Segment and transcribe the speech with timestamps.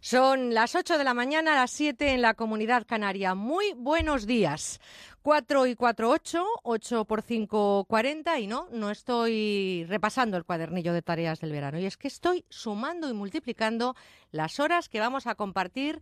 [0.00, 3.34] Son las 8 de la mañana, las 7 en la comunidad canaria.
[3.34, 4.80] Muy buenos días.
[5.22, 10.92] 4 y 4, 8, 8 por 5, 40 y no, no estoy repasando el cuadernillo
[10.92, 11.80] de tareas del verano.
[11.80, 13.96] Y es que estoy sumando y multiplicando
[14.30, 16.00] las horas que vamos a compartir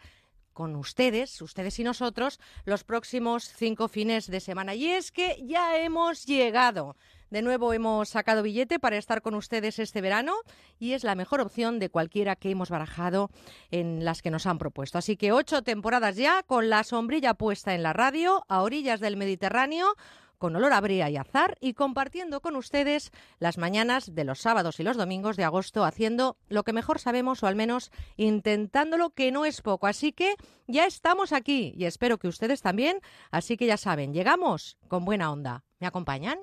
[0.55, 4.75] con ustedes, ustedes y nosotros, los próximos cinco fines de semana.
[4.75, 6.96] Y es que ya hemos llegado
[7.34, 10.35] de nuevo hemos sacado billete para estar con ustedes este verano
[10.79, 13.29] y es la mejor opción de cualquiera que hemos barajado
[13.72, 14.98] en las que nos han propuesto.
[14.98, 19.17] Así que ocho temporadas ya con la sombrilla puesta en la radio a orillas del
[19.17, 19.96] Mediterráneo
[20.44, 24.79] con olor a brea y azar y compartiendo con ustedes las mañanas de los sábados
[24.79, 29.32] y los domingos de agosto haciendo lo que mejor sabemos o al menos intentándolo que
[29.32, 29.86] no es poco.
[29.86, 30.34] Así que
[30.67, 33.00] ya estamos aquí y espero que ustedes también.
[33.30, 35.64] Así que ya saben, llegamos con buena onda.
[35.80, 36.36] ¿Me acompañan?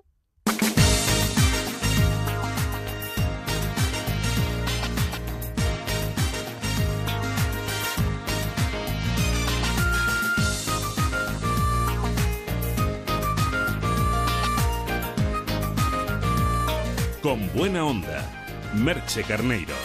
[17.21, 18.23] Con buena onda,
[18.73, 19.75] Merche Carneiro.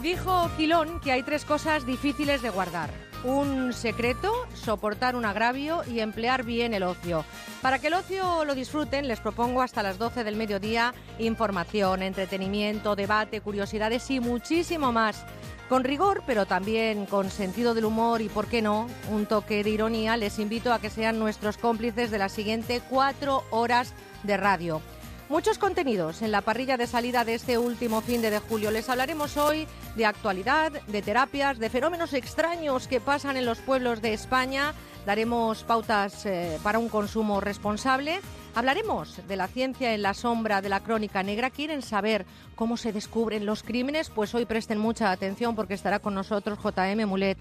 [0.00, 2.90] Dijo Gilón que hay tres cosas difíciles de guardar.
[3.24, 7.24] Un secreto, soportar un agravio y emplear bien el ocio.
[7.60, 12.94] Para que el ocio lo disfruten, les propongo hasta las 12 del mediodía información, entretenimiento,
[12.94, 15.24] debate, curiosidades y muchísimo más.
[15.68, 19.70] Con rigor, pero también con sentido del humor y, por qué no, un toque de
[19.70, 24.80] ironía, les invito a que sean nuestros cómplices de las siguientes cuatro horas de radio.
[25.28, 28.70] Muchos contenidos en la parrilla de salida de este último fin de julio.
[28.70, 34.00] Les hablaremos hoy de actualidad, de terapias, de fenómenos extraños que pasan en los pueblos
[34.00, 34.72] de España.
[35.04, 38.20] Daremos pautas eh, para un consumo responsable.
[38.54, 41.50] Hablaremos de la ciencia en la sombra de la crónica negra.
[41.50, 42.24] ¿Quieren saber
[42.54, 44.10] cómo se descubren los crímenes?
[44.10, 47.38] Pues hoy presten mucha atención porque estará con nosotros JM Mulet.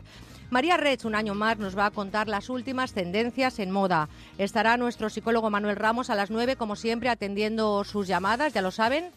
[0.50, 4.10] María Rech, un año más, nos va a contar las últimas tendencias en moda.
[4.38, 8.72] Estará nuestro psicólogo Manuel Ramos a las 9, como siempre, atendiendo sus llamadas, ya lo
[8.72, 9.12] saben.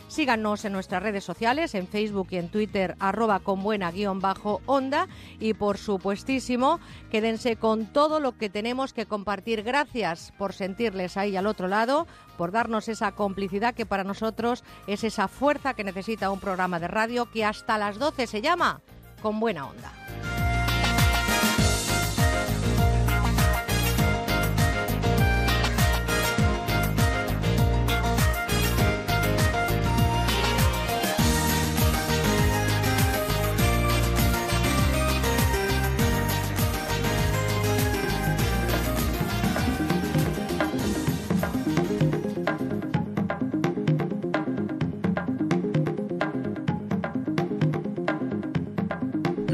[0.08, 4.60] Síganos en nuestras redes sociales, en Facebook y en Twitter arroba con buena guion bajo
[4.66, 5.08] onda
[5.38, 9.62] y por supuestísimo quédense con todo lo que tenemos que compartir.
[9.62, 15.04] Gracias por sentirles ahí al otro lado, por darnos esa complicidad que para nosotros es
[15.04, 18.80] esa fuerza que necesita un programa de radio que hasta las 12 se llama
[19.22, 20.49] Con Buena Onda.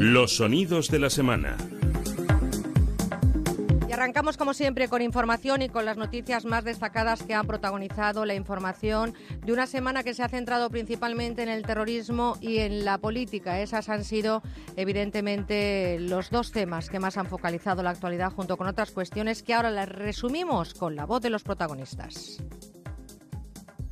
[0.09, 1.57] Los sonidos de la semana.
[3.89, 8.23] Y arrancamos como siempre con información y con las noticias más destacadas que han protagonizado
[8.23, 9.13] la información
[9.45, 13.59] de una semana que se ha centrado principalmente en el terrorismo y en la política.
[13.59, 14.43] Esas han sido
[14.77, 19.55] evidentemente los dos temas que más han focalizado la actualidad junto con otras cuestiones que
[19.55, 22.41] ahora las resumimos con la voz de los protagonistas.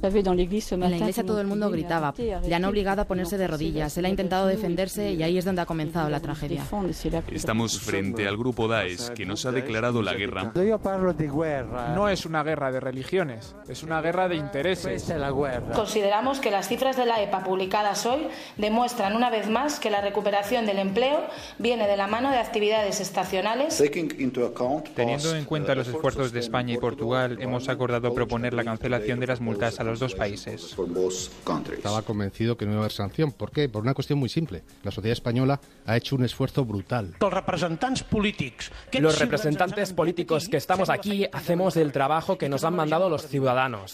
[0.01, 2.13] En la iglesia todo el mundo gritaba.
[2.17, 3.97] Le han obligado a ponerse de rodillas.
[3.97, 6.63] Él ha intentado defenderse y ahí es donde ha comenzado la tragedia.
[7.31, 10.51] Estamos frente al grupo Daesh que nos ha declarado la guerra.
[11.95, 15.11] No es una guerra de religiones, es una guerra de intereses.
[15.73, 18.27] Consideramos que las cifras de la EPA publicadas hoy
[18.57, 21.21] demuestran una vez más que la recuperación del empleo
[21.57, 23.81] viene de la mano de actividades estacionales.
[24.95, 29.27] Teniendo en cuenta los esfuerzos de España y Portugal, hemos acordado proponer la cancelación de
[29.27, 30.75] las multas a los dos países.
[31.71, 33.31] Estaba convencido que no iba a haber sanción.
[33.31, 33.69] ¿Por qué?
[33.69, 34.63] Por una cuestión muy simple.
[34.83, 37.15] La sociedad española ha hecho un esfuerzo brutal.
[37.19, 38.03] Los representantes
[39.93, 43.93] políticos, que estamos aquí hacemos el trabajo que nos han mandado los ciudadanos.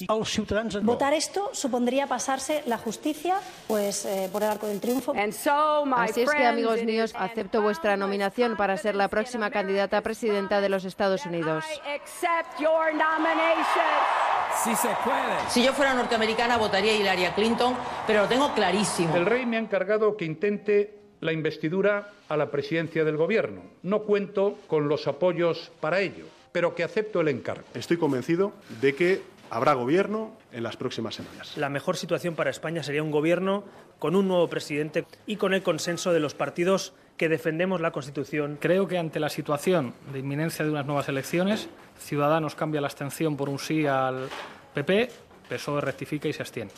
[0.81, 5.13] Votar esto supondría pasarse la justicia pues eh, por el arco del triunfo.
[5.15, 10.61] Así es que, amigos míos, acepto vuestra nominación para ser la próxima candidata a presidenta
[10.61, 11.63] de los Estados Unidos.
[14.63, 15.49] Si se puede.
[15.49, 17.73] Si yo fuera norteamericana votaría a Hillary Clinton,
[18.05, 19.15] pero lo tengo clarísimo.
[19.15, 23.63] El rey me ha encargado que intente la investidura a la presidencia del Gobierno.
[23.81, 27.63] No cuento con los apoyos para ello, pero que acepto el encargo.
[27.73, 31.57] Estoy convencido de que habrá gobierno en las próximas semanas.
[31.57, 33.63] La mejor situación para España sería un gobierno
[33.97, 38.59] con un nuevo presidente y con el consenso de los partidos que defendemos la Constitución.
[38.61, 43.35] Creo que ante la situación de inminencia de unas nuevas elecciones, Ciudadanos cambia la abstención
[43.35, 44.29] por un sí al
[44.75, 45.09] PP,
[45.51, 46.71] PSOE rectifica y se abstiene.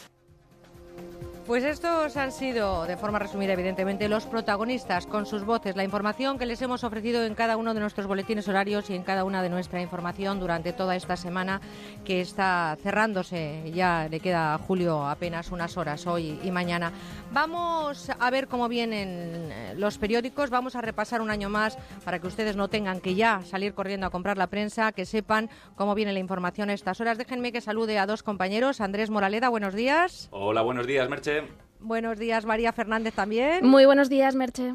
[1.45, 6.39] Pues estos han sido, de forma resumida, evidentemente, los protagonistas con sus voces, la información
[6.39, 9.43] que les hemos ofrecido en cada uno de nuestros boletines horarios y en cada una
[9.43, 11.59] de nuestra información durante toda esta semana
[12.05, 13.69] que está cerrándose.
[13.73, 16.93] Ya le queda a Julio apenas unas horas hoy y mañana.
[17.33, 19.09] Vamos a ver cómo vienen
[19.51, 23.15] eh, los periódicos, vamos a repasar un año más para que ustedes no tengan que
[23.15, 27.01] ya salir corriendo a comprar la prensa, que sepan cómo viene la información a estas
[27.01, 27.17] horas.
[27.17, 28.79] Déjenme que salude a dos compañeros.
[28.79, 30.29] Andrés Moraleda, buenos días.
[30.31, 31.32] Hola, buenos días, Merche.
[31.79, 33.65] Buenos días, María Fernández también.
[33.65, 34.73] Muy buenos días, Merche.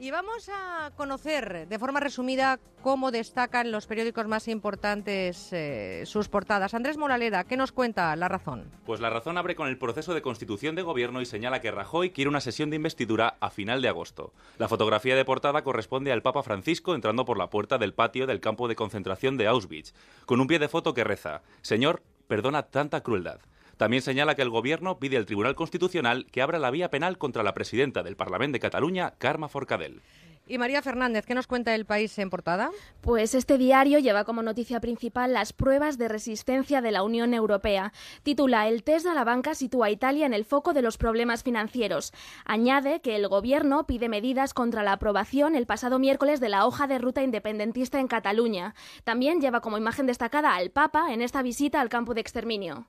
[0.00, 6.28] Y vamos a conocer de forma resumida cómo destacan los periódicos más importantes eh, sus
[6.28, 6.72] portadas.
[6.72, 8.70] Andrés Moraleda, ¿qué nos cuenta La Razón?
[8.86, 12.10] Pues La Razón abre con el proceso de constitución de gobierno y señala que Rajoy
[12.10, 14.32] quiere una sesión de investidura a final de agosto.
[14.58, 18.38] La fotografía de portada corresponde al Papa Francisco entrando por la puerta del patio del
[18.38, 19.94] campo de concentración de Auschwitz,
[20.26, 23.40] con un pie de foto que reza, Señor, perdona tanta crueldad.
[23.78, 27.44] También señala que el Gobierno pide al Tribunal Constitucional que abra la vía penal contra
[27.44, 30.02] la presidenta del Parlamento de Cataluña, Carma Forcadell.
[30.48, 32.70] Y María Fernández, ¿qué nos cuenta el país en portada?
[33.02, 37.92] Pues este diario lleva como noticia principal las pruebas de resistencia de la Unión Europea.
[38.24, 41.44] Titula El test a la banca sitúa a Italia en el foco de los problemas
[41.44, 42.12] financieros.
[42.46, 46.88] Añade que el gobierno pide medidas contra la aprobación el pasado miércoles de la hoja
[46.88, 48.74] de ruta independentista en Cataluña.
[49.04, 52.88] También lleva como imagen destacada al Papa en esta visita al campo de exterminio.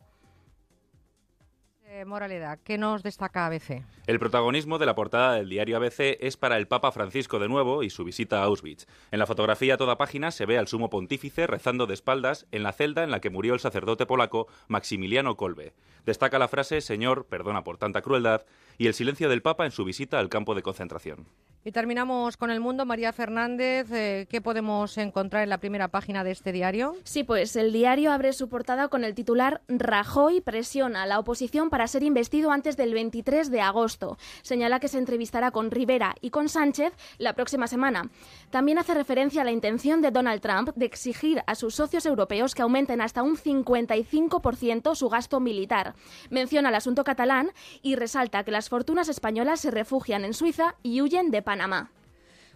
[2.06, 3.84] Moralidad, ¿qué nos destaca ABC?
[4.06, 7.82] El protagonismo de la portada del diario ABC es para el Papa Francisco de nuevo
[7.82, 8.86] y su visita a Auschwitz.
[9.12, 12.62] En la fotografía a toda página se ve al sumo pontífice rezando de espaldas en
[12.62, 15.74] la celda en la que murió el sacerdote polaco Maximiliano Kolbe.
[16.06, 18.46] Destaca la frase Señor, perdona por tanta crueldad
[18.78, 21.28] y el silencio del Papa en su visita al campo de concentración.
[21.70, 22.84] Y terminamos con el mundo.
[22.84, 26.96] María Fernández, eh, ¿qué podemos encontrar en la primera página de este diario?
[27.04, 31.70] Sí, pues el diario abre su portada con el titular Rajoy presiona a la oposición
[31.70, 34.18] para ser investido antes del 23 de agosto.
[34.42, 38.10] Señala que se entrevistará con Rivera y con Sánchez la próxima semana.
[38.50, 42.56] También hace referencia a la intención de Donald Trump de exigir a sus socios europeos
[42.56, 45.94] que aumenten hasta un 55% su gasto militar.
[46.32, 47.52] Menciona el asunto catalán
[47.84, 51.59] y resalta que las fortunas españolas se refugian en Suiza y huyen de Panamá.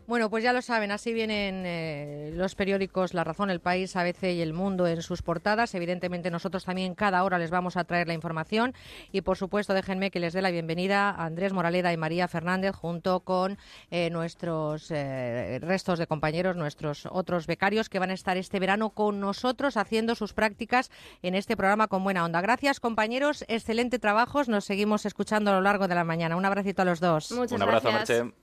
[0.06, 4.24] Bueno, pues ya lo saben, así vienen eh, los periódicos La Razón, El País, ABC
[4.34, 5.74] y El Mundo en sus portadas.
[5.76, 8.74] Evidentemente nosotros también cada hora les vamos a traer la información
[9.14, 12.76] y por supuesto déjenme que les dé la bienvenida a Andrés Moraleda y María Fernández
[12.76, 13.58] junto con
[13.92, 18.90] eh, nuestros eh, restos de compañeros, nuestros otros becarios que van a estar este verano
[18.90, 22.42] con nosotros haciendo sus prácticas en este programa con buena onda.
[22.42, 26.36] Gracias compañeros, excelente trabajo, nos seguimos escuchando a lo largo de la mañana.
[26.36, 27.32] Un abracito a los dos.
[27.32, 28.24] Muchas Un abrazo, gracias.
[28.26, 28.43] Merche.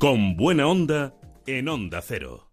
[0.00, 1.14] Con buena onda
[1.46, 2.50] en Onda Cero.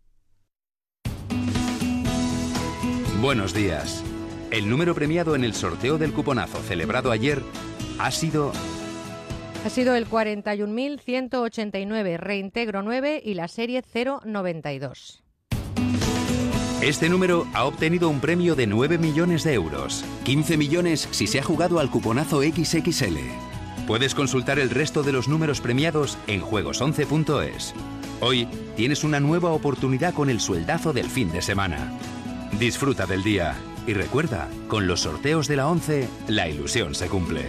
[3.21, 4.03] Buenos días.
[4.51, 7.41] El número premiado en el sorteo del cuponazo celebrado ayer
[7.99, 8.51] ha sido
[9.65, 15.23] Ha sido el 41.189, reintegro 9 y la serie 092.
[16.81, 20.05] Este número ha obtenido un premio de 9 millones de euros.
[20.25, 23.17] 15 millones si se ha jugado al cuponazo XXL.
[23.87, 27.73] Puedes consultar el resto de los números premiados en juegos11.es.
[28.21, 31.91] Hoy tienes una nueva oportunidad con el sueldazo del fin de semana.
[32.59, 33.55] Disfruta del día
[33.87, 37.47] y recuerda, con los sorteos de la 11, la ilusión se cumple.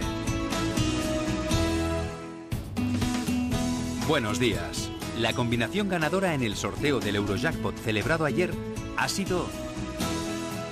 [4.07, 4.89] Buenos días.
[5.19, 8.53] La combinación ganadora en el sorteo del Eurojackpot celebrado ayer
[8.99, 9.47] ha sido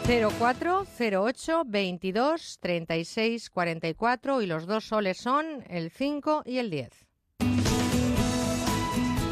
[0.05, 6.89] 04, 08, 22, 36, 44 y los dos soles son el 5 y el 10.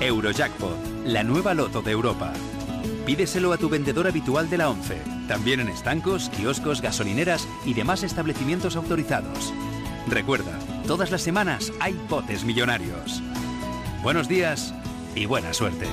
[0.01, 2.33] Eurojackpot, la nueva loto de Europa.
[3.05, 4.97] Pídeselo a tu vendedor habitual de la 11,
[5.27, 9.53] también en estancos, kioscos, gasolineras y demás establecimientos autorizados.
[10.07, 13.21] Recuerda, todas las semanas hay potes millonarios.
[14.03, 14.73] Buenos días
[15.15, 15.87] y buena suerte.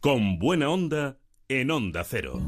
[0.00, 2.40] Con buena onda en Onda Cero.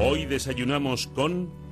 [0.00, 1.67] Hoy desayunamos con...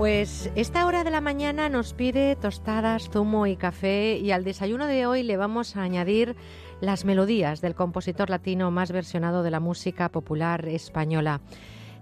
[0.00, 4.86] Pues esta hora de la mañana nos pide tostadas, zumo y café y al desayuno
[4.86, 6.36] de hoy le vamos a añadir
[6.80, 11.42] las melodías del compositor latino más versionado de la música popular española.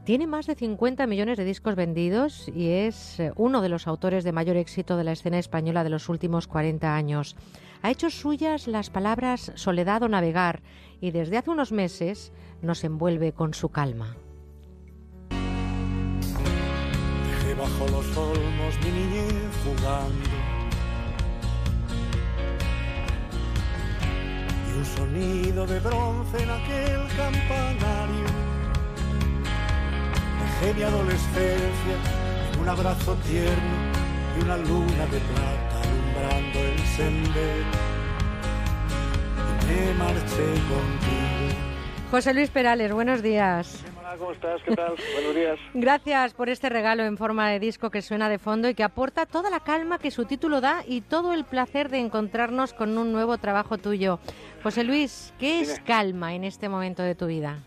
[0.05, 4.23] Tiene más de 50 millones de discos vendidos y es eh, uno de los autores
[4.23, 7.35] de mayor éxito de la escena española de los últimos 40 años.
[7.83, 10.62] Ha hecho suyas las palabras soledad o navegar
[11.00, 14.14] y desde hace unos meses nos envuelve con su calma.
[17.59, 20.37] Bajo los olmos mi niñez jugando
[24.69, 28.29] y un sonido de bronce en aquel campanario.
[30.61, 31.97] Dejé mi adolescencia
[32.53, 33.77] en un abrazo tierno
[34.37, 37.99] y una luna de plata alumbrando el sendero
[39.69, 41.59] me marché contigo.
[42.11, 43.88] José Luis Perales, buenos días.
[44.09, 44.62] Hola, ¿cómo estás?
[44.62, 44.95] ¿Qué tal?
[45.12, 45.59] buenos días.
[45.75, 49.27] Gracias por este regalo en forma de disco que suena de fondo y que aporta
[49.27, 53.12] toda la calma que su título da y todo el placer de encontrarnos con un
[53.12, 54.19] nuevo trabajo tuyo.
[54.62, 57.59] José Luis, ¿qué es calma en este momento de tu vida?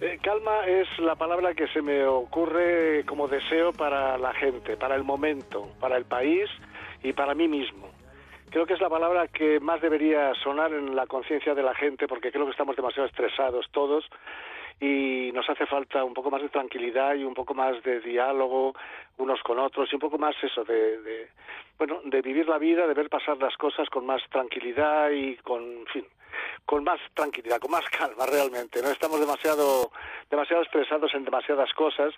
[0.00, 4.96] Eh, calma es la palabra que se me ocurre como deseo para la gente, para
[4.96, 6.50] el momento, para el país
[7.04, 7.94] y para mí mismo
[8.54, 12.06] creo que es la palabra que más debería sonar en la conciencia de la gente
[12.06, 14.04] porque creo que estamos demasiado estresados todos
[14.80, 18.74] y nos hace falta un poco más de tranquilidad y un poco más de diálogo
[19.18, 21.28] unos con otros y un poco más eso de,
[21.78, 25.86] bueno de vivir la vida de ver pasar las cosas con más tranquilidad y con
[25.92, 26.04] fin
[26.64, 28.82] con más tranquilidad, con más calma realmente.
[28.82, 29.90] No estamos demasiado,
[30.30, 32.14] demasiado estresados en demasiadas cosas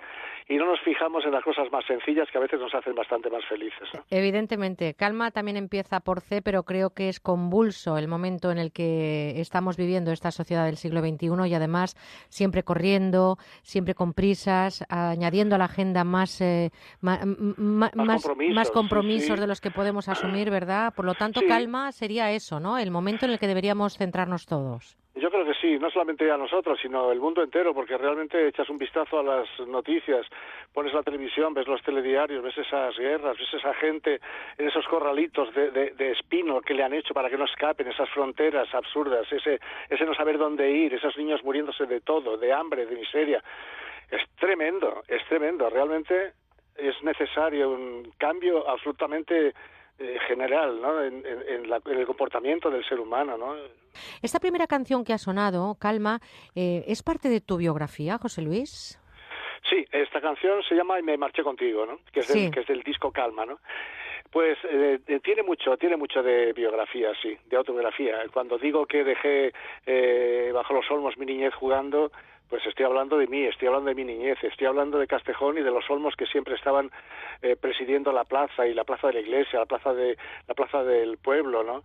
[0.48, 3.30] y no nos fijamos en las cosas más sencillas que a veces nos hacen bastante
[3.30, 3.88] más felices.
[4.10, 8.72] Evidentemente, calma también empieza por C, pero creo que es convulso el momento en el
[8.72, 11.96] que estamos viviendo esta sociedad del siglo XXI y además
[12.28, 16.70] siempre corriendo, siempre con prisas, añadiendo a la agenda más, eh,
[17.00, 20.94] más, compromisos, de los que podemos asumir, ¿verdad?
[20.94, 22.78] Por lo tanto, calma sería eso, ¿no?
[22.78, 24.96] El momento en el que deberíamos centrarnos todos.
[25.16, 28.68] Yo creo que sí, no solamente a nosotros, sino el mundo entero, porque realmente echas
[28.68, 30.26] un vistazo a las noticias,
[30.72, 34.20] pones la televisión, ves los telediarios, ves esas guerras, ves esa gente
[34.58, 38.10] en esos corralitos de, de, espino que le han hecho para que no escapen, esas
[38.10, 39.58] fronteras absurdas, ese,
[39.88, 43.42] ese no saber dónde ir, esos niños muriéndose de todo, de hambre, de miseria.
[44.10, 45.68] Es tremendo, es tremendo.
[45.70, 46.34] Realmente
[46.76, 49.54] es necesario un cambio absolutamente
[49.98, 51.02] eh, general ¿no?
[51.02, 53.38] En, el comportamiento del ser humano.
[53.38, 53.54] ¿no?
[54.20, 56.20] Esta primera canción que ha sonado, Calma,
[56.54, 59.00] eh, ¿es parte de tu biografía, José Luis?
[59.68, 62.00] Sí, esta canción se llama Y me marché contigo, ¿no?
[62.12, 63.46] que, es del, que es del disco Calma.
[63.46, 63.58] ¿no?
[64.30, 68.18] Pues eh, tiene mucho, tiene mucho de biografía, sí, de autobiografía.
[68.32, 69.52] Cuando digo que dejé
[70.52, 72.12] bajo los olmos mi niñez jugando,
[72.48, 75.62] pues estoy hablando de mí, estoy hablando de mi niñez, estoy hablando de Castejón y
[75.62, 76.90] de los olmos que siempre estaban
[77.42, 80.84] eh, presidiendo la plaza y la plaza de la iglesia, la plaza de la plaza
[80.84, 81.82] del pueblo, ¿no?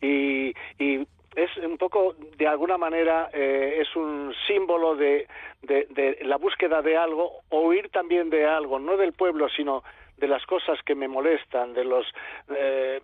[0.00, 1.06] Y, y
[1.36, 5.26] es un poco, de alguna manera, eh, es un símbolo de,
[5.62, 9.82] de, de, la búsqueda de algo, o huir también de algo, no del pueblo, sino
[10.16, 12.06] de las cosas que me molestan, de los
[12.54, 13.00] eh,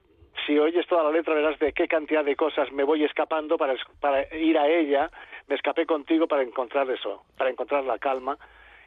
[0.47, 3.75] si oyes toda la letra verás de qué cantidad de cosas me voy escapando para,
[4.00, 5.11] para ir a ella,
[5.50, 8.38] me escapé contigo para encontrar eso, para encontrar la calma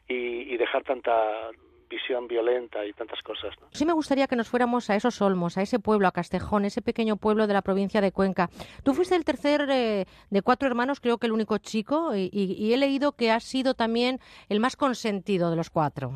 [0.07, 1.51] y, dejar tanta
[1.89, 3.53] visión violenta y tantas cosas.
[3.71, 6.81] Sí me gustaría que nos fuéramos a esos olmos, a ese pueblo, a Castejón, ese
[6.81, 8.49] pequeño pueblo de la provincia de Cuenca.
[8.83, 12.73] Tú fuiste el tercer eh, de cuatro hermanos, creo que el único chico, y, y
[12.73, 16.13] he leído que has sido también el más consentido de los cuatro.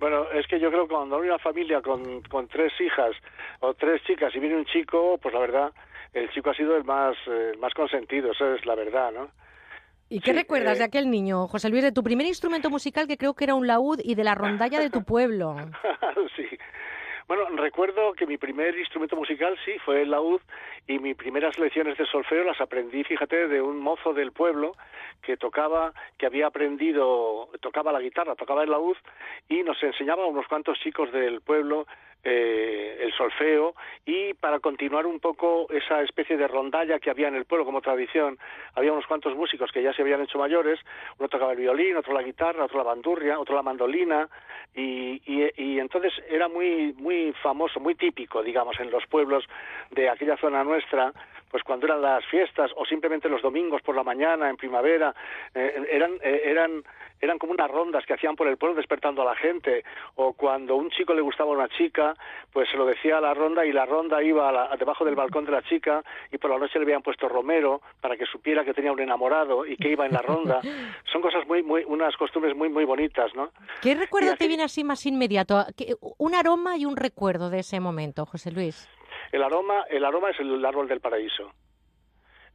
[0.00, 3.14] Bueno, es que yo creo que cuando hay una familia con, con tres hijas
[3.60, 5.72] o tres chicas y viene un chico, pues la verdad,
[6.12, 9.30] el chico ha sido el más, eh, más consentido, eso es la verdad, ¿no?
[10.08, 13.16] ¿Y qué recuerdas de eh, aquel niño, José Luis, de tu primer instrumento musical que
[13.16, 15.56] creo que era un laúd y de la rondalla de tu pueblo?
[16.36, 16.46] sí.
[17.26, 20.40] Bueno, recuerdo que mi primer instrumento musical sí fue el laúd
[20.86, 24.76] y mis primeras lecciones de solfeo las aprendí, fíjate, de un mozo del pueblo
[25.22, 28.96] que tocaba, que había aprendido, tocaba la guitarra, tocaba el laúd
[29.48, 31.88] y nos enseñaba a unos cuantos chicos del pueblo
[32.24, 37.36] eh, el solfeo y para continuar un poco esa especie de rondalla que había en
[37.36, 38.38] el pueblo como tradición,
[38.74, 40.80] había unos cuantos músicos que ya se habían hecho mayores,
[41.18, 44.28] uno tocaba el violín, otro la guitarra, otro la bandurria, otro la mandolina
[44.74, 49.44] y, y, y entonces era muy muy famoso, muy típico, digamos, en los pueblos
[49.90, 51.12] de aquella zona nuestra
[51.50, 55.14] pues cuando eran las fiestas o simplemente los domingos por la mañana en primavera
[55.54, 56.82] eh, eran eh, eran
[57.20, 59.84] eran como unas rondas que hacían por el pueblo despertando a la gente.
[60.16, 62.14] O cuando un chico le gustaba a una chica
[62.52, 65.44] pues se lo decía a la ronda y la ronda iba a debajo del balcón
[65.44, 68.74] de la chica y por la noche le habían puesto romero para que supiera que
[68.74, 70.60] tenía un enamorado y que iba en la ronda.
[71.12, 73.50] Son cosas muy muy unas costumbres muy muy bonitas no
[73.82, 75.64] qué recuerdo te viene así más inmediato
[76.18, 78.88] un aroma y un recuerdo de ese momento José Luis
[79.36, 81.52] el aroma, el aroma es el árbol del paraíso.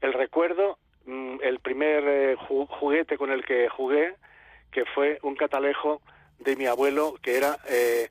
[0.01, 4.15] El recuerdo, mm, el primer eh, juguete con el que jugué,
[4.71, 6.01] que fue un catalejo
[6.39, 8.09] de mi abuelo que era eh,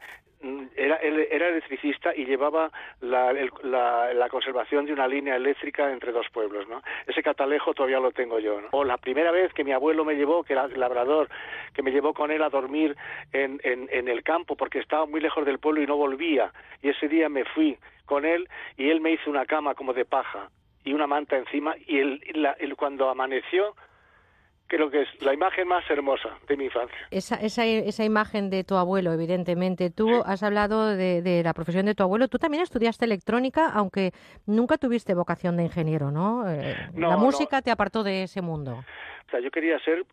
[0.74, 2.70] Era, era electricista y llevaba
[3.00, 6.82] la, la, conservación de una línea eléctrica entre dos pueblos, ¿no?
[7.06, 8.68] Ese catalejo todavía lo tengo yo, ¿no?
[8.70, 11.28] O la primera vez que mi abuelo me llevó, que era labrador,
[11.74, 12.96] que me llevó con él a dormir
[13.32, 16.52] en, en, en el campo porque estaba muy lejos del pueblo y no volvía.
[16.80, 20.06] Y ese día me fui con él y él me hizo una cama como de
[20.06, 20.48] paja
[20.84, 22.20] y una manta encima y él,
[22.58, 23.74] el, cuando amaneció
[24.70, 26.96] creo que es la imagen más hermosa de mi infancia.
[27.10, 29.90] Esa, esa, esa imagen de tu abuelo, evidentemente.
[29.90, 32.28] Tú has hablado de, la profesión de tu abuelo.
[32.28, 34.12] Tú también estudiaste electrónica, aunque
[34.46, 36.48] nunca tuviste vocación de ingeniero, ¿no?
[36.48, 38.84] Eh, la música te apartó de ese mundo.
[39.26, 40.04] O sea, yo quería ser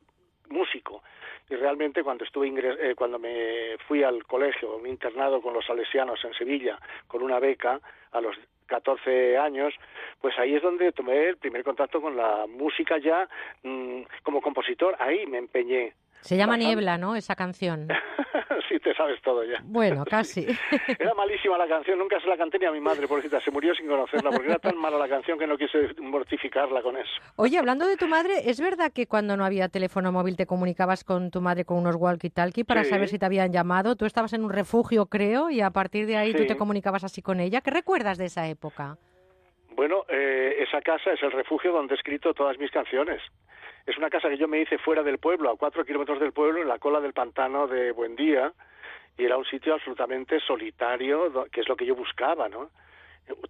[0.50, 1.04] músico
[1.50, 6.20] y realmente cuando estuve eh, cuando me fui al colegio, un internado con los salesianos
[6.26, 7.80] en Sevilla, con una beca
[8.12, 8.36] a los
[8.68, 9.74] 14 años,
[10.22, 13.28] pues ahí es donde tomé el primer contacto con la música ya
[13.64, 15.94] mm, como compositor, ahí me empeñé.
[16.22, 17.16] Se llama Niebla, ¿no?
[17.16, 17.88] Esa canción.
[18.70, 19.60] sí, te sabes todo ya.
[19.64, 20.46] Bueno, casi.
[21.00, 23.74] era malísima la canción, nunca se la canté ni a mi madre, pobrecita, se murió
[23.76, 27.12] sin conocerla, porque era tan mala la canción que no quise mortificarla con eso.
[27.36, 31.04] Oye, hablando de tu madre, ¿es verdad que cuando no había teléfono móvil te comunicabas
[31.04, 33.96] con tu madre con unos walkie-talkie para saber si te habían llamado?
[33.96, 37.22] Tú estabas en un refugio, creo, y a partir de ahí tú te comunicabas así
[37.22, 37.62] con ella.
[37.62, 38.98] ¿Qué recuerdas de esa época?
[39.76, 43.22] Bueno, eh, esa casa es el refugio donde he escrito todas mis canciones.
[43.88, 46.62] Es una casa que yo me hice fuera del pueblo, a cuatro kilómetros del pueblo,
[46.62, 48.52] en la cola del pantano de Buendía,
[49.18, 52.70] y era un sitio absolutamente solitario, que es lo que yo buscaba, ¿no?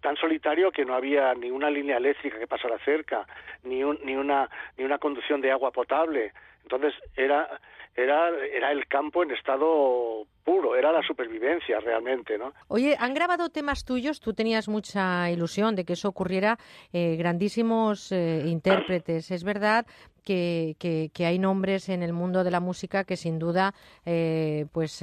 [0.01, 3.27] tan solitario que no había ni una línea eléctrica que pasara cerca,
[3.63, 6.33] ni, ni, una, ni una conducción de agua potable.
[6.63, 7.59] Entonces era,
[7.95, 12.53] era, era el campo en estado puro, era la supervivencia realmente, ¿no?
[12.69, 16.57] Oye, han grabado temas tuyos, tú tenías mucha ilusión de que eso ocurriera,
[16.93, 19.29] eh, grandísimos eh, intérpretes.
[19.29, 19.85] Es verdad
[20.23, 20.75] que,
[21.13, 23.73] que, hay nombres en el mundo de la música que sin duda
[24.05, 25.01] eh, pues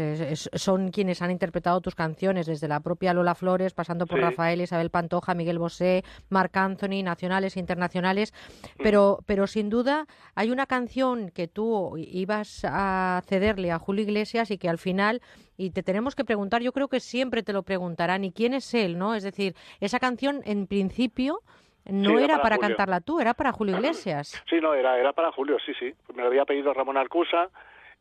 [0.53, 4.91] son quienes han interpretado tus canciones, desde la propia Lola Flores, pasando por Rafael, Isabel
[4.91, 8.35] Pantoja, Miguel Bosé, Marc Anthony, nacionales e internacionales,
[8.83, 14.51] pero, pero sin duda hay una canción que tú ibas a cederle a Julio Iglesias
[14.51, 15.23] y que al final
[15.57, 18.73] y te tenemos que preguntar, yo creo que siempre te lo preguntarán, ¿y quién es
[18.75, 18.99] él?
[18.99, 19.15] ¿no?
[19.15, 21.41] Es decir, esa canción en principio
[21.85, 24.43] no era, para, cantarla tú, era para Julio Iglesias.
[24.49, 25.93] Sí, no, era, era para Julio, sí, sí.
[26.15, 27.49] Me lo había pedido Ramón Arcusa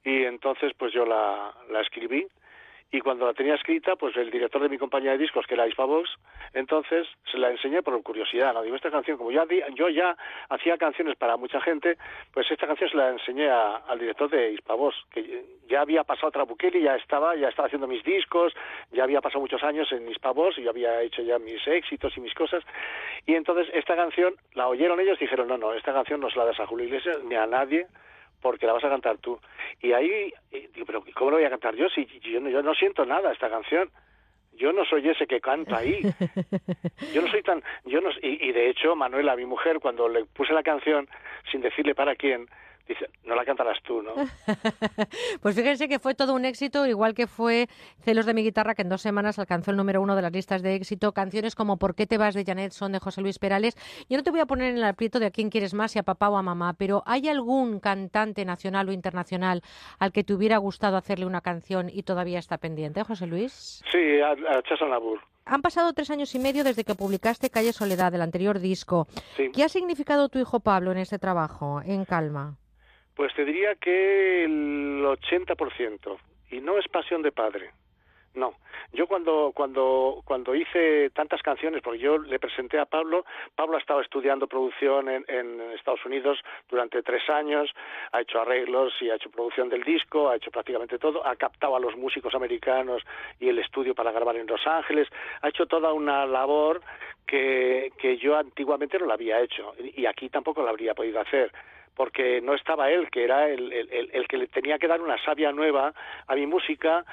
[0.03, 2.27] y entonces pues yo la, la escribí
[2.93, 5.67] y cuando la tenía escrita, pues el director de mi compañía de discos, que era
[5.67, 6.07] Hispavox,
[6.53, 8.61] entonces se la enseñé por curiosidad, ¿no?
[8.61, 10.15] Digo, esta canción, como ya yo ya
[10.49, 11.97] hacía canciones para mucha gente,
[12.31, 16.83] pues esta canción se la enseñé al director de Hispavox, que ya había pasado Trabuqueli,
[16.83, 18.53] ya estaba, ya estaba haciendo mis discos,
[18.91, 22.21] ya había pasado muchos años en Hispavox, y yo había hecho ya mis éxitos y
[22.21, 22.63] mis cosas,
[23.25, 26.37] y entonces esta canción la oyeron ellos y dijeron, no, no, esta canción no se
[26.37, 27.87] la das a Julio Iglesias ni a nadie,
[28.43, 29.39] porque la vas a cantar tú.
[29.81, 32.75] Y ahí, digo, pero ¿cómo lo voy a cantar yo si yo no, yo no
[32.75, 33.89] siento nada esta canción?
[34.55, 36.01] Yo no soy ese que canta ahí.
[37.11, 37.63] Yo no soy tan...
[37.85, 41.07] yo no y de hecho, Manuela, mi mujer, cuando le puse la canción,
[41.51, 42.47] sin decirle para quién,
[42.87, 44.13] dice, no la cantarás tú, ¿no?
[45.41, 47.67] pues fíjense que fue todo un éxito, igual que fue
[48.01, 50.61] Celos de mi guitarra, que en dos semanas alcanzó el número uno de las listas
[50.61, 51.13] de éxito.
[51.13, 53.75] Canciones como ¿Por qué te vas de Janet son de José Luis Perales.
[54.09, 55.99] Yo no te voy a poner en el aprieto de a quién quieres más, si
[55.99, 59.61] a papá o a mamá, pero ¿hay algún cantante nacional o internacional
[59.99, 63.81] al que te hubiera gustado hacerle una canción y todavía está pendiente, José Luis?
[63.91, 65.19] Sí, a, a Labur.
[65.45, 69.07] Han pasado tres años y medio desde que publicaste Calle Soledad, el anterior disco.
[69.53, 72.57] ¿Qué ha significado tu hijo Pablo en este trabajo, en Calma?
[73.15, 76.17] Pues te diría que el 80%.
[76.51, 77.71] Y no es pasión de padre.
[78.35, 78.53] No.
[78.93, 83.79] Yo cuando, cuando, cuando hice tantas canciones, porque yo le presenté a Pablo, Pablo ha
[83.79, 87.69] estado estudiando producción en, en, Estados Unidos durante tres años,
[88.11, 91.75] ha hecho arreglos y ha hecho producción del disco, ha hecho prácticamente todo, ha captado
[91.75, 93.01] a los músicos americanos
[93.39, 95.07] y el estudio para grabar en Los Ángeles,
[95.41, 96.81] ha hecho toda una labor
[97.25, 101.51] que, que yo antiguamente no la había hecho y aquí tampoco la habría podido hacer
[101.95, 105.23] porque no estaba él, que era el, el, el, que le tenía que dar una
[105.23, 105.93] savia nueva
[106.27, 107.05] a mi música,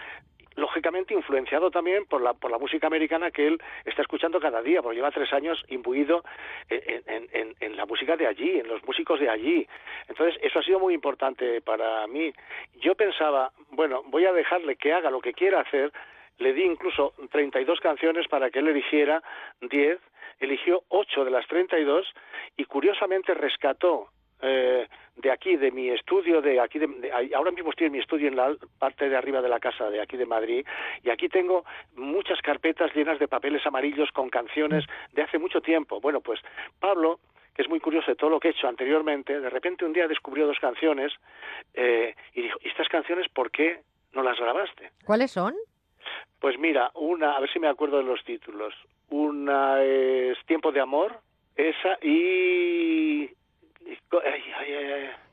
[0.57, 4.83] lógicamente influenciado también por la, por la música americana que él está escuchando cada día,
[4.83, 6.25] porque lleva tres años imbuido
[6.69, 9.67] en, en, en, la música de allí, en los músicos de allí.
[10.09, 12.33] Entonces, eso ha sido muy importante para mí.
[12.81, 15.93] Yo pensaba, bueno, voy a dejarle que haga lo que quiera hacer,
[16.39, 19.23] le di incluso 32 canciones para que él eligiera
[19.61, 19.99] 10,
[20.41, 22.07] eligió 8 de las 32
[22.57, 24.09] y curiosamente rescató
[24.43, 28.29] eh, de aquí, de mi estudio, de aquí, de, ahora mismo estoy en mi estudio
[28.29, 30.67] en la parte de arriba de la casa de aquí de Madrid,
[31.03, 36.01] y aquí tengo muchas carpetas llenas de papeles amarillos con canciones de hace mucho tiempo.
[36.01, 36.41] Bueno, pues
[36.79, 37.21] Pablo,
[37.55, 40.09] que es muy curioso de todo lo que he hecho anteriormente, de repente un día
[40.09, 41.13] descubrió dos canciones
[41.75, 43.81] eh, y dijo, ¿y estas canciones por qué
[44.13, 44.91] no las grabaste?
[45.05, 45.55] ¿Cuáles son?
[46.41, 48.75] Pues mira, una, a ver si me acuerdo de los títulos.
[49.11, 51.21] Una es Tiempo de Amor,
[51.55, 53.29] esa, y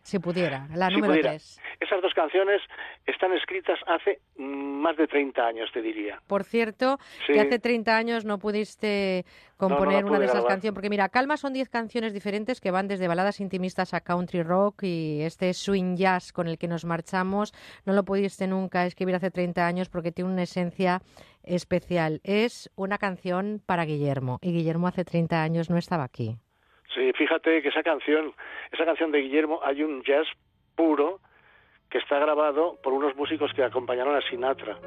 [0.07, 1.59] si pudiera, la número tres.
[1.81, 2.61] Esas dos canciones
[3.05, 6.21] están escritas hace más de 30 años, te diría.
[6.27, 9.25] Por cierto, que hace 30 años no pudiste
[9.57, 13.09] componer una de esas canciones, porque mira, Calma son 10 canciones diferentes que van desde
[13.09, 17.53] baladas intimistas a country rock y este swing jazz con el que nos marchamos
[17.85, 21.01] no lo pudiste nunca escribir hace 30 años porque tiene una esencia
[21.43, 22.21] especial.
[22.23, 26.37] Es una canción para Guillermo y Guillermo hace 30 años no estaba aquí.
[26.93, 28.33] Sí, fíjate que esa canción,
[28.71, 30.27] esa canción de Guillermo, hay un jazz
[30.75, 31.19] puro
[31.89, 34.77] que está grabado por unos músicos que acompañaron a Sinatra.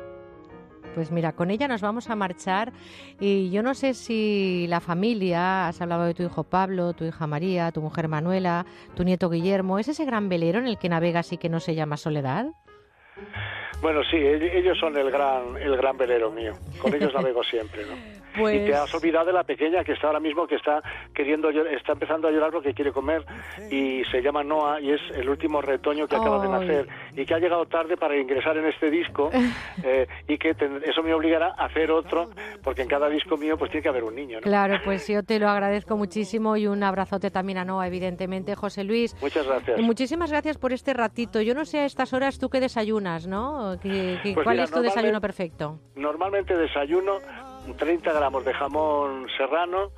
[0.95, 2.73] Pues mira, con ella nos vamos a marchar
[3.21, 7.27] y yo no sé si la familia, has hablado de tu hijo Pablo, tu hija
[7.29, 11.33] María, tu mujer Manuela, tu nieto Guillermo, ¿es ese gran velero en el que navegas
[11.33, 12.47] y que no se llama Soledad?
[13.81, 16.55] Bueno, sí, ellos son el gran, el gran velero mío.
[16.83, 17.95] Con ellos navego siempre, ¿no?
[18.37, 20.83] Y te has pues olvidado de la pequeña que está ahora mismo, que está
[21.15, 23.25] queriendo, está empezando a llorar porque quiere comer
[23.71, 27.35] y se llama Noah y es el último retoño que acaba de nacer y que
[27.35, 29.31] ha llegado tarde para ingresar en este disco
[29.85, 32.31] eh, y que eso me obligará a hacer otro
[32.63, 34.39] porque en cada disco mío pues tiene que haber un niño.
[34.39, 34.43] ¿no?
[34.43, 38.85] Claro, pues yo te lo agradezco muchísimo y un abrazote también a Noah, evidentemente, José
[38.85, 39.17] Luis.
[39.21, 39.81] Muchas gracias.
[39.81, 41.41] muchísimas gracias por este ratito.
[41.41, 43.77] Yo no sé a estas horas tú qué desayunas, ¿no?
[43.83, 45.79] Pues ¿Cuál es tu desayuno perfecto?
[45.97, 47.19] Normalmente desayuno
[47.75, 49.91] 30 gramos de jamón serrano,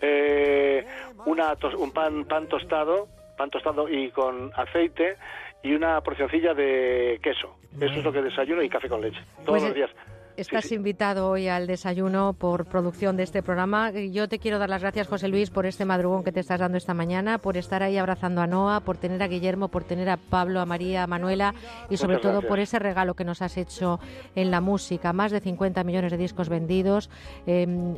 [0.00, 0.86] eh,
[1.26, 5.16] una un pan, pan tostado, pan tostado y con aceite
[5.62, 7.54] y una porcioncilla de queso.
[7.80, 9.20] Eso es lo que desayuno y café con leche.
[9.44, 9.90] Todos pues los días.
[10.36, 13.90] Estás invitado hoy al desayuno por producción de este programa.
[13.90, 16.78] Yo te quiero dar las gracias, José Luis, por este madrugón que te estás dando
[16.78, 20.16] esta mañana, por estar ahí abrazando a Noah, por tener a Guillermo, por tener a
[20.16, 21.54] Pablo, a María, a Manuela
[21.90, 24.00] y sobre todo por ese regalo que nos has hecho
[24.34, 25.12] en la música.
[25.12, 27.10] Más de 50 millones de discos vendidos.
[27.46, 27.96] Em,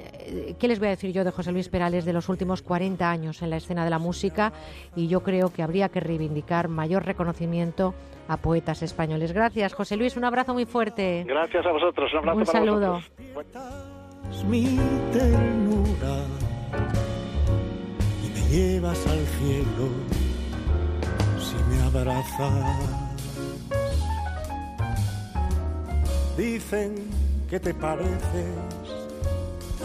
[0.58, 3.42] ¿Qué les voy a decir yo de José Luis Perales de los últimos 40 años
[3.42, 4.52] en la escena de la música?
[4.96, 7.94] Y yo creo que habría que reivindicar mayor reconocimiento
[8.28, 9.32] a poetas españoles.
[9.32, 10.16] Gracias, José Luis.
[10.16, 11.24] Un abrazo muy fuerte.
[11.26, 12.12] Gracias a vosotros.
[12.12, 13.00] Un abrazo un saludo.
[14.48, 14.78] Mi
[15.12, 16.24] ternura
[18.24, 19.88] y me llevas al cielo
[21.38, 23.12] si me abrazas.
[26.36, 26.94] Dicen
[27.48, 28.46] que te pareces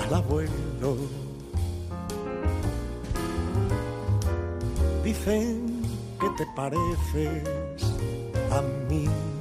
[0.02, 0.98] al abuelo.
[5.04, 5.82] Dicen
[6.20, 7.97] que te pareces
[8.52, 9.37] a mí.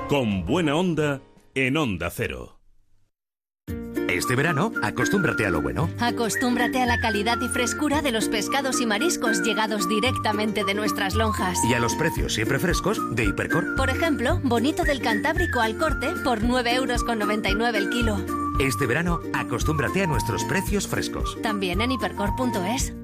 [0.09, 1.20] Con buena onda
[1.55, 2.56] en onda cero.
[4.16, 5.90] Este verano, acostúmbrate a lo bueno.
[6.00, 11.14] Acostúmbrate a la calidad y frescura de los pescados y mariscos llegados directamente de nuestras
[11.14, 11.59] lonjas.
[11.68, 13.76] Y a los precios siempre frescos de Hipercor.
[13.76, 18.16] Por ejemplo, bonito del Cantábrico al corte por 9,99 euros el kilo.
[18.59, 21.37] Este verano, acostúmbrate a nuestros precios frescos.
[21.42, 22.94] También en hipercor.es.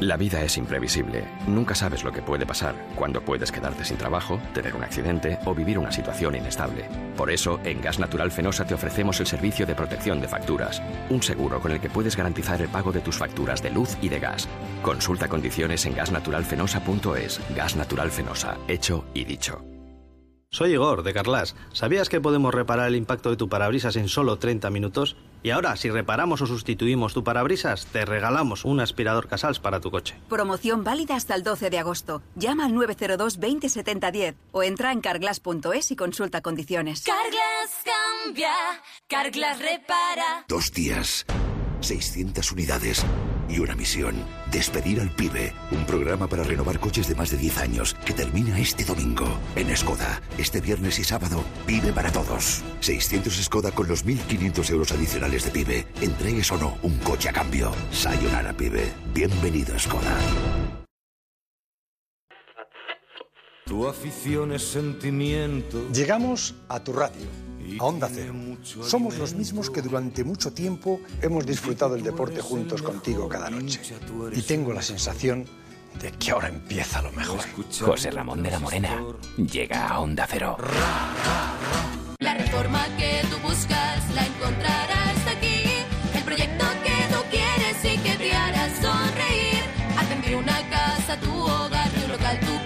[0.00, 1.24] La vida es imprevisible.
[1.46, 5.54] Nunca sabes lo que puede pasar, cuando puedes quedarte sin trabajo, tener un accidente o
[5.54, 6.84] vivir una situación inestable.
[7.16, 11.22] Por eso, en Gas Natural Fenosa te ofrecemos el servicio de protección de facturas, un
[11.22, 14.18] seguro con el que puedes garantizar el pago de tus facturas de luz y de
[14.18, 14.48] gas.
[14.82, 17.40] Consulta condiciones en gasnaturalfenosa.es.
[17.56, 19.75] Gas Natural Fenosa, hecho y dicho.
[20.50, 21.56] Soy Igor, de Carlas.
[21.72, 25.16] ¿Sabías que podemos reparar el impacto de tu parabrisas en solo 30 minutos?
[25.42, 29.90] Y ahora, si reparamos o sustituimos tu parabrisas, te regalamos un aspirador Casals para tu
[29.90, 30.16] coche.
[30.28, 32.22] Promoción válida hasta el 12 de agosto.
[32.36, 37.02] Llama al 902 20 70 10 o entra en carglass.es y consulta condiciones.
[37.02, 37.84] Carglass
[38.24, 38.54] cambia,
[39.08, 40.44] Carglass repara.
[40.48, 41.26] Dos días,
[41.80, 43.04] 600 unidades
[43.48, 44.14] y una misión.
[44.50, 45.52] Despedir al pibe.
[45.70, 49.26] Un programa para renovar coches de más de 10 años que termina este domingo.
[49.54, 52.62] En Skoda, este viernes y sábado, pibe para todos.
[52.80, 55.86] 600 Skoda con los 1.500 euros adicionales de pibe.
[56.00, 57.72] Entregues o no un coche a cambio.
[57.92, 58.92] Sayonara, pibe.
[59.12, 60.16] Bienvenido a Skoda.
[63.66, 65.88] Tu afición es sentimiento.
[65.92, 67.26] Llegamos a tu radio,
[67.78, 68.34] a Onda Cero.
[68.82, 73.80] Somos los mismos que durante mucho tiempo hemos disfrutado el deporte juntos contigo cada noche.
[74.32, 75.46] Y tengo la sensación
[76.00, 77.40] de que ahora empieza lo mejor.
[77.80, 79.02] José Ramón de la Morena
[79.36, 80.56] llega a Onda Cero.
[82.18, 85.64] La reforma que tú buscas la encontrarás aquí.
[86.14, 89.62] El proyecto que tú quieres y que te hará sonreír.
[89.98, 92.65] Atender una casa, tu hogar, un local, tu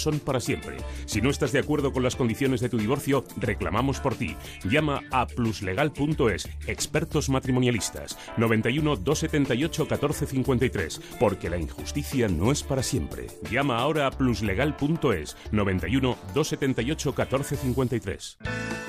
[0.01, 0.77] son para siempre.
[1.05, 4.35] Si no estás de acuerdo con las condiciones de tu divorcio, reclamamos por ti.
[4.63, 13.27] Llama a pluslegal.es, expertos matrimonialistas, 91 278 1453, porque la injusticia no es para siempre.
[13.49, 18.37] Llama ahora a pluslegal.es, 91 278 1453.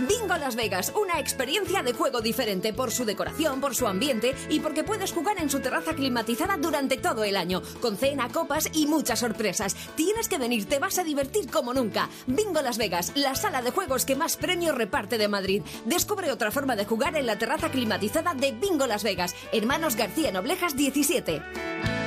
[0.09, 4.61] Bingo Las Vegas, una experiencia de juego diferente por su decoración, por su ambiente y
[4.61, 8.87] porque puedes jugar en su terraza climatizada durante todo el año, con cena, copas y
[8.87, 9.75] muchas sorpresas.
[9.95, 12.09] Tienes que venir, te vas a divertir como nunca.
[12.27, 15.63] Bingo Las Vegas, la sala de juegos que más premios reparte de Madrid.
[15.85, 19.35] Descubre otra forma de jugar en la terraza climatizada de Bingo Las Vegas.
[19.53, 22.02] Hermanos García Noblejas 17.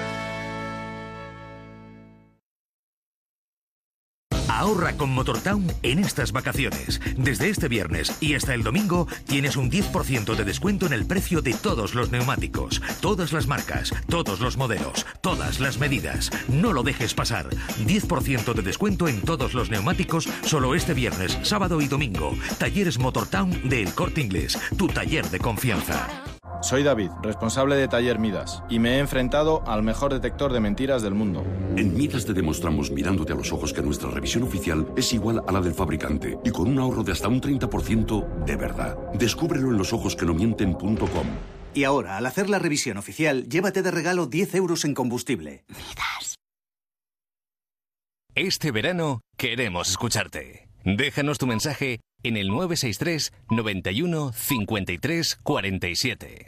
[4.56, 7.02] Ahorra con Motortown en estas vacaciones.
[7.18, 11.42] Desde este viernes y hasta el domingo tienes un 10% de descuento en el precio
[11.42, 16.32] de todos los neumáticos, todas las marcas, todos los modelos, todas las medidas.
[16.48, 17.50] No lo dejes pasar.
[17.86, 22.34] 10% de descuento en todos los neumáticos solo este viernes, sábado y domingo.
[22.58, 26.35] Talleres Motortown de El Corte Inglés, tu taller de confianza.
[26.62, 31.02] Soy David, responsable de Taller Midas, y me he enfrentado al mejor detector de mentiras
[31.02, 31.46] del mundo.
[31.76, 35.52] En Midas te demostramos mirándote a los ojos que nuestra revisión oficial es igual a
[35.52, 38.98] la del fabricante y con un ahorro de hasta un 30% de verdad.
[39.14, 41.28] Descúbrelo en losojosquenomienten.com.
[41.74, 45.66] Y ahora, al hacer la revisión oficial, llévate de regalo 10 euros en combustible.
[45.68, 46.36] Midas.
[48.34, 50.68] Este verano queremos escucharte.
[50.84, 56.46] Déjanos tu mensaje en el 963 91 53 47.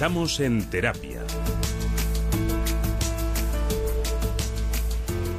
[0.00, 1.20] Estamos en terapia.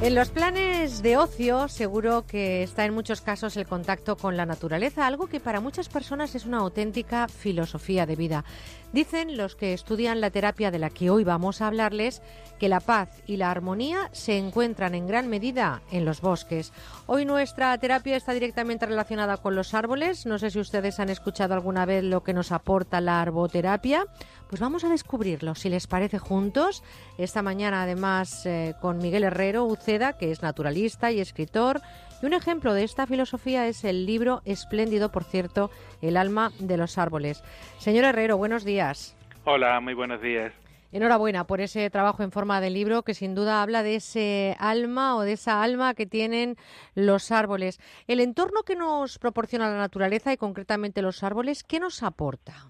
[0.02, 4.46] En los planes de ocio seguro que está en muchos casos el contacto con la
[4.46, 8.44] naturaleza, algo que para muchas personas es una auténtica filosofía de vida.
[8.92, 12.20] Dicen los que estudian la terapia de la que hoy vamos a hablarles
[12.58, 16.72] que la paz y la armonía se encuentran en gran medida en los bosques.
[17.06, 20.26] Hoy nuestra terapia está directamente relacionada con los árboles.
[20.26, 24.06] No sé si ustedes han escuchado alguna vez lo que nos aporta la arboterapia.
[24.52, 26.84] Pues vamos a descubrirlo, si les parece, juntos.
[27.16, 31.80] Esta mañana, además, eh, con Miguel Herrero Uceda, que es naturalista y escritor.
[32.20, 35.70] Y un ejemplo de esta filosofía es el libro espléndido, por cierto,
[36.02, 37.42] El alma de los árboles.
[37.78, 39.16] Señor Herrero, buenos días.
[39.46, 40.52] Hola, muy buenos días.
[40.92, 45.16] Enhorabuena por ese trabajo en forma de libro que sin duda habla de ese alma
[45.16, 46.56] o de esa alma que tienen
[46.94, 47.80] los árboles.
[48.06, 52.66] El entorno que nos proporciona la naturaleza y concretamente los árboles, ¿qué nos aporta?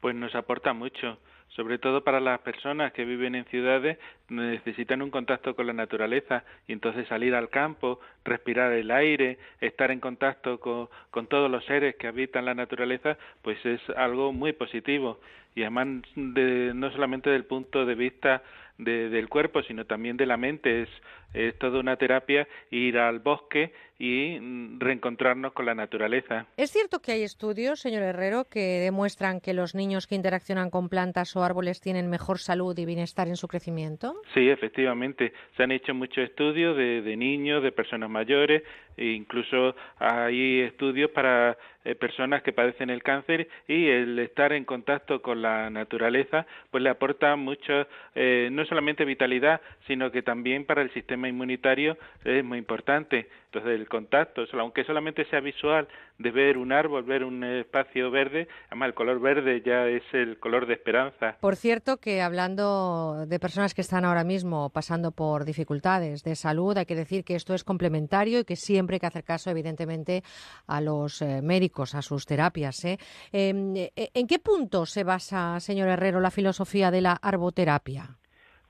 [0.00, 1.18] Pues nos aporta mucho
[1.56, 6.44] sobre todo para las personas que viven en ciudades, necesitan un contacto con la naturaleza
[6.68, 11.96] y entonces salir al campo, respirar el aire, estar en contacto con, todos los seres
[11.96, 15.18] que habitan la naturaleza, pues es algo muy positivo.
[15.54, 18.42] Y además de, no solamente del punto de vista
[18.78, 20.82] de, del cuerpo, sino también de la mente.
[20.82, 20.88] Es,
[21.34, 26.46] es toda una terapia ir al bosque y mm, reencontrarnos con la naturaleza.
[26.56, 30.88] ¿Es cierto que hay estudios, señor Herrero, que demuestran que los niños que interaccionan con
[30.88, 34.14] plantas o árboles tienen mejor salud y bienestar en su crecimiento?
[34.34, 35.32] Sí, efectivamente.
[35.56, 38.62] Se han hecho muchos estudios de, de niños, de personas mayores,
[38.96, 44.64] e incluso hay estudios para eh, personas que padecen el cáncer y el estar en
[44.64, 50.64] contacto con la naturaleza pues le aporta mucho, eh, no solamente vitalidad, sino que también
[50.64, 53.28] para el sistema inmunitario es muy importante.
[53.56, 55.88] Entonces el contacto, aunque solamente sea visual,
[56.18, 60.38] de ver un árbol, ver un espacio verde, además el color verde ya es el
[60.38, 61.36] color de esperanza.
[61.40, 66.76] Por cierto que hablando de personas que están ahora mismo pasando por dificultades de salud,
[66.76, 70.22] hay que decir que esto es complementario y que siempre hay que hacer caso, evidentemente,
[70.66, 72.84] a los eh, médicos, a sus terapias.
[72.84, 72.98] ¿eh?
[73.32, 78.18] Em, eh, ¿En qué punto se basa, señor Herrero, la filosofía de la arboterapia?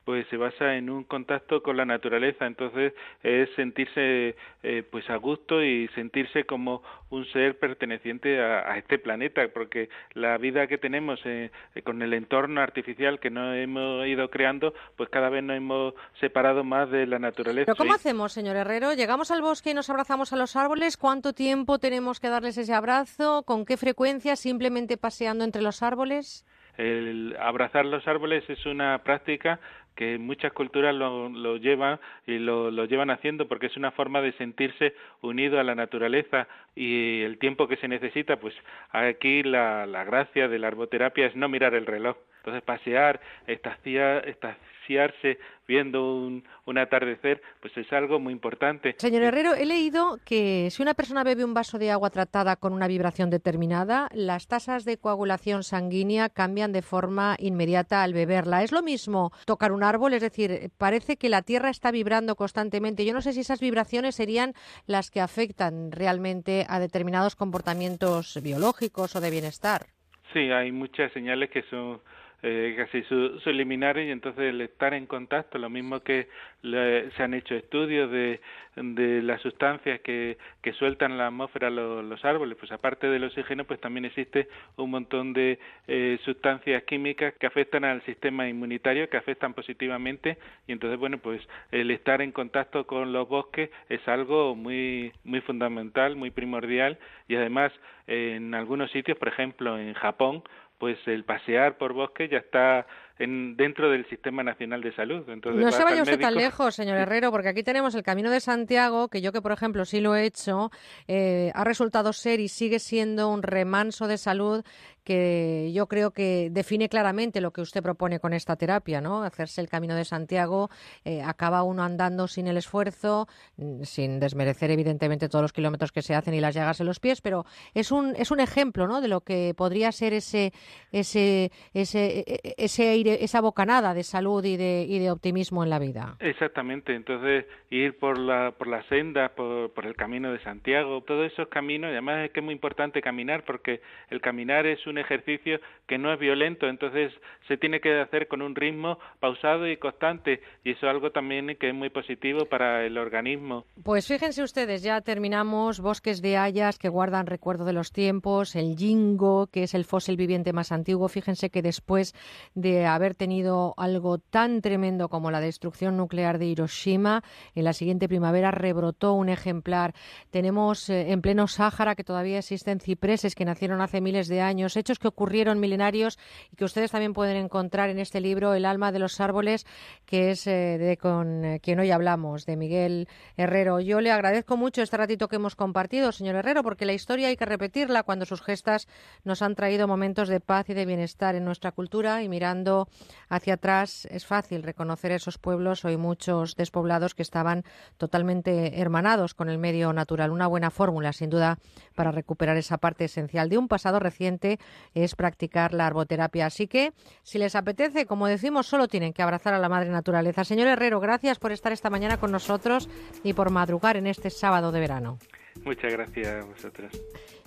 [0.06, 5.16] Pues se basa en un contacto con la naturaleza, entonces es sentirse eh, pues a
[5.16, 11.18] gusto y sentirse como un ser perteneciente a, este planeta, porque la vida que tenemos
[11.24, 11.50] eh,
[11.82, 16.62] con el entorno artificial que nos hemos ido creando, pues cada vez nos hemos separado
[16.62, 17.66] más de la naturaleza.
[17.66, 18.94] ¿Pero cómo hacemos, señor Herrero?
[18.94, 20.96] ¿Llegamos al bosque y nos abrazamos a los árboles?
[20.96, 23.42] ¿Cuánto tiempo tenemos que darles ese abrazo?
[23.42, 24.36] ¿Con qué frecuencia?
[24.36, 26.46] ¿Simplemente paseando entre los árboles?
[26.76, 29.58] El abrazar los árboles es una práctica
[29.96, 34.20] que muchas culturas lo, lo llevan y lo, lo, llevan haciendo porque es una forma
[34.20, 38.54] de sentirse unido a la naturaleza y el tiempo que se necesita, pues
[38.90, 42.16] aquí la, la gracia de la arboterapia es no mirar el reloj.
[42.46, 48.94] Entonces pasear, estaciarse viendo un, un, atardecer, pues es algo muy importante.
[48.98, 52.72] Señor Herrero, he leído que si una persona bebe un vaso de agua tratada con
[52.72, 58.62] una vibración determinada, las tasas de coagulación sanguínea cambian de forma inmediata al beberla.
[58.62, 60.14] ¿Es lo mismo tocar un árbol?
[60.14, 63.04] Es decir, parece que la tierra está vibrando constantemente.
[63.04, 64.52] Yo no sé si esas vibraciones serían
[64.86, 69.86] las que afectan realmente a determinados comportamientos biológicos o de bienestar.
[70.32, 72.00] Sí, hay muchas señales que son
[72.42, 76.28] eh, casi su, subliminares y entonces el estar en contacto, lo mismo que
[76.62, 78.40] se han hecho estudios de,
[78.76, 83.80] de las sustancias que, que sueltan la atmósfera los, árboles, pues aparte del oxígeno, pues
[83.80, 89.54] también existe un montón de eh, sustancias químicas que afectan al sistema inmunitario, que afectan
[89.54, 91.40] positivamente y entonces, bueno, pues
[91.70, 96.98] el estar en contacto con los bosques es algo muy, muy fundamental, muy primordial
[97.28, 97.72] y además
[98.06, 100.42] en algunos sitios, por ejemplo en Japón,
[100.78, 102.86] pues el pasear por bosque ya está
[103.18, 105.28] en, dentro del Sistema Nacional de Salud.
[105.28, 108.40] Entonces, no se vaya usted tan lejos, señor Herrero, porque aquí tenemos el Camino de
[108.40, 110.70] Santiago, que yo que, por ejemplo, sí lo he hecho,
[111.08, 114.64] eh, ha resultado ser y sigue siendo un remanso de salud
[115.06, 119.22] que yo creo que define claramente lo que usted propone con esta terapia, ¿no?
[119.22, 120.68] Hacerse el Camino de Santiago,
[121.04, 126.02] eh, acaba uno andando sin el esfuerzo, mm, sin desmerecer evidentemente todos los kilómetros que
[126.02, 129.00] se hacen y las llagas en los pies, pero es un es un ejemplo, ¿no?
[129.00, 130.52] De lo que podría ser ese
[130.90, 135.62] ese ese e- e- ese aire, esa bocanada de salud y de y de optimismo
[135.62, 136.16] en la vida.
[136.18, 141.30] Exactamente, entonces ir por la por las sendas, por, por el camino de Santiago, todos
[141.32, 143.80] esos caminos, y además es que es muy importante caminar porque
[144.10, 147.12] el caminar es un ejercicio que no es violento, entonces
[147.46, 151.56] se tiene que hacer con un ritmo pausado y constante y eso es algo también
[151.58, 153.64] que es muy positivo para el organismo.
[153.82, 158.76] Pues fíjense ustedes, ya terminamos bosques de hayas que guardan recuerdo de los tiempos, el
[158.76, 161.08] jingo, que es el fósil viviente más antiguo.
[161.08, 162.14] Fíjense que después
[162.54, 167.22] de haber tenido algo tan tremendo como la destrucción nuclear de Hiroshima,
[167.54, 169.94] en la siguiente primavera rebrotó un ejemplar.
[170.30, 174.76] Tenemos eh, en pleno Sáhara que todavía existen cipreses que nacieron hace miles de años,
[174.86, 176.16] hechos que ocurrieron milenarios
[176.52, 179.66] y que ustedes también pueden encontrar en este libro, El alma de los árboles,
[180.04, 183.80] que es eh, de con eh, quien hoy hablamos, de Miguel Herrero.
[183.80, 187.36] Yo le agradezco mucho este ratito que hemos compartido, señor Herrero, porque la historia hay
[187.36, 188.86] que repetirla cuando sus gestas
[189.24, 192.88] nos han traído momentos de paz y de bienestar en nuestra cultura y mirando
[193.28, 197.64] hacia atrás es fácil reconocer esos pueblos, hoy muchos despoblados que estaban
[197.96, 200.30] totalmente hermanados con el medio natural.
[200.30, 201.58] Una buena fórmula, sin duda,
[201.96, 204.60] para recuperar esa parte esencial de un pasado reciente
[204.94, 206.46] es practicar la arboterapia.
[206.46, 210.44] Así que, si les apetece, como decimos, solo tienen que abrazar a la madre naturaleza.
[210.44, 212.88] Señor Herrero, gracias por estar esta mañana con nosotros
[213.22, 215.18] y por madrugar en este sábado de verano.
[215.64, 216.92] Muchas gracias a vosotros.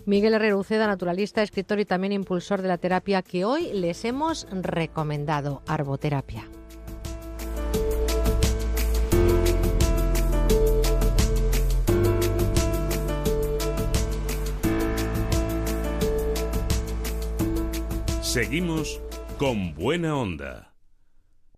[0.05, 4.47] Miguel Herrero Uceda, naturalista, escritor y también impulsor de la terapia que hoy les hemos
[4.51, 6.45] recomendado, arboterapia.
[18.29, 19.01] Seguimos
[19.39, 20.75] con buena onda.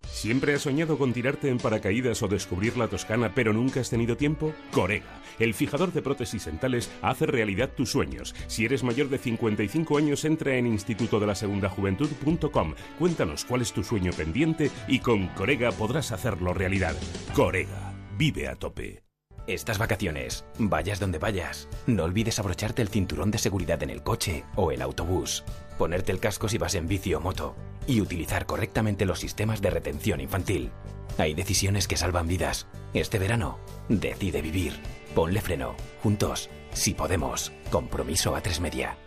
[0.04, 4.16] ¿Siempre has soñado con tirarte en paracaídas o descubrir la Toscana pero nunca has tenido
[4.16, 4.54] tiempo?
[4.72, 8.34] Corega, el fijador de prótesis dentales, hace realidad tus sueños.
[8.48, 12.76] Si eres mayor de 55 años, entra en institutodelasegundajuventud.com.
[12.98, 16.96] Cuéntanos cuál es tu sueño pendiente y con Corega podrás hacerlo realidad.
[17.36, 19.11] Corega, vive a tope.
[19.48, 24.44] Estas vacaciones, vayas donde vayas, no olvides abrocharte el cinturón de seguridad en el coche
[24.56, 25.44] o el autobús,
[25.78, 27.56] ponerte el casco si vas en bici o moto
[27.88, 30.72] y utilizar correctamente los sistemas de retención infantil.
[31.18, 32.68] Hay decisiones que salvan vidas.
[32.94, 34.80] Este verano, decide vivir.
[35.16, 35.76] Ponle freno.
[36.02, 37.52] Juntos, si podemos.
[37.70, 38.98] Compromiso a tres media.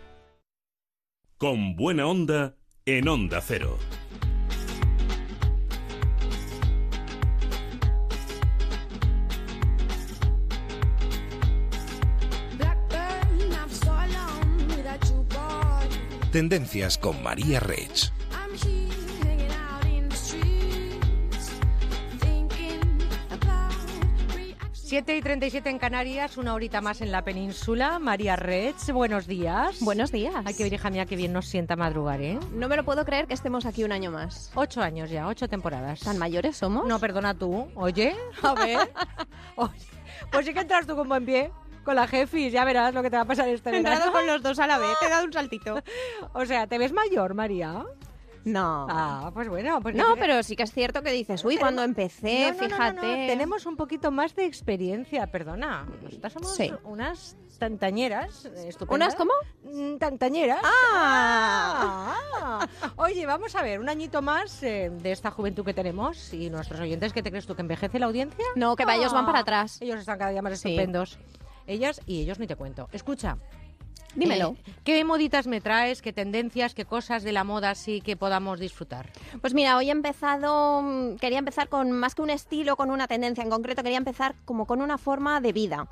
[1.37, 2.55] Con buena onda
[2.85, 3.77] en Onda Cero.
[16.35, 18.11] Tendencias con María about
[24.73, 27.99] 7 y 37 en Canarias, una horita más en la península.
[27.99, 29.79] María Rech, buenos días.
[29.79, 30.35] Buenos días.
[30.43, 32.37] Ay, qué hija mía, qué bien nos sienta madrugar, ¿eh?
[32.51, 34.51] No me lo puedo creer que estemos aquí un año más.
[34.55, 36.01] Ocho años ya, ocho temporadas.
[36.01, 36.85] ¿Tan mayores somos?
[36.85, 37.69] No, perdona tú.
[37.75, 38.91] Oye, a ver.
[39.55, 39.87] Oye,
[40.31, 41.49] pues sí que entras tú con buen pie.
[41.85, 44.11] Con la jefis, ya verás lo que te va a pasar este He entrado verano.
[44.17, 45.79] con los dos a la vez, te he dado un saltito.
[46.33, 47.85] O sea, ¿te ves mayor, María?
[48.43, 48.85] No.
[48.89, 49.81] Ah, pues bueno.
[49.81, 52.95] Pues No, pero sí que es cierto que dices, uy, cuando empecé, No, no, fíjate.
[52.95, 55.87] no, Tenemos un poquito más de experiencia, perdona.
[56.03, 56.71] Nosotras somos Sí.
[56.83, 59.13] unas tantañeras estupendas.
[59.13, 59.31] ¿Unas cómo?
[59.63, 60.59] Mm, Tantañeras.
[60.63, 62.15] Ah.
[62.41, 62.67] Ah.
[62.97, 66.79] Oye, vamos a ver, un añito más eh, de esta juventud que tenemos y nuestros
[66.79, 67.55] oyentes, ¿qué te crees tú?
[67.55, 68.45] ¿Que envejece la audiencia?
[68.55, 69.81] No, que va, ellos van para atrás.
[69.81, 70.69] Ellos están cada día más Sí.
[70.69, 71.17] estupendos.
[71.67, 72.89] Ellas y ellos ni te cuento.
[72.91, 73.37] Escucha.
[74.15, 74.55] Dímelo.
[74.65, 76.01] eh, ¿Qué moditas me traes?
[76.01, 76.73] ¿Qué tendencias?
[76.73, 79.09] ¿Qué cosas de la moda así que podamos disfrutar?
[79.41, 83.07] Pues mira, hoy he empezado, mm, quería empezar con más que un estilo, con una
[83.07, 85.87] tendencia en concreto, quería empezar como con una forma de vida.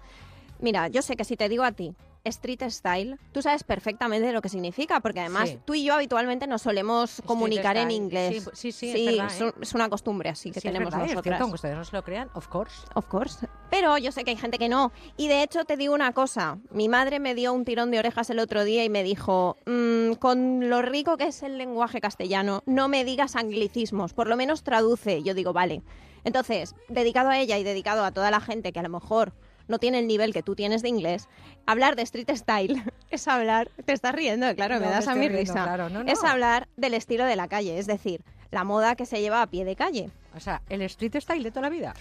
[0.60, 1.94] Mira, yo sé que si te digo a ti
[2.26, 5.60] street style, tú sabes perfectamente lo que significa, porque además Sí.
[5.66, 8.50] tú y yo habitualmente nos solemos comunicar en inglés.
[8.54, 9.54] Sí, sí, sí, es verdad, un- ¿eh?
[9.62, 11.42] es una costumbre así que Sí, es tenemos verdad, es nosotras.
[11.42, 12.88] aunque ustedes no se lo crean, of course.
[12.96, 13.48] Of course.
[13.70, 14.94] Pero yo sé que hay gente que no.
[15.18, 16.60] Y de hecho te digo una cosa.
[16.72, 20.14] Mi madre me dio un tirón de orejas el otro día y me dijo, "Mm,
[20.14, 24.64] con lo rico que es el lenguaje castellano, no me digas anglicismos, por lo menos
[24.64, 25.24] traduce.
[25.24, 25.82] Yo digo, vale.
[26.24, 29.34] Entonces, dedicado a ella y dedicado a toda la gente que a lo mejor
[29.68, 31.28] no tiene el nivel que tú tienes de inglés,
[31.66, 35.28] hablar de street style es hablar, te estás riendo, claro, No, me das a mi
[35.30, 35.54] risa.
[35.64, 36.12] claro, no, no.
[36.12, 39.48] Es hablar del estilo de la calle, es decir, la moda que se lleva a
[39.48, 40.10] pie de calle.
[40.36, 41.94] O sea, el street style de toda la vida.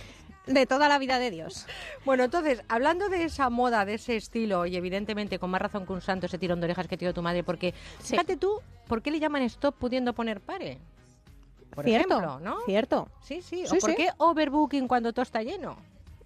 [0.47, 1.67] De toda la vida de Dios.
[2.05, 5.93] Bueno, entonces, hablando de esa moda, de ese estilo, y evidentemente con más razón que
[5.93, 9.13] un santo ese tirón de orejas que dio tu madre, porque fíjate tú, ¿por qué
[9.13, 10.79] le llaman stop pudiendo poner pare?
[11.73, 12.61] Por Cierto, ejemplo, ¿no?
[12.67, 13.09] Cierto.
[13.23, 13.65] Sí, sí.
[13.67, 13.97] Sí, ¿O por sí.
[13.97, 15.77] qué overbooking cuando todo está lleno?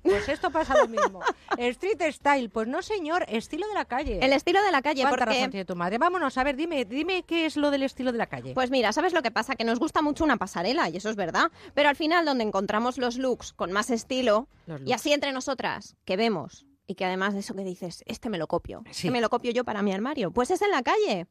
[0.06, 1.20] Pues esto pasa lo mismo.
[1.58, 4.18] Street style, pues no señor, estilo de la calle.
[4.22, 5.98] El estilo de la calle, ¿Cuánta porque- razón tiene tu madre?
[5.98, 8.54] Vámonos, a ver, dime, dime qué es lo del estilo de la calle.
[8.54, 9.56] Pues mira, ¿sabes lo que pasa?
[9.56, 11.50] Que nos gusta mucho una pasarela, y eso es verdad.
[11.74, 14.48] Pero al final, donde encontramos los looks con más estilo,
[14.84, 18.38] y así entre nosotras, que vemos, y que además de eso que dices, este me
[18.38, 18.90] lo copio, Sí.
[19.08, 21.26] este me lo copio yo para mi armario, pues es en la calle.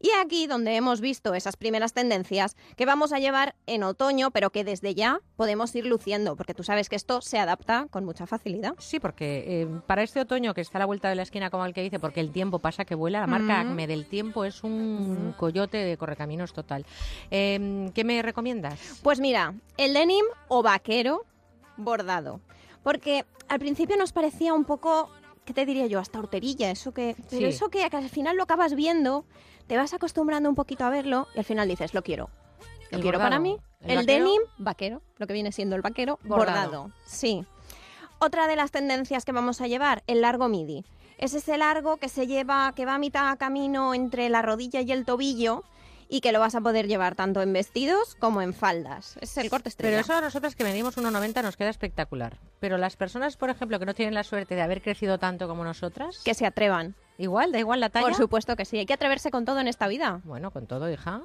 [0.00, 4.50] Y aquí donde hemos visto esas primeras tendencias que vamos a llevar en otoño, pero
[4.50, 8.26] que desde ya podemos ir luciendo, porque tú sabes que esto se adapta con mucha
[8.26, 8.74] facilidad.
[8.78, 11.64] Sí, porque eh, para este otoño que está a la vuelta de la esquina, como
[11.66, 13.68] el que dice, porque el tiempo pasa que vuela, la marca Ujú.
[13.70, 16.86] Acme del tiempo es un coyote de correcaminos total.
[17.30, 19.00] Eh, ¿Qué me recomiendas?
[19.02, 21.24] Pues mira, el denim o vaquero
[21.76, 22.40] bordado.
[22.82, 25.10] Porque al principio nos parecía un poco,
[25.44, 25.98] ¿qué te diría yo?
[26.00, 27.16] Hasta horterilla, eso que...
[27.30, 29.24] Pero eso que al final lo acabas viendo,
[29.66, 32.30] te vas acostumbrando un poquito a verlo y al final dices, lo quiero.
[32.90, 33.30] Lo El quiero bordado.
[33.30, 33.58] para mí.
[33.80, 34.24] El El, vaquero.
[34.24, 36.70] denim, vaquero, lo que viene siendo el vaquero, Bordado.
[36.70, 36.92] bordado.
[37.06, 37.44] Sí.
[38.18, 40.84] Otra de las tendencias que vamos a llevar, el largo midi.
[41.18, 44.92] Es ese largo que se lleva, que va a mitad camino entre la rodilla y
[44.92, 45.64] el tobillo
[46.12, 49.16] y que lo vas a poder llevar tanto en vestidos como en faldas.
[49.22, 49.92] Es el corte estrella.
[49.92, 52.36] Pero eso a nosotras que medimos 1,90 nos queda espectacular.
[52.60, 55.64] Pero las personas, por ejemplo, que no tienen la suerte de haber crecido tanto como
[55.64, 56.20] nosotras...
[56.22, 56.94] Que se atrevan.
[57.16, 58.04] Igual, da igual la talla.
[58.04, 60.20] Por supuesto que sí, hay que atreverse con todo en esta vida.
[60.24, 61.22] Bueno, con todo, hija.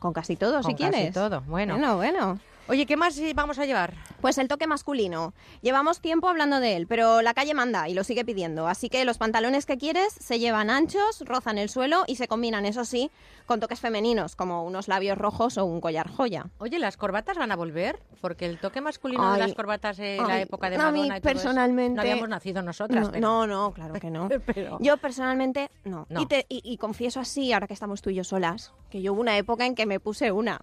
[0.00, 1.14] Con casi todo, si Con casi quieres.
[1.14, 1.78] todo, bueno.
[1.78, 2.38] Bueno, bueno.
[2.68, 3.94] Oye, ¿qué más eh, vamos a llevar?
[4.20, 5.34] Pues el toque masculino.
[5.62, 8.66] Llevamos tiempo hablando de él, pero la calle manda y lo sigue pidiendo.
[8.66, 12.66] Así que los pantalones que quieres se llevan anchos, rozan el suelo y se combinan,
[12.66, 13.12] eso sí,
[13.46, 16.46] con toques femeninos, como unos labios rojos o un collar joya.
[16.58, 18.00] Oye, ¿las corbatas van a volver?
[18.20, 21.20] Porque el toque masculino de las corbatas en la época de a mí Madonna y
[21.20, 23.04] todo eso, personalmente- no habíamos nacido nosotras.
[23.04, 24.28] No, pero- no, no, claro que no.
[24.46, 26.04] Pero- Yo personalmente no.
[26.08, 26.20] No.
[26.20, 29.12] Y, te- y- y confieso así, ahora que estamos tú y yo solas, que yo
[29.12, 30.60] hubo una época en que me puse una.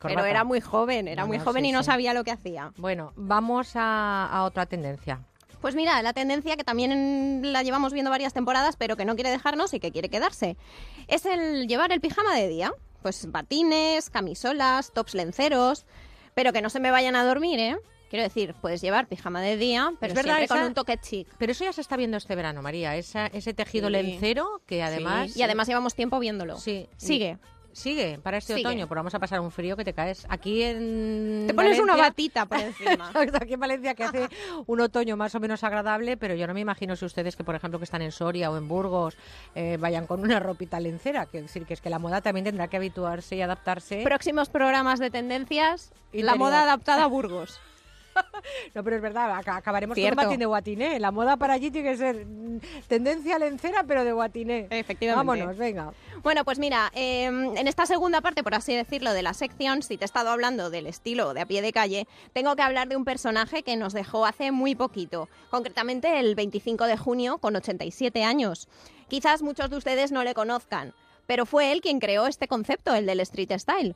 [0.00, 1.86] Pero era muy joven, era No, muy no, joven sí, y no sí.
[1.86, 2.72] sabía lo que hacía.
[2.76, 5.20] Bueno, vamos a, a otra tendencia.
[5.60, 9.30] Pues mira, la tendencia que también la llevamos viendo varias temporadas, pero que no quiere
[9.30, 10.56] dejarnos y que quiere quedarse,
[11.08, 12.72] es el llevar el pijama de día.
[13.02, 15.84] Pues batines, camisolas, tops lenceros,
[16.34, 17.76] pero que no se me vayan a dormir, ¿eh?
[18.10, 21.28] Quiero decir, puedes llevar pijama de día, pero Es verdad, siempre con un toque chic.
[21.38, 22.96] Pero eso ya se está viendo este verano, María.
[22.96, 23.92] Esa, ese tejido Sí.
[23.92, 25.32] lencero que además...
[25.32, 26.56] Sí, Y además llevamos tiempo viéndolo.
[26.58, 26.88] Sí.
[26.96, 27.36] Sigue.
[27.72, 28.66] Sigue para este Sigue.
[28.66, 30.26] otoño, pero vamos a pasar un frío que te caes.
[30.28, 33.12] Aquí en Te pones una batita por encima.
[33.40, 34.28] Aquí en Valencia que hace
[34.66, 37.54] un otoño más o menos agradable, pero yo no me imagino si ustedes que, por
[37.54, 39.16] ejemplo, que están en Soria o en Burgos,
[39.54, 41.26] eh, vayan con una ropita lencera.
[41.26, 44.02] Que decir que es que la moda también tendrá que habituarse y adaptarse.
[44.02, 46.38] Próximos programas de tendencias, la Interior.
[46.38, 47.60] moda adaptada a Burgos.
[48.74, 50.16] No, pero es verdad, aca- acabaremos Cierto.
[50.16, 51.00] con un batín de guatiné.
[51.00, 54.66] La moda para allí tiene que ser mm, tendencia lencera, pero de guatiné.
[54.70, 55.26] Efectivamente.
[55.42, 55.92] Vámonos, venga.
[56.22, 59.96] Bueno, pues mira, eh, en esta segunda parte, por así decirlo, de la sección, si
[59.96, 62.96] te he estado hablando del estilo de a pie de calle, tengo que hablar de
[62.96, 68.24] un personaje que nos dejó hace muy poquito, concretamente el 25 de junio, con 87
[68.24, 68.68] años.
[69.08, 70.94] Quizás muchos de ustedes no le conozcan,
[71.26, 73.94] pero fue él quien creó este concepto, el del street style.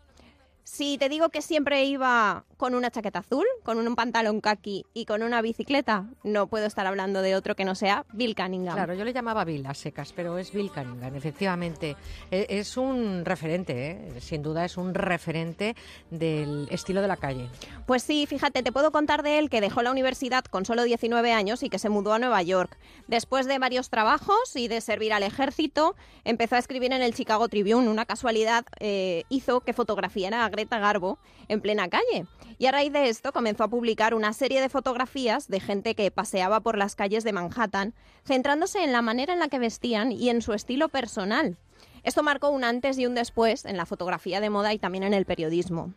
[0.65, 5.05] Si te digo que siempre iba con una chaqueta azul, con un pantalón kaki y
[5.07, 8.75] con una bicicleta, no puedo estar hablando de otro que no sea Bill Cunningham.
[8.77, 11.97] Claro, yo le llamaba Bill a secas, pero es Bill Cunningham, efectivamente.
[12.31, 14.21] E- Es un referente, ¿eh?
[14.21, 15.75] sin duda es un referente
[16.11, 17.49] del estilo de la calle.
[17.87, 21.33] Pues sí, fíjate, te puedo contar de él que dejó la universidad con solo 19
[21.33, 22.79] años y que se mudó a Nueva York.
[23.09, 27.49] Después de varios trabajos y de servir al ejército, empezó a escribir en el Chicago
[27.49, 27.89] Tribune.
[27.89, 32.27] Una casualidad eh, hizo que fotografiara Greta Garbo en plena calle.
[32.59, 36.11] Y a raíz de esto comenzó a publicar una serie de fotografías de gente que
[36.13, 37.93] paseaba por las calles de Manhattan,
[38.25, 41.57] centrándose en la manera en la que vestían y en su estilo personal.
[42.05, 45.15] Esto marcó un antes y un después en la fotografía de moda y también en
[45.15, 45.93] el periodismo.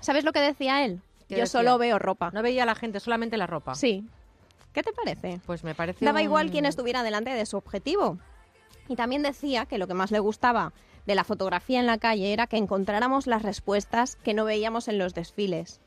[0.00, 1.00] ¿Sabes lo que decía él?
[1.28, 1.46] ¿Qué Yo decía?
[1.60, 2.30] solo veo ropa.
[2.32, 3.74] No veía a la gente, solamente la ropa.
[3.74, 4.04] Sí.
[4.72, 5.40] ¿Qué te parece?
[5.46, 6.04] Pues me parece.
[6.04, 8.18] Daba un- igual quién estuviera delante de su objetivo.
[8.88, 10.72] Y también decía que lo que más le gustaba
[11.08, 14.98] de la fotografía en la calle era que encontráramos las respuestas que no veíamos en
[14.98, 15.80] los desfiles.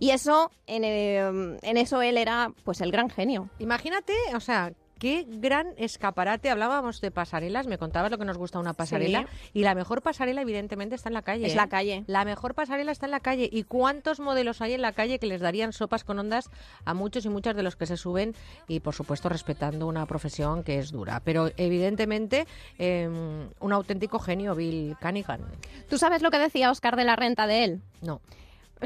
[0.00, 3.48] Y eso, en, eh, eso él era pues el gran genio.
[3.60, 6.50] Imagínate, o sea, qué gran escaparate.
[6.50, 9.26] Hablábamos de pasarelas, me contabas lo que nos gusta una pasarela.
[9.52, 11.46] Y la mejor pasarela, evidentemente, está en la calle.
[11.46, 11.56] Es ¿eh?
[11.56, 12.04] la calle.
[12.06, 13.48] La mejor pasarela está en la calle.
[13.50, 16.50] ¿Y cuántos modelos hay en la calle que les darían sopas con ondas
[16.84, 18.34] a muchos y muchas de los que se suben?
[18.68, 21.20] Y, por supuesto, respetando una profesión que es dura.
[21.24, 22.46] Pero, evidentemente,
[22.78, 25.40] eh, un auténtico genio, Bill Cunningham.
[25.88, 27.82] ¿Tú sabes lo que decía Oscar de la Renta de él?
[28.00, 28.20] No.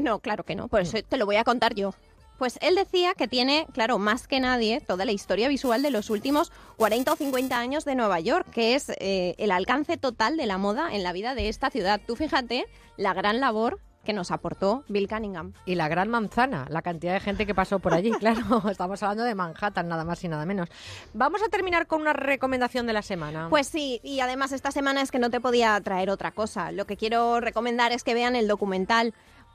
[0.01, 0.67] No, claro que no.
[0.67, 1.93] Por eso te lo voy a contar yo.
[2.41, 6.09] Pues él decía que tiene, claro, más que nadie, toda la historia visual de los
[6.09, 10.47] últimos 40 o 50 años de Nueva York, que es eh, el alcance total de
[10.47, 12.01] la moda en la vida de esta ciudad.
[12.03, 12.65] Tú fíjate
[12.97, 15.53] la gran labor que nos aportó Bill Cunningham.
[15.67, 18.67] Y la gran manzana, la cantidad de gente que pasó por allí, claro.
[18.71, 20.69] Estamos hablando de Manhattan, nada más y nada menos.
[21.13, 23.49] Vamos a terminar con una recomendación de la semana.
[23.51, 26.71] Pues sí, y además esta semana es que no te podía traer otra cosa.
[26.71, 29.13] Lo que quiero recomendar es que vean el documental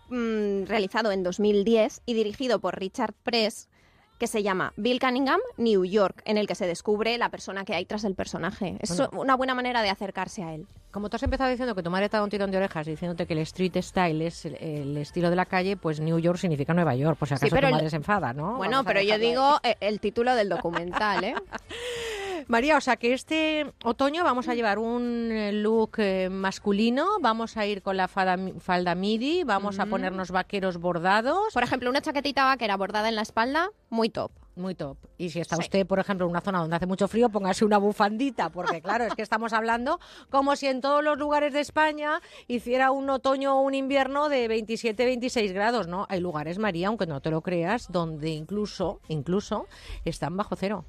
[0.08, 3.68] mm, realizado en 2010 y dirigido por Richard Press
[4.18, 7.74] que se llama Bill Cunningham, New York, en el que se descubre la persona que
[7.74, 8.78] hay tras el personaje.
[8.80, 9.10] Es Bueno.
[9.20, 10.66] una buena manera de acercarse a él.
[10.90, 12.86] Como tú has empezado diciendo que tu madre te ha dado un tirón de orejas
[12.86, 16.38] diciéndote que el street style es el, el estilo de la calle, pues New York
[16.38, 18.56] significa Nueva York, por si Sí, acaso pero tu el- madre se enfada, ¿no?
[18.56, 21.34] Bueno, Vamos pero yo digo eh, el título del documental, ¿eh?
[22.48, 27.56] María, o sea que este otoño vamos a llevar un eh, look eh, masculino, vamos
[27.56, 29.90] a ir con la falda, falda midi, vamos a Mm.
[29.90, 31.52] ponernos vaqueros bordados.
[31.54, 34.32] Por ejemplo, una chaquetita vaquera bordada en la espalda, muy top.
[34.56, 34.96] Muy top.
[35.18, 35.62] Y si está Sí.
[35.64, 39.04] usted, por ejemplo, en una zona donde hace mucho frío, póngase una bufandita, porque claro,
[39.04, 43.58] es que estamos hablando como si en todos los lugares de España hiciera un otoño
[43.58, 46.06] o un invierno de 27, 26 grados, ¿no?
[46.08, 49.66] Hay lugares, María, aunque no te lo creas, donde incluso, incluso
[50.06, 50.86] están bajo cero.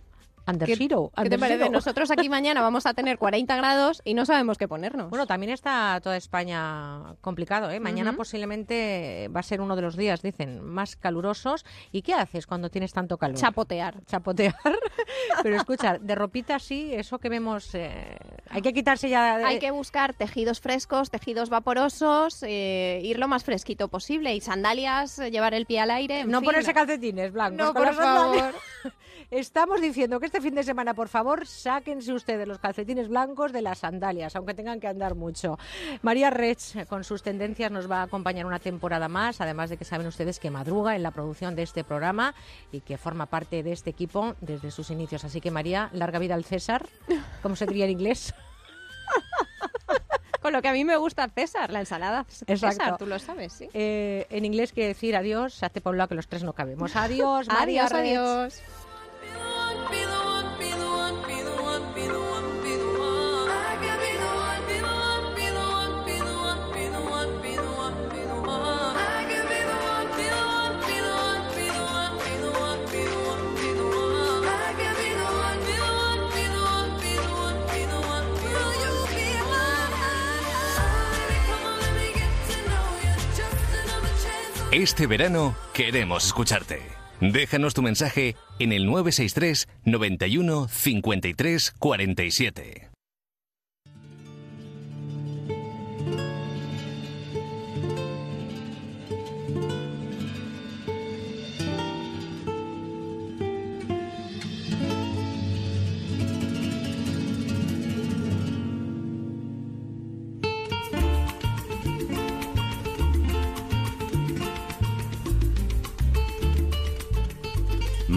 [0.47, 1.11] Under ¿Qué, zero.
[1.15, 1.57] qué te under parece?
[1.59, 1.71] zero.
[1.71, 5.09] Nosotros aquí mañana vamos a tener 40 grados y no sabemos qué ponernos.
[5.09, 7.79] Bueno, también está toda España complicado, ¿eh?
[7.79, 11.65] Mañana posiblemente va a ser uno de los días, dicen, más calurosos.
[11.91, 13.37] ¿Y qué haces cuando tienes tanto calor?
[13.37, 14.03] Chapotear.
[14.05, 14.55] Chapotear.
[15.43, 18.17] Pero escucha, de ropita así, eso que vemos, eh,
[18.49, 19.37] hay que quitarse ya...
[19.37, 24.41] de- Hay que buscar tejidos frescos, tejidos vaporosos, eh, ir lo más fresquito posible y
[24.41, 26.21] sandalias, eh, llevar el pie al aire.
[26.21, 26.45] en No fin.
[26.47, 27.57] ponerse calcetines blancos.
[27.57, 28.53] No, por favor.
[29.31, 33.61] Estamos diciendo que este fin de semana, por favor, sáquense ustedes los calcetines blancos de
[33.61, 35.57] las sandalias, aunque tengan que andar mucho.
[36.01, 39.85] María Rech, con sus tendencias, nos va a acompañar una temporada más, además de que
[39.85, 42.35] saben ustedes que madruga en la producción de este programa
[42.71, 45.23] y que forma parte de este equipo desde sus inicios.
[45.23, 46.87] Así que, María, larga vida al César,
[47.41, 48.33] como se diría en inglés.
[50.41, 52.97] Con lo que a mí me gusta César, la ensalada César, Exacto.
[52.99, 53.69] tú lo sabes, ¿sí?
[53.73, 56.95] Eh, en inglés quiere decir adiós, hace por un lado que los tres no cabemos.
[56.95, 58.61] Adiós, María Adiós, adiós.
[84.71, 86.81] Este verano queremos escucharte.
[87.21, 92.86] Déjanos tu mensaje en el 963 91 53 47.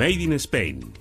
[0.01, 1.00] Made in Spain.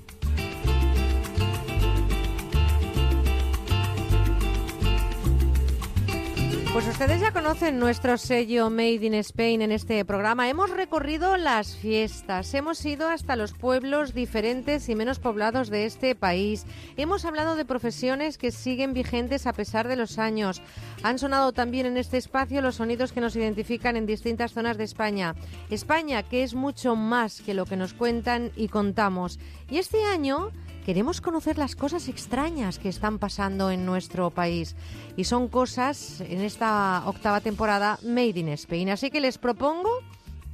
[6.89, 10.49] Ustedes ya conocen nuestro sello Made in Spain en este programa.
[10.49, 16.15] Hemos recorrido las fiestas, hemos ido hasta los pueblos diferentes y menos poblados de este
[16.15, 16.65] país.
[16.97, 20.63] Hemos hablado de profesiones que siguen vigentes a pesar de los años.
[21.03, 24.85] Han sonado también en este espacio los sonidos que nos identifican en distintas zonas de
[24.85, 25.35] España.
[25.69, 29.39] España, que es mucho más que lo que nos cuentan y contamos.
[29.69, 30.51] Y este año
[30.89, 34.75] queremos conocer las cosas extrañas que están pasando en nuestro país.
[35.17, 38.89] Y son cosas en esta octava temporada Made in Spain.
[38.89, 39.87] Así que les propongo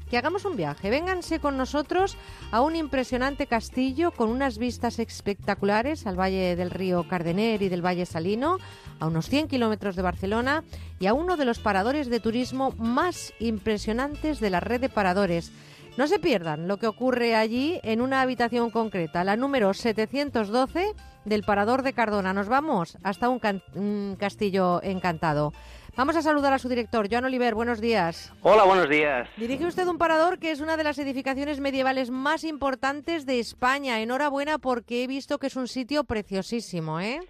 [0.09, 0.89] que hagamos un viaje.
[0.89, 2.17] Vénganse con nosotros
[2.51, 7.85] a un impresionante castillo con unas vistas espectaculares al Valle del Río Cardener y del
[7.85, 8.57] Valle Salino,
[8.99, 10.65] a unos 100 kilómetros de Barcelona
[10.99, 15.53] y a uno de los paradores de turismo más impresionantes de la red de paradores.
[15.97, 20.87] No se pierdan lo que ocurre allí en una habitación concreta, la número 712
[21.23, 22.33] del Parador de Cardona.
[22.33, 25.53] Nos vamos hasta un, can- un castillo encantado.
[25.95, 27.55] Vamos a saludar a su director, Joan Oliver.
[27.55, 28.33] Buenos días.
[28.41, 29.29] Hola, buenos días.
[29.37, 34.01] Dirige usted un parador que es una de las edificaciones medievales más importantes de España.
[34.01, 37.21] Enhorabuena porque he visto que es un sitio preciosísimo, ¿eh?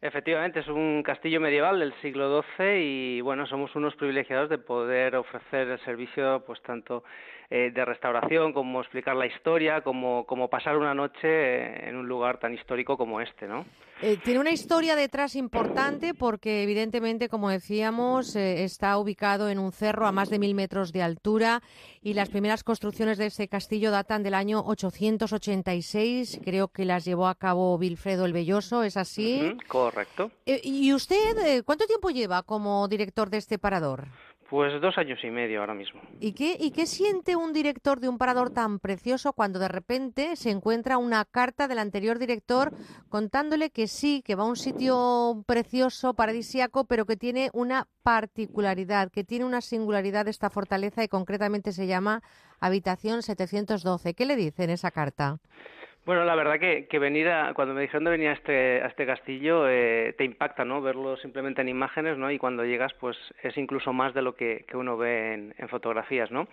[0.00, 5.14] Efectivamente, es un castillo medieval del siglo XII y bueno, somos unos privilegiados de poder
[5.16, 7.02] ofrecer el servicio pues tanto
[7.50, 12.06] eh, de restauración, cómo explicar la historia, cómo, cómo pasar una noche eh, en un
[12.08, 13.64] lugar tan histórico como este, ¿no?
[14.00, 19.72] Eh, tiene una historia detrás importante porque, evidentemente, como decíamos, eh, está ubicado en un
[19.72, 21.62] cerro a más de mil metros de altura
[22.00, 26.40] y las primeras construcciones de este castillo datan del año 886.
[26.44, 29.56] Creo que las llevó a cabo Vilfredo el Belloso, ¿es así?
[29.66, 30.30] Correcto.
[30.46, 34.06] Eh, ¿Y usted eh, cuánto tiempo lleva como director de este parador?
[34.48, 36.00] Pues dos años y medio ahora mismo.
[36.20, 40.36] ¿Y qué, ¿Y qué siente un director de un parador tan precioso cuando de repente
[40.36, 42.72] se encuentra una carta del anterior director
[43.10, 49.10] contándole que sí, que va a un sitio precioso, paradisíaco, pero que tiene una particularidad,
[49.10, 52.22] que tiene una singularidad esta fortaleza y concretamente se llama
[52.58, 54.14] Habitación 712?
[54.14, 55.40] ¿Qué le dice en esa carta?
[56.08, 58.86] Bueno, la verdad que, que venir a, cuando me dijeron de venir a este, a
[58.86, 60.80] este castillo, eh, te impacta, ¿no?
[60.80, 62.30] Verlo simplemente en imágenes, ¿no?
[62.30, 66.30] Y cuando llegas, pues es incluso más de lo que, que uno ve en, fotografías,
[66.30, 66.48] ¿no?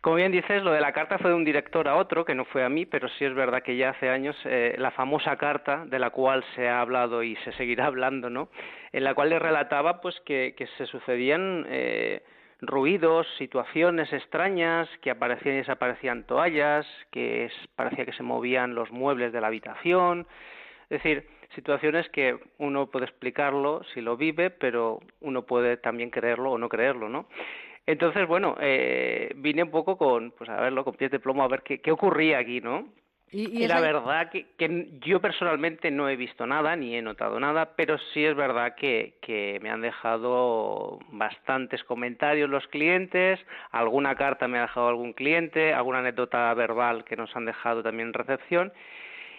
[0.00, 2.44] Como bien dices, lo de la carta fue de un director a otro, que no
[2.44, 5.84] fue a mí, pero sí es verdad que ya hace años eh, la famosa carta
[5.86, 8.48] de la cual se ha hablado y se seguirá hablando, ¿no?
[8.90, 11.66] En la cual le relataba, pues, que, que se sucedían...
[11.68, 12.20] Eh,
[12.60, 18.90] ruidos, situaciones extrañas, que aparecían y desaparecían toallas, que es- parecía que se movían los
[18.90, 20.26] muebles de la habitación,
[20.90, 26.52] es decir, situaciones que uno puede explicarlo si lo vive, pero uno puede también creerlo
[26.52, 27.26] o no creerlo, ¿no?
[27.86, 31.48] Entonces, bueno, eh, vine un poco con, pues a verlo, con pies de plomo, a
[31.48, 32.88] ver qué, qué ocurría aquí, ¿no?
[33.30, 37.74] Y, la verdad que, que yo personalmente no he visto nada ni he notado nada,
[37.76, 43.38] pero sí es verdad que, que me han dejado bastantes comentarios los clientes,
[43.70, 48.08] alguna carta me ha dejado algún cliente, alguna anécdota verbal que nos han dejado también
[48.08, 48.72] en recepción.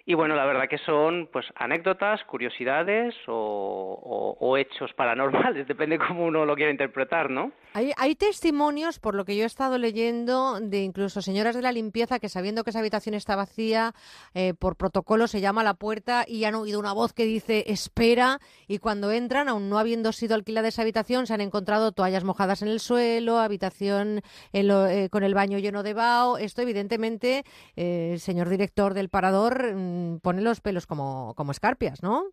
[0.09, 6.45] Y bueno, la verdad que son pues anécdotas, curiosidades o, hechos paranormales, depende cómo uno
[6.45, 7.51] lo quiera interpretar, ¿no?
[7.75, 11.71] Hay, hay testimonios, por lo que yo he estado leyendo, de incluso señoras de la
[11.71, 13.93] limpieza que sabiendo que esa habitación está vacía,
[14.33, 17.65] eh, por protocolo se llama a la puerta y han oído una voz que dice
[17.67, 22.23] espera y cuando entran, aún no habiendo sido alquilada esa habitación, se han encontrado toallas
[22.23, 24.21] mojadas en el suelo, habitación
[24.53, 26.39] en lo- eh, con el baño lleno de vaho.
[26.39, 27.43] Esto evidentemente,
[27.75, 32.25] eh, señor director del parador mm, pone los pelos como, como escarpias, ¿no?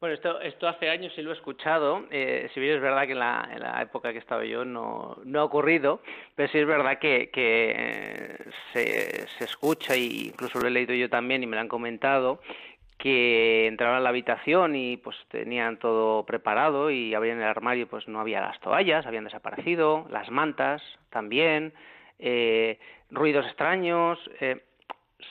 [0.00, 3.12] Bueno, esto, esto hace años sí lo he escuchado, eh, si bien es verdad que
[3.12, 6.00] en la, en la época que estaba yo no, no ha ocurrido,
[6.34, 8.36] pero sí es verdad que, que eh,
[8.72, 12.40] se, se escucha, y incluso lo he leído yo también y me lo han comentado,
[13.00, 18.06] que entraban a la habitación y pues tenían todo preparado y abrían el armario pues
[18.08, 21.72] no había las toallas, habían desaparecido, las mantas también,
[22.18, 22.78] eh,
[23.10, 24.62] ruidos extraños, eh,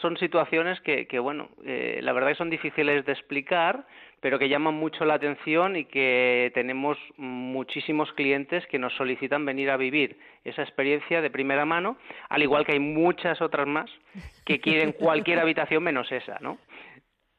[0.01, 3.85] son situaciones que, que bueno, eh, la verdad que son difíciles de explicar,
[4.21, 9.69] pero que llaman mucho la atención y que tenemos muchísimos clientes que nos solicitan venir
[9.69, 11.97] a vivir esa experiencia de primera mano,
[12.29, 13.89] al igual que hay muchas otras más
[14.45, 16.57] que quieren cualquier habitación menos esa, ¿no?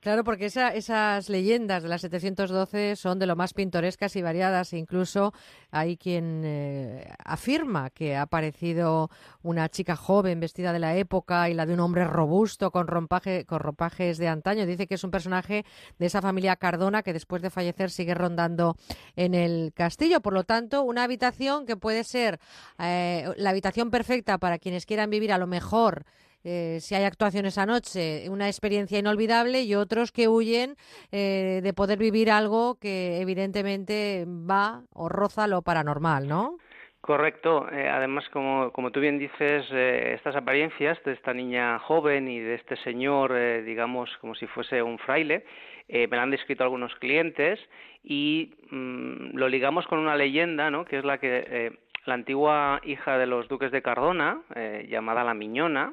[0.01, 4.73] Claro, porque esa- esas leyendas de las 712 son de lo más pintorescas y variadas.
[4.73, 5.35] Incluso
[5.71, 9.11] hay quien eh, afirma que ha aparecido
[9.43, 13.45] una chica joven vestida de la época y la de un hombre robusto con, rompaje,
[13.45, 14.65] con ropajes de antaño.
[14.65, 15.67] Dice que es un personaje
[15.99, 18.77] de esa familia Cardona que después de fallecer sigue rondando
[19.17, 20.23] en el castillo.
[20.23, 22.41] Por lo tanto, una habitación que puede ser
[22.79, 26.07] eh, la habitación perfecta para quienes quieran vivir a lo mejor
[26.45, 30.77] eh, si hay actuaciones anoche, una experiencia inolvidable y otros que huyen
[31.13, 36.59] eh, de poder vivir algo que evidentemente va o roza lo paranormal, ¿no?
[37.01, 37.67] Correcto.
[37.73, 42.41] Eh, además, como, como tú bien dices, eh, estas apariencias de esta niña joven y
[42.41, 45.45] de este señor, eh, digamos, como si fuese un fraile,
[45.89, 47.59] eh, me lo han descrito algunos clientes
[48.05, 50.85] y mm, lo ligamos con una leyenda, ¿no?
[50.85, 54.43] Que es la que la antigua hija de los duques de Cardona,
[54.89, 55.93] llamada la Miñona,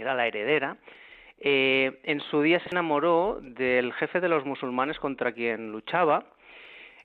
[0.00, 0.78] que era la heredera,
[1.40, 6.24] eh, en su día se enamoró del jefe de los musulmanes contra quien luchaba.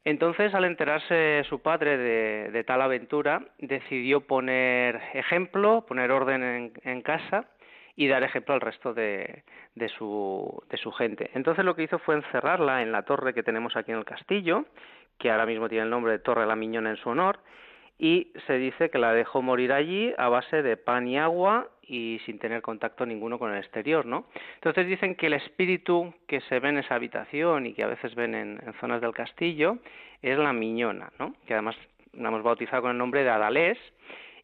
[0.06, 7.50] Entonces, al enterarse su padre de, tal aventura, decidió poner ejemplo, poner orden en, casa
[7.98, 9.44] y dar ejemplo al resto de,
[9.74, 11.32] de, su, de su gente.
[11.34, 14.64] Entonces, lo que hizo fue encerrarla en la torre que tenemos aquí en el castillo,
[15.18, 17.40] que ahora mismo tiene el nombre de Torre La Miñona en su honor,
[17.98, 22.20] y se dice que la dejó morir allí a base de pan y agua y
[22.26, 24.26] sin tener contacto ninguno con el exterior, ¿no?
[24.56, 28.16] Entonces dicen que el espíritu que se ve en esa habitación y que a veces
[28.16, 29.78] ven en, zonas del castillo
[30.22, 31.36] es la miñona, ¿no?
[31.46, 31.76] Que además
[32.14, 33.78] la hemos bautizado con el nombre de Adalés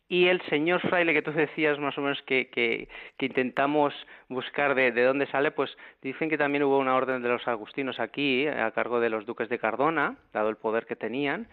[0.08, 3.94] y el señor fraile que tú decías más o menos que, que, que intentamos
[4.28, 8.00] buscar de, de, dónde sale, pues dicen que también hubo una orden de los agustinos
[8.00, 11.48] aquí a cargo de los duques de Cardona, dado el poder que tenían,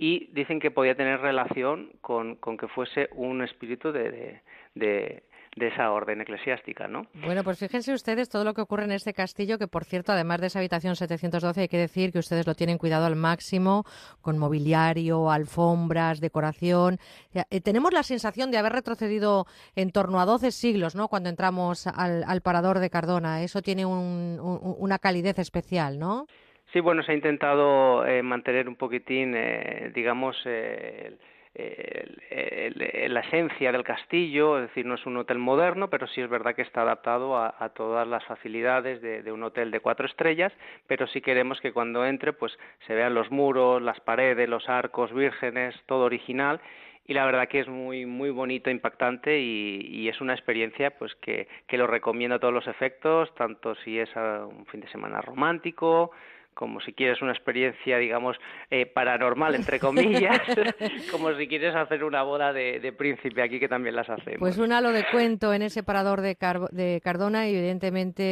[0.00, 4.40] y dicen que podía tener relación con, con que fuese un espíritu de,
[4.76, 5.24] de,
[5.60, 7.08] esa orden eclesiástica, ¿no?
[7.14, 10.40] Bueno, pues fíjense ustedes todo lo que ocurre en este castillo, que por cierto, además
[10.40, 13.84] de esa habitación 712, hay que decir que ustedes lo tienen cuidado al máximo,
[14.20, 16.98] con mobiliario, alfombras, decoración.
[17.50, 21.08] Eh, tenemos la sensación de haber retrocedido en torno a 12 siglos, ¿no?
[21.08, 23.42] Cuando entramos al, al parador de Cardona.
[23.42, 26.26] Eso tiene un- un- una calidez especial, ¿no?
[26.72, 31.16] Sí, bueno, se ha intentado eh, mantener un poquitín, eh, digamos, eh,
[33.08, 36.54] la esencia del castillo, es decir, no es un hotel moderno, pero sí es verdad
[36.54, 40.52] que está adaptado a, a todas las facilidades de, un hotel de cuatro estrellas,
[40.86, 42.56] pero sí queremos que cuando entre, pues
[42.86, 46.60] se vean los muros, las paredes, los arcos vírgenes, todo original
[47.06, 51.14] y la verdad que es muy muy bonito, impactante y, y es una experiencia pues
[51.16, 54.88] que, que lo recomiendo a todos los efectos, tanto si es ah, un fin de
[54.88, 56.12] semana romántico
[56.58, 58.36] como si quieres una experiencia, digamos,
[58.68, 60.40] eh, paranormal, entre comillas,
[61.12, 64.40] como si quieres hacer una boda de, de príncipe aquí, que también las hacemos.
[64.40, 68.24] Pues un halo de cuento en ese parador de, Car- de Cardona y evidentemente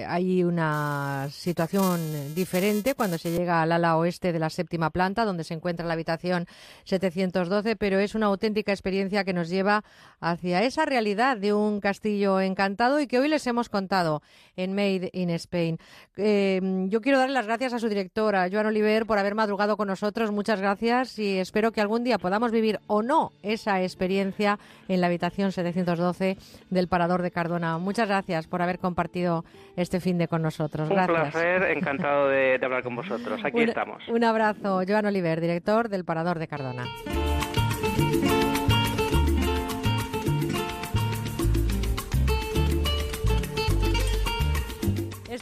[0.00, 5.24] eh, hay una situación diferente cuando se llega al ala oeste de la séptima planta
[5.24, 6.46] donde se encuentra la habitación
[6.84, 9.84] 712, pero es una auténtica experiencia que nos lleva
[10.20, 14.22] hacia esa realidad de un castillo encantado y que hoy les hemos contado
[14.56, 15.78] en Made in Spain.
[16.16, 19.88] Eh, yo quiero darle las gracias a su directora, Joan Oliver, por haber madrugado con
[19.88, 20.30] nosotros.
[20.32, 25.06] Muchas gracias y espero que algún día podamos vivir o no esa experiencia en la
[25.08, 26.36] habitación 712
[26.70, 27.78] del Parador de Cardona.
[27.78, 29.44] Muchas gracias por haber compartido
[29.76, 30.88] este fin de con nosotros.
[30.88, 31.32] Un Gracias.
[31.32, 33.40] placer, encantado de, de hablar con vosotros.
[33.44, 34.08] Aquí Un- estamos.
[34.08, 36.84] Un abrazo, Joan Oliver, director del Parador de Cardona.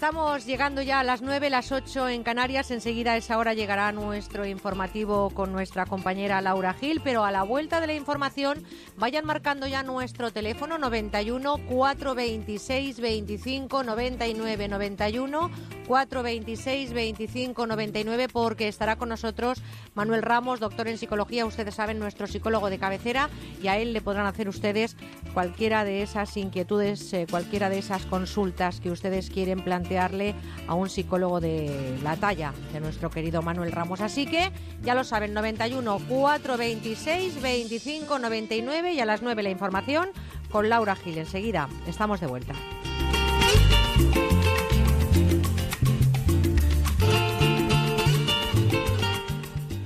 [0.03, 2.73] Estamos llegando ya a las 9, las 8 en Canarias.
[2.73, 7.45] Enseguida a esa hora llegará nuestro informativo con nuestra compañera Laura Gil, pero a la
[7.45, 8.65] vuelta de la información
[8.97, 15.51] vayan marcando ya nuestro teléfono 91 426 25 99 91
[15.87, 19.63] 426 25 99 porque estará con nosotros
[19.95, 23.29] Manuel Ramos, doctor en psicología, ustedes saben, nuestro psicólogo de cabecera
[23.63, 24.97] y a él le podrán hacer ustedes
[25.33, 29.63] cualquiera de esas inquietudes, eh, cualquiera de esas consultas que ustedes quieren
[29.93, 30.35] plantearle
[30.67, 34.01] a un psicólogo de la talla de nuestro querido Manuel Ramos.
[34.01, 34.51] Así que
[34.83, 40.09] ya lo saben, 91 426 25 99 y a las 9 la información
[40.51, 41.19] con Laura Gil.
[41.19, 42.55] Enseguida estamos de vuelta.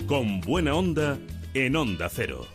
[0.07, 1.19] Con buena onda
[1.53, 2.47] en Onda Cero.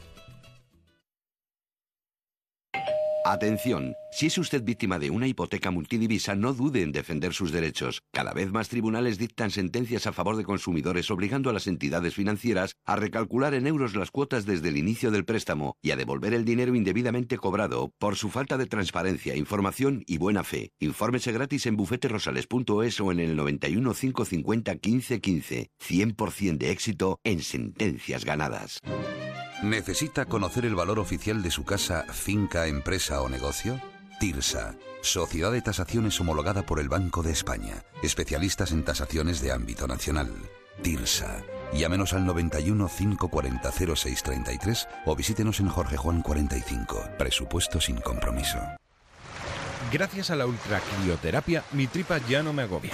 [3.26, 8.04] Atención, si es usted víctima de una hipoteca multidivisa, no dude en defender sus derechos.
[8.12, 12.76] Cada vez más tribunales dictan sentencias a favor de consumidores obligando a las entidades financieras
[12.86, 16.46] a recalcular en euros las cuotas desde el inicio del préstamo y a devolver el
[16.46, 20.72] dinero indebidamente cobrado por su falta de transparencia, información y buena fe.
[20.80, 25.70] Infórmese gratis en bufeterosales.es o en el 91 550 1515.
[25.82, 28.80] 100% de éxito en sentencias ganadas.
[29.64, 33.80] ¿Necesita conocer el valor oficial de su casa, finca, empresa o negocio?
[34.22, 39.88] TIRSA, Sociedad de Tasaciones homologada por el Banco de España, especialistas en tasaciones de ámbito
[39.88, 40.32] nacional.
[40.84, 41.42] TIRSA.
[41.74, 47.04] Llámenos al 91 540 0633 o visítenos en Jorge Juan 45.
[47.18, 48.60] Presupuesto sin compromiso.
[49.92, 52.94] Gracias a la ultracrioterapia, mi tripa ya no me agobia.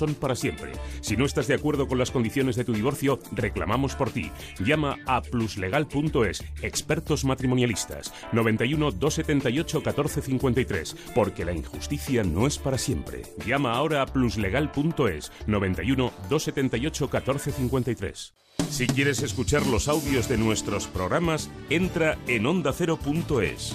[0.00, 0.72] son para siempre.
[1.02, 4.30] Si no estás de acuerdo con las condiciones de tu divorcio, reclamamos por ti.
[4.58, 13.22] Llama a pluslegal.es, expertos matrimonialistas, 91 278 1453, porque la injusticia no es para siempre.
[13.46, 18.34] Llama ahora a pluslegal.es, 91 278 1453.
[18.70, 23.74] Si quieres escuchar los audios de nuestros programas, entra en ondacero.es.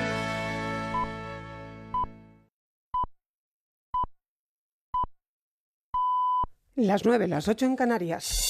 [6.81, 8.49] Las 9, las 8 en Canarias.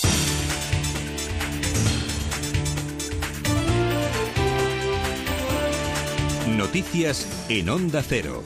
[6.48, 8.42] Noticias en Onda Cero.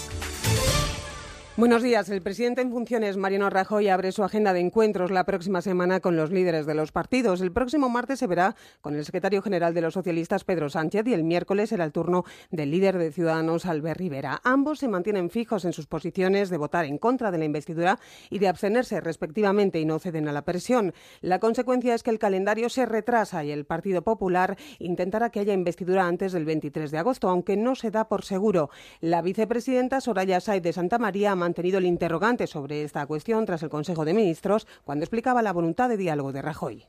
[1.58, 2.10] Buenos días.
[2.10, 6.18] El presidente en funciones, Mariano Rajoy, abre su agenda de encuentros la próxima semana con
[6.18, 7.40] los líderes de los partidos.
[7.40, 11.14] El próximo martes se verá con el secretario general de los socialistas, Pedro Sánchez, y
[11.14, 14.42] el miércoles será el turno del líder de Ciudadanos, Albert Rivera.
[14.44, 18.00] Ambos se mantienen fijos en sus posiciones de votar en contra de la investidura
[18.30, 20.94] y de abstenerse respectivamente y no ceden a la presión.
[21.22, 25.54] La consecuencia es que el calendario se retrasa y el Partido Popular intentará que haya
[25.54, 28.72] investidura antes del 23 de agosto, aunque no se da por seguro.
[29.00, 33.70] La vicepresidenta Soraya Sáez de Santa María mantenido el interrogante sobre esta cuestión tras el
[33.70, 36.86] Consejo de Ministros cuando explicaba la voluntad de diálogo de Rajoy.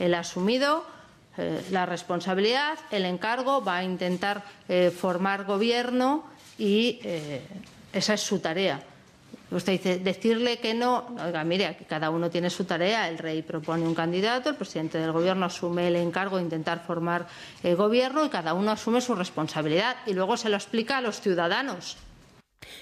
[0.00, 0.84] Ha asumido
[1.36, 6.24] eh, la responsabilidad, el encargo, va a intentar eh, formar gobierno
[6.56, 7.42] y eh,
[7.92, 8.82] esa es su tarea.
[9.50, 13.42] Usted dice, decirle que no, oiga, mire, aquí cada uno tiene su tarea, el rey
[13.42, 17.26] propone un candidato, el presidente del gobierno asume el encargo de intentar formar
[17.64, 21.20] eh, gobierno y cada uno asume su responsabilidad y luego se lo explica a los
[21.20, 21.98] ciudadanos.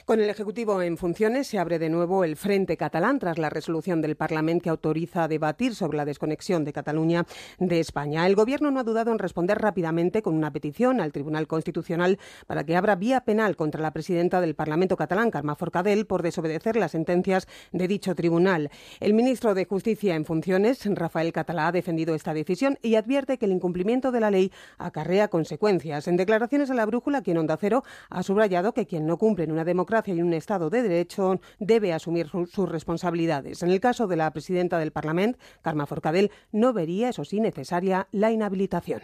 [0.04, 4.00] Con el Ejecutivo en funciones se abre de nuevo el Frente Catalán tras la resolución
[4.00, 7.26] del Parlamento que autoriza debatir sobre la desconexión de Cataluña
[7.58, 8.26] de España.
[8.26, 12.64] El Gobierno no ha dudado en responder rápidamente con una petición al Tribunal Constitucional para
[12.64, 16.92] que abra vía penal contra la presidenta del Parlamento catalán, Carme Forcadell, por desobedecer las
[16.92, 18.70] sentencias de dicho tribunal.
[19.00, 23.44] El ministro de Justicia en funciones, Rafael Catalá, ha defendido esta decisión y advierte que
[23.44, 26.08] el incumplimiento de la ley acarrea consecuencias.
[26.08, 29.52] En declaraciones a la brújula, quien Onda Cero ha subrayado que quien no cumple en
[29.52, 33.62] una democracia y un Estado de Derecho debe asumir su- sus responsabilidades.
[33.62, 38.08] En el caso de la presidenta del Parlamento, Carme Forcadell, no vería, eso sí, necesaria
[38.10, 39.02] la inhabilitación.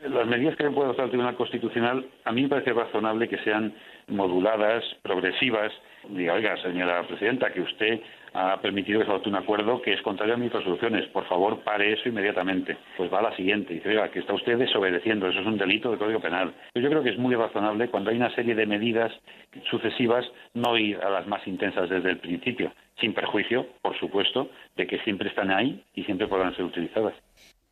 [0.00, 3.72] Las medidas que puede adoptar el Tribunal Constitucional, a mí me parece razonable que sean
[4.08, 5.72] moduladas, progresivas.
[6.08, 8.00] Diga, oiga, señora presidenta, que usted
[8.34, 11.06] ha permitido que se adopte un acuerdo que es contrario a mis resoluciones.
[11.08, 12.76] Por favor, pare eso inmediatamente.
[12.96, 13.74] Pues va a la siguiente.
[13.74, 15.28] Dice, oiga, que está usted desobedeciendo.
[15.28, 16.52] Eso es un delito de Código Penal.
[16.74, 19.12] Yo creo que es muy razonable cuando hay una serie de medidas
[19.70, 20.24] sucesivas
[20.54, 24.98] no ir a las más intensas desde el principio, sin perjuicio, por supuesto, de que
[25.00, 27.14] siempre están ahí y siempre podrán ser utilizadas.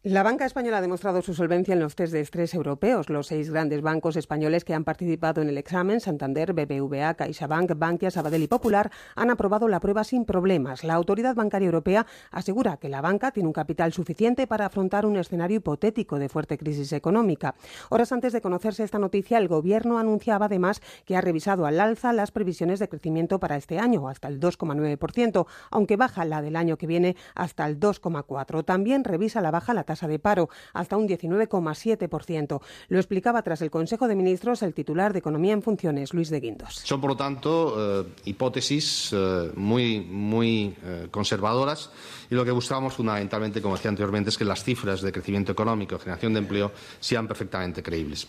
[0.02, 3.10] La banca española ha demostrado su solvencia en los test de estrés europeos.
[3.10, 8.10] Los seis grandes bancos españoles que han participado en el examen, Santander, BBVA, CaixaBank, Bankia,
[8.10, 10.84] Sabadell y Popular, han aprobado la prueba sin problemas.
[10.84, 15.18] La Autoridad Bancaria Europea asegura que la banca tiene un capital suficiente para afrontar un
[15.18, 17.54] escenario hipotético de fuerte crisis económica.
[17.90, 22.14] Horas antes de conocerse esta noticia, el Gobierno anunciaba además que ha revisado al alza
[22.14, 26.78] las previsiones de crecimiento para este año, hasta el 2,9%, aunque baja la del año
[26.78, 28.64] que viene hasta el 2,4%.
[28.64, 32.60] También revisa la baja la tasa de paro hasta un 19,7%.
[32.88, 36.38] Lo explicaba tras el Consejo de Ministros el titular de Economía en Funciones, Luis de
[36.38, 36.74] Guindos.
[36.84, 41.90] Son, por lo tanto, eh, hipótesis eh, muy, muy eh, conservadoras
[42.30, 45.96] y lo que buscamos fundamentalmente, como decía anteriormente, es que las cifras de crecimiento económico
[45.96, 46.70] y generación de empleo
[47.00, 48.28] sean perfectamente creíbles.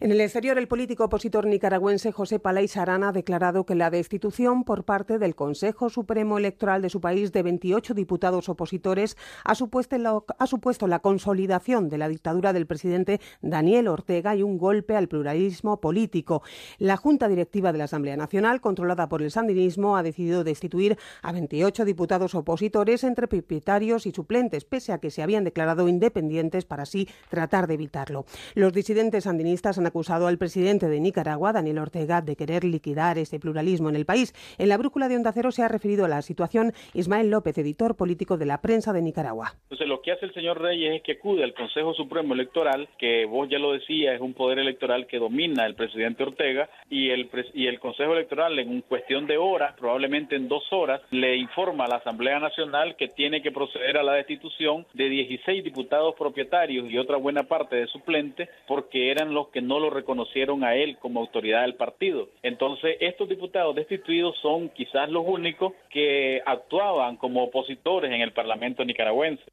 [0.00, 4.64] En el exterior, el político opositor nicaragüense José Palay Sarana ha declarado que la destitución
[4.64, 9.96] por parte del Consejo Supremo Electoral de su país de 28 diputados opositores ha supuesto,
[9.98, 14.96] la, ha supuesto la consolidación de la dictadura del presidente Daniel Ortega y un golpe
[14.96, 16.42] al pluralismo político.
[16.78, 21.30] La Junta Directiva de la Asamblea Nacional, controlada por el sandinismo, ha decidido destituir a
[21.30, 26.82] 28 diputados opositores entre propietarios y suplentes, pese a que se habían declarado independientes para
[26.82, 28.26] así tratar de evitarlo.
[28.54, 33.18] Los disidentes sandinistas han han acusado al presidente de Nicaragua, Daniel Ortega, de querer liquidar
[33.18, 34.32] ese pluralismo en el país.
[34.56, 37.96] En la brújula de Onda Cero se ha referido a la situación Ismael López, editor
[37.96, 39.52] político de la prensa de Nicaragua.
[39.64, 43.26] Entonces lo que hace el señor Reyes es que acude al Consejo Supremo Electoral, que
[43.26, 47.28] vos ya lo decías, es un poder electoral que domina el presidente Ortega, y el,
[47.52, 51.88] y el Consejo Electoral en cuestión de horas, probablemente en dos horas, le informa a
[51.88, 56.96] la Asamblea Nacional que tiene que proceder a la destitución de 16 diputados propietarios y
[56.96, 61.20] otra buena parte de suplentes, porque eran los que no lo reconocieron a él como
[61.20, 62.28] autoridad del partido.
[62.42, 68.84] Entonces, estos diputados destituidos son quizás los únicos que actuaban como opositores en el Parlamento
[68.84, 69.44] nicaragüense.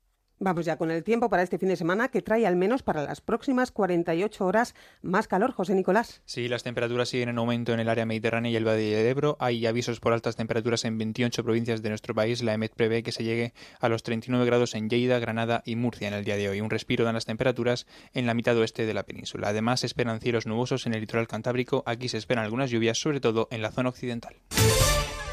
[0.44, 3.04] Vamos ya con el tiempo para este fin de semana que trae al menos para
[3.04, 4.74] las próximas 48 horas
[5.04, 6.24] más calor, José Nicolás.
[6.26, 9.38] Sí, las temperaturas siguen en aumento en el área mediterránea y el Valle de Ebro.
[9.40, 12.42] Hay avisos por altas temperaturas en 28 provincias de nuestro país.
[12.42, 16.08] La EMET prevé que se llegue a los 39 grados en Lleida, Granada y Murcia
[16.08, 16.60] en el día de hoy.
[16.60, 17.86] Un respiro dan las temperaturas
[18.16, 19.50] en la mitad oeste de la península.
[19.50, 21.84] Además, esperan cielos nubosos en el litoral cantábrico.
[21.86, 24.38] Aquí se esperan algunas lluvias, sobre todo en la zona occidental.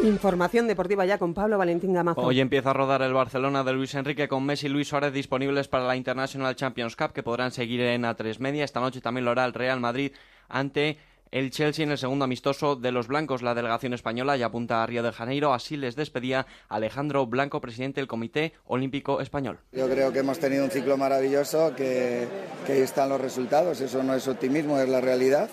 [0.02, 2.20] Información deportiva ya con Pablo Valentín Gamazo.
[2.20, 5.66] Hoy empieza a rodar el Barcelona de Luis Enrique con Messi y Luis Suárez disponibles
[5.66, 8.64] para la International Champions Cup que podrán seguir en A3 Media.
[8.64, 10.12] Esta noche también lo hará el Real Madrid
[10.48, 10.98] ante
[11.32, 13.42] el Chelsea en el segundo amistoso de los blancos.
[13.42, 15.52] La delegación española ya apunta a Río de Janeiro.
[15.52, 19.58] Así les despedía Alejandro Blanco, presidente del Comité Olímpico Español.
[19.72, 22.28] Yo creo que hemos tenido un ciclo maravilloso, que,
[22.64, 23.80] que ahí están los resultados.
[23.80, 25.50] Eso no es optimismo, es la realidad.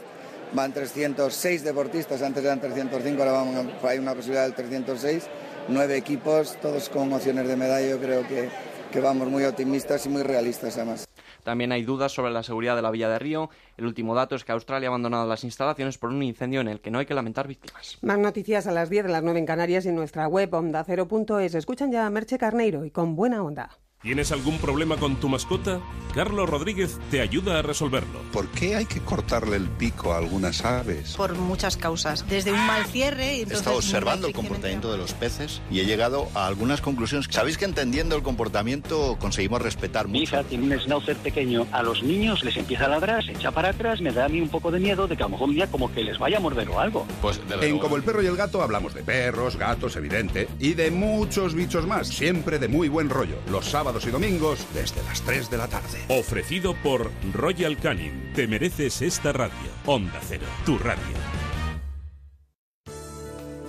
[0.56, 5.28] Van 306 deportistas, antes eran 305, ahora vamos, hay una posibilidad del 306.
[5.68, 7.90] Nueve equipos, todos con opciones de medalla.
[7.90, 8.48] Yo creo que,
[8.90, 11.06] que vamos muy optimistas y muy realistas además.
[11.44, 13.50] También hay dudas sobre la seguridad de la Villa de Río.
[13.76, 16.80] El último dato es que Australia ha abandonado las instalaciones por un incendio en el
[16.80, 17.98] que no hay que lamentar víctimas.
[18.02, 21.54] Más noticias a las 10 de las 9 en Canarias y en nuestra web ondacero.es.
[21.54, 23.78] Escuchan ya a Merche Carneiro y con buena onda.
[24.02, 25.80] ¿Tienes algún problema con tu mascota?
[26.14, 28.20] Carlos Rodríguez te ayuda a resolverlo.
[28.32, 31.16] ¿Por qué hay que cortarle el pico a algunas aves?
[31.18, 32.24] por muchas causas.
[32.30, 33.26] Desde un mal cierre.
[33.26, 36.82] y He entonces estado observando el comportamiento de los peces y he llegado a algunas
[36.82, 37.28] conclusiones.
[37.32, 40.36] Sabéis que entendiendo el comportamiento conseguimos respetar Mi mucho.
[40.36, 41.66] hija tiene un schnauzer pequeño.
[41.72, 44.02] A los niños les empieza a ladrar, se echa para atrás.
[44.02, 45.68] Me da a mí un poco de miedo de que a lo mejor un día
[45.68, 47.08] como que les vaya a morder o algo.
[47.22, 50.92] Pues En Como el perro y el gato hablamos de perros, gatos, evidente, y de
[50.92, 55.50] muchos bichos más, siempre de muy buen rollo, los sábados y domingos desde las 3
[55.50, 56.00] de la tarde.
[56.10, 58.34] Ofrecido por Royal Canin.
[58.34, 59.56] Te mereces esta radio.
[59.86, 61.45] Onda Cero, tu radio.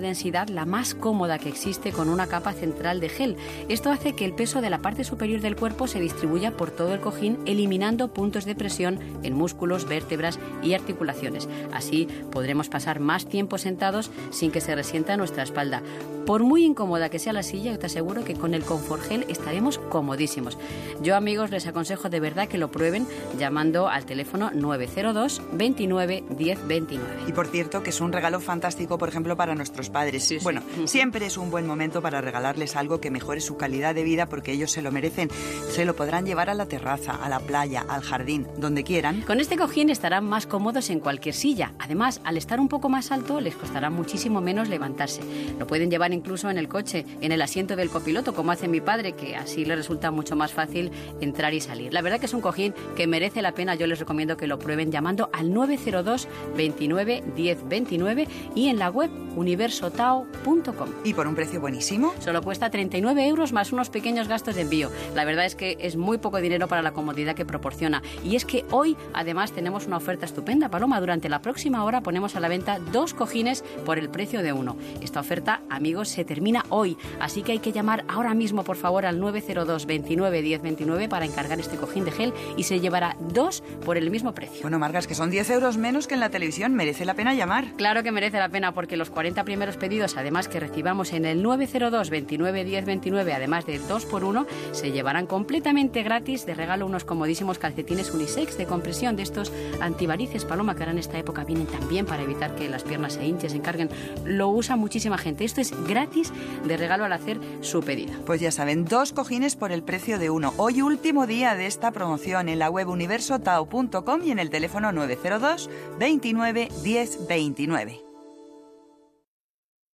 [0.00, 3.36] densidad, la más cómoda que existe, con una capa central de gel.
[3.68, 6.94] Esto hace que el peso de la parte superior del cuerpo se distribuya por todo
[6.94, 11.48] el cojín, eliminando puntos de presión en músculos, vértebras y articulaciones.
[11.72, 15.82] Así podremos pasar más tiempo sentados sin que se resienta nuestra espalda.
[16.30, 19.78] Por muy incómoda que sea la silla, te aseguro que con el Confort Gel estaremos
[19.78, 20.56] comodísimos.
[21.02, 23.04] Yo, amigos, les aconsejo de verdad que lo prueben
[23.36, 27.22] llamando al teléfono 902 29 10 29.
[27.26, 30.32] Y por cierto, que es un regalo fantástico, por ejemplo, para nuestros padres.
[30.44, 34.26] Bueno, siempre es un buen momento para regalarles algo que mejore su calidad de vida
[34.26, 35.30] porque ellos se lo merecen.
[35.72, 39.22] Se lo podrán llevar a la terraza, a la playa, al jardín, donde quieran.
[39.22, 41.72] Con este cojín estarán más cómodos en cualquier silla.
[41.80, 45.22] Además, al estar un poco más alto, les costará muchísimo menos levantarse.
[45.58, 48.82] Lo pueden llevar incluso en el coche, en el asiento del copiloto, como hace mi
[48.82, 50.90] padre, que así le resulta mucho más fácil
[51.22, 51.94] entrar y salir.
[51.94, 53.74] La verdad que es un cojín que merece la pena.
[53.74, 58.90] Yo les recomiendo que lo prueben llamando al 902 29 10 29 y en la
[58.90, 60.88] web universotao.com.
[61.04, 62.12] ¿Y por un precio buenísimo?
[62.20, 64.90] Solo cuesta 39 euros más unos pequeños gastos de envío.
[65.14, 68.02] La verdad es que es muy poco dinero para la comodidad que proporciona.
[68.24, 71.00] Y es que hoy además tenemos una oferta estupenda, Paloma.
[71.00, 74.76] Durante la próxima hora ponemos a la venta dos cojines por el precio de uno.
[75.00, 76.96] Esta oferta, amigos, amigos, se termina hoy.
[77.20, 81.24] Así que hay que llamar ahora mismo, por favor, al 902 29 10 29 para
[81.24, 84.62] encargar este cojín de gel y se llevará dos por el mismo precio.
[84.62, 86.74] Bueno, Margas, que son 10 euros menos que en la televisión.
[86.74, 87.66] Merece la pena llamar.
[87.76, 91.42] Claro que merece la pena porque los 40 primeros pedidos, además que recibamos en el
[91.42, 96.86] 902 29 10 29, además de 2 por 1 se llevarán completamente gratis de regalo
[96.86, 101.44] unos comodísimos calcetines unisex de compresión de estos antivarices paloma que ahora en esta época
[101.44, 103.90] vienen también para evitar que las piernas se hinchen, se encarguen.
[104.24, 105.44] Lo usa muchísima gente.
[105.44, 106.32] Esto es gratis
[106.64, 108.14] de regalo al hacer su pedido.
[108.24, 110.54] Pues ya saben, dos cojines por el precio de uno.
[110.56, 115.68] Hoy último día de esta promoción en la web universotao.com y en el teléfono 902
[115.98, 118.00] 29 10 29.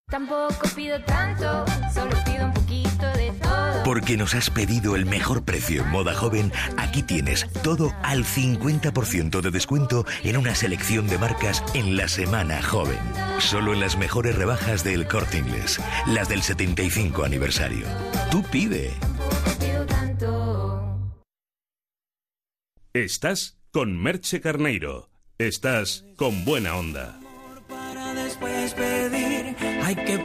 [0.08, 2.65] Tampoco pido tanto, solo pido un todo.
[3.86, 9.42] Porque nos has pedido el mejor precio en moda joven, aquí tienes todo al 50%
[9.42, 12.98] de descuento en una selección de marcas en la semana joven.
[13.38, 17.86] Solo en las mejores rebajas del corte inglés, las del 75 aniversario.
[18.32, 18.92] Tú pide.
[22.92, 25.12] Estás con Merche Carneiro.
[25.38, 27.20] Estás con buena onda.
[27.70, 29.56] para después pedir.
[29.84, 30.18] Hay que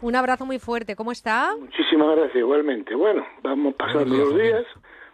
[0.00, 0.96] Un abrazo muy fuerte.
[0.96, 1.54] ¿Cómo está?
[1.58, 2.94] Muchísimas gracias, igualmente.
[2.94, 4.66] Bueno, vamos pasando Buenos los días, días.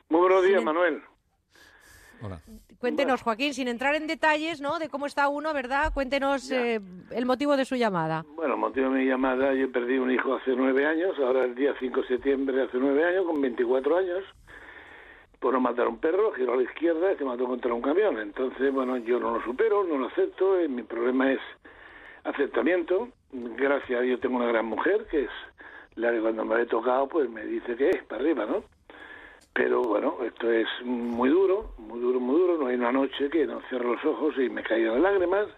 [0.09, 1.03] Muy buenos días, Manuel.
[2.79, 4.79] Cuéntenos, Joaquín, sin entrar en detalles, ¿no?
[4.79, 5.93] De cómo está uno, ¿verdad?
[5.93, 6.81] Cuéntenos eh,
[7.11, 8.25] el motivo de su llamada.
[8.37, 11.75] Bueno, motivo de mi llamada, yo perdí un hijo hace nueve años, ahora el día
[11.79, 14.25] 5 de septiembre hace nueve años, con 24 años,
[15.41, 17.83] por no matar a un perro, giró a la izquierda y se mató contra un
[17.83, 18.19] camión.
[18.19, 21.41] Entonces, bueno, yo no lo supero, no lo acepto, y mi problema es
[22.25, 23.09] aceptamiento.
[23.33, 25.31] Gracias a Dios tengo una gran mujer, que es
[25.97, 28.63] la que cuando me he tocado, pues me dice que es para arriba, ¿no?
[29.59, 32.59] Pero bueno, esto es muy duro, muy duro, muy duro.
[32.59, 35.49] No hay una noche que no cierro los ojos y me caigan lágrimas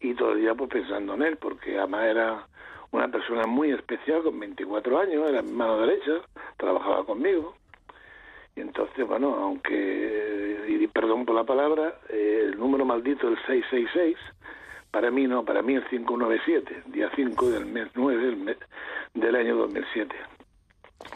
[0.00, 2.46] y todo el día pues pensando en él, porque además era
[2.90, 6.14] una persona muy especial, con 24 años, era mi mano derecha,
[6.56, 7.54] trabajaba conmigo.
[8.56, 14.16] Y entonces, bueno, aunque, y perdón por la palabra, el número maldito, el 666,
[14.90, 18.58] para mí no, para mí el 597, día 5 del mes 9 del, mes-
[19.14, 20.12] del año 2007.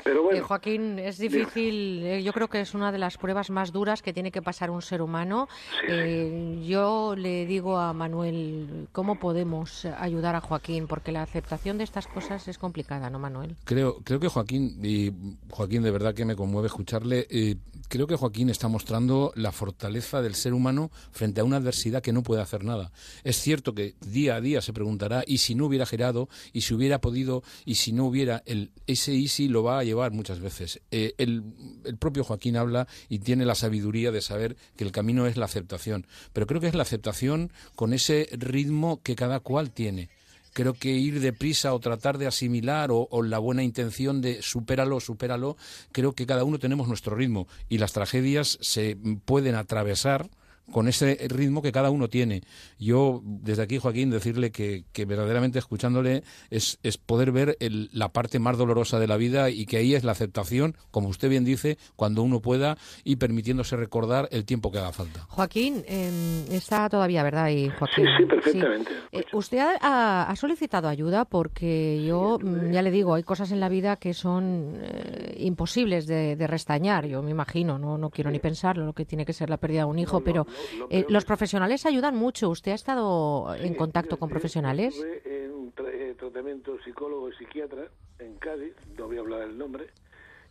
[0.05, 3.51] Pero Eh, bueno, Joaquín, es difícil, eh, yo creo que es una de las pruebas
[3.51, 5.49] más duras que tiene que pasar un ser humano.
[5.89, 10.87] Eh, yo le digo a Manuel, ¿cómo podemos ayudar a Joaquín?
[10.87, 13.57] Porque la aceptación de estas cosas es complicada, ¿no, Manuel?
[13.65, 15.13] Creo, creo que Joaquín, y
[15.51, 17.57] Joaquín de verdad que me conmueve escucharle, eh,
[17.89, 22.13] creo que Joaquín está mostrando la fortaleza del ser humano frente a una adversidad que
[22.13, 22.93] no puede hacer nada.
[23.25, 26.29] Es cierto que día a día se preguntará, ¿y si no hubiera girado?
[26.53, 27.43] ¿Y si hubiera podido?
[27.65, 28.43] ¿Y si no hubiera?
[28.47, 30.81] El, ese easy lo va a llevar muchas veces.
[30.91, 31.43] Eh, el,
[31.85, 35.47] el propio Joaquín habla y tiene la sabiduría de saber que el camino es la
[35.47, 36.07] aceptación.
[36.33, 40.11] Pero creo que es la aceptación con ese ritmo que cada cual tiene
[40.53, 45.01] creo que ir deprisa o tratar de asimilar o, o la buena intención de supéralo,
[45.01, 45.57] supéralo,
[45.93, 50.29] creo que cada uno tenemos nuestro ritmo y las tragedias se pueden atravesar
[50.73, 52.43] con ese ritmo que cada uno tiene.
[52.79, 58.09] Yo, desde aquí, Joaquín, decirle que, que verdaderamente escuchándole es, es poder ver el- la
[58.09, 61.45] parte más dolorosa de la vida y que ahí es la aceptación, como usted bien
[61.45, 65.21] dice, cuando uno pueda y permitiéndose recordar el tiempo que haga falta.
[65.29, 67.51] Joaquín, eh, está todavía, ¿verdad?
[67.51, 68.91] Y Joaquín, sí, perfectamente.
[69.13, 73.61] Eh, usted ha, ha solicitado ayuda porque yo, mm, ya le digo, hay cosas en
[73.61, 77.07] la vida que son eh, imposibles de, de restañar.
[77.07, 79.81] Yo me imagino, no, no quiero ni pensarlo, lo que tiene que ser la pérdida
[79.81, 80.47] de un hijo, pero
[80.91, 82.49] eh, los profesionales ayudan mucho.
[82.51, 84.95] ¿Usted ha estado en contacto con profesionales?
[84.95, 87.85] Estuve en tra- eh, tratamiento psicólogo y psiquiatra
[88.19, 89.87] en Cádiz, no voy a hablar del nombre,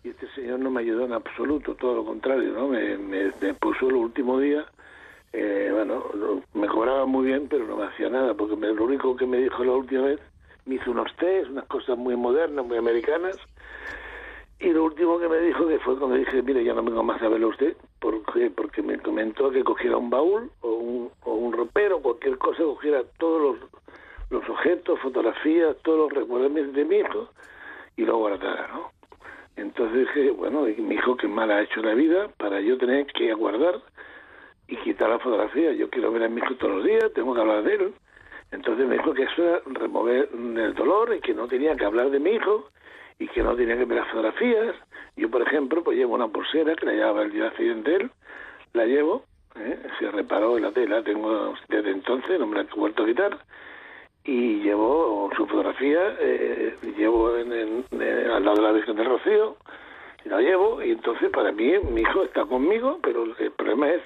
[0.03, 2.67] y este señor no me ayudó en absoluto, todo lo contrario, ¿no?
[2.67, 4.65] Me, me, me puso el último día,
[5.33, 6.03] eh, bueno,
[6.53, 9.37] me cobraba muy bien, pero no me hacía nada, porque me- lo único que me
[9.37, 10.19] dijo la última vez,
[10.65, 13.37] me hizo unos test, unas cosas muy modernas, muy americanas,
[14.61, 17.21] y lo último que me dijo que fue cuando dije, mire, ya no vengo más
[17.21, 21.53] a verlo usted, porque, porque me comentó que cogiera un baúl o un, o un
[21.53, 23.69] ropero, cualquier cosa, cogiera todos los,
[24.29, 27.29] los objetos, fotografías, todos los recuerdos de mi- hijo
[27.97, 28.91] y lo guardara, ¿no?
[29.57, 33.33] Entonces dije, bueno, mi hijo qué mal ha hecho la vida para yo tener que
[33.33, 33.81] guardar
[34.67, 35.73] y quitar la fotografía.
[35.73, 37.93] Yo quiero ver a mi hijo todos los días, tengo que hablar de él.
[38.51, 42.09] Entonces me dijo que eso era remover el dolor y que no tenía que hablar
[42.09, 42.69] de mi hijo
[43.21, 44.75] y que no tenía que las fotografías.
[45.15, 48.09] Yo, por ejemplo, pues llevo una pulsera que la llevaba el día él,
[48.73, 49.25] la llevo,
[49.55, 49.77] ¿eh?
[49.99, 53.37] se reparó en la tela, tengo desde entonces, no me la he vuelto a quitar,
[54.23, 59.55] y llevo su fotografía, eh, llevo en, al lado de la Virgen del Rocío,
[60.25, 64.01] y la llevo, y entonces para mí mi hijo está conmigo, pero el problema es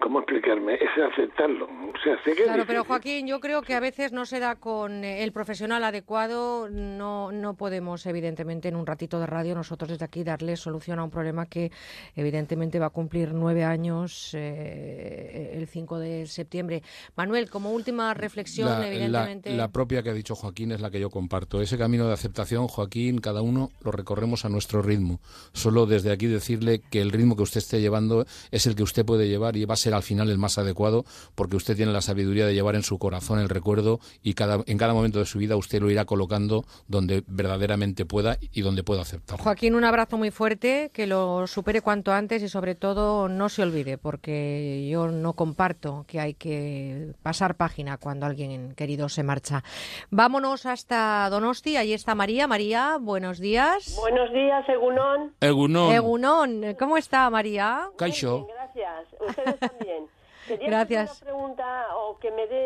[0.00, 0.74] ¿cómo explicarme?
[0.74, 1.64] Es aceptarlo.
[1.66, 2.84] O sea, sé que es Claro, pero.
[2.84, 6.68] Joaquín, yo creo que a veces no se da con eh, el profesional adecuado.
[6.70, 11.04] No, no podemos, evidentemente, en un ratito de radio, nosotros desde aquí darle solución a
[11.04, 11.70] un problema que,
[12.14, 16.82] evidentemente, va a cumplir nueve años eh, el 5 de septiembre.
[17.16, 19.56] Manuel, como última reflexión, La, la- evidentemente.
[19.56, 21.60] la propia que ha dicho Joaquín es la que yo comparto.
[21.60, 25.20] Ese camino de aceptación, Joaquín, cada uno lo recorremos a nuestro ritmo.
[25.52, 29.04] Solo desde aquí decirle que el ritmo que usted esté llevando es el que usted
[29.04, 31.04] puede llevar y va a ser al final el más adecuado
[31.36, 34.78] porque usted tiene la sabiduría de llevar en su corazón el recuerdo y cada, en
[34.78, 39.02] cada momento de su vida usted lo irá colocando donde verdaderamente pueda y donde pueda
[39.02, 39.38] aceptar.
[39.38, 43.62] Joaquín, un abrazo muy fuerte, que lo supere cuanto antes y sobre todo no se
[43.62, 49.62] olvide, porque yo no comparto que hay que pasar página cuando alguien querido se marcha.
[50.10, 52.48] Vámonos hasta Donosti, ahí está María.
[52.48, 53.96] María, buenos días.
[54.00, 55.32] Buenos días, Egunón.
[55.40, 55.92] Egunon.
[55.92, 57.88] Egunon, ¿cómo está María?
[57.96, 58.48] Caixo.
[58.52, 59.15] Gracias.
[59.28, 60.08] Ustedes también.
[60.46, 61.10] Quería Gracias.
[61.10, 62.58] hacer una pregunta o que me dé,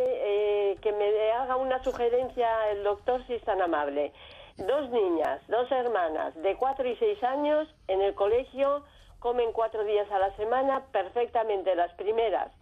[0.72, 4.12] eh, que me haga una sugerencia el doctor si es tan amable.
[4.58, 8.84] Dos niñas, dos hermanas de cuatro y seis años en el colegio
[9.18, 11.74] comen cuatro días a la semana perfectamente.
[11.74, 12.52] Las primeras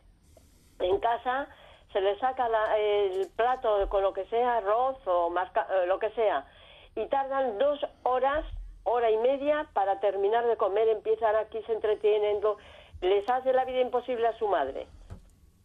[0.79, 1.49] en casa
[1.93, 5.99] se les saca la- el plato con lo que sea, arroz o masca- eh, lo
[5.99, 6.47] que sea,
[6.95, 8.45] y tardan dos horas,
[8.85, 12.59] hora y media para terminar de comer, empiezan aquí, se entretienen, lo-
[13.01, 14.87] les hace la vida imposible a su madre.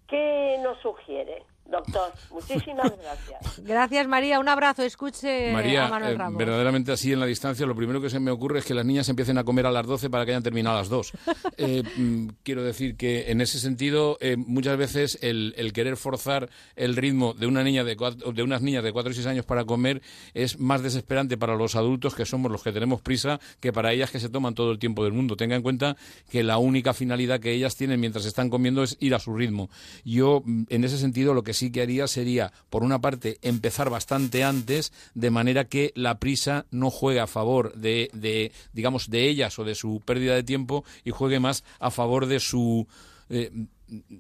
[0.07, 2.11] ¿Qué nos sugiere, doctor?
[2.31, 3.61] Muchísimas gracias.
[3.64, 7.76] Gracias María, un abrazo, escuche María, a Manuel eh, verdaderamente así en la distancia, lo
[7.76, 10.10] primero que se me ocurre es que las niñas empiecen a comer a las 12
[10.10, 11.11] para que hayan terminado a las 2.
[11.57, 16.49] Eh, mm, quiero decir que en ese sentido, eh, muchas veces el, el querer forzar
[16.76, 19.45] el ritmo de una niña de, cuatro- de unas niñas de 4 y 6 años
[19.45, 20.02] para comer
[20.34, 24.10] es más desesperante para los adultos que somos los que tenemos prisa que para ellas
[24.11, 25.35] que se toman todo el tiempo del mundo.
[25.38, 25.95] Tenga en cuenta
[26.30, 29.69] que la única finalidad que ellas tienen mientras están comiendo es ir a su ritmo.
[30.03, 33.89] Yo, mm, en ese sentido, lo que sí que haría sería, por una parte, empezar
[33.89, 39.30] bastante antes, de manera que la prisa no juegue a favor de, de digamos, de
[39.30, 42.88] ellas o de su pérdida de tiempo y juegue más a favor de su...
[43.30, 43.51] eh,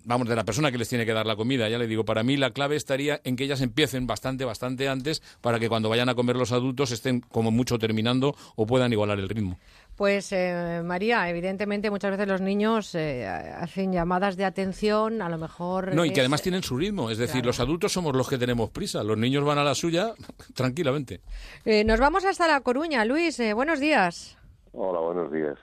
[0.05, 1.69] vamos, de la persona que les tiene que dar la comida.
[1.69, 5.21] Ya le digo, para mí la clave estaría en que ellas empiecen bastante, bastante antes
[5.41, 9.19] para que cuando vayan a comer los adultos estén como mucho terminando o puedan igualar
[9.19, 9.59] el ritmo.
[9.95, 15.37] Pues eh, María, evidentemente muchas veces los niños eh, hacen llamadas de atención, a lo
[15.37, 15.93] mejor...
[15.93, 17.11] No, y que además tienen su ritmo.
[17.11, 17.47] Es decir, Claro.
[17.47, 19.03] los adultos somos los que tenemos prisa.
[19.03, 20.13] Los niños van a la suya
[20.55, 21.21] tranquilamente.
[21.63, 23.05] Eh, nos vamos hasta La Coruña.
[23.05, 24.35] Luis, eh, buenos días.
[24.71, 25.59] Hola, buenos días.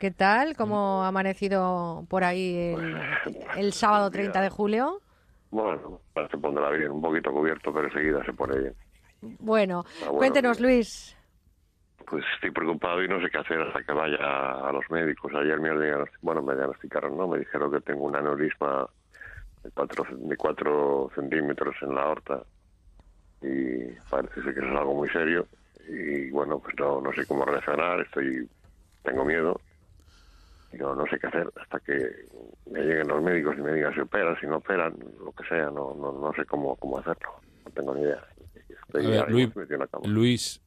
[0.00, 0.56] ¿Qué tal?
[0.56, 2.96] ¿Cómo ha amanecido por ahí el,
[3.58, 5.02] el sábado 30 de julio?
[5.50, 6.00] Bueno,
[6.30, 8.74] se pondrá bien, un poquito cubierto, pero enseguida se pone bien.
[9.40, 11.14] Bueno, Ah, bueno, cuéntenos, Luis.
[12.08, 14.16] Pues estoy preocupado y no sé qué hacer hasta que vaya
[14.66, 15.32] a los médicos.
[15.34, 15.70] Ayer me,
[16.22, 17.28] bueno, me diagnosticaron, ¿no?
[17.28, 18.88] Me dijeron que tengo un aneurisma
[19.62, 22.42] de cuatro, de cuatro centímetros en la aorta
[23.42, 25.46] y parece ser que eso es algo muy serio
[25.88, 28.48] y bueno, pues no, no sé cómo reaccionar, estoy,
[29.02, 29.60] tengo miedo.
[30.72, 32.26] Yo no sé qué hacer hasta que
[32.70, 34.94] me lleguen los médicos y me digan si operan, si no operan,
[35.24, 38.22] lo que sea, no, no, no sé cómo, cómo hacerlo, no tengo ni idea.
[38.86, 39.30] Estoy ver.
[40.04, 40.60] Luis,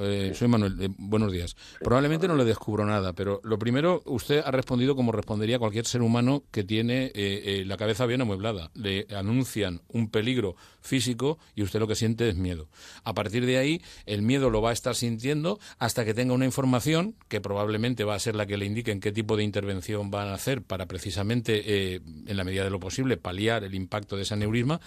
[0.00, 1.56] eh, soy Manuel, eh, buenos días.
[1.80, 6.02] Probablemente no le descubro nada, pero lo primero, usted ha respondido como respondería cualquier ser
[6.02, 8.70] humano que tiene eh, eh, la cabeza bien amueblada.
[8.74, 12.68] Le anuncian un peligro físico y usted lo que siente es miedo.
[13.04, 16.44] A partir de ahí, el miedo lo va a estar sintiendo hasta que tenga una
[16.44, 20.10] información que probablemente va a ser la que le indique en qué tipo de intervención
[20.10, 24.16] van a hacer para precisamente, eh, en la medida de lo posible, paliar el impacto
[24.16, 24.80] de ese aneurisma.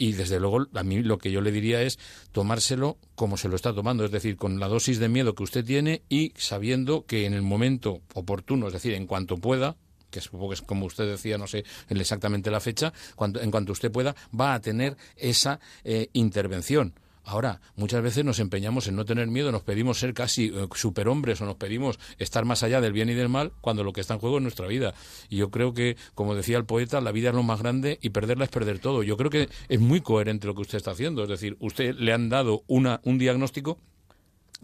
[0.00, 1.98] Y desde luego, a mí lo que yo le diría es
[2.32, 5.62] tomárselo como se lo está tomando, es decir, con la dosis de miedo que usted
[5.62, 9.76] tiene y sabiendo que en el momento oportuno, es decir, en cuanto pueda,
[10.10, 13.50] que supongo que es como usted decía, no sé en exactamente la fecha, cuando, en
[13.50, 16.94] cuanto usted pueda, va a tener esa eh, intervención.
[17.24, 21.40] Ahora, muchas veces nos empeñamos en no tener miedo, nos pedimos ser casi eh, superhombres
[21.40, 24.14] o nos pedimos estar más allá del bien y del mal cuando lo que está
[24.14, 24.94] en juego es nuestra vida.
[25.28, 28.10] Y yo creo que, como decía el poeta, la vida es lo más grande y
[28.10, 29.02] perderla es perder todo.
[29.02, 31.22] Yo creo que es muy coherente lo que usted está haciendo.
[31.22, 33.78] Es decir, usted le han dado una, un diagnóstico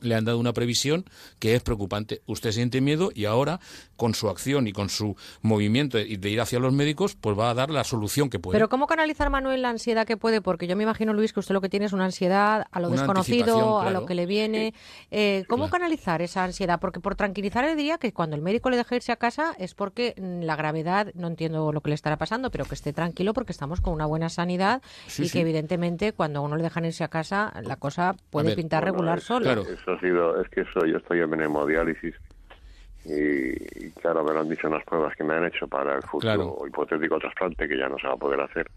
[0.00, 1.04] le han dado una previsión
[1.38, 2.22] que es preocupante.
[2.26, 3.60] Usted siente miedo y ahora,
[3.96, 7.50] con su acción y con su movimiento y de ir hacia los médicos, pues va
[7.50, 8.54] a dar la solución que puede.
[8.56, 10.40] Pero ¿cómo canalizar, Manuel, la ansiedad que puede?
[10.40, 12.88] Porque yo me imagino, Luis, que usted lo que tiene es una ansiedad a lo
[12.88, 14.00] Una desconocido, a claro.
[14.00, 14.74] lo que le viene.
[15.10, 16.78] Eh, ¿Cómo canalizar esa ansiedad?
[16.80, 19.74] Porque por tranquilizar le diría que cuando el médico le deja irse a casa es
[19.74, 23.32] porque mm, la gravedad, no entiendo lo que le estará pasando, pero que esté tranquilo
[23.34, 25.32] porque estamos con una buena sanidad Sí, y sí.
[25.32, 28.84] que evidentemente cuando a uno le dejan irse a casa la cosa puede ver, pintar
[28.84, 29.64] regular es- solo.
[29.86, 32.12] Eso ha sido, es que eso, yo estoy en hemodiálisis
[33.04, 35.94] y, y claro, me lo han dicho en las pruebas que me han hecho para
[35.94, 36.66] el futuro Claro.
[36.66, 38.68] hipotético trasplante que ya no se va a poder hacer.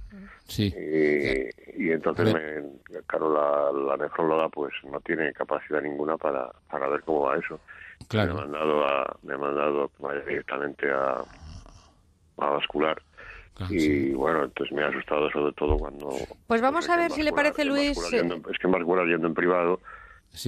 [0.46, 0.66] Sí.
[0.68, 6.88] Y, y entonces, me, claro, la, la nefróloga pues no tiene capacidad ninguna para, para
[6.90, 7.60] ver cómo va eso.
[8.08, 8.36] Claro.
[8.36, 9.92] Me ha mandado, a, me ha mandado
[10.28, 11.24] directamente a,
[12.38, 13.02] a vascular.
[13.72, 16.28] y bueno, entonces me ha asustado sobre todo cuando...
[16.46, 17.98] Pues vamos a ver si le parece, Luis.
[17.98, 19.80] vascular yendo en- es que vascular yendo en privado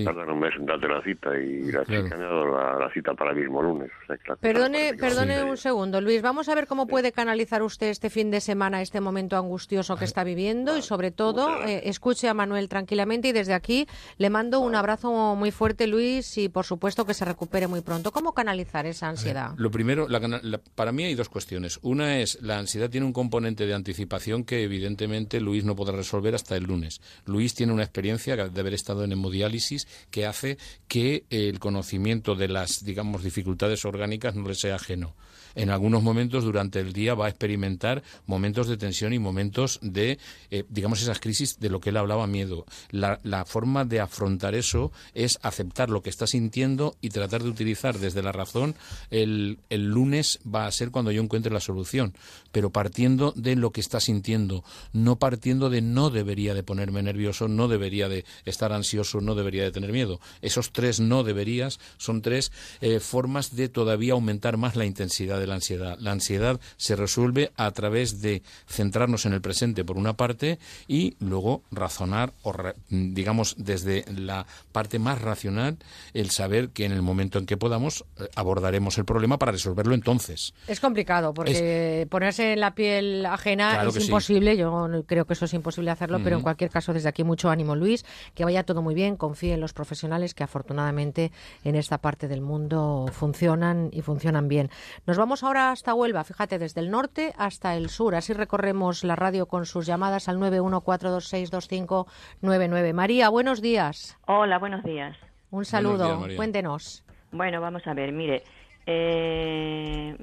[0.06, 2.94] tardan un mes en darte la cita y la chica me ha dado la, la
[2.94, 3.90] cita para el mismo lunes.
[4.04, 6.22] O sea, que la cosa Perdone, perdone un segundo, Luis.
[6.22, 10.06] Vamos a ver cómo puede canalizar usted este fin de semana, este momento angustioso que
[10.06, 13.88] está viviendo y sobre todo eh, escuche a Manuel tranquilamente y desde aquí
[14.18, 18.12] le mando un abrazo muy fuerte, Luis, y por supuesto que se recupere muy pronto.
[18.12, 19.54] ¿Cómo canalizar esa ansiedad?
[19.58, 21.80] Lo primero, la cana- la- para mí hay dos cuestiones.
[21.82, 26.36] Una es, la ansiedad tiene un componente de anticipación que evidentemente Luis no podrá resolver
[26.36, 27.02] hasta el lunes.
[27.26, 29.71] Luis tiene una experiencia de haber estado en hemodiálisis
[30.10, 30.58] que hace
[30.88, 35.16] que el conocimiento de las, digamos, dificultades orgánicas no le sea ajeno.
[35.56, 40.18] En algunos momentos durante el día va a experimentar momentos de tensión y momentos de,
[40.50, 42.66] eh, digamos, esas crisis de lo que él hablaba, miedo.
[42.92, 47.98] La, forma de afrontar eso es aceptar lo que está sintiendo y tratar de utilizar
[47.98, 48.76] desde la razón.
[49.10, 52.14] El, el lunes va a ser cuando yo encuentre la solución,
[52.52, 54.64] pero partiendo de lo que está sintiendo,
[54.94, 59.64] no partiendo de no debería de ponerme nervioso, no debería de estar ansioso, no debería
[59.64, 60.20] de tener miedo.
[60.42, 62.52] Esos tres no deberías son tres
[62.82, 65.98] eh, formas de todavía aumentar más la intensidad de la ansiedad.
[66.00, 71.16] La ansiedad se resuelve a través de centrarnos en el presente por una parte y
[71.20, 72.54] luego razonar o
[72.90, 75.78] digamos desde la parte más racional
[76.14, 79.94] el saber que en el momento en que podamos eh, abordaremos el problema para resolverlo
[79.94, 80.54] entonces.
[80.68, 84.04] Es complicado porque ponerse en la piel ajena Claro es sí.
[84.04, 84.58] imposible.
[84.58, 87.76] Yo creo que eso es imposible hacerlo, pero en cualquier caso, desde aquí mucho ánimo,
[87.76, 88.06] Luis.
[88.36, 89.16] Que vaya todo muy bien.
[89.16, 91.32] Confíe en los profesionales que afortunadamente
[91.64, 94.70] en esta parte del mundo funcionan y funcionan bien.
[95.06, 98.16] Nos vamos ahora hasta Huelva, fíjate, desde el norte hasta el sur.
[98.16, 102.94] Así recorremos la radio con sus llamadas al 914262599.
[102.94, 104.20] María, buenos días.
[104.28, 105.16] Hola, buenos días.
[105.50, 106.26] Un saludo.
[106.26, 106.36] días.
[106.36, 107.06] Cuéntenos.
[107.32, 108.44] Bueno, vamos a ver, mire,
[108.86, 110.18] eh,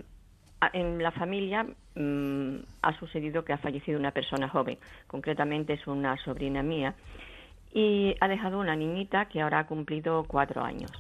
[0.73, 4.77] en la familia mm, ha sucedido que ha fallecido una persona joven,
[5.07, 6.95] concretamente es una sobrina mía,
[7.73, 10.91] y ha dejado una niñita que ahora ha cumplido cuatro años.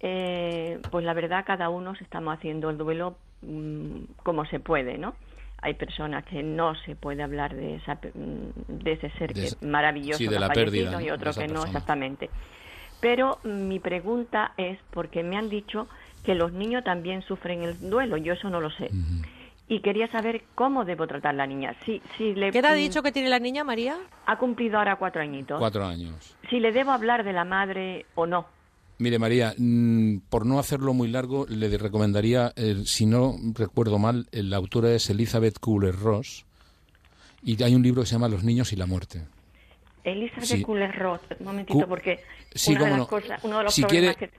[0.00, 4.98] Eh, pues la verdad, cada uno se estamos haciendo el duelo mm, como se puede,
[4.98, 5.14] ¿no?
[5.60, 9.66] Hay personas que no se puede hablar de, esa, mm, de ese ser De que
[9.66, 12.30] maravilloso, sí, de que la pérdida, y otro que no exactamente.
[13.00, 15.88] Pero mi pregunta es porque me han dicho
[16.24, 18.90] que los niños también sufren el duelo, yo eso no lo sé.
[19.68, 21.74] Y quería saber cómo debo tratar a la niña.
[21.84, 23.98] Si, si le, ¿Qué edad ha mm, dicho que tiene la niña, María?
[24.26, 25.58] Ha cumplido ahora cuatro añitos.
[25.58, 26.36] Cuatro años.
[26.48, 28.46] Si le debo hablar de la madre o no.
[28.98, 34.26] Mire, María, mm, por no hacerlo muy largo, le recomendaría, eh, si no recuerdo mal,
[34.32, 36.44] la autora es Elizabeth Kubler-Ross
[37.44, 39.22] y hay un libro que se llama Los niños y la muerte.
[40.02, 40.62] Elizabeth Sí.
[40.62, 42.20] Kubler-Ross, un momentito, porque
[42.54, 43.06] Sí, una de las no.
[43.06, 44.38] cosas, uno de los Si problemas quiere- que...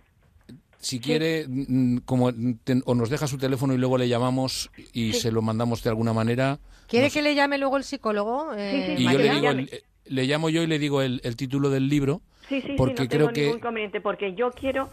[0.82, 2.32] Si quiere, mm, como
[2.64, 5.20] te- o nos deja su teléfono y luego le llamamos y Sí.
[5.22, 8.54] se lo mandamos de alguna manera, ¿Quiere que le llame luego el psicólogo?
[8.56, 9.70] eh, y yo le digo, el-
[10.06, 13.02] le llamo yo y le digo el, el título del libro, Sí, sí, porque sí,
[13.04, 14.90] no creo tengo ningún inconveniente, porque yo quiero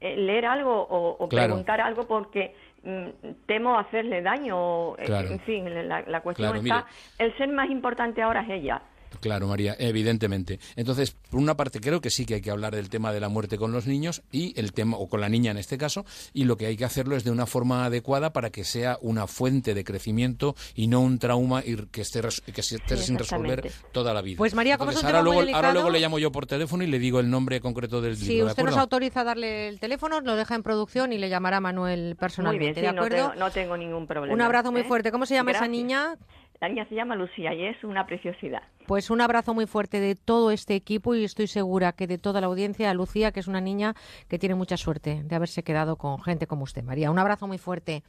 [0.00, 1.48] eh, leer algo o, o Claro.
[1.48, 2.54] preguntar algo porque
[2.84, 3.06] mm,
[3.46, 5.28] temo hacerle daño, eh, Claro.
[5.30, 6.86] en fin, la, la cuestión Claro, está,
[7.18, 8.82] el ser más importante ahora es ella.
[9.20, 10.58] Claro, María, evidentemente.
[10.76, 13.28] Entonces, por una parte, creo que sí que hay que hablar del tema de la
[13.28, 16.44] muerte con los niños y el tema, o con la niña en este caso, y
[16.44, 19.74] lo que hay que hacerlo es de una forma adecuada para que sea una fuente
[19.74, 23.18] de crecimiento y no un trauma y que esté, res- que se esté Sí, sin
[23.18, 24.38] resolver toda la vida.
[24.38, 26.32] Pues, María, como es Entonces, un ahora, tema muy luego, ahora luego le llamo yo
[26.32, 29.20] por teléfono y le digo el nombre concreto del Si libro, ¿de usted nos autoriza
[29.20, 32.80] a darle el teléfono, lo deja en producción y le llamará Manuel Muy bien, personalmente,
[32.80, 33.16] sí, ¿de no acuerdo?
[33.30, 34.34] tengo, no tengo ningún problema.
[34.34, 34.84] Un abrazo muy ¿eh?
[34.84, 35.10] fuerte.
[35.12, 36.16] ¿Cómo se llama esa niña?
[36.62, 38.62] La niña se llama Lucía y es una preciosidad.
[38.86, 42.40] Pues un abrazo muy fuerte de todo este equipo y estoy segura que de toda
[42.40, 43.94] la audiencia, a Lucía, que es una niña
[44.28, 47.10] que tiene mucha suerte de haberse quedado con gente como usted, María.
[47.10, 48.04] Un abrazo muy fuerte.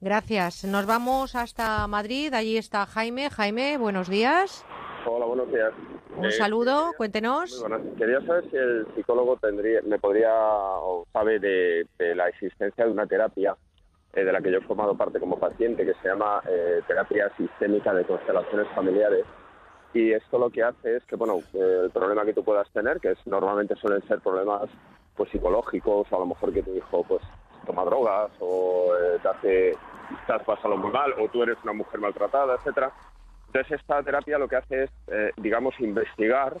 [0.00, 0.64] Gracias.
[0.64, 2.32] Nos vamos hasta Madrid.
[2.32, 3.28] Allí está Jaime.
[3.28, 4.64] Jaime, buenos días.
[5.04, 5.72] Hola, buenos días.
[6.16, 6.86] Un Eh, saludo.
[6.86, 7.60] Muy Cuéntenos.
[7.60, 7.82] buenas.
[7.98, 12.90] Quería saber si el psicólogo tendría, me podría o sabe de, de la existencia de
[12.90, 13.54] una terapia
[14.12, 17.30] eh, de la que yo he formado parte como paciente que se llama eh, terapia
[17.36, 19.24] sistémica de constelaciones familiares.
[19.94, 22.98] Y esto lo que hace es que, bueno, eh, el problema que tú puedas tener,
[23.00, 24.70] que es, normalmente suelen ser problemas
[25.16, 27.22] pues psicológicos, o a lo mejor que tu hijo pues
[27.66, 29.78] toma drogas o eh, te hace,
[30.26, 32.92] te has pasado muy mal, o tú eres una mujer maltratada, etcétera.
[33.46, 36.56] Entonces esta terapia lo que hace es, eh, digamos, investigar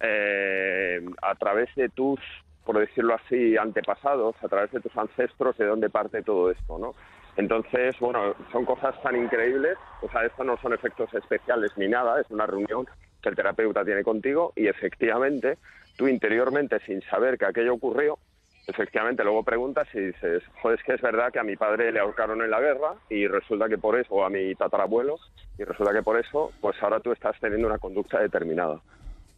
[0.00, 2.20] eh, a través de tus
[2.68, 6.94] por decirlo así, antepasados, a través de tus ancestros, de dónde parte todo esto, ¿no?
[7.38, 12.20] Entonces, bueno, son cosas tan increíbles, o sea, esto no son efectos especiales ni nada,
[12.20, 12.86] es una reunión
[13.22, 15.56] que el terapeuta tiene contigo y efectivamente
[15.96, 18.18] tú interiormente, sin saber que aquello ocurrió,
[18.66, 22.00] efectivamente luego preguntas y dices, joder, es que es verdad que a mi padre le
[22.00, 25.16] ahorcaron en la guerra y resulta que por eso, o a mi tatarabuelo,
[25.56, 28.78] y resulta que por eso, pues ahora tú estás teniendo una conducta determinada.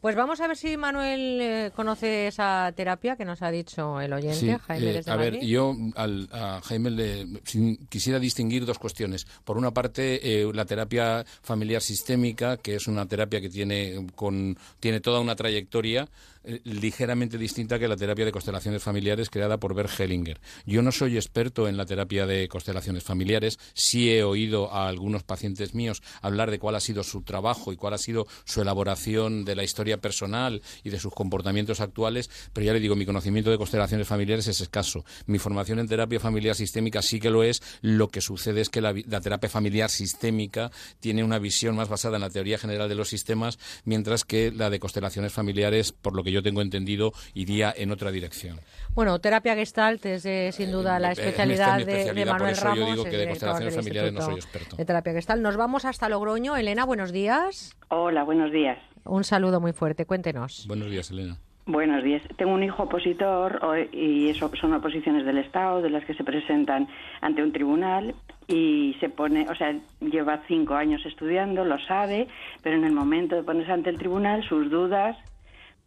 [0.01, 4.11] Pues vamos a ver si Manuel eh, conoce esa terapia que nos ha dicho el
[4.15, 8.65] oyente, Sí, Jaime eh, desde a ver, yo al- a Jaime le sin- quisiera distinguir
[8.65, 9.27] dos cuestiones.
[9.45, 14.57] Por una parte, eh, la terapia familiar sistémica, que es una terapia que tiene, con,
[14.81, 16.09] tiene toda una trayectoria
[16.45, 20.41] eh, ligeramente distinta que la terapia de constelaciones familiares creada por Bert Hellinger.
[20.67, 25.23] Yo no soy experto en la terapia de constelaciones familiares, sí he oído a algunos
[25.23, 29.45] pacientes míos hablar de cuál ha sido su trabajo y cuál ha sido su elaboración
[29.45, 33.51] de la historia personal y de sus comportamientos actuales, pero ya le digo, mi conocimiento
[33.51, 35.05] de constelaciones familiares es escaso.
[35.27, 37.63] Mi formación en terapia familiar sistémica sí que lo es.
[37.81, 42.23] Lo que sucede es que la, terapia familiar sistémica tiene una visión más basada en
[42.23, 46.30] la teoría general de los sistemas, mientras que la de constelaciones familiares, por lo que
[46.31, 48.59] yo tengo entendido, iría en otra dirección.
[48.95, 51.93] Bueno, terapia gestalt es eh, sin duda la Eh, esta es mi especialidad, de- de,
[52.01, 54.77] especialidad, por Manuel eso yo Ramos, digo el que de constelaciones familiares no soy experto.
[54.77, 55.43] De terapia gestalt.
[55.43, 56.57] Nos vamos hasta Logroño.
[56.57, 57.77] Elena, buenos días.
[57.89, 58.79] Hola, buenos días.
[59.05, 60.07] Un saludo muy fuerte.
[60.07, 60.67] Cuéntenos.
[60.69, 61.39] Buenos días, Elena.
[61.67, 62.23] Buenos días.
[62.37, 63.61] Tengo un hijo opositor
[63.93, 66.89] y eso son oposiciones del Estado, de las que se presentan
[67.21, 68.15] ante un tribunal
[68.49, 72.27] y se pone, o sea, lleva cinco años estudiando, lo sabe,
[72.63, 75.17] pero en el momento de ponerse ante el tribunal sus dudas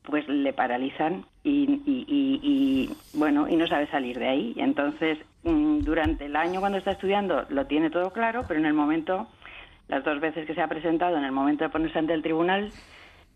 [0.03, 4.53] pues le paralizan y, y- y- y, bueno y no sabe salir de ahí.
[4.57, 8.73] Entonces mm, durante el año cuando está estudiando lo tiene todo claro, pero en el
[8.73, 9.27] momento
[9.87, 12.73] las dos veces que se ha presentado en el momento de ponerse ante el tribunal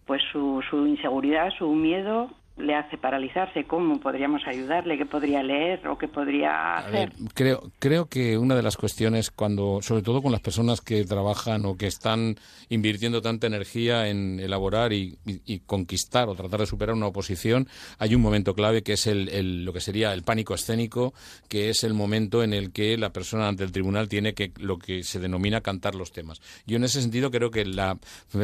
[0.05, 3.65] pues su, su inseguridad, su miedo le hace paralizarse.
[3.65, 4.97] ¿Cómo podríamos ayudarle?
[4.97, 7.13] ¿Qué podría leer o qué podría A ver, hacer?
[7.33, 11.65] creo, creo que una de las cuestiones cuando, sobre todo con las personas que trabajan
[11.65, 12.35] o que están
[12.69, 17.67] invirtiendo tanta energía en elaborar y, y- y conquistar o tratar de superar una oposición,
[17.99, 21.13] hay un momento clave que es el, el- lo que sería el pánico escénico,
[21.47, 24.77] que es el momento en el que la persona ante el tribunal tiene que lo
[24.79, 26.41] que se denomina cantar los temas.
[26.65, 27.97] Yo en ese sentido creo que la,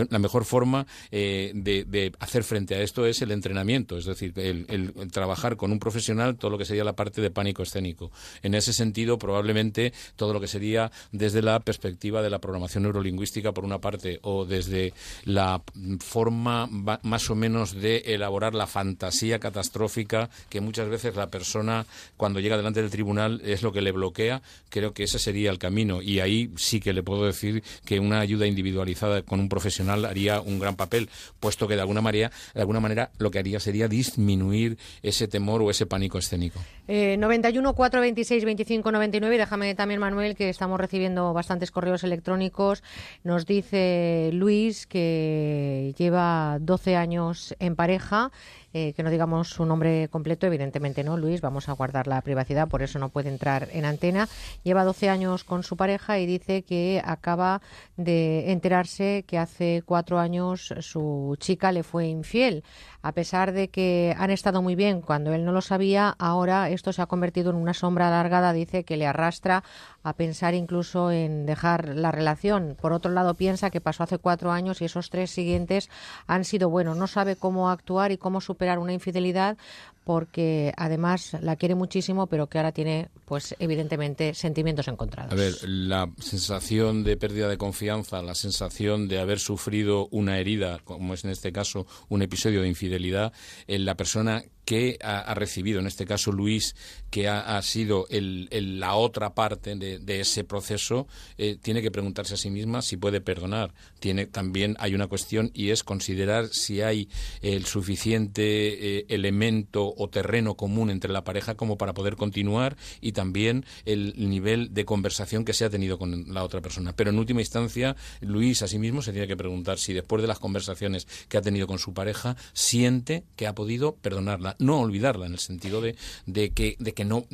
[0.09, 4.33] la mejor forma eh, de, de hacer frente a esto es el entrenamiento, es decir,
[4.37, 8.11] el, trabajar con un profesional todo lo que sería la parte de pánico escénico.
[8.41, 13.51] En ese sentido, probablemente todo lo que sería desde la perspectiva de la programación neurolingüística,
[13.53, 14.93] por una parte, o desde
[15.25, 15.61] la
[15.99, 21.85] forma más o menos de elaborar la fantasía catastrófica que muchas veces la persona,
[22.17, 24.41] cuando llega delante del tribunal, es lo que le bloquea.
[24.69, 26.01] Creo que ese sería el camino.
[26.01, 30.41] Y ahí sí que le puedo decir que una ayuda individualizada con un profesional haría
[30.41, 31.09] un gran papel,
[31.39, 35.61] puesto que de alguna manera, de alguna manera lo que haría sería disminuir ese temor
[35.61, 36.59] o ese pánico escénico.
[36.87, 39.37] Eh, 91 426 25 99.
[39.37, 42.83] Déjame también, Manuel, que estamos recibiendo bastantes correos electrónicos.
[43.23, 48.31] Nos dice Luis que lleva 12 años en pareja.
[48.73, 52.67] Eh, que no digamos su nombre completo, evidentemente no, Luis, vamos a guardar la privacidad,
[52.67, 54.27] por eso no puede entrar en antena.
[54.63, 57.61] Lleva 12 años con su pareja y dice que acaba
[57.97, 62.63] de enterarse que hace cuatro años su chica le fue infiel.
[63.01, 66.93] A pesar de que han estado muy bien cuando él no lo sabía, ahora esto
[66.93, 69.63] se ha convertido en una sombra alargada, dice, que le arrastra
[70.03, 72.77] a pensar incluso en dejar la relación.
[72.79, 75.89] Por otro lado, piensa que pasó hace cuatro años y esos tres siguientes
[76.27, 76.97] han sido buenos.
[76.97, 79.57] No sabe cómo actuar y cómo superar una infidelidad
[80.03, 85.31] porque además la quiere muchísimo, pero que ahora tiene, pues evidentemente, sentimientos encontrados.
[85.31, 90.79] A ver, la sensación de pérdida de confianza, la sensación de haber sufrido una herida,
[90.83, 93.33] como es en este caso un episodio de infidelidad,
[93.67, 96.73] en la persona que ha, recibido, en este caso Luis,
[97.09, 98.47] que ha, sido el-
[98.79, 101.05] la otra parte de, de ese proceso,
[101.37, 103.73] eh, tiene que preguntarse a sí misma si puede perdonar.
[103.99, 107.09] Tiene también hay una cuestión y es considerar si hay
[107.41, 113.11] el suficiente eh, elemento o terreno común entre la pareja como para poder continuar y
[113.11, 116.93] también el nivel de conversación que se ha tenido con la otra persona.
[116.95, 120.27] Pero en última instancia, Luis a sí mismo se tiene que preguntar si después de
[120.27, 125.25] las conversaciones que ha tenido con su pareja siente que ha podido perdonarla, no olvidarla
[125.25, 125.95] en el sentido de,
[126.25, 127.25] de que de que no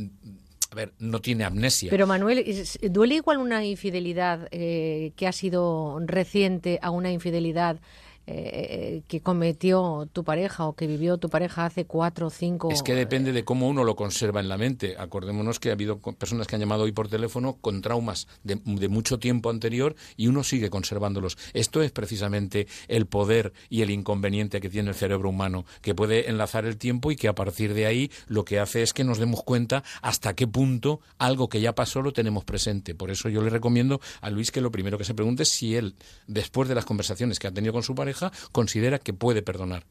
[0.71, 1.89] a ver, no tiene amnesia.
[1.89, 7.79] Pero Manuel, ¿es- ¿duele igual una infidelidad eh, que ha sido reciente a una infidelidad
[8.31, 12.69] eh, que cometió tu pareja o que vivió tu pareja hace cuatro o cinco.
[12.69, 14.95] Es que depende de cómo uno lo conserva en la mente.
[14.99, 18.87] Acordémonos que ha habido personas que han llamado hoy por teléfono con traumas de, de
[18.87, 21.39] mucho tiempo anterior y uno sigue conservándolos.
[21.53, 26.29] Esto es precisamente el poder y el inconveniente que tiene el cerebro humano, que puede
[26.29, 29.17] enlazar el tiempo y que a partir de ahí lo que hace es que nos
[29.17, 32.93] demos cuenta hasta qué punto algo que ya pasó lo tenemos presente.
[32.93, 35.75] Por eso yo le recomiendo a Luis que lo primero que se pregunte es si
[35.75, 35.95] él,
[36.27, 38.18] después de las conversaciones que ha tenido con su pareja,
[38.51, 39.85] considera que puede perdonar.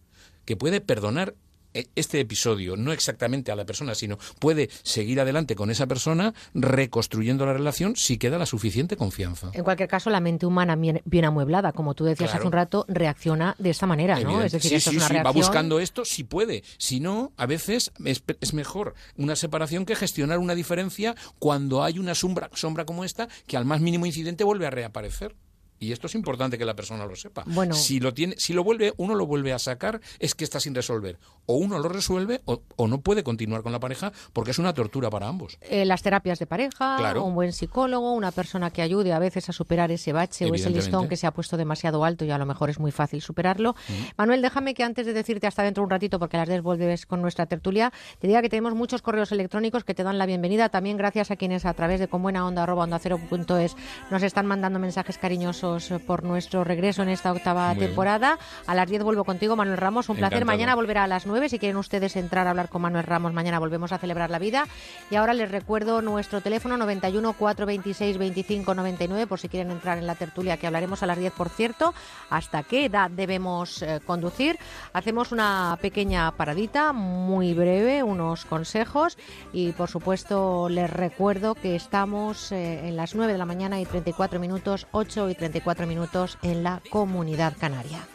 [0.44, 1.34] Que puede perdonar
[1.74, 6.32] eh, este episodio, no exactamente a la persona, sino puede seguir adelante con esa persona
[6.55, 9.50] reconstruyendo la relación si queda la suficiente confianza.
[9.52, 12.38] En cualquier caso, la mente humana bien, bien amueblada, como tú decías Claro.
[12.40, 14.42] hace un rato, reacciona de esta manera, ¿no?
[14.42, 15.26] Es decir, Sí, esto sí, es una sí, reacción.
[15.34, 16.62] va buscando esto si puede.
[16.78, 21.98] Si no, a veces es, es mejor una separación que gestionar una diferencia cuando hay
[21.98, 25.36] una sombra, sombra como esta que al más mínimo incidente vuelve a reaparecer.
[25.80, 27.44] Y esto es importante que la persona lo sepa.
[27.46, 27.74] Bueno.
[27.74, 30.74] Si lo tiene, si lo vuelve, uno lo vuelve a sacar, es que está sin
[30.74, 31.18] resolver.
[31.46, 34.74] O uno lo resuelve o, o no puede continuar con la pareja porque es una
[34.74, 35.59] tortura para ambos.
[35.62, 37.24] Eh, las terapias de pareja, Claro.
[37.24, 40.70] un buen psicólogo, una persona que ayude a veces a superar ese bache o ese
[40.70, 43.76] listón que se ha puesto demasiado alto y a lo mejor es muy fácil superarlo.
[44.16, 47.06] Manuel, déjame que antes de decirte hasta dentro un ratito, porque a las 10 vuelves
[47.06, 50.68] con nuestra tertulia, te diga que tenemos muchos correos electrónicos que te dan la bienvenida.
[50.70, 53.76] También gracias a quienes a través de conbuenaonda arroba onda cero punto es
[54.10, 57.88] nos están mandando mensajes cariñosos eh, por nuestro regreso en esta octava Muy bien.
[57.88, 58.38] temporada.
[58.66, 60.08] A las 10 vuelvo contigo, Manuel Ramos.
[60.08, 60.44] Un placer.
[60.44, 61.48] Mañana volverá a las 9.
[61.48, 64.66] Si quieren ustedes entrar a hablar con Manuel Ramos, mañana volvemos a celebrar la vida.
[65.10, 70.06] Y ahora les recuerdo nuestro teléfono 91 426 25 99 por si quieren entrar en
[70.06, 71.94] la tertulia que hablaremos a las 10, por cierto.
[72.30, 74.58] ¿Hasta qué edad debemos eh, conducir?
[74.92, 79.18] Hacemos una pequeña paradita, muy breve, unos consejos
[79.52, 83.86] y por supuesto les recuerdo que estamos eh, en las 9 de la mañana y
[83.86, 88.06] 34 minutos, 8 y 34 minutos en la comunidad canaria.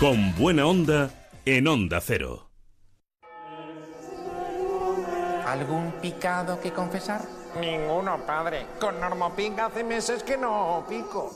[0.00, 1.10] Con buena onda
[1.46, 2.50] en Onda Cero.
[5.46, 7.22] ¿Algún picado que confesar?
[7.60, 8.66] Ninguno, padre.
[8.80, 11.34] Con Normopic hace meses que no pico.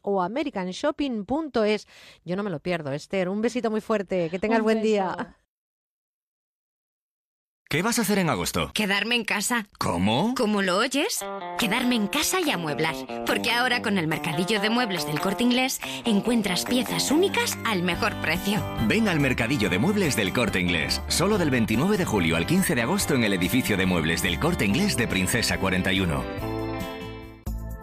[1.38, 1.88] americanshopping.es.
[2.26, 3.30] Yo no me lo pierdo, Esther.
[3.30, 4.88] Un besito muy fuerte, que tengas Un buen beso.
[4.88, 5.38] día.
[7.70, 8.72] ¿Qué vas a hacer en agosto?
[8.74, 9.68] Quedarme en casa.
[9.78, 10.34] ¿Cómo?
[10.38, 11.20] ¿Cómo lo oyes?
[11.60, 12.96] Quedarme en casa y amueblar.
[13.26, 18.16] Porque ahora con el mercadillo de muebles del corte inglés encuentras piezas únicas al mejor
[18.22, 18.64] precio.
[18.88, 21.02] Ven al Mercadillo de Muebles del Corte Inglés.
[21.10, 24.40] Solo del 29 de julio al 15 de agosto en el edificio de muebles del
[24.40, 26.57] Corte Inglés de Princesa 41.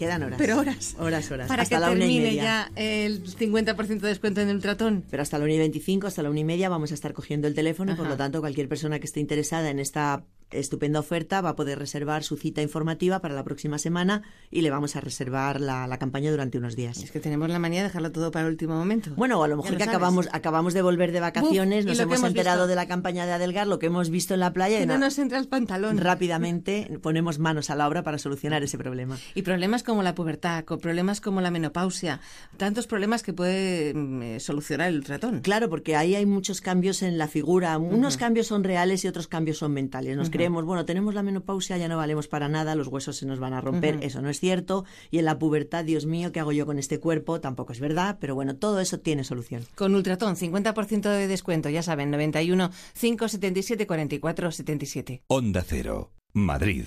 [0.00, 0.38] Quedan horas.
[0.38, 0.96] Pero horas.
[0.98, 1.46] Horas, horas.
[1.46, 5.04] Para hasta que la una y termine ya el 50% de descuento en el tratón.
[5.10, 7.46] Pero hasta la 1 y 25, hasta la 1 y media vamos a estar cogiendo
[7.46, 8.14] el teléfono y por Ajá.
[8.14, 12.22] lo tanto cualquier persona que esté interesada en esta estupenda oferta va a poder reservar
[12.24, 16.30] su cita informativa para la próxima semana y le vamos a reservar la, la campaña
[16.30, 16.98] durante unos días.
[16.98, 19.10] Es que tenemos la manía de dejarlo todo para el último momento.
[19.16, 19.96] Bueno, o a lo mejor lo que sabes.
[19.96, 22.68] acabamos, acabamos de volver de vacaciones, nos hemos hemos enterado visto.
[22.68, 24.98] de la campaña de Adelgar, lo que hemos visto en la playa Que y no
[24.98, 25.98] nos entra el pantalón.
[25.98, 29.18] rápidamente ponemos manos a la obra para solucionar ese problema.
[29.34, 32.20] Y problemas como la pubertad, problemas como la menopausia,
[32.56, 35.40] tantos problemas que puede mm, eh, solucionar el tratón.
[35.40, 37.78] Claro, porque ahí hay muchos cambios en la figura.
[37.78, 40.16] Unos cambios son reales y otros cambios son mentales.
[40.16, 40.30] Nos.
[40.40, 43.52] Creemos, bueno, tenemos la menopausia, ya no valemos para nada, los huesos se nos van
[43.52, 43.98] a romper.
[44.02, 44.84] Eso no es cierto.
[45.10, 47.40] Y en la pubertad, Dios mío, ¿qué hago yo con este cuerpo?
[47.40, 48.16] Tampoco es verdad.
[48.20, 49.64] Pero bueno, todo eso tiene solución.
[49.74, 55.22] Con Ultratón, 50% de descuento, ya saben, 91 577 44 77.
[55.28, 56.86] Onda Cero, Madrid.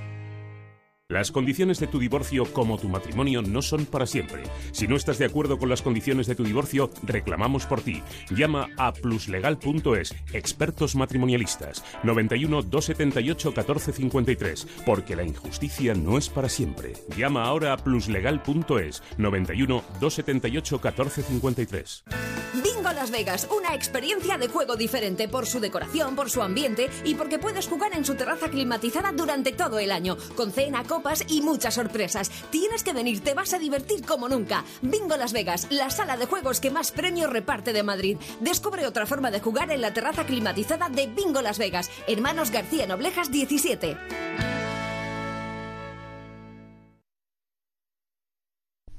[1.11, 4.43] Las condiciones de tu divorcio como tu matrimonio no son para siempre.
[4.71, 8.01] Si no estás de acuerdo con las condiciones de tu divorcio, reclamamos por ti.
[8.29, 16.93] Llama a pluslegal.es, expertos matrimonialistas, 91 278 1453, porque la injusticia no es para siempre.
[17.17, 22.05] Llama ahora a pluslegal.es, 91 278 1453.
[22.53, 27.15] Bingo Las Vegas, una experiencia de juego diferente por su decoración, por su ambiente y
[27.15, 30.83] porque puedes jugar en su terraza climatizada durante todo el año, con cena,
[31.27, 32.29] y muchas sorpresas.
[32.51, 34.63] Tienes que venir, te vas a divertir como nunca.
[34.81, 38.17] Bingo Las Vegas, la sala de juegos que más premios reparte de Madrid.
[38.39, 42.87] Descubre otra forma de jugar en la terraza climatizada de Bingo Las Vegas, Hermanos García
[42.87, 43.97] Noblejas 17.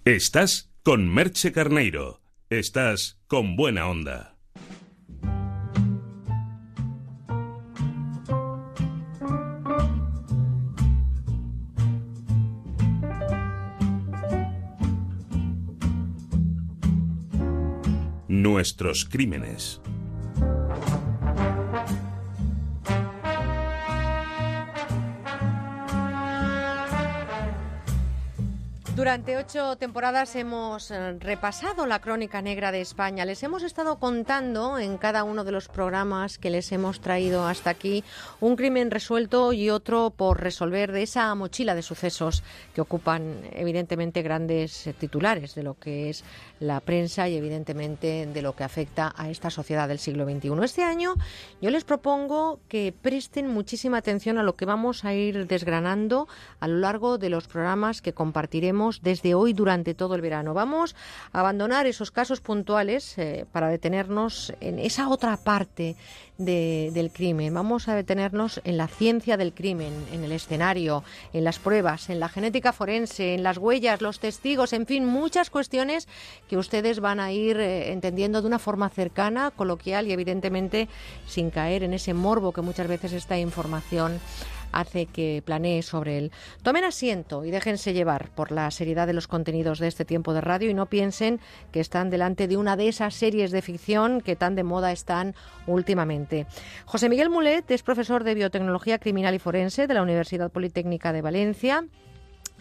[0.04, 2.22] Estás con Merche Carneiro.
[2.50, 4.31] Estás con buena onda.
[18.32, 19.78] Nuestros crímenes.
[29.02, 33.24] Durante ocho temporadas hemos eh, repasado la crónica negra de España.
[33.24, 37.70] Les hemos estado contando en cada uno de los programas que les hemos traído hasta
[37.70, 38.04] aquí
[38.38, 42.44] un crimen resuelto y otro por resolver de esa mochila de sucesos
[42.74, 46.22] que ocupan evidentemente grandes eh, titulares de lo que es
[46.62, 50.52] la prensa y evidentemente de lo que afecta a esta sociedad del siglo XXI.
[50.62, 51.14] Este año
[51.60, 56.28] yo les propongo que presten muchísima atención a lo que vamos a ir desgranando
[56.60, 60.54] a lo largo de los programas que compartiremos desde hoy durante todo el verano.
[60.54, 60.94] Vamos
[61.32, 65.96] a abandonar esos casos puntuales eh, para detenernos en esa otra parte
[66.38, 67.54] de- del crimen.
[67.54, 72.18] Vamos a detenernos en la ciencia del crimen, en el escenario, en las pruebas, en
[72.20, 76.08] la genética forense, en las huellas, los testigos, en fin, muchas cuestiones
[76.48, 80.88] que ustedes van a ir eh, entendiendo de una forma cercana, coloquial y evidentemente
[81.26, 84.20] sin caer en ese morbo que muchas veces esta información
[84.72, 86.32] hace que planee sobre él.
[86.62, 90.40] Tomen asiento y déjense llevar por la seriedad de los contenidos de este tiempo de
[90.40, 91.40] radio y no piensen
[91.70, 95.34] que están delante de una de esas series de ficción que tan de moda están
[95.66, 96.46] últimamente.
[96.84, 101.22] José Miguel Mulet es profesor de Biotecnología Criminal y Forense de la Universidad Politécnica de
[101.22, 101.84] Valencia.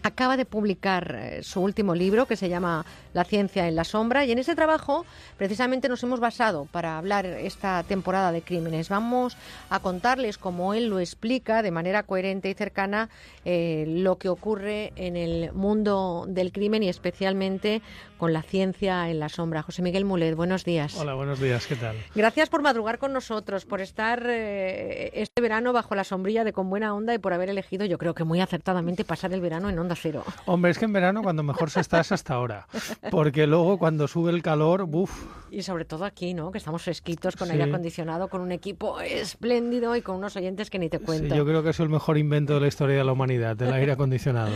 [0.04, 2.84] Acaba de publicar eh, su último libro que se llama
[3.14, 5.06] La ciencia en la sombra y en ese trabajo
[5.38, 8.88] precisamente nos hemos basado para hablar esta temporada de crímenes.
[8.88, 9.36] Vamos
[9.70, 13.10] a contarles, como él lo explica de manera coherente y cercana,
[13.44, 17.80] eh, lo que ocurre en el mundo del crimen y especialmente
[18.18, 19.62] con la ciencia en la sombra.
[19.62, 20.96] José Miguel Mulet, buenos días.
[20.96, 21.96] Hola, buenos días, ¿qué tal?
[22.14, 26.70] Gracias por madrugar con nosotros, por estar eh, este verano bajo la sombrilla de Con
[26.70, 29.78] Buena Onda y por haber elegido, yo creo que muy acertadamente, pasar el verano en
[29.78, 30.24] Onda Cero.
[30.46, 32.66] Hombre, es que en verano cuando mejor se está es hasta ahora,
[33.10, 35.10] porque luego cuando sube el calor, buf,
[35.50, 36.50] Y sobre todo aquí, ¿no?
[36.50, 37.52] Que estamos fresquitos, con Sí.
[37.52, 41.34] aire acondicionado, con un equipo espléndido y con unos oyentes que ni te sí, cuento.
[41.34, 43.92] yo creo que es el mejor invento de la historia de la humanidad, el aire
[43.92, 44.52] acondicionado.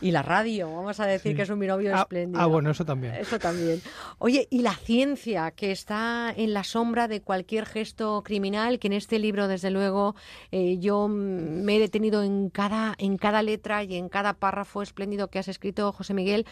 [0.00, 1.36] Y la radio, vamos a decir Sí.
[1.36, 2.40] que es un binomio Ah, espléndido.
[2.40, 3.14] ah, bueno, eso también.
[3.14, 3.80] Eso también.
[4.18, 8.92] Oye, y la ciencia que está en la sombra de cualquier gesto criminal, que en
[8.94, 10.14] este libro, desde luego,
[10.52, 15.28] eh, yo me he detenido en cada, en cada letra y en cada párrafo espléndido
[15.28, 16.46] que has escrito, José Miguel.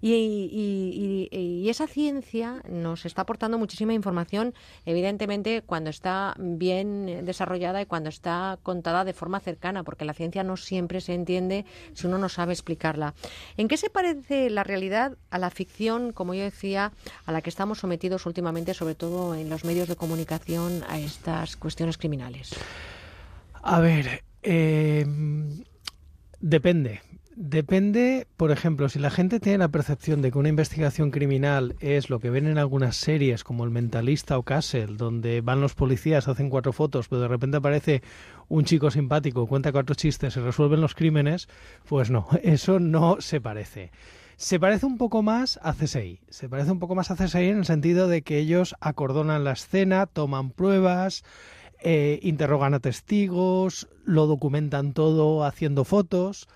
[0.00, 4.54] Y, y- y- y esa ciencia nos está aportando muchísima información,
[4.84, 10.42] evidentemente, cuando está bien desarrollada y cuando está contada de forma cercana, porque la ciencia
[10.44, 11.64] no siempre se entiende
[11.94, 12.52] si uno no sabe
[13.56, 16.92] ¿En qué se parece la realidad a la ficción, como yo decía,
[17.26, 21.56] a la que estamos sometidos últimamente, sobre todo en los medios de comunicación, a estas
[21.56, 22.50] cuestiones criminales?
[23.62, 25.06] A ver, eh,
[26.40, 27.00] depende.
[27.34, 32.10] Depende, por ejemplo, si la gente tiene la percepción de que una investigación criminal es
[32.10, 36.28] lo que ven en algunas series como El Mentalista o Castle, donde van los policías,
[36.28, 38.02] hacen cuatro fotos, pero de repente aparece
[38.48, 41.48] un chico simpático, cuenta cuatro chistes y resuelven los crímenes,
[41.88, 43.92] pues no, eso no se parece.
[44.36, 46.20] Se parece un poco más a CSI.
[46.28, 49.52] Se parece un poco más a CSI en el sentido de que ellos acordonan la
[49.52, 51.24] escena, toman pruebas,
[51.80, 56.46] eh, interrogan a testigos, lo documentan todo haciendo fotos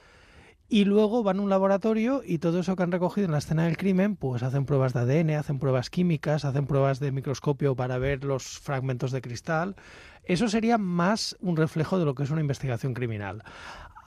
[0.68, 3.64] y luego van a un laboratorio y todo eso que han recogido en la escena
[3.64, 7.98] del crimen, pues hacen pruebas de ADN, hacen pruebas químicas, hacen pruebas de microscopio para
[7.98, 9.76] ver los fragmentos de cristal.
[10.24, 13.44] Eso sería más un reflejo de lo que es una investigación criminal.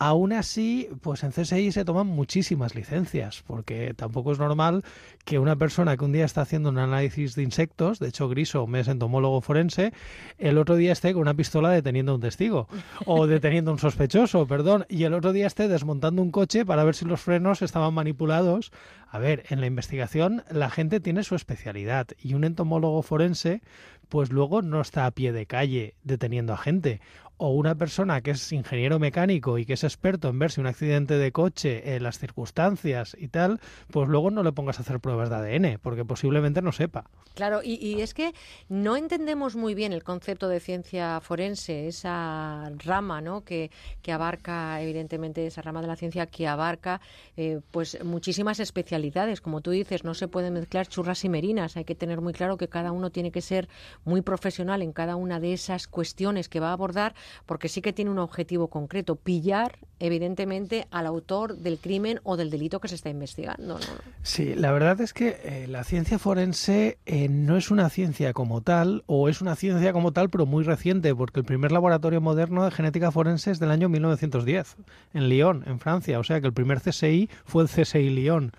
[0.01, 4.85] Aún así, pues en CSI se toman muchísimas licencias, porque tampoco es normal
[5.25, 8.65] que una persona que un día está haciendo un análisis de insectos, de hecho Griso
[8.65, 9.91] me es entomólogo forense,
[10.37, 12.69] el otro día esté con una pistola deteniendo a un testigo,
[13.05, 16.85] o deteniendo a un sospechoso, perdón, y el otro día esté desmontando un coche para
[16.85, 18.71] ver si los frenos estaban manipulados.
[19.11, 23.61] A ver, en la investigación la gente tiene su especialidad, y un entomólogo forense,
[24.07, 27.01] pues luego no está a pie de calle deteniendo a gente
[27.39, 30.67] o una persona que es ingeniero mecánico y que es experto en ver si un
[30.67, 33.59] accidente de coche, las circunstancias y tal,
[33.91, 37.05] pues luego no le pongas a hacer pruebas de ADN, porque posiblemente no sepa.
[37.35, 38.33] Claro, y, y es que
[38.67, 43.45] no entendemos muy bien el concepto de ciencia forense, esa rama ¿no?
[43.45, 43.71] que,
[44.01, 46.99] que abarca, evidentemente, esa rama de la ciencia que abarca
[47.37, 49.39] eh, pues muchísimas especialidades.
[49.39, 51.77] Como tú dices, no se pueden mezclar churras y merinas.
[51.77, 53.69] Hay que tener muy claro que cada uno tiene que ser
[54.03, 57.93] muy profesional en cada una de esas cuestiones que va a abordar, porque sí que
[57.93, 62.95] tiene un objetivo concreto, pillar, evidentemente, al autor del crimen o del delito que se
[62.95, 63.79] está investigando.
[64.23, 68.61] Sí, la verdad es que eh, la ciencia forense eh, no es una ciencia como
[68.61, 72.65] tal, o es una ciencia como tal, pero muy reciente, porque el primer laboratorio moderno
[72.65, 74.77] de genética forense es del año 1910,
[75.13, 76.19] en Lyon, en Francia.
[76.19, 78.51] O sea que el primer CSI fue el CSI Lyon.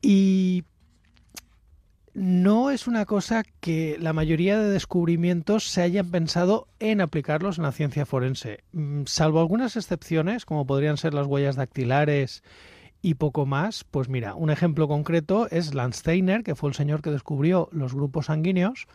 [0.00, 0.64] Y
[2.16, 7.64] no es una cosa que la mayoría de descubrimientos se hayan pensado en aplicarlos en
[7.64, 12.42] la ciencia forense, Mm, salvo algunas excepciones, como podrían ser las huellas dactilares
[13.02, 13.84] y poco más.
[13.84, 18.26] Pues mira, un ejemplo concreto es Landsteiner, que fue el señor que descubrió los grupos
[18.26, 18.86] sanguíneos.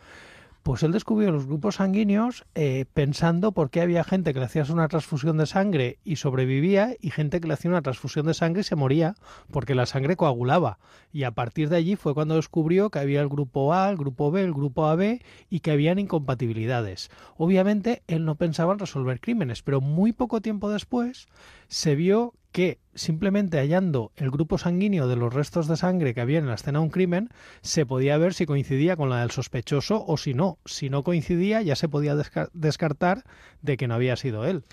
[0.62, 4.70] Pues él descubrió los grupos sanguíneos eh, pensando por qué había gente que le hacías
[4.70, 8.60] una transfusión de sangre y sobrevivía y gente que le hacía una transfusión de sangre
[8.60, 9.16] y se moría
[9.50, 10.78] porque la sangre coagulaba.
[11.12, 14.30] Y a partir de allí fue cuando descubrió que había el grupo A, el grupo
[14.30, 15.20] B, el grupo AB
[15.50, 17.10] y que habían incompatibilidades.
[17.36, 21.26] Obviamente él no pensaba en resolver crímenes, pero muy poco tiempo después
[21.66, 26.38] se vio que simplemente hallando el grupo sanguíneo de los restos de sangre que había
[26.38, 30.04] en la escena de un crimen, se podía ver si coincidía con la del sospechoso
[30.06, 30.58] o si no.
[30.64, 32.16] Si no coincidía, ya se podía
[32.52, 33.24] descartar
[33.62, 34.64] de que no había sido él.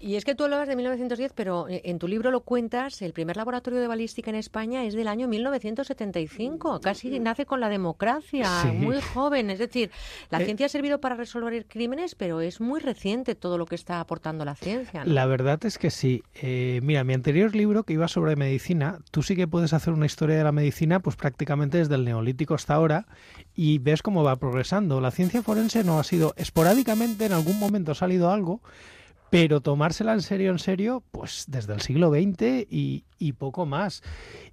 [0.00, 3.12] Y es que tú hablabas de 1910, pero eh, en tu libro lo cuentas, el
[3.12, 8.64] primer laboratorio de balística en España es del año 1975, casi nace con la democracia,
[8.74, 9.50] muy joven.
[9.50, 9.90] Es decir,
[10.30, 13.74] la Eh, ciencia ha servido para resolver crímenes, pero es muy reciente todo lo que
[13.74, 15.04] está aportando la ciencia.
[15.04, 15.12] ¿no?
[15.12, 16.22] La verdad es que sí.
[16.40, 20.06] Eh, mira, mi anterior libro que iba sobre medicina, tú sí que puedes hacer una
[20.06, 23.06] historia de la medicina pues prácticamente desde el neolítico hasta ahora
[23.54, 25.00] y ves cómo va progresando.
[25.00, 28.60] La ciencia forense no ha sido esporádicamente, en algún momento ha salido algo,
[29.30, 34.02] pero tomársela en serio, en serio, pues desde el siglo XX y, poco más.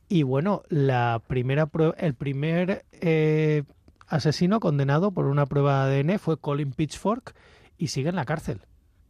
[0.09, 3.63] Y bueno, la primera el primer eh,
[4.07, 7.35] asesino condenado por una prueba de ADN fue Colin Pitchfork
[7.77, 8.61] y sigue en la cárcel.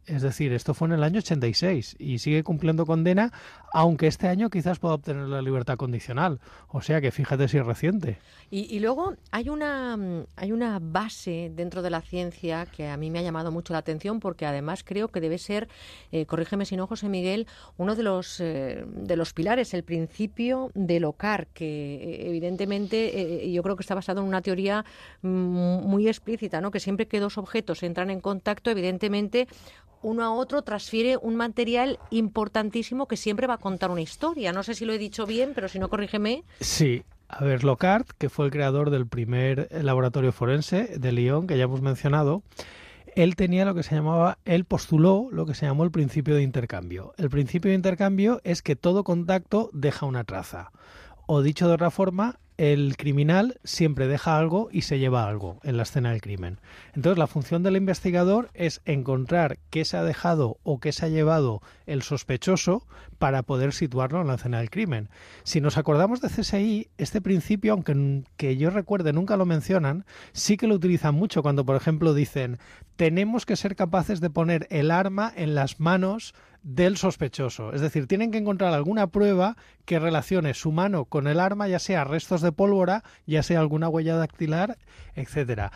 [0.06, 3.32] Es decir, esto fue en el año 86 y sigue cumpliendo condena,
[3.72, 6.40] aunque este año quizás pueda obtener la libertad condicional.
[6.68, 8.18] O sea que fíjate si es reciente.
[8.50, 12.96] Y, y luego hay una, mm, hay una base dentro de la ciencia que a
[12.96, 15.68] mí me ha llamado mucho la atención porque además creo que debe ser,
[16.12, 20.70] eh, corrígeme si no, José Miguel, uno de los, eh, de los pilares, el principio
[20.74, 24.84] del OCAR, que eh, evidentemente yo creo que está basado en una teoría
[25.22, 26.70] mm, muy explícita, ¿no?
[26.70, 29.48] que siempre que dos objetos entran en contacto, evidentemente
[30.02, 34.52] uno a otro transfiere un material importantísimo que siempre va a contar una historia.
[34.52, 36.44] No sé si lo he dicho bien, pero si no, corrígeme.
[36.60, 37.02] Sí.
[37.28, 41.64] A ver, Lockhart, que fue el creador del primer laboratorio forense de Lyon, que ya
[41.64, 42.44] hemos mencionado,
[43.16, 46.42] él tenía lo que se llamaba, él postuló lo que se llamó el principio de
[46.42, 47.14] intercambio.
[47.16, 50.70] El principio de intercambio es que todo contacto deja una traza.
[51.26, 55.76] O dicho de otra forma, el criminal siempre deja algo y se lleva algo en
[55.76, 56.58] la escena del crimen.
[56.94, 61.08] Entonces, la función del investigador es encontrar qué se ha dejado o qué se ha
[61.08, 62.86] llevado el sospechoso
[63.18, 65.08] para poder situarlo en la escena del crimen.
[65.42, 70.56] Si nos acordamos de CSI, este principio, aunque que yo recuerde nunca lo mencionan, sí
[70.56, 72.58] que lo utilizan mucho cuando, por ejemplo, dicen
[72.96, 76.34] tenemos que ser capaces de poner el arma en las manos
[76.66, 77.72] del sospechoso.
[77.72, 81.78] Es decir, tienen que encontrar alguna prueba que relacione su mano con el arma, ya
[81.78, 84.76] sea restos de pólvora, ya sea alguna huella dactilar,
[85.14, 85.70] etcétera.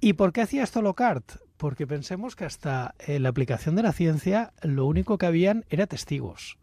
[0.00, 1.36] ¿Y por qué hacía esto Lockhart?
[1.58, 6.56] Porque pensemos que hasta la aplicación de la ciencia lo único que habían era testigos.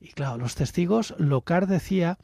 [0.00, 2.18] Y claro, los testigos, Lockhart decía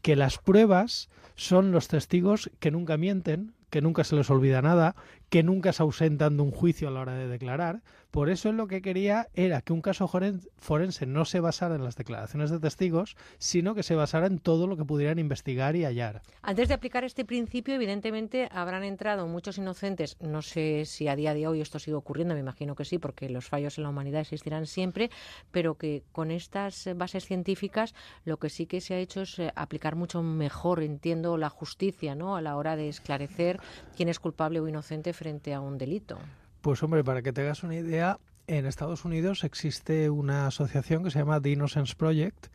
[0.00, 4.96] que las pruebas son los testigos que nunca mienten, que nunca se les olvida nada,
[5.28, 7.82] que nunca se ausentan de un juicio a la hora de declarar.
[8.10, 11.84] Por eso él lo que quería era que un caso forense no se basara en
[11.84, 15.84] las declaraciones de testigos, sino que se basara en todo lo que pudieran investigar y
[15.84, 16.22] hallar.
[16.40, 20.16] Antes de aplicar este principio, evidentemente habrán entrado muchos inocentes.
[20.20, 23.28] No sé si a día de hoy esto sigue ocurriendo, me imagino que sí, porque
[23.28, 25.10] los fallos en la humanidad existirán siempre,
[25.50, 27.94] pero que con estas eh, bases científicas
[28.24, 32.14] lo que sí que se ha hecho es eh, aplicar mucho mejor, entiendo, la justicia,
[32.14, 32.36] ¿no?
[32.36, 33.60] A la hora de esclarecer
[33.96, 36.18] quién es culpable o inocente frente a un delito.
[36.60, 41.10] Pues hombre, para que te hagas una idea, en Estados Unidos existe una asociación que
[41.10, 42.46] se llama The Innocence Project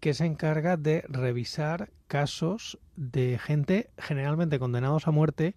[0.00, 5.54] que se encarga de revisar casos de gente generalmente condenados a muerte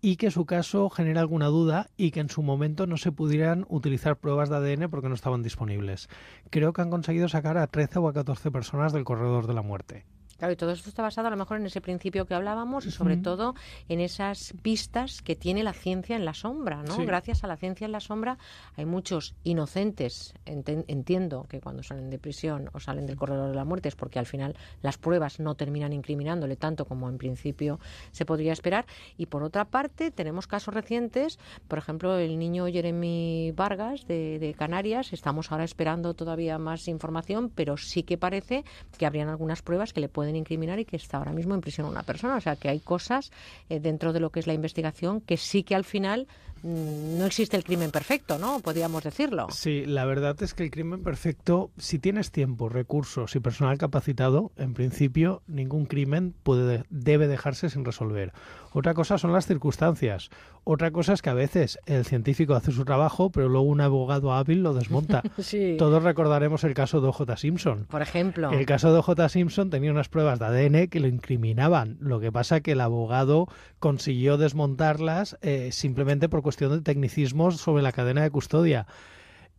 [0.00, 3.66] y que su caso genera alguna duda y que en su momento no se pudieran
[3.68, 6.08] utilizar pruebas de ADN porque no estaban disponibles.
[6.50, 9.62] Creo que han conseguido sacar a 13 o a 14 personas del corredor de la
[9.62, 10.04] muerte.
[10.38, 12.90] Claro, y todo esto está basado a lo mejor en ese principio que hablábamos y
[12.90, 13.54] sobre todo
[13.88, 16.96] en esas pistas que tiene la ciencia en la sombra, ¿no?
[16.96, 17.06] Sí.
[17.06, 18.36] Gracias a la ciencia en la sombra
[18.76, 23.64] hay muchos inocentes, entiendo que cuando salen de prisión o salen del corredor de la
[23.64, 27.80] muerte es porque al final las pruebas no terminan incriminándole tanto como en principio
[28.12, 28.86] se podría esperar.
[29.16, 31.38] Y por otra parte tenemos casos recientes,
[31.68, 37.50] por ejemplo el niño Jeremy Vargas de, de Canarias, estamos ahora esperando todavía más información,
[37.54, 38.64] pero sí que parece
[38.98, 41.86] que habrían algunas pruebas que le pueden incriminar y que está ahora mismo en prisión
[41.86, 42.36] una persona.
[42.36, 43.30] O sea que hay cosas
[43.68, 46.26] eh, dentro de lo que es la investigación que sí que al final
[46.66, 48.60] no existe el crimen perfecto, ¿no?
[48.60, 49.46] Podríamos decirlo.
[49.50, 54.50] Sí, la verdad es que el crimen perfecto, si tienes tiempo, recursos y personal capacitado,
[54.56, 58.32] en principio ningún crimen puede, debe dejarse sin resolver.
[58.72, 60.30] Otra cosa son las circunstancias.
[60.64, 64.32] Otra cosa es que a veces el científico hace su trabajo, pero luego un abogado
[64.32, 65.22] hábil lo desmonta.
[65.38, 65.76] Sí.
[65.78, 67.36] Todos recordaremos el caso de O.J.
[67.36, 67.86] Simpson.
[67.88, 68.50] Por ejemplo.
[68.50, 69.28] El caso de O.J.
[69.28, 71.98] Simpson tenía unas pruebas de ADN que lo incriminaban.
[72.00, 73.46] Lo que pasa que el abogado
[73.78, 78.86] consiguió desmontarlas eh, simplemente por cuestión de tecnicismos sobre la cadena de custodia.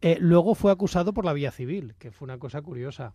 [0.01, 3.13] Eh, luego fue acusado por la vía civil, que fue una cosa curiosa.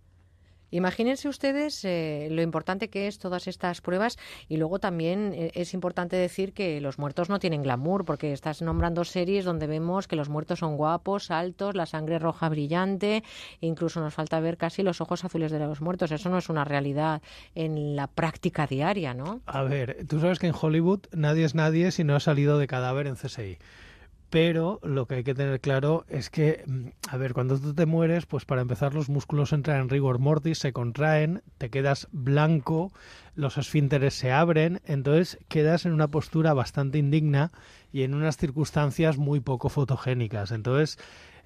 [0.73, 4.19] Imagínense ustedes eh, lo importante que es todas estas pruebas
[4.49, 8.62] y luego también eh, es importante decir que los muertos no tienen glamour porque estás
[8.62, 13.23] nombrando series donde vemos que los muertos son guapos, altos, la sangre roja brillante,
[13.61, 16.11] incluso nos falta ver casi los ojos azules de los muertos.
[16.11, 17.20] Eso no es una realidad
[17.55, 19.43] en la práctica diaria, ¿no?
[19.44, 22.66] A ver, tú sabes que en Hollywood nadie es nadie si no ha salido de
[22.66, 23.59] cadáver en CSI.
[24.32, 27.84] Pero lo que hay que tener claro es que, mm, a ver, cuando tú te
[27.84, 32.92] mueres, pues para empezar los músculos entran en rigor mortis, se contraen, te quedas blanco,
[33.34, 37.52] los esfínteres se abren, entonces quedas en una postura bastante indigna
[37.92, 40.50] y en unas circunstancias muy poco fotogénicas.
[40.50, 40.98] Entonces,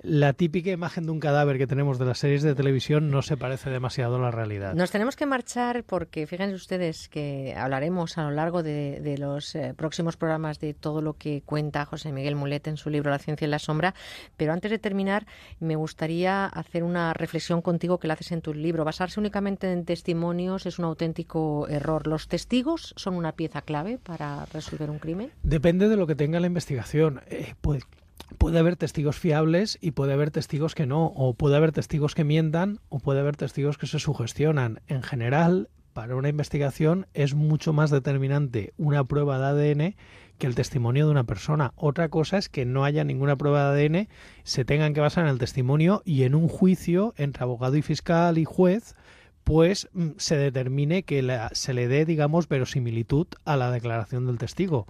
[0.07, 3.37] la típica imagen de un cadáver que tenemos de las series de televisión no se
[3.37, 4.75] parece demasiado a la realidad.
[4.75, 9.55] Nos tenemos que marchar porque fíjense ustedes que hablaremos a lo largo de, de los
[9.57, 13.19] eh, próximos programas de todo lo que cuenta José Miguel Mulet en su libro La
[13.19, 13.95] ciencia en la sombra,
[14.37, 15.27] pero antes de terminar
[15.59, 18.85] me gustaría hacer una reflexión contigo que la haces en tu libro.
[18.85, 22.07] Basarse únicamente en testimonios es un auténtico error.
[22.07, 25.33] ¿Los testigos son una pieza clave para resolver un crimen?
[25.43, 27.23] Depende de lo que tenga la investigación.
[27.29, 27.85] Eh, pues
[28.39, 32.25] puede haber testigos fiables y puede haber testigos que no, o puede haber testigos que
[32.25, 34.81] mientan, o puede haber testigos que se sugestionan.
[34.89, 39.97] En general, para una investigación es mucho más determinante una prueba de ADN
[40.39, 41.73] que el testimonio de una persona.
[41.77, 44.09] Otra cosa es que no haya ninguna prueba de ADN,
[44.43, 48.37] se tengan que basar en el testimonio y en un juicio entre abogado y fiscal
[48.37, 48.95] y juez
[49.45, 54.39] pues mm, se determine que la- se le dé, digamos, verosimilitud a la declaración del
[54.39, 54.87] testigo.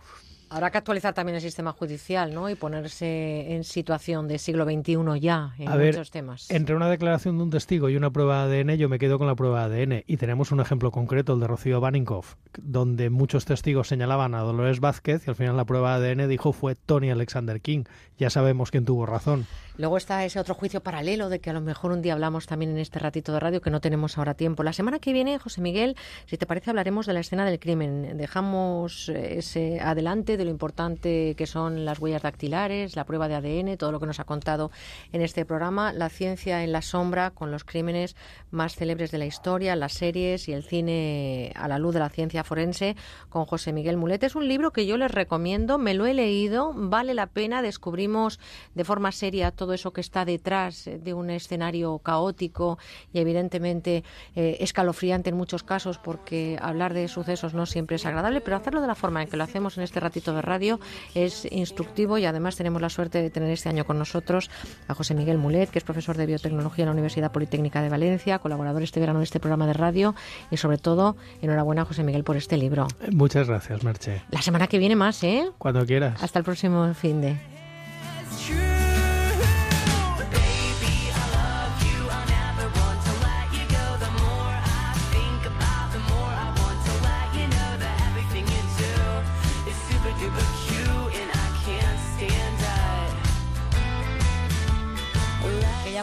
[0.48, 2.48] Habrá que actualizar también el sistema judicial, ¿no?
[2.48, 6.50] Y ponerse en situación de siglo XXI ya en A ver, muchos temas.
[6.50, 9.26] entre una declaración de un testigo y una prueba de ADN, yo me quedo con
[9.26, 10.04] la prueba de ADN.
[10.06, 14.80] Y tenemos un ejemplo concreto, el de Rocío Baninkoff, donde muchos testigos señalaban a Dolores
[14.80, 17.84] Vázquez y al final la prueba de ADN dijo fue Tony Alexander King.
[18.18, 19.46] Ya sabemos quién tuvo razón.
[19.78, 22.70] Luego está ese otro juicio paralelo de que a lo mejor un día hablamos también
[22.70, 24.62] en este ratito de radio que no tenemos ahora tiempo.
[24.62, 28.16] La semana que viene, José Miguel, si te parece, hablaremos de la escena del crimen.
[28.16, 33.34] Dejamos eh, ese adelante de lo importante que son las huellas dactilares, la prueba de
[33.34, 34.70] ADN, todo lo que nos ha contado
[35.12, 38.16] en este programa, la ciencia en la sombra con los crímenes
[38.50, 42.08] más célebres de la historia, las series y el cine a la luz de la
[42.08, 42.96] ciencia forense
[43.28, 44.22] con José Miguel Mulet.
[44.22, 48.40] Es un libro que yo les recomiendo, me lo he leído, vale la pena, descubrimos
[48.74, 52.78] de forma seria todo eso que está detrás de un escenario caótico
[53.12, 54.04] y evidentemente
[54.34, 58.80] eh, escalofriante en muchos casos porque hablar de sucesos no siempre es agradable, pero hacerlo
[58.80, 60.80] de la forma en que lo hacemos en este ratito de radio
[61.14, 64.50] es instructivo y además tenemos la suerte de tener este año con nosotros
[64.88, 68.38] a José Miguel Mulet, que es profesor de biotecnología en la Universidad Politécnica de Valencia,
[68.38, 70.14] colaborador este verano de este programa de radio
[70.50, 72.88] y sobre todo enhorabuena José Miguel por este libro.
[73.00, 74.22] Eh, Muchas gracias, Merche.
[74.30, 75.50] La semana que viene más, ¿eh?
[75.58, 76.22] Cuando quieras.
[76.22, 78.75] Hasta el próximo fin de.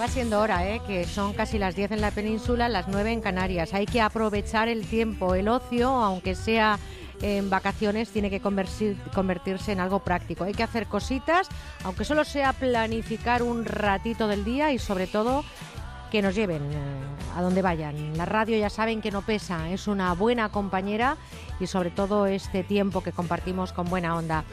[0.04, 0.82] Va siendo hora, ¿eh?
[0.86, 3.74] que son casi las 10 en la península, las 9 en Canarias.
[3.74, 6.78] Hay que aprovechar el tiempo, el ocio, aunque sea
[7.22, 10.44] en vacaciones, tiene que convertir- convertirse en algo práctico.
[10.44, 11.48] Hay que hacer cositas,
[11.86, 15.46] aunque solo sea planificar un ratito del día y sobre todo
[16.14, 16.76] que nos lleven eh,
[17.36, 18.16] a donde vayan.
[18.16, 21.18] La radio ya saben que no pesa, es una buena compañera
[21.60, 24.44] y sobre todo este tiempo que compartimos con buena onda.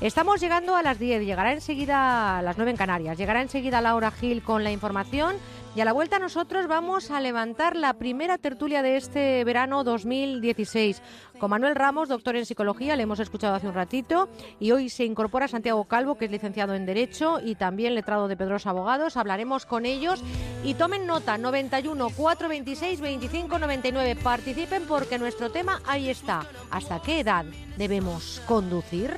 [0.00, 4.10] Estamos llegando a las 10, llegará enseguida a las 9 en Canarias, llegará enseguida Laura
[4.12, 5.36] Gil con la información
[5.74, 11.00] y a la vuelta nosotros vamos a levantar la primera tertulia de este verano 2016.
[11.38, 14.28] Con Manuel Ramos, doctor en psicología, le hemos escuchado hace un ratito
[14.58, 18.36] y hoy se incorpora Santiago Calvo, que es licenciado en Derecho y también letrado de
[18.36, 19.16] Pedrosa Abogados.
[19.16, 20.22] Hablaremos con ellos
[20.64, 24.16] y tomen nota 91 426 25 99.
[24.22, 26.46] Participen porque nuestro tema ahí está.
[26.70, 27.44] ¿Hasta qué edad
[27.78, 29.14] debemos conducir?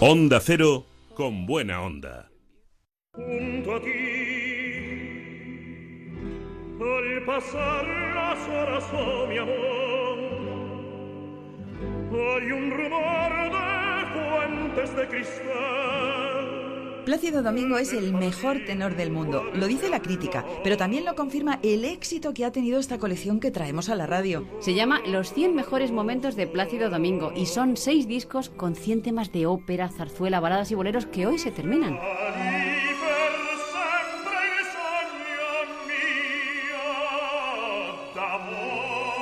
[0.00, 0.84] Onda Cero
[1.14, 2.31] con buena onda.
[3.14, 3.90] Junto a ti,
[6.80, 10.18] al pasar las horas, oh mi amor,
[12.10, 17.02] hay un rumor de fuentes de cristal.
[17.04, 21.14] Plácido Domingo es el mejor tenor del mundo, lo dice la crítica, pero también lo
[21.14, 24.46] confirma el éxito que ha tenido esta colección que traemos a la radio.
[24.60, 29.02] Se llama Los 100 mejores momentos de Plácido Domingo y son seis discos con 100
[29.02, 31.98] temas de ópera, zarzuela, baladas y boleros que hoy se terminan.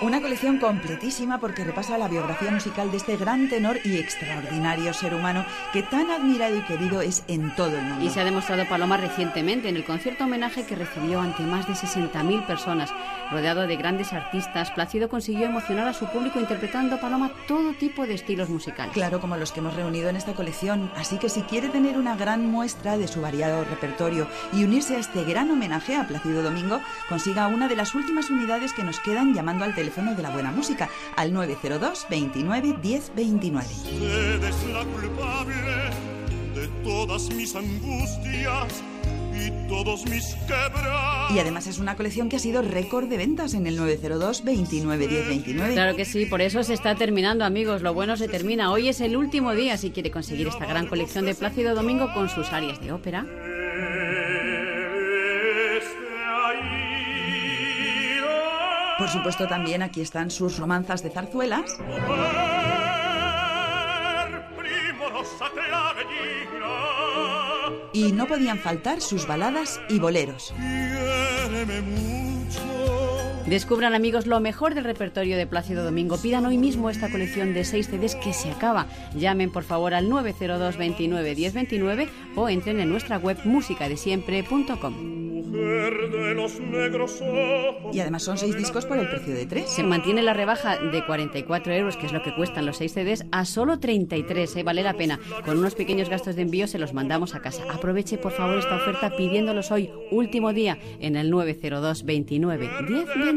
[0.02, 5.12] Una colección completísima porque repasa la biografía musical de este gran tenor y extraordinario ser
[5.12, 5.44] humano
[5.74, 8.06] que tan admirado y querido es en todo el mundo.
[8.06, 11.74] Y se ha demostrado Paloma recientemente en el concierto homenaje que recibió ante más de
[11.74, 12.94] 60.000 personas.
[13.31, 18.14] Rodeado de grandes artistas, Plácido consiguió emocionar a su público interpretando Paloma todo tipo de
[18.14, 18.94] estilos musicales.
[18.94, 20.90] Claro, como los que hemos reunido en esta colección.
[20.97, 24.98] Así que si quiere tener una gran muestra de su variado repertorio y unirse a
[24.98, 29.35] este gran homenaje a Plácido Domingo, consiga una de las últimas unidades que nos quedan
[29.35, 33.66] llamando al teléfono de la buena música al 902 29 10 29.
[33.66, 35.54] Usted es la culpable
[36.54, 38.82] de todas mis angustias
[39.34, 41.34] y todos mis quebrantos.
[41.34, 45.08] Y además es una colección que ha sido récord de ventas en el 902 29
[45.08, 45.74] 10 29.
[45.74, 47.82] Claro que sí, por eso se está terminando, amigos.
[47.82, 48.70] Lo bueno se termina.
[48.70, 52.28] Hoy es el último día si quiere conseguir esta gran colección de Plácido Domingo con
[52.28, 53.26] sus áreas de ópera.
[59.01, 61.78] Por supuesto también aquí están sus romanzas de zarzuelas.
[67.94, 70.52] Y no podían faltar sus baladas y boleros.
[73.46, 76.18] Descubran amigos lo mejor del repertorio de Plácido Domingo.
[76.18, 78.86] Pidan hoy mismo esta colección de 6 CDs que se acaba.
[79.14, 85.20] Llamen por favor al 902 29 10 29 o entren en nuestra web musicadesiempre.com.
[85.50, 87.96] Mujer de los negros ojos.
[87.96, 89.68] Y además son seis discos por el precio de tres.
[89.68, 93.24] Se mantiene la rebaja de 44 euros, que es lo que cuestan los 6 CDs,
[93.32, 94.56] a solo 33.
[94.56, 94.62] ¿eh?
[94.62, 95.18] Vale la pena.
[95.44, 97.64] Con unos pequeños gastos de envío se los mandamos a casa.
[97.72, 103.30] Aproveche por favor esta oferta pidiéndolos hoy, último día, en el 902 29 10 29.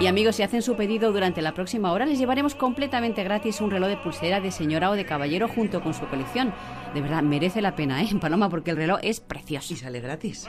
[0.00, 3.72] Y amigos, si hacen su pedido durante la próxima hora, les llevaremos completamente gratis un
[3.72, 6.54] reloj de pulsera de señora o de caballero junto con su colección.
[6.94, 8.48] De verdad, merece la pena, ¿eh, Paloma?
[8.48, 9.74] Porque el reloj es precioso.
[9.74, 10.46] Y sale gratis.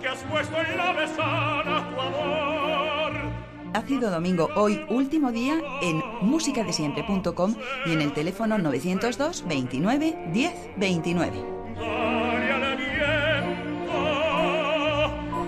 [0.00, 1.21] que has puesto en la amor.
[3.82, 11.32] Ácido Domingo, hoy último día en musicadesiempre.com y en el teléfono 902 29 10 29.
[11.74, 13.92] Dale al aliento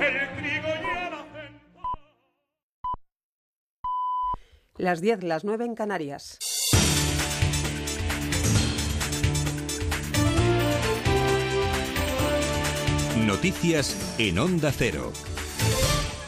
[0.01, 0.85] el trigo y
[4.81, 6.41] el Las 10, las 9 en Canarias.
[13.25, 15.13] Noticias en Onda Cero.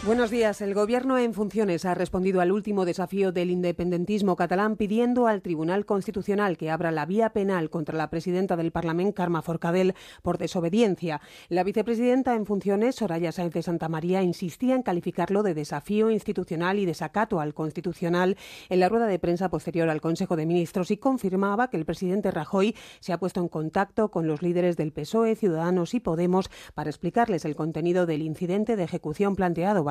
[0.06, 0.60] Buenos días.
[0.60, 5.84] El Gobierno en funciones ha respondido al último desafío del independentismo catalán pidiendo al Tribunal
[5.84, 11.20] Constitucional que abra la vía penal contra la presidenta del Parlamento, Carme Forcadell, por desobediencia.
[11.48, 16.78] La vicepresidenta en funciones, Soraya Sáenz de Santa María, insistía en calificarlo de desafío institucional
[16.78, 18.36] y desacato al Constitucional
[18.68, 22.30] en la rueda de prensa posterior al Consejo de Ministros y confirmaba que el presidente
[22.30, 26.90] Rajoy se ha puesto en contacto con los líderes del PSOE, Ciudadanos y Podemos para
[26.90, 29.82] explicarles el contenido del incidente de ejecución planteado.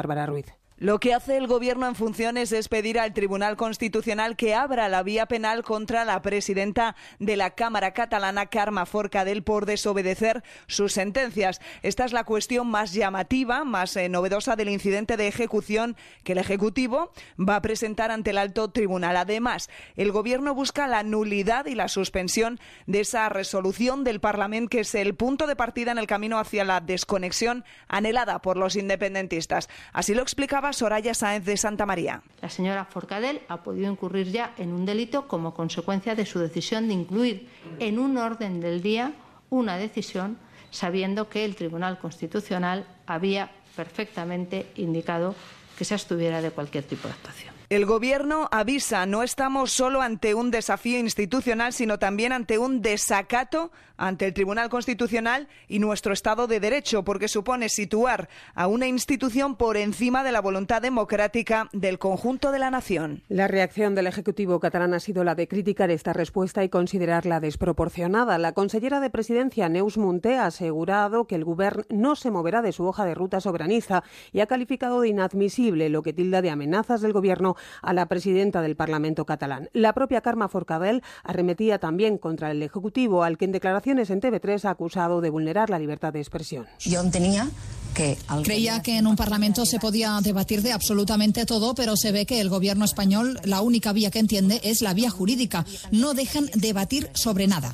[0.77, 5.03] Lo que hace el Gobierno en funciones es pedir al Tribunal Constitucional que abra la
[5.03, 11.61] vía penal contra la presidenta de la Cámara catalana, Carme Forcadell, por desobedecer sus sentencias.
[11.81, 15.95] Esta es la cuestión más llamativa, más eh, novedosa del incidente de ejecución
[16.25, 19.15] que el Ejecutivo va a presentar ante el alto tribunal.
[19.15, 24.81] Además, el Gobierno busca la nulidad y la suspensión de esa resolución del Parlamento, que
[24.81, 29.69] es el punto de partida en el camino hacia la desconexión anhelada por los independentistas.
[29.95, 32.21] Así lo explicaba Soraya Sáenz de Santa María.
[32.41, 36.89] La señora Forcadell ha podido incurrir ya en un delito como consecuencia de su decisión
[36.89, 37.47] de incluir
[37.79, 39.13] en un orden del día
[39.49, 40.37] una decisión
[40.69, 45.33] sabiendo que el Tribunal Constitucional había perfectamente indicado
[45.77, 47.54] que se abstuviera de cualquier tipo de actuación.
[47.75, 53.69] El Gobierno avisa, no estamos solo ante un desafío institucional, sino también ante un desacato
[53.97, 59.55] ante el Tribunal Constitucional y nuestro Estado de Derecho, porque supone situar a una institución
[59.55, 63.23] por encima de la voluntad democrática del conjunto de la nación.
[63.29, 68.37] La reacción del Ejecutivo catalán ha sido la de criticar esta respuesta y considerarla desproporcionada.
[68.37, 72.71] La consellera de Presidencia, Neus Munté, ha asegurado que el Govern no se moverá de
[72.71, 74.03] su hoja de ruta soberanista
[74.33, 78.61] y ha calificado de inadmisible lo que tilda de amenazas del Gobierno a la presidenta
[78.61, 79.69] del Parlamento catalán.
[79.73, 84.65] La propia Carme Forcadell arremetía también contra el Ejecutivo, al que en declaraciones en TV3
[84.65, 86.67] ha acusado de vulnerar la libertad de expresión.
[86.79, 87.47] Yo tenía
[87.93, 92.25] que Creía que en un Parlamento se podía debatir de absolutamente todo, pero se ve
[92.25, 95.65] que el gobierno español la única vía que entiende es la vía jurídica.
[95.91, 97.73] No dejan debatir sobre nada.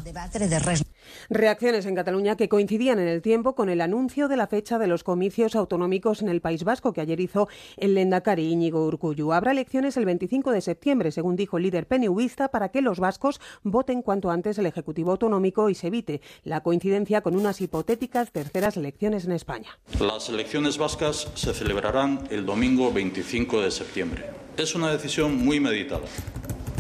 [1.29, 4.87] Reacciones en Cataluña que coincidían en el tiempo con el anuncio de la fecha de
[4.87, 7.47] los comicios autonómicos en el País Vasco que ayer hizo
[7.77, 9.33] el Lendakari Íñigo Urcullu.
[9.33, 13.39] Habrá elecciones el 25 de septiembre, según dijo el líder PNVista, para que los vascos
[13.63, 18.77] voten cuanto antes el Ejecutivo Autonómico y se evite la coincidencia con unas hipotéticas terceras
[18.77, 19.79] elecciones en España.
[19.99, 24.25] Las elecciones vascas se celebrarán el domingo 25 de septiembre.
[24.57, 26.05] Es una decisión muy meditada,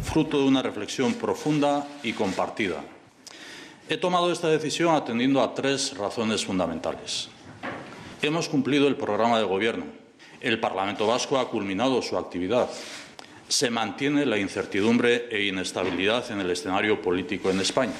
[0.03, 2.83] fruto de una reflexión profunda y compartida
[3.91, 7.27] He tomado esta decisión atendiendo a tres razones fundamentales.
[8.21, 9.83] Hemos cumplido el programa de Gobierno.
[10.39, 12.69] El Parlamento Vasco ha culminado su actividad.
[13.49, 17.91] Se mantiene la incertidumbre e inestabilidad en el escenario político en España.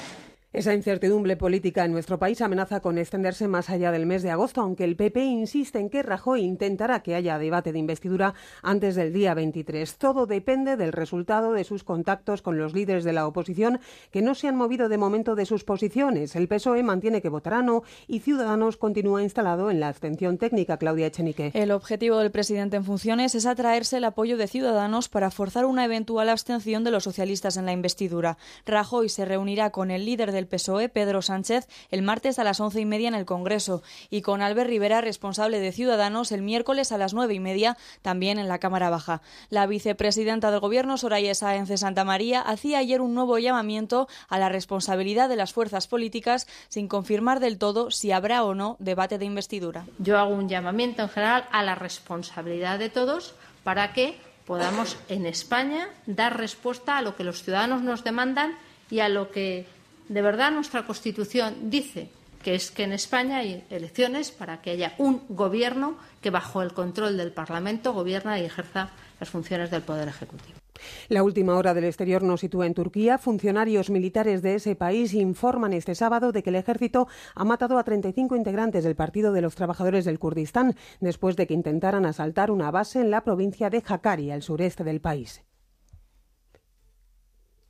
[0.54, 4.60] Esa incertidumbre política en nuestro país amenaza con extenderse más allá del mes de agosto,
[4.60, 9.14] aunque el PP insiste en que Rajoy intentará que haya debate de investidura antes del
[9.14, 9.96] día 23.
[9.96, 13.80] Todo depende del resultado de sus contactos con los líderes de la oposición,
[14.12, 16.36] que no se han movido de momento de sus posiciones.
[16.36, 20.76] El PSOE mantiene que votará no y Ciudadanos continúa instalado en la abstención técnica.
[20.76, 21.52] Claudia Echenique.
[21.54, 25.86] El objetivo del presidente en funciones es atraerse el apoyo de Ciudadanos para forzar una
[25.86, 28.38] eventual abstención de los socialistas en la investidura.
[28.66, 32.60] Rajoy se reunirá con el líder de el PSOE, Pedro Sánchez, el martes a las
[32.60, 36.92] once y media en el Congreso y con Albert Rivera, responsable de Ciudadanos, el miércoles
[36.92, 39.22] a las nueve y media también en la Cámara Baja.
[39.50, 44.40] La vicepresidenta del Gobierno, Soraya Sáenz de Santa María, hacía ayer un nuevo llamamiento a
[44.40, 49.18] la responsabilidad de las fuerzas políticas sin confirmar del todo si habrá o no debate
[49.18, 49.86] de investidura.
[50.00, 55.26] Yo hago un llamamiento en general a la responsabilidad de todos para que podamos en
[55.26, 58.58] España dar respuesta a lo que los ciudadanos nos demandan
[58.90, 59.66] y a lo que
[60.12, 62.10] de verdad nuestra Constitución dice
[62.44, 66.74] que es que en España hay elecciones para que haya un gobierno que bajo el
[66.74, 68.90] control del Parlamento gobierna y ejerza
[69.20, 70.60] las funciones del Poder Ejecutivo.
[71.08, 73.20] La última hora del exterior nos sitúa en Turquía.
[73.20, 77.84] Funcionarios militares de ese país informan este sábado de que el ejército ha matado a
[77.84, 82.70] 35 integrantes del Partido de los Trabajadores del Kurdistán después de que intentaran asaltar una
[82.72, 85.42] base en la provincia de Hakkari, al sureste del país.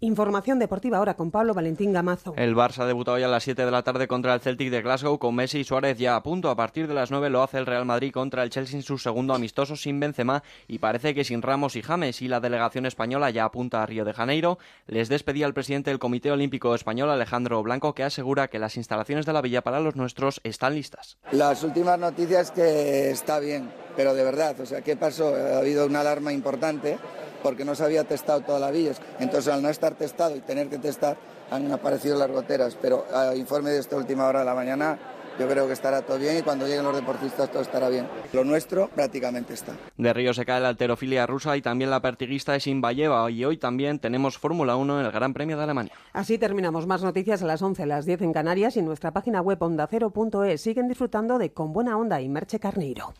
[0.03, 2.33] Información deportiva ahora con Pablo Valentín Gamazo.
[2.35, 5.19] El Barça debutó hoy a las 7 de la tarde contra el Celtic de Glasgow
[5.19, 6.49] con Messi y Suárez ya a punto.
[6.49, 8.97] A partir de las 9 lo hace el Real Madrid contra el Chelsea en su
[8.97, 13.29] segundo amistoso sin Benzema y parece que sin Ramos y James y la delegación española
[13.29, 14.57] ya apunta a Río de Janeiro.
[14.87, 19.27] Les despedía el presidente del Comité Olímpico Español Alejandro Blanco que asegura que las instalaciones
[19.27, 21.19] de la villa para los nuestros están listas.
[21.31, 25.35] Las últimas noticias que está bien, pero de verdad, o sea, ¿qué pasó?
[25.35, 26.97] Ha habido una alarma importante
[27.41, 28.93] porque no se había testado toda la villa.
[29.19, 31.17] Entonces, al no estar testado y tener que testar,
[31.49, 32.77] han aparecido las goteras.
[32.81, 34.97] Pero a informe de esta última hora de la mañana,
[35.39, 38.07] yo creo que estará todo bien y cuando lleguen los deportistas todo estará bien.
[38.33, 39.73] Lo nuestro prácticamente está.
[39.97, 43.57] De Río se cae la alterofilia rusa y también la pertiguista es Imbayeva y hoy
[43.57, 45.93] también tenemos Fórmula 1 en el Gran Premio de Alemania.
[46.13, 49.11] Así terminamos más noticias a las 11, a las 10 en Canarias y en nuestra
[49.11, 50.61] página web ondacero.es.
[50.61, 53.13] Siguen disfrutando de Con Buena Onda y Merche Carneiro.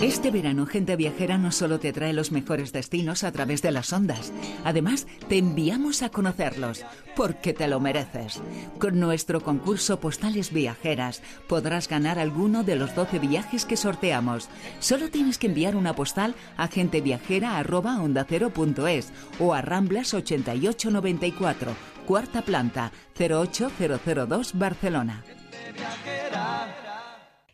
[0.00, 3.94] Este verano, Gente Viajera no solo te trae los mejores destinos a través de las
[3.94, 4.30] ondas,
[4.62, 6.84] además te enviamos a conocerlos,
[7.16, 8.42] porque te lo mereces.
[8.78, 14.50] Con nuestro concurso Postales Viajeras podrás ganar alguno de los 12 viajes que sorteamos.
[14.80, 21.74] Solo tienes que enviar una postal a genteviajera.ondacero.es o a Ramblas 8894,
[22.06, 25.24] cuarta planta, 08002 Barcelona.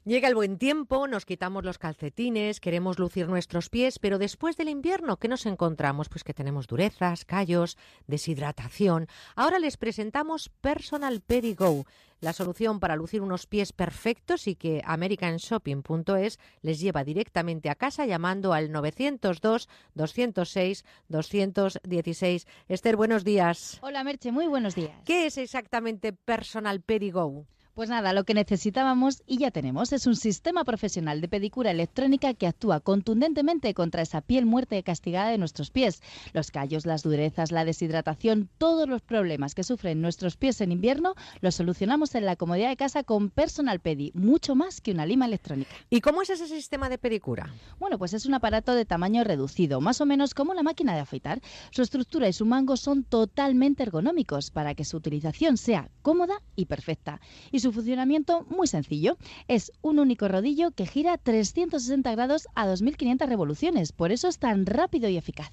[0.05, 4.69] Llega el buen tiempo, nos quitamos los calcetines, queremos lucir nuestros pies, pero después del
[4.69, 6.09] invierno, ¿qué nos encontramos?
[6.09, 9.07] Pues que tenemos durezas, callos, deshidratación.
[9.37, 11.87] Ahora les presentamos Personal Pedi Go,
[12.19, 18.05] la solución para lucir unos pies perfectos y que americanshopping.es les lleva directamente a casa
[18.05, 22.49] llamando al 902 206 216.
[22.67, 23.79] Esther, buenos días.
[23.83, 25.01] Hola Merche, muy buenos días.
[25.05, 27.47] ¿Qué es exactamente Personal Pedi Go?
[27.75, 32.35] Pues nada, lo que necesitábamos y ya tenemos es un sistema profesional de pedicura electrónica
[32.35, 36.03] que actúa contundentemente contra esa piel muerta y castigada de nuestros pies.
[36.35, 41.15] Los callos, las durezas, la deshidratación, todos los problemas que sufren nuestros pies en invierno
[41.41, 45.25] los solucionamos en la comodidad de casa con Personal Pedi, mucho más que una lima
[45.25, 45.71] electrónica.
[45.89, 47.55] ¿Y cómo es ese sistema de pedicura?
[47.81, 51.01] Bueno, pues es un aparato de tamaño reducido, más o menos como una máquina de
[51.01, 51.41] afeitar.
[51.71, 56.67] Su estructura y su mango son totalmente ergonómicos para que su utilización sea cómoda y
[56.67, 57.19] perfecta.
[57.51, 59.17] Y su funcionamiento muy sencillo.
[59.49, 64.67] Es un único rodillo que gira 360 grados a 2.500 revoluciones, por eso es tan
[64.67, 65.53] rápido y eficaz.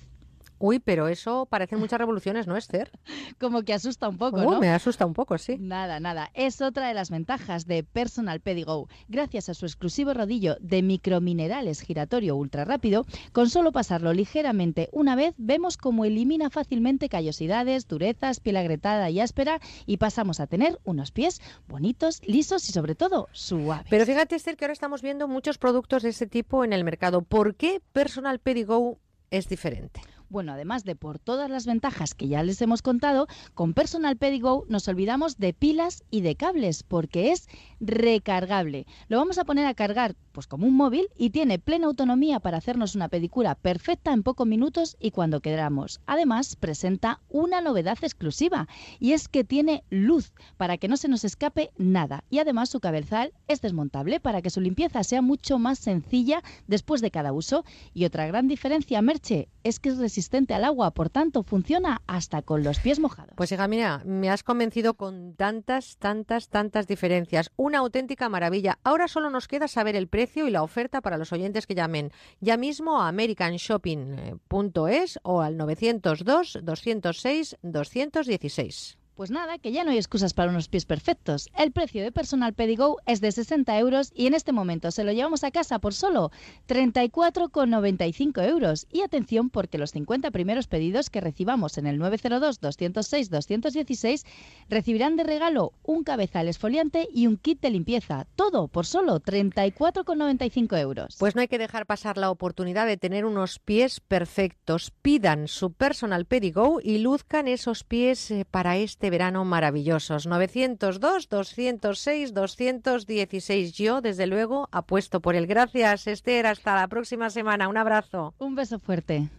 [0.60, 2.91] Uy, pero eso parecen muchas revoluciones, ¿no, Esther?
[3.40, 4.60] Como que asusta un poco, Uh, ¿no?
[4.60, 5.57] me asusta un poco, sí.
[5.60, 6.30] Nada, nada.
[6.34, 8.88] Es otra de las ventajas de Personal Pedigo.
[9.07, 15.15] Gracias a su exclusivo rodillo de microminerales giratorio ultra rápido, con solo pasarlo ligeramente una
[15.15, 20.80] vez, vemos cómo elimina fácilmente callosidades, durezas, piel agrietada y áspera y pasamos a tener
[20.84, 23.88] unos pies bonitos, lisos y sobre todo suaves.
[23.90, 27.22] Pero fíjate, Esther, que ahora estamos viendo muchos productos de ese tipo en el mercado.
[27.22, 28.98] ¿Por qué Personal Pedigo
[29.31, 30.02] es diferente?
[30.30, 33.26] Bueno, además de por todas las ventajas que ya les hemos contado,
[33.56, 37.47] con Personal Pedigo nos olvidamos de pilas y de cables porque es
[37.80, 38.85] recargable.
[39.07, 42.57] Lo vamos a poner a cargar pues como un móvil y tiene plena autonomía para
[42.57, 45.99] hacernos una pedicura perfecta en pocos minutos y cuando queramos.
[46.06, 48.68] Además, presenta una novedad exclusiva
[48.99, 52.80] y es que tiene luz para que no se nos escape nada y además su
[52.80, 57.65] cabezal es desmontable para que su limpieza sea mucho más sencilla después de cada uso.
[57.95, 60.19] Y otra gran diferencia, Merche, es que es resistente
[60.50, 63.34] al agua, por tanto funciona hasta con los pies mojados.
[63.36, 67.52] Pues hija, mira, me has convencido con tantas, tantas, tantas diferencias.
[67.56, 68.80] Una auténtica maravilla.
[68.84, 72.12] Ahora solo nos queda saber el precio y la oferta para los oyentes que llamen
[72.40, 78.99] ya mismo a americanshopping.es o al 902 206 216.
[79.20, 81.50] Pues nada, que ya no hay excusas para unos pies perfectos.
[81.54, 85.12] El precio de Personal Pedigo es de 60 euros y en este momento se lo
[85.12, 86.32] llevamos a casa por solo
[86.70, 88.88] 34,95 euros.
[88.90, 94.26] Y atención porque los 50 primeros pedidos que recibamos en el 902-206-216
[94.70, 98.26] recibirán de regalo un cabezal esfoliante y un kit de limpieza.
[98.38, 101.18] Todo por solo 34,95 euros.
[101.20, 104.94] Pues no hay que dejar pasar la oportunidad de tener unos pies perfectos.
[105.02, 110.27] Pidan su Personal Pedigo y luzcan esos pies eh, para este verano maravillosos.
[110.27, 113.73] 902, 206, 216.
[113.73, 115.48] Yo, desde luego, apuesto por el.
[115.48, 116.48] Gracias, Esther.
[116.48, 117.68] Hasta la próxima semana.
[117.68, 118.34] Un abrazo.
[118.38, 119.30] Un beso fuerte.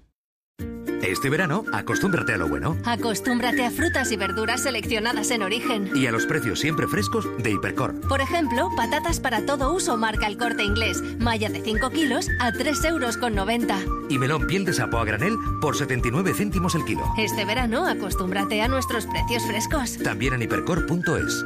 [1.02, 5.90] Este verano, acostúmbrate a lo bueno Acostúmbrate a frutas y verduras seleccionadas en origen.
[5.94, 7.98] y a los precios siempre frescos de Hipercor.
[8.02, 12.52] Por ejemplo, patatas para todo uso marca el corte inglés, malla de 5 kilos a
[12.52, 13.16] 3,90 euros.
[13.16, 13.78] con 90.
[14.10, 17.02] Y melón piel de sapo a granel por 79 céntimos el kilo.
[17.16, 19.96] Este verano, acostúmbrate a nuestros precios frescos.
[20.04, 21.44] También en hipercor.es.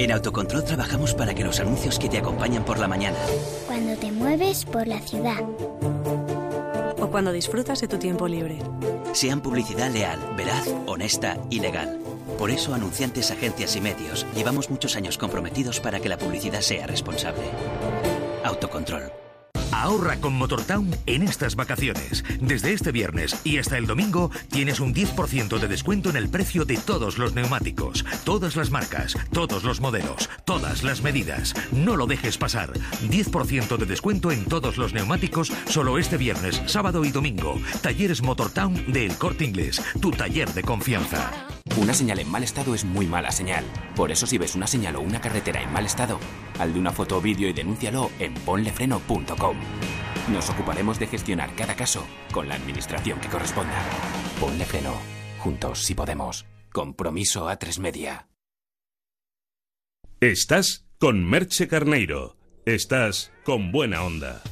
[0.00, 3.16] En Autocontrol trabajamos para que los anuncios que te acompañan por la mañana,
[3.66, 5.38] Cuando te mueves por la ciudad.
[7.00, 8.58] O cuando disfrutas de tu tiempo libre.
[9.12, 11.98] sean publicidad leal, veraz, honesta y legal.
[12.38, 16.86] Por eso, anunciantes, agencias y medios, llevamos muchos años comprometidos para que la publicidad sea
[16.86, 17.44] responsable.
[18.44, 19.27] Autocontrol.
[19.78, 22.24] Ahorra con Motortown en estas vacaciones.
[22.40, 26.64] Desde este viernes y hasta el domingo tienes un 10% de descuento en el precio
[26.64, 31.54] de todos los neumáticos, todas las marcas, todos los modelos, todas las medidas.
[31.70, 32.72] No lo dejes pasar.
[33.08, 37.60] 10% de descuento en todos los neumáticos solo este viernes, sábado y domingo.
[37.80, 41.57] Talleres Motortown de El Corte Inglés, tu taller de confianza.
[41.80, 43.64] Una señal en mal estado es muy mala señal.
[43.94, 46.18] Por eso si ves una señal o una carretera en mal estado,
[46.58, 49.56] haz de una foto o vídeo y denúncialo en ponlefreno.com.
[50.32, 53.80] Nos ocuparemos de gestionar cada caso con la administración que corresponda.
[54.40, 54.92] Ponle freno.
[55.38, 56.46] Juntos si podemos.
[56.72, 58.28] Compromiso a tres media.
[60.20, 62.36] Estás con Merche Carneiro.
[62.66, 64.42] Estás con buena onda.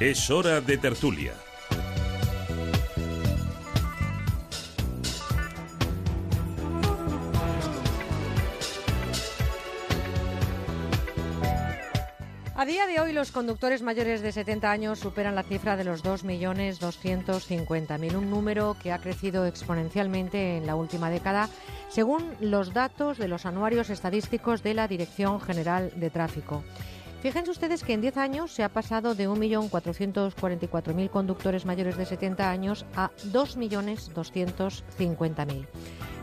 [0.00, 1.34] Es hora de tertulia.
[12.54, 16.02] A día de hoy, los conductores mayores de 70 años superan la cifra de los
[16.02, 21.50] 2.250.000, un número que ha crecido exponencialmente en la última década,
[21.90, 26.64] según los datos de los anuarios estadísticos de la Dirección General de Tráfico.
[27.20, 32.50] Fíjense ustedes que en 10 años se ha pasado de 1.444.000 conductores mayores de 70
[32.50, 35.66] años a 2.250.000.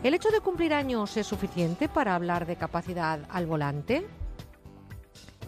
[0.02, 4.08] ¿El hecho de cumplir años es suficiente para hablar de capacidad al volante?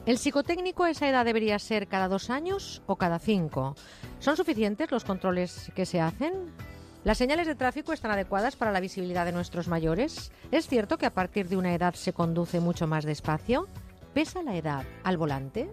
[0.06, 3.74] ¿El psicotécnico a esa edad debería ser cada dos años o cada cinco?
[4.20, 6.55] ¿Son suficientes los controles que se hacen?
[7.02, 10.31] ¿Las señales de tráfico están adecuadas para la visibilidad de nuestros mayores?
[10.52, 13.66] ¿Es cierto que a partir de una edad se conduce mucho más despacio?
[14.15, 15.70] ¿Pesa la edad al volante?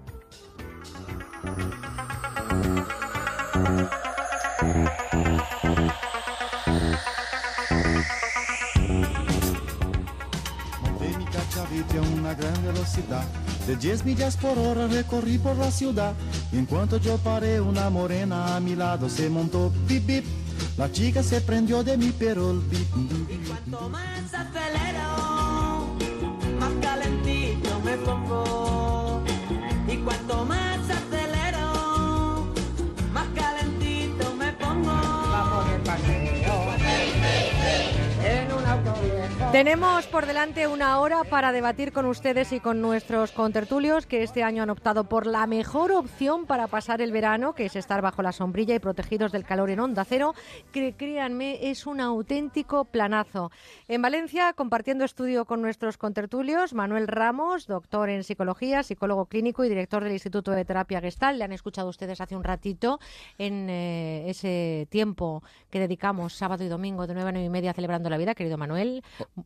[11.98, 13.24] a una gran velocidad.
[13.66, 16.14] De 10 millas por hora recorrí por la ciudad.
[16.52, 19.72] Y en cuanto yo paré, una morena a mi lado se montó.
[19.88, 20.26] Bip, bip.
[20.78, 22.64] La chica se prendió de mi perol.
[22.70, 23.32] Bip, bip.
[23.32, 25.17] Y cuanto más acelero, más
[28.08, 28.67] calentito me
[39.58, 44.44] Tenemos por delante una hora para debatir con ustedes y con nuestros contertulios que este
[44.44, 48.22] año han optado por la mejor opción para pasar el verano, que es estar bajo
[48.22, 50.36] la sombrilla y protegidos del calor en onda cero,
[50.72, 53.50] que créanme es un auténtico planazo.
[53.88, 59.70] En Valencia, compartiendo estudio con nuestros contertulios, Manuel Ramos, doctor en psicología, psicólogo clínico y
[59.70, 61.40] director del Instituto de Terapia Gestal.
[61.40, 63.00] Le han escuchado ustedes hace un ratito
[63.40, 67.74] en eh, ese tiempo que dedicamos sábado y domingo de 9 a 9 y media
[67.74, 69.02] celebrando la vida, querido Manuel.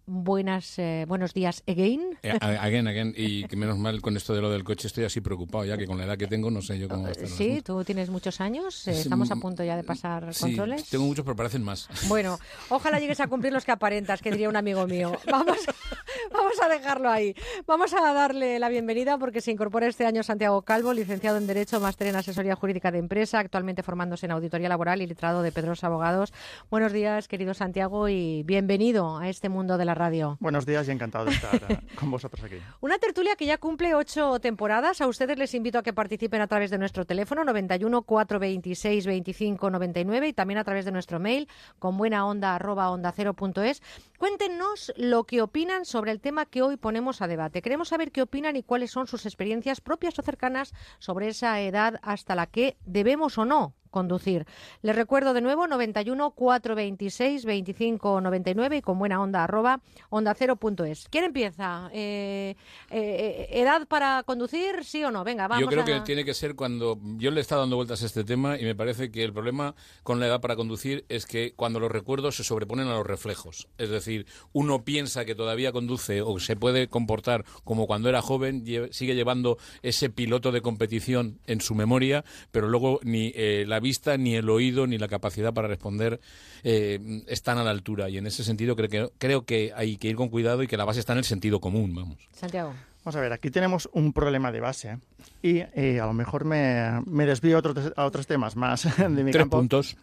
[0.06, 2.18] Buenas, eh, buenos días again.
[2.24, 3.14] Eh, Again, again.
[3.16, 5.86] Y que menos mal con esto de lo del coche estoy así preocupado, ya que
[5.86, 8.10] con la edad que tengo no sé yo cómo va a estar Sí, tú tienes
[8.10, 10.90] muchos años, eh, estamos a punto ya de pasar Sí, controles.
[10.90, 11.88] tengo muchos, pero parecen más.
[12.08, 15.12] Bueno, ojalá llegues a cumplir los que aparentas, que diría un amigo mío.
[15.32, 15.58] Vamos,
[16.34, 17.36] vamos a dejarlo ahí.
[17.68, 21.80] Vamos a darle la bienvenida porque se incorpora este año Santiago Calvo, licenciado en Derecho,
[21.80, 25.88] máster en Asesoría Jurídica de Empresa, actualmente formándose en Auditoría Laboral y letrado de Pedrosa
[25.88, 26.34] Abogados.
[26.70, 30.38] Buenos días, querido Santiago, y bienvenido a este mundo de la radio.
[30.40, 32.58] Buenos días y encantado de estar eh, con vosotros aquí.
[32.82, 35.02] Una tertulia que ya cumple ocho temporadas.
[35.02, 39.70] A ustedes les invito a que participen a través de nuestro teléfono 91 426 25
[39.70, 41.48] 99 y también a través de nuestro mail
[41.80, 43.82] con buena onda arroba onda cero punto es.
[44.18, 47.62] Cuéntenos lo que opinan sobre el tema que hoy ponemos a debate.
[47.62, 52.00] Queremos saber qué opinan y cuáles son sus experiencias propias o cercanas sobre esa edad
[52.02, 54.48] hasta la que debemos o no conducir.
[54.82, 60.56] Les recuerdo de nuevo 91 426 25 99 y con buena onda arroba onda cero
[60.56, 61.08] punto es.
[61.10, 61.90] ¿Quién empieza?
[61.94, 62.56] Eh,
[62.90, 64.84] eh, ¿Edad para conducir?
[64.84, 65.24] ¿Sí o no?
[65.24, 65.86] Venga, vamos Yo creo a...
[65.86, 68.64] que tiene que ser cuando yo le he estado dando vueltas a este tema y
[68.64, 72.38] me parece que el problema con la edad para conducir es que cuando los recuerdos
[72.38, 73.68] se sobreponen a los reflejos.
[73.78, 78.64] Es decir, uno piensa que todavía conduce o se puede comportar como cuando era joven,
[78.92, 84.16] sigue llevando ese piloto de competición en su memoria, pero luego ni eh, la vista,
[84.18, 86.20] ni el oído, ni la capacidad para responder
[86.64, 88.10] eh, están a la altura.
[88.10, 90.78] Y en ese sentido creo que, creo que hay que ir con cuidado y que
[90.78, 92.18] la base está en el sentido común, vamos.
[92.34, 92.74] Santiago.
[93.04, 95.00] Vamos a ver, aquí tenemos un problema de base
[95.42, 99.10] y eh, a lo mejor me, me desvío a otros, a otros temas más de
[99.10, 99.58] mi Tres campo.
[99.58, 99.98] puntos.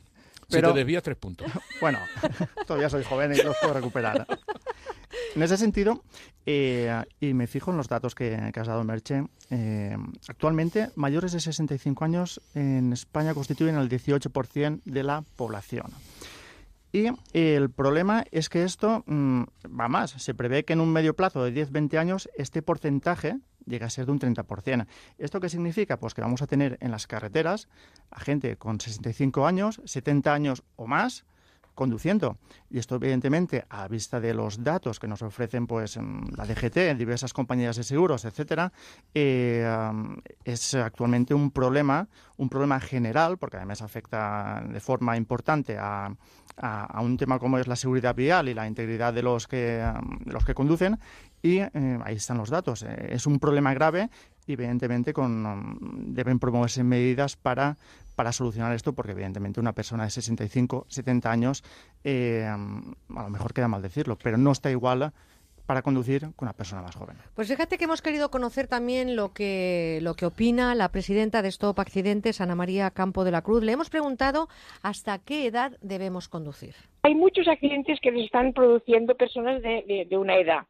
[0.50, 1.46] Pero- Si te desvías, tres puntos.
[1.80, 1.98] Bueno,
[2.66, 4.26] todavía soy joven y los puedo recuperar.
[5.38, 6.02] En ese sentido,
[6.46, 9.96] eh, y me fijo en los datos que, has dado, Merche, eh,
[10.26, 15.92] actualmente mayores de 65 años en España constituyen el 18% de la población.
[16.90, 19.42] Y el problema es que esto mm,
[19.78, 20.10] va más.
[20.10, 24.06] Se prevé que en un medio plazo de 10-20 años este porcentaje llegue a ser
[24.06, 24.88] de un 30%.
[25.18, 26.00] ¿Esto qué significa?
[26.00, 27.68] Pues que vamos a tener en las carreteras
[28.10, 31.24] a gente con 65 años, 70 años o más
[31.78, 32.36] conduciendo.
[32.68, 36.96] Y esto, evidentemente, a vista de los datos que nos ofrecen pues, mm, la DGT,
[36.98, 38.72] diversas compañías de seguros, etcétera,
[39.14, 45.78] eh, am, es actualmente un problema, un problema general, porque además afecta de forma importante
[45.78, 46.10] a,
[46.56, 50.18] a- un tema como es la seguridad vial y la integridad de los que, am,
[50.24, 50.98] de los que conducen.
[51.40, 51.70] Y eh,
[52.04, 52.82] ahí están los datos.
[52.82, 54.10] Eh, es un problema grave
[54.48, 57.76] y, evidentemente, deben promoverse medidas para
[58.18, 61.62] para solucionar esto, porque evidentemente una persona de 65, 70 años,
[62.02, 65.12] eh, a lo mejor queda mal decirlo, pero no está igual
[65.66, 67.16] para conducir que una persona más joven.
[67.36, 71.48] Pues fíjate que hemos querido conocer también lo que, lo que opina la presidenta de
[71.50, 73.62] Stop Accidentes, Ana María Campo de la Cruz.
[73.62, 74.48] Le hemos preguntado
[74.82, 76.74] hasta qué edad debemos conducir.
[77.02, 80.66] Hay muchos accidentes que les están produciendo personas de, de- de una edad.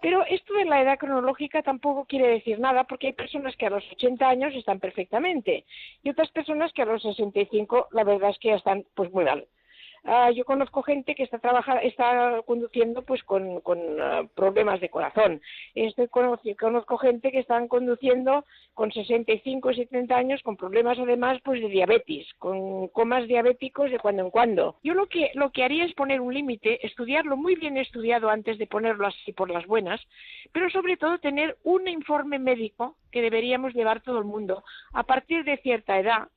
[0.00, 3.70] Pero esto de la edad cronológica tampoco quiere decir nada porque hay personas que a
[3.70, 5.64] los 80 años están perfectamente
[6.02, 9.24] y otras personas que a los 65 la verdad es que ya están pues muy
[9.24, 9.46] mal.
[10.04, 13.60] Ah, yo conozco gente que está trabajando, está conduciendo pues con,
[14.00, 15.40] ah, problemas de corazón.
[15.74, 18.44] Estoy conoci- conozco gente que están conduciendo
[18.74, 23.98] con 65 y 70 años con problemas además pues de diabetes, con comas diabéticos de
[23.98, 24.76] cuando en cuando.
[24.82, 28.58] Yo lo que lo que haría es poner un límite, estudiarlo muy bien estudiado antes
[28.58, 30.00] de ponerlo así por las buenas,
[30.52, 34.62] pero sobre todo tener un informe médico que deberíamos llevar todo el mundo
[34.92, 36.28] a partir de cierta edad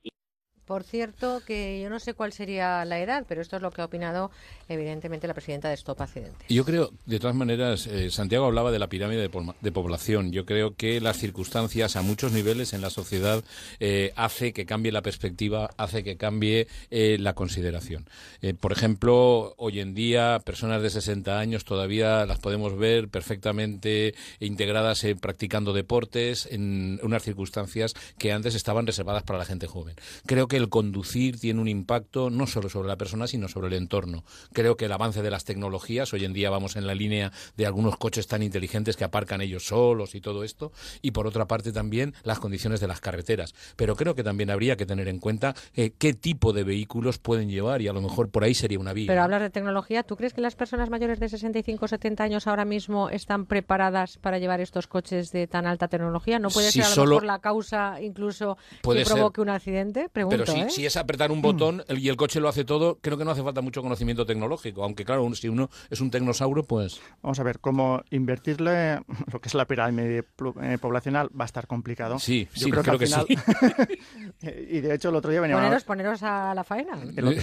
[0.66, 3.82] Por cierto, que yo no sé cuál sería la edad, pero esto es lo que
[3.82, 4.30] ha opinado
[4.68, 6.48] evidentemente la presidenta de Stop Accidentes.
[6.48, 10.32] Yo creo, de todas maneras, eh, Santiago hablaba de la pirámide de, po- de población.
[10.32, 13.44] Yo creo que las circunstancias a muchos niveles en la sociedad
[13.80, 18.06] eh, hace que cambie la perspectiva, hace que cambie eh, la consideración.
[18.40, 24.14] Eh, por ejemplo, hoy en día personas de 60 años todavía las podemos ver perfectamente
[24.40, 29.96] integradas practicando deportes en unas circunstancias que antes estaban reservadas para la gente joven.
[30.26, 33.74] Creo que el conducir tiene un impacto no solo sobre la persona, sino sobre el
[33.74, 34.24] entorno.
[34.52, 37.66] Creo que el avance de las tecnologías, hoy en día vamos en la línea de
[37.66, 41.72] algunos coches tan inteligentes que aparcan ellos solos y todo esto, y por otra parte
[41.72, 43.54] también las condiciones de las carreteras.
[43.76, 47.48] Pero creo que también habría que tener en cuenta eh, qué tipo de vehículos pueden
[47.50, 49.06] llevar y a lo mejor por ahí sería una vía.
[49.08, 50.02] Pero hablas de tecnología.
[50.02, 54.18] ¿Tú crees que las personas mayores de 65 o 70 años ahora mismo están preparadas
[54.18, 56.38] para llevar estos coches de tan alta tecnología?
[56.38, 59.14] ¿No puede Si ser a lo solo- mejor la causa incluso Puede que ser.
[59.14, 60.08] provoque un accidente?
[60.12, 60.70] Pregunto, Pero si, ¿eh?
[60.70, 63.30] si es apretar un botón el- y el coche lo hace todo, creo que no
[63.30, 64.82] hace falta mucho conocimiento tecnológico.
[64.84, 67.00] Aunque, claro, un- si uno es un tecnosauro, pues.
[67.22, 69.00] Vamos a ver, como invertirle
[69.32, 70.24] lo que es la pirámide
[70.62, 72.18] eh, poblacional va a estar complicado.
[72.18, 73.98] Sí, Yo sí, creo, creo que, que al final...
[74.70, 76.98] y de hecho el otro día venía una- Poneros, poneros a la faena.
[77.16, 77.42] El otro,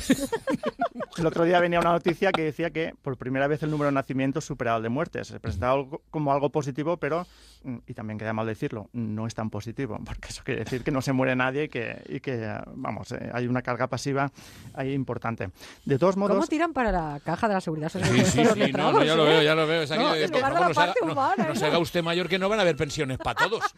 [1.18, 3.94] el otro día venía una noticia que decía que por primera vez el número de
[3.94, 5.28] nacimientos superaba el de muertes.
[5.28, 7.26] Se presentaba algo- como algo positivo, pero,
[7.64, 10.92] mm, y también queda mal decirlo, no es tan positivo, porque eso quiere decir que
[10.92, 12.48] no se muere nadie y que, y que
[12.90, 14.32] vamos, eh, hay una carga pasiva
[14.74, 15.50] ahí importante.
[15.86, 16.36] De todos modos...
[16.36, 18.10] ¿Cómo tiran para la caja de la seguridad social?
[18.10, 19.30] Sí, sí, sí, no, no, ya lo ¿eh?
[19.30, 19.82] veo, ya lo veo.
[19.84, 21.68] Es No, no se haga- parte no- humana, no se ¿no?
[21.68, 23.64] haga usted mayor que no van a haber pensiones para todos.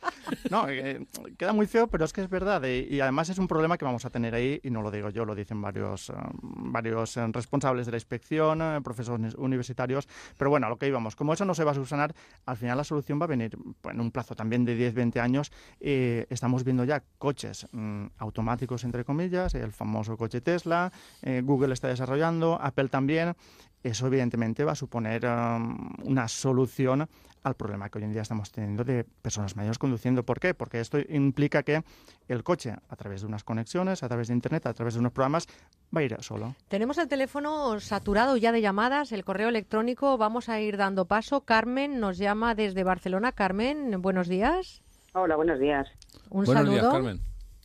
[0.49, 1.05] No, eh,
[1.37, 2.63] queda muy feo, pero es que es verdad.
[2.65, 5.09] eh, y además es un problema que vamos a tener ahí, y no lo digo
[5.09, 10.07] yo, lo dicen varios, eh, varios eh, responsables de la inspección, eh, profesores universitarios.
[10.37, 12.13] Pero bueno, a lo que íbamos, como eso no se va a subsanar,
[12.45, 15.51] al final la solución va a venir en un plazo también de 10, 20 años.
[15.79, 21.73] Eh, estamos viendo ya coches mm, automáticos, entre comillas, el famoso coche Tesla, eh, Google
[21.73, 23.35] está desarrollando, Apple también.
[23.83, 27.07] Eso evidentemente va a suponer um, una solución
[27.43, 30.23] al problema que hoy en día estamos teniendo de personas mayores conduciendo.
[30.23, 30.53] ¿Por qué?
[30.53, 31.83] Porque esto implica que
[32.27, 35.11] el coche, a través de unas conexiones, a través de Internet, a través de unos
[35.11, 35.47] programas,
[35.95, 36.55] va a ir solo.
[36.67, 41.41] Tenemos el teléfono saturado ya de llamadas, el correo electrónico, vamos a ir dando paso.
[41.41, 43.31] Carmen nos llama desde Barcelona.
[43.31, 44.83] Carmen, buenos días.
[45.13, 45.89] Hola, buenos días.
[46.29, 46.91] Un saludo.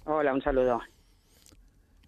[0.05, 0.81] Hola, un saludo.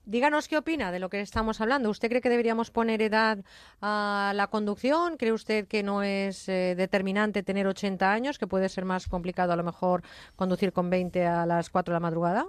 [0.08, 1.90] Díganos qué opina de lo que estamos hablando.
[1.90, 3.44] ¿Usted cree que deberíamos poner edad
[3.82, 5.18] a la conducción?
[5.18, 9.52] ¿Cree usted que no es eh, determinante tener 80 años, que puede ser más complicado
[9.52, 10.00] a lo mejor
[10.34, 12.46] conducir con 20 a las 4 de la madrugada?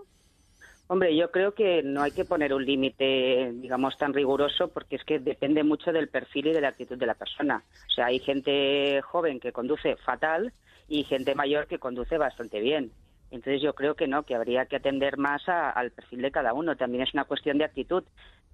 [0.88, 5.04] Hombre, yo creo que no hay que poner un límite, digamos, tan riguroso porque es
[5.04, 7.66] que depende mucho del perfil y de la actitud de la persona.
[7.90, 10.54] O sea, hay gente joven que conduce fatal
[10.88, 12.94] y gente mayor que conduce bastante bien.
[13.32, 16.54] Entonces yo creo que no, que habría que atender más a- al perfil de cada
[16.54, 16.76] uno.
[16.76, 18.04] También es una cuestión de actitud,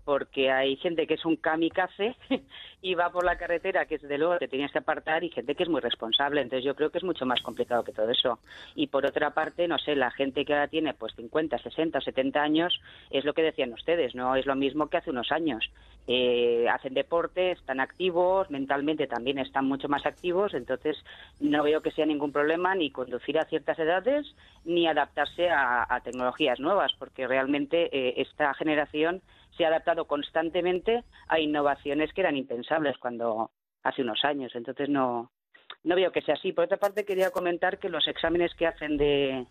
[0.05, 2.15] porque hay gente que es un kamikaze
[2.81, 5.63] y va por la carretera que desde luego te tienes que apartar y gente que
[5.63, 6.41] es muy responsable.
[6.41, 8.39] Entonces yo creo que es mucho más complicado que todo eso.
[8.75, 12.41] Y por otra parte, no sé, la gente que ahora tiene pues 50, 60, 70
[12.41, 15.71] años es lo que decían ustedes, no es lo mismo que hace unos años.
[16.07, 21.03] Eh, hacen deporte, están activos, mentalmente también están mucho más activos, entonces
[21.39, 24.35] no veo que sea ningún problema ni conducir a ciertas edades
[24.65, 29.23] ni adaptarse a, a tecnologías nuevas, porque realmente eh, esta generación
[29.57, 33.51] se ha adaptado constantemente a innovaciones que eran impensables cuando
[33.83, 34.51] hace unos años.
[34.55, 35.31] Entonces no,
[35.83, 36.51] no veo que sea así.
[36.51, 39.45] Por otra parte, quería comentar que los exámenes que hacen de,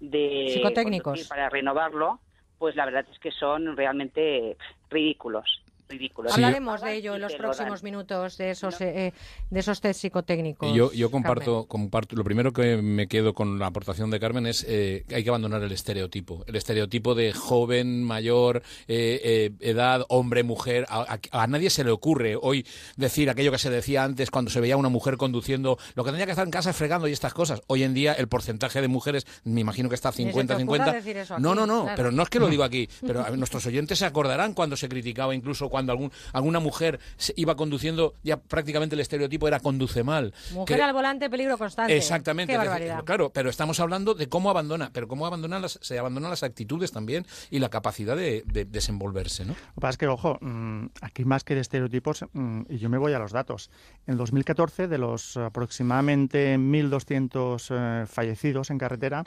[0.00, 1.28] de Psicotécnicos.
[1.28, 2.20] para renovarlo,
[2.58, 4.56] pues la verdad es que son realmente
[4.90, 5.62] ridículos.
[5.88, 6.32] Ridículos.
[6.34, 9.12] Hablaremos de ello en Y los próximos minutos, de esos, eh,
[9.50, 10.74] de esos test psicotécnicos.
[10.74, 11.66] Yo, yo comparto, Carmen.
[11.68, 15.22] comparto, lo primero que me quedo con la aportación de Carmen es eh, que hay
[15.24, 16.44] que abandonar el estereotipo.
[16.46, 20.86] El estereotipo de joven, mayor, eh, eh, edad, hombre, mujer.
[20.88, 22.66] A, a- a nadie se le ocurre hoy
[22.96, 26.26] decir aquello que se decía antes cuando se veía una mujer conduciendo, lo que tenía
[26.26, 27.62] que estar en casa es fregando y estas cosas.
[27.68, 30.86] Hoy en día el porcentaje de mujeres, me imagino que está Ni se te ocurra
[30.86, 30.92] 50-50.
[30.92, 31.96] decir eso No, no, no, claro.
[31.96, 34.88] pero no es que lo digo aquí, pero a nuestros oyentes se acordarán cuando se
[34.88, 40.02] criticaba incluso cuando algún, alguna mujer se iba conduciendo, ya prácticamente el estereotipo era conduce
[40.02, 40.32] mal.
[40.52, 41.94] Mujer Que- al volante, peligro constante.
[41.94, 42.54] Exactamente.
[42.54, 43.04] Qué barbaridad.
[43.04, 46.92] claro, pero estamos hablando de cómo abandona, pero cómo abandonan las, se abandonan las actitudes
[46.92, 49.52] también y la capacidad de, de desenvolverse, ¿no?
[49.52, 52.88] Lo que pasa es que, ojo, mm, aquí más que de estereotipos, mm, y yo
[52.88, 53.70] me voy a los datos.
[54.06, 59.24] En 2014, de los aproximadamente 1.200 eh, fallecidos en carretera,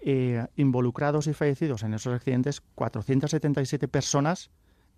[0.00, 4.50] eh, involucrados y fallecidos en esos accidentes, 477 personas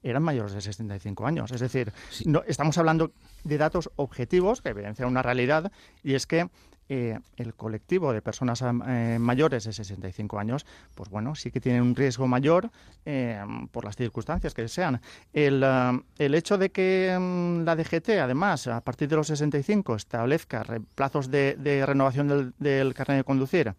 [0.03, 1.51] eran mayores de 65 años.
[1.53, 1.93] Es decir,
[2.25, 3.13] no, estamos hablando
[3.45, 5.71] de datos objetivos que evidencian una realidad
[6.03, 6.49] y es que
[6.91, 11.83] eh, el colectivo de personas eh, mayores de 65 años, pues bueno, sí que tienen
[11.83, 12.71] un riesgo mayor
[13.05, 14.99] eh, por las circunstancias que sean.
[15.35, 15.63] El,
[16.19, 21.31] el hecho de que mm, la DGT, además, a partir de los 65, establezca plazos
[21.31, 23.75] de, de renovación del, del carnet de conducir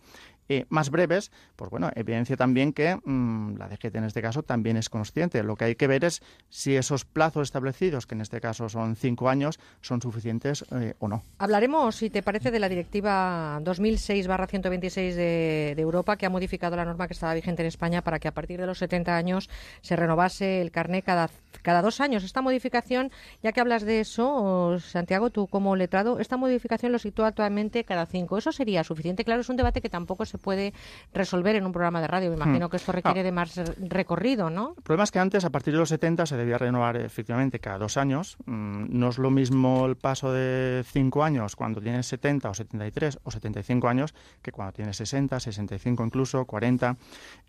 [0.49, 4.77] eh, más breves, pues bueno, evidencia también que mm, la DGT en este caso también
[4.77, 5.43] es consciente.
[5.43, 8.95] Lo que hay que ver es si esos plazos establecidos, que en este caso son
[8.95, 11.23] cinco años, son suficientes eh, o no.
[11.37, 16.85] Hablaremos, si te parece, de la directiva 2006-126 de, de Europa, que ha modificado la
[16.85, 19.49] norma que estaba vigente en España para que a partir de los 70 años
[19.81, 21.29] se renovase el carné cada,
[21.61, 22.23] cada dos años.
[22.23, 23.11] Esta modificación,
[23.43, 28.05] ya que hablas de eso, Santiago, tú como letrado, esta modificación lo sitúa actualmente cada
[28.05, 28.37] cinco.
[28.37, 29.23] ¿Eso sería suficiente?
[29.25, 30.73] Claro, es un debate que tampoco se puede
[31.13, 32.29] resolver en un programa de radio.
[32.29, 32.69] Me imagino Hmm.
[32.69, 33.23] que esto requiere Ah.
[33.23, 34.73] de más recorrido, ¿no?
[34.77, 37.77] El problema es que antes, a partir de los 70, se debía renovar efectivamente cada
[37.77, 38.37] dos años.
[38.45, 43.19] Mm, No es lo mismo el paso de cinco años cuando tienes 70 o 73
[43.23, 46.97] o 75 años que cuando tienes 60, 65 incluso, 40.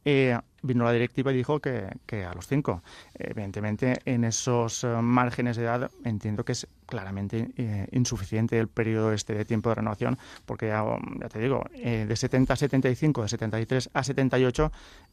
[0.05, 2.83] Eh, vino la directiva y dijo que, que a los cinco.
[3.15, 9.13] Evidentemente, en esos eh, márgenes de edad entiendo que es claramente eh, insuficiente el periodo
[9.13, 10.85] este de tiempo de renovación, porque ya,
[11.21, 14.73] ya te digo, eh, de 70 a 75, de 73 a 78,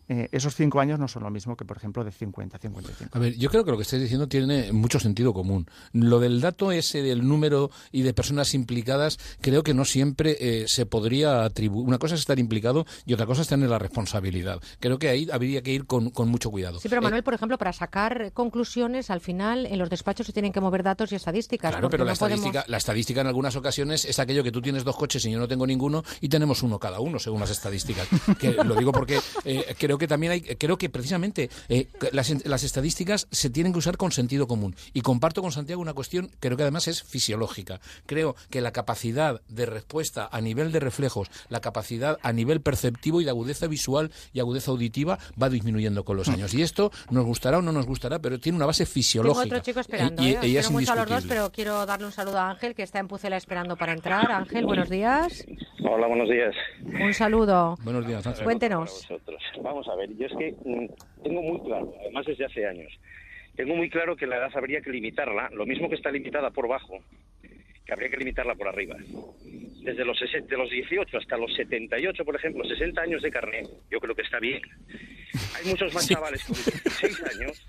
[0.10, 3.18] eh, esos cinco años no son lo mismo que, por ejemplo, de 50 a 55.
[3.18, 5.68] A ver, yo creo que lo que estáis diciendo tiene mucho sentido común.
[5.92, 10.66] Lo del dato ese del número y de personas implicadas, creo que no siempre eh,
[10.68, 11.86] se podría atribuir.
[11.86, 14.62] Una cosa es estar implicado y otra cosa es tener la responsabilidad.
[14.80, 16.80] Creo que ahí habría que ir con, con mucho cuidado.
[16.80, 20.34] Sí, pero Eh, Manuel, por ejemplo, para sacar conclusiones, al final en los despachos se
[20.34, 21.67] tienen que mover datos y estadísticas.
[21.72, 24.62] Claro, pero la, no podemos- estadística, la estadística en algunas ocasiones es aquello que tú
[24.62, 27.50] tienes dos coches y yo no tengo ninguno y tenemos uno cada uno, según las
[27.50, 28.08] estadísticas.
[28.40, 32.64] Que lo digo porque eh, creo que también hay, creo que precisamente eh, las, las
[32.64, 34.76] estadísticas se tienen que usar con sentido común.
[34.94, 37.80] Y comparto con Santiago una cuestión, creo que además es fisiológica.
[38.06, 43.22] Creo que la capacidad de respuesta a nivel de reflejos, la capacidad a nivel perceptivo
[43.22, 46.54] y de agudeza visual y agudeza auditiva va disminuyendo con los años.
[46.54, 49.46] Y esto nos gustará o no nos gustará, pero tiene una base Tengo fisiológica.
[49.46, 50.22] otro chico esperando.
[50.24, 50.40] Y- ¿eh?
[50.44, 51.36] y es quiero mucho a los dos, indiscutible.
[51.36, 54.32] pero quiero darle un saludo a Ángel, que está en Pucela esperando para entrar.
[54.32, 55.44] Ángel, buenos días.
[55.82, 56.56] Hola, buenos días.
[56.84, 57.76] Un saludo.
[57.84, 58.44] Buenos días, Ángel.
[58.44, 59.08] Cuéntenos.
[59.64, 62.94] Vamos a ver, yo es que mm, tengo muy claro, además desde hace años,
[63.56, 66.68] tengo muy claro que la edad habría que limitarla, lo mismo que está limitada por
[66.68, 67.00] bajo,
[67.42, 68.96] que habría que limitarla por arriba.
[69.82, 74.00] Desde los, de los 18 hasta los 78, por ejemplo, 60 años de carnet, yo
[74.00, 74.62] creo que está bien.
[75.58, 77.68] Hay muchos más chavales con 16 años.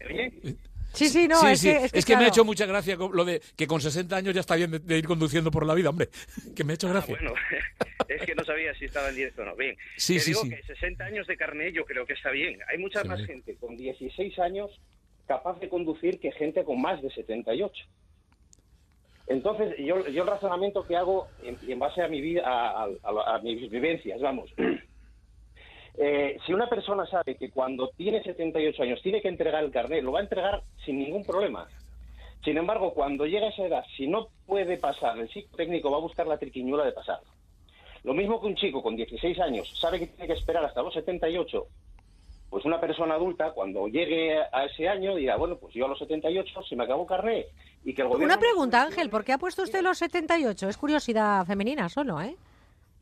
[0.00, 0.58] ¿Me oye?
[0.98, 3.24] Sí, sí, no, Sí, es sí, que, es que, me ha hecho mucha gracia lo
[3.24, 5.90] de que con 60 años ya está bien de, de ir conduciendo por la vida,
[5.90, 6.08] hombre.
[6.56, 7.14] Que me ha hecho gracia.
[7.18, 7.34] Ah, Bueno,
[8.08, 9.54] es que no sabía si estaba en directo o no.
[9.56, 10.50] Bien, Sí, Te sí, digo sí.
[10.50, 12.58] que 60 años de carnet yo creo que está bien.
[12.68, 13.08] Hay mucha Sí.
[13.08, 14.70] más gente con 16 años
[15.26, 17.84] capaz de conducir que gente con más de 78.
[19.26, 23.36] Entonces, yo, yo el razonamiento que hago, en, base a mi vida, a, a- a-
[23.36, 24.50] a mis vivencias, vamos.
[26.00, 30.04] Eh, si una persona sabe que cuando tiene 78 años tiene que entregar el carnet,
[30.04, 31.66] lo va a entregar sin ningún problema.
[32.44, 36.02] Sin embargo, cuando llega a esa edad, si no puede pasar, el psicotécnico va a
[36.02, 37.18] buscar la triquiñuela de pasar.
[38.04, 40.94] Lo mismo que un chico con 16 años sabe que tiene que esperar hasta los
[40.94, 41.66] 78,
[42.48, 45.98] pues una persona adulta, cuando llegue a ese año, dirá, bueno, pues yo a los
[45.98, 47.48] 78 se me acabó carnet.
[47.84, 48.34] Y que el gobierno...
[48.34, 50.68] Una pregunta, Ángel, ¿por qué ha puesto usted los 78?
[50.68, 52.36] Es curiosidad femenina solo, ¿eh?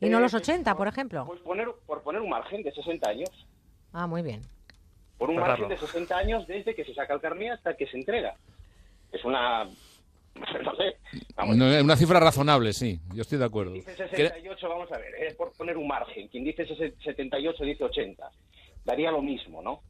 [0.00, 1.25] Y no Eh, los 80, por ejemplo.
[1.26, 3.31] Pues poner, por poner un margen de 60 años.
[3.92, 4.42] Ah, muy bien.
[5.18, 5.68] Por un Cerrarlo.
[5.68, 8.34] margen de 60 años desde que se saca el carnet hasta que se entrega.
[9.12, 9.65] Es una...
[10.36, 10.97] No sé.
[11.34, 13.00] Vamos, No, una cifra razonable, sí.
[13.15, 13.73] Yo estoy de acuerdo.
[13.73, 16.28] dice Que- 68, vamos a ver, es por poner un margen.
[16.28, 18.28] Quien dice sese- 78 dice 80.
[18.84, 19.81] Daría lo mismo, ¿no?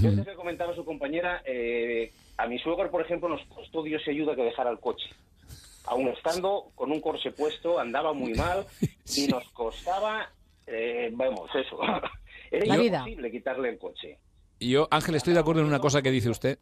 [0.00, 3.82] Yo antes le comentaba a su compañera, eh, a mi suegro, por ejemplo, nos costó
[3.82, 5.06] Dios y ayuda que dejara el coche.
[5.90, 8.66] Aún estando con un corsé puesto, andaba muy mal
[9.16, 10.30] y nos costaba,
[10.66, 11.78] eh, vamos, eso.
[12.50, 12.98] Era La vida.
[12.98, 14.18] imposible quitarle el coche.
[14.58, 16.58] Y yo, Ángel, estoy de acuerdo en una cosa que dice usted.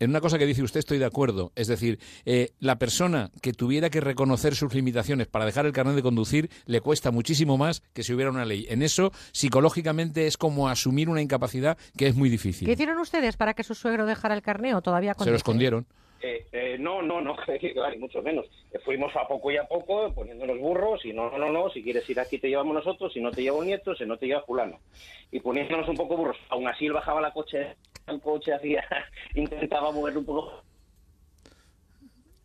[0.00, 1.50] En una cosa que dice usted estoy de acuerdo.
[1.56, 5.96] Es decir, eh, la persona que tuviera que reconocer sus limitaciones para dejar el carnet
[5.96, 8.64] de conducir le cuesta muchísimo más que si hubiera una ley.
[8.68, 12.66] En eso, psicológicamente, es como asumir una incapacidad que es muy difícil.
[12.66, 15.36] ¿Qué hicieron ustedes para que su suegro dejara el carné o todavía Se lo conduce?
[15.36, 15.86] escondieron.
[16.20, 17.36] Eh, eh, no, no, no,
[17.92, 18.46] ni mucho menos.
[18.84, 22.08] Fuimos a poco y a poco poniéndonos burros y no, no, no, no, si quieres
[22.10, 24.42] ir aquí te llevamos nosotros, si no te lleva un nieto, si no te lleva
[24.42, 24.80] fulano.
[25.30, 26.36] Y poniéndonos un poco burros.
[26.48, 28.84] Aún así él bajaba la coche, el coche hacía,
[29.34, 30.62] intentaba mover un poco.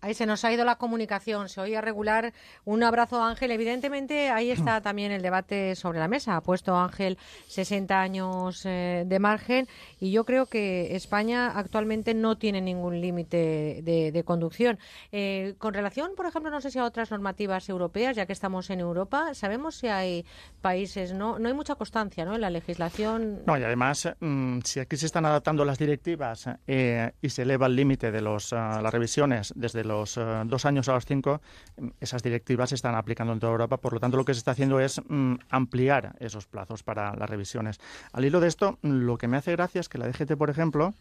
[0.03, 2.33] Ahí se nos ha ido la comunicación, se oía regular.
[2.65, 3.51] Un abrazo, Ángel.
[3.51, 6.35] Evidentemente, ahí está también el debate sobre la mesa.
[6.35, 7.17] Ha puesto Ángel
[7.47, 9.65] 60 años eh, de margen
[10.01, 14.77] y yo creo que España actualmente no tiene ningún límite de, conducción.
[15.13, 18.69] Eh, con relación, por ejemplo, no sé si a otras normativas europeas, ya que estamos
[18.71, 20.25] en Europa, sabemos si hay
[20.59, 22.35] países, no, no hay mucha constancia ¿no?
[22.35, 23.43] en la legislación.
[23.45, 27.67] No, y además, mm, si aquí se están adaptando las directivas eh, y se eleva
[27.67, 31.05] el límite de los, ah, las revisiones desde los los eh, dos años a los
[31.05, 31.41] cinco,
[31.77, 33.77] mm, esas directivas se están aplicando en toda Europa.
[33.77, 37.29] Por lo tanto, lo que se está haciendo es mm, ampliar esos plazos para las
[37.29, 37.79] revisiones.
[38.11, 40.93] Al hilo de esto, lo que me hace gracia es que la DGT, por ejemplo,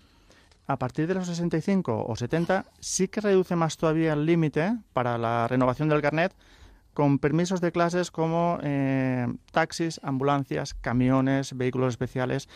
[0.66, 5.18] a partir de los 65 o 70, sí que reduce más todavía el límite para
[5.18, 6.32] la renovación del carnet
[6.94, 12.48] con permisos de clases como eh, taxis, ambulancias, camiones, vehículos especiales,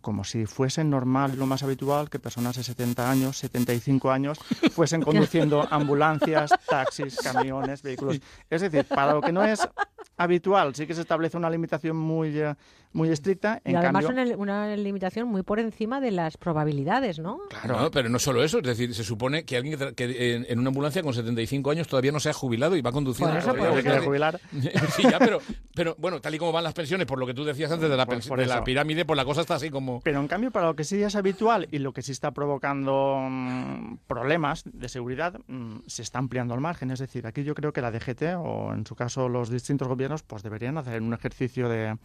[0.00, 4.38] como si fuese normal, lo más habitual, que personas de 70 años, 75 años,
[4.72, 8.20] fuesen conduciendo ambulancias, taxis, camiones, vehículos.
[8.50, 9.68] Es decir, para lo que no es
[10.16, 12.54] habitual, sí que se establece una limitación muy, eh,
[12.92, 13.60] muy estricta.
[13.64, 17.40] En y además una, limitación muy por encima de las probabilidades, ¿no?
[17.48, 21.02] Claro, pero no solo eso, es decir, se supone que alguien que, en, una ambulancia
[21.02, 23.34] con 75 años todavía no se ha jubilado y va conduciendo.
[23.34, 24.40] Por eso, quiere jubilar.
[24.90, 25.40] sí, ya, pero,
[25.74, 27.96] pero bueno, tal y como van las pensiones, por lo que tú decías antes de
[27.96, 30.00] la, de la pirámide, pues la cosa está así como...
[30.00, 33.18] Pero en cambio, para lo que sí es habitual y lo que sí está provocando
[33.28, 36.92] mm, problemas de seguridad, mm, se está ampliando el margen.
[36.92, 40.03] Es decir, aquí yo creo que la DGT, o en su caso los distintos gobiernos,
[40.26, 41.96] pues deberían hacer un ejercicio de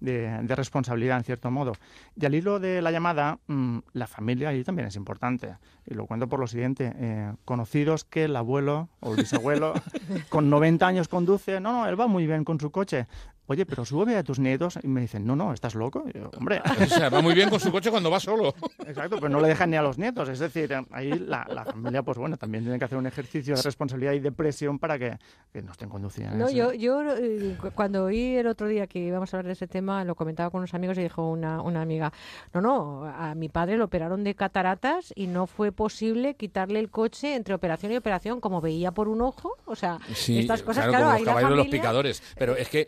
[0.00, 1.72] de responsabilidad, en cierto modo.
[2.16, 5.56] Y al hilo de la llamada, mm, la familia ahí también es importante.
[5.86, 6.92] Y lo cuento por lo siguiente.
[6.96, 9.74] Eh, conocidos que el abuelo o el bisabuelo
[10.28, 13.06] con 90 años conduce, no, no, él va muy bien con su coche
[13.48, 14.78] oye, pero sube a tus nietos.
[14.82, 16.04] Y me dicen, no, no, ¿estás loco?
[16.36, 16.62] Hombre.
[16.82, 18.54] o sea, va muy bien con su coche cuando va solo.
[18.86, 20.28] Exacto, pero no le dejan ni a los nietos.
[20.28, 24.12] Es decir, ahí la, familia, pues bueno, también tiene que hacer un ejercicio de responsabilidad
[24.12, 25.18] y de presión para que,
[25.62, 26.36] no estén conduciendo.
[26.36, 29.66] No, yo, yo eh, cuando oí el otro día que íbamos a hablar de ese
[29.66, 32.12] tema, lo comentaba con unos amigos y dijo una, una amiga,
[32.52, 36.90] no, no, a mi padre lo operaron de cataratas y no fue posible quitarle el
[36.90, 39.56] coche entre operación y operación, como veía por un ojo.
[39.64, 42.22] O sea, estas cosas, claro, claro como los de los picadores.
[42.36, 42.86] Pero es que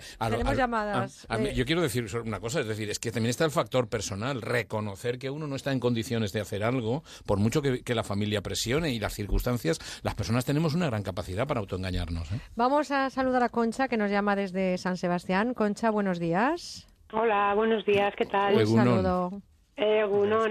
[0.56, 1.26] llamadas.
[1.28, 4.42] Ah, yo quiero decir una cosa, es decir, es que también está el factor personal,
[4.42, 8.40] reconocer que uno no está en condiciones de hacer algo, por mucho que, la familia
[8.40, 12.30] presione y las circunstancias, las personas tenemos una gran capacidad para autoengañarnos.
[12.32, 12.40] ¿eh?
[12.54, 15.54] Vamos a saludar a Concha, que nos llama desde San Sebastián.
[15.54, 16.86] Concha, buenos días.
[17.12, 18.56] Hola, buenos días, ¿qué tal?
[18.56, 19.42] Un saludo.
[19.76, 20.04] Eh,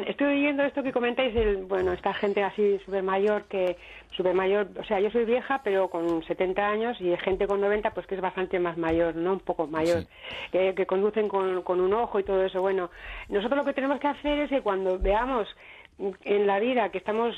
[0.07, 3.77] estoy oyendo esto que comentáis, el, bueno, esta gente así súper mayor que,
[4.19, 7.91] súper mayor, o sea, yo soy vieja, pero con 70 años y gente con 90,
[7.91, 9.31] pues que es bastante más mayor, ¿no?
[9.31, 10.03] Un poco mayor,
[10.51, 12.59] que, que conducen con, con un ojo y todo eso.
[12.59, 12.89] Bueno,
[13.29, 15.47] nosotros lo que tenemos que hacer es que cuando veamos
[16.23, 17.37] en la vida que estamos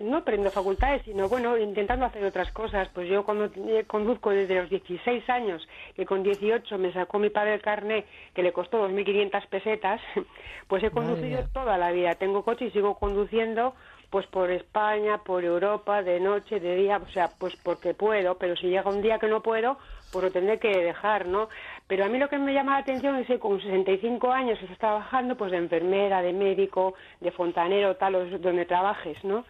[0.00, 2.88] no perdiendo facultades, sino bueno, intentando hacer otras cosas.
[2.94, 3.50] Pues yo cuando
[3.86, 8.04] conduzco desde los 16 años, que con 18 me sacó mi padre el carné,
[8.34, 10.00] que le costó 2.500 pesetas,
[10.68, 12.14] pues he conducido toda la vida.
[12.14, 13.74] Tengo coche y sigo conduciendo
[14.14, 18.54] pues por España, por Europa, de noche, de día, o sea, pues porque puedo, pero
[18.54, 19.76] si llega un día que no puedo,
[20.12, 21.48] pues lo tendré que dejar, ¿no?
[21.88, 24.78] Pero a mí lo que me llama la atención es que con 65 años estás
[24.78, 29.44] trabajando, pues de enfermera, de médico, de fontanero, tal, donde trabajes, ¿no?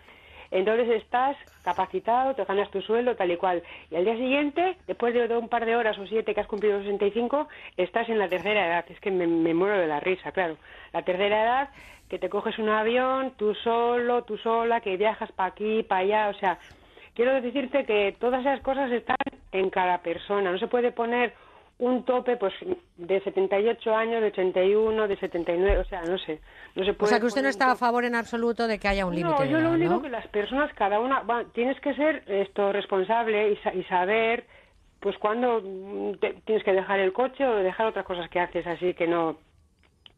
[0.54, 3.60] Entonces estás capacitado, te ganas tu sueldo, tal y cual.
[3.90, 6.78] Y al día siguiente, después de un par de horas o siete que has cumplido
[6.78, 8.84] 65, estás en la tercera edad.
[8.88, 10.56] Es que me, me muero de la risa, claro.
[10.92, 11.68] La tercera edad
[12.08, 16.28] que te coges un avión, tú solo, tú sola, que viajas para aquí, para allá,
[16.28, 16.58] o sea,
[17.14, 19.16] quiero decirte que todas esas cosas están
[19.50, 21.32] en cada persona, no se puede poner
[21.78, 22.54] un tope pues
[22.96, 26.40] de 78 años, de 81, de 79, o sea, no sé,
[26.74, 28.88] no se puede O sea, que usted no está a favor en absoluto de que
[28.88, 29.34] haya un límite.
[29.34, 33.82] No, yo lo único que las personas cada una tienes que ser esto responsable y,
[33.84, 34.46] saber
[35.00, 35.60] pues cuándo
[36.46, 39.36] tienes que dejar el coche o dejar otras cosas que haces así que no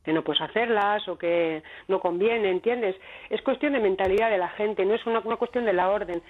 [0.04, 2.94] que no puedes hacerlas o que no conviene, ¿entiendes?
[3.28, 6.22] Es cuestión de mentalidad de la gente, no es una, cuestión de la orden.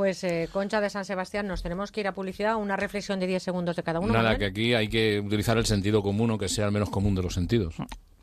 [0.00, 3.26] Pues eh, Concha de San Sebastián, nos tenemos que ir a publicidad, una reflexión de
[3.26, 4.14] 10 segundos de cada uno.
[4.14, 7.14] Nada, que aquí hay que utilizar el sentido común o que sea el menos común
[7.14, 7.74] de los sentidos.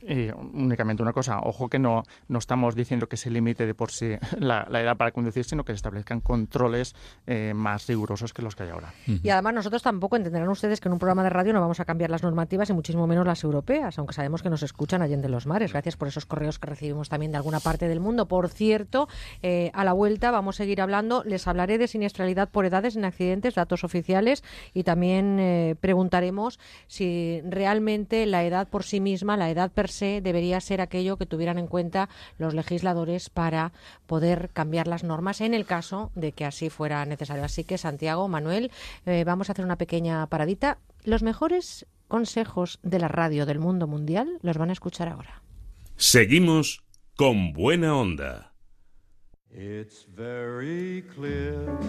[0.01, 3.91] Y únicamente una cosa, ojo que no, no estamos diciendo que se limite de por
[3.91, 6.95] sí la, edad para conducir, sino que se establezcan controles
[7.25, 8.93] eh, más rigurosos que los que hay ahora.
[9.07, 11.85] Y además nosotros tampoco entenderán ustedes que en un programa de radio no vamos a
[11.85, 15.31] cambiar las normativas y muchísimo menos las europeas, aunque sabemos que nos escuchan allá en
[15.31, 15.71] los mares.
[15.73, 18.27] Gracias por esos correos que recibimos también de alguna parte del mundo.
[18.27, 19.07] Por cierto,
[19.41, 23.05] eh, a la vuelta vamos a seguir hablando, les hablaré de siniestralidad por edades en
[23.05, 24.43] accidentes, datos oficiales,
[24.73, 29.86] y también eh, preguntaremos si realmente la edad por sí misma, la edad personal, per
[30.21, 33.71] debería ser aquello que tuvieran en cuenta los legisladores para
[34.05, 37.43] poder cambiar las normas en el caso de que así fuera necesario.
[37.43, 38.71] Así que, Santiago, Manuel,
[39.05, 40.79] eh, vamos a hacer una pequeña paradita.
[41.03, 45.41] Los mejores consejos de la radio del mundo mundial los van a escuchar ahora.
[45.95, 46.83] Seguimos
[47.15, 48.53] con buena onda.
[49.51, 51.79] It's very clear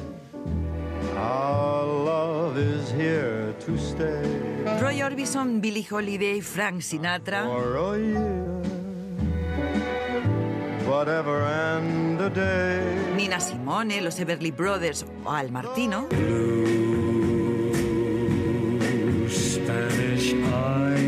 [1.18, 4.22] our love is here to stay.
[4.80, 7.42] Roy Orbison, Billie Holiday, Frank Sinatra.
[7.44, 8.62] For a year,
[10.86, 13.14] whatever end a day.
[13.16, 16.06] Nina Simone, los Everly Brothers o Al Martino.
[19.28, 21.07] Spanish eyes.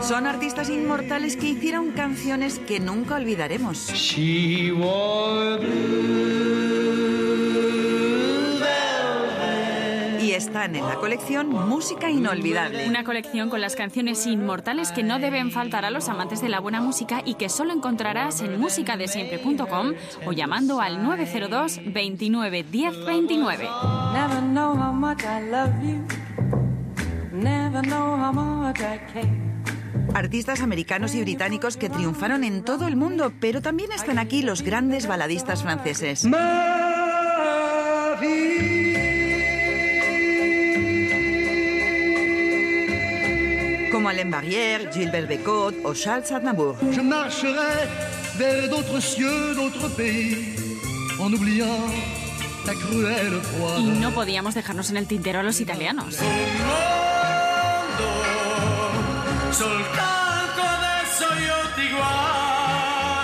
[0.00, 3.88] Son artistas inmortales que hicieron canciones que nunca olvidaremos.
[3.92, 4.72] She
[10.32, 12.88] Y están en la colección Música Inolvidable.
[12.88, 16.58] Una colección con las canciones inmortales que no deben faltar a los amantes de la
[16.58, 19.92] buena música y que solo encontrarás en musicadesiempre.com
[20.24, 23.68] o llamando al 902 29 10 29.
[24.14, 26.02] Never know how much I love you.
[27.30, 29.28] Never know how much I care.
[30.14, 34.62] Artistas americanos y británicos que triunfaron en todo el mundo, pero también están aquí los
[34.62, 36.26] grandes baladistas franceses.
[44.02, 46.74] Como Alain Barrière, Gilbert Bécaud o Charles Aznavour.
[46.90, 47.86] Je marcherai
[48.36, 50.56] vers d'autres cieux, d'autres pays,
[51.20, 51.86] en oubliant
[52.66, 53.78] la cruelle froide.
[53.78, 56.18] Y no podíamos dejarnos en el tintero a los italianos.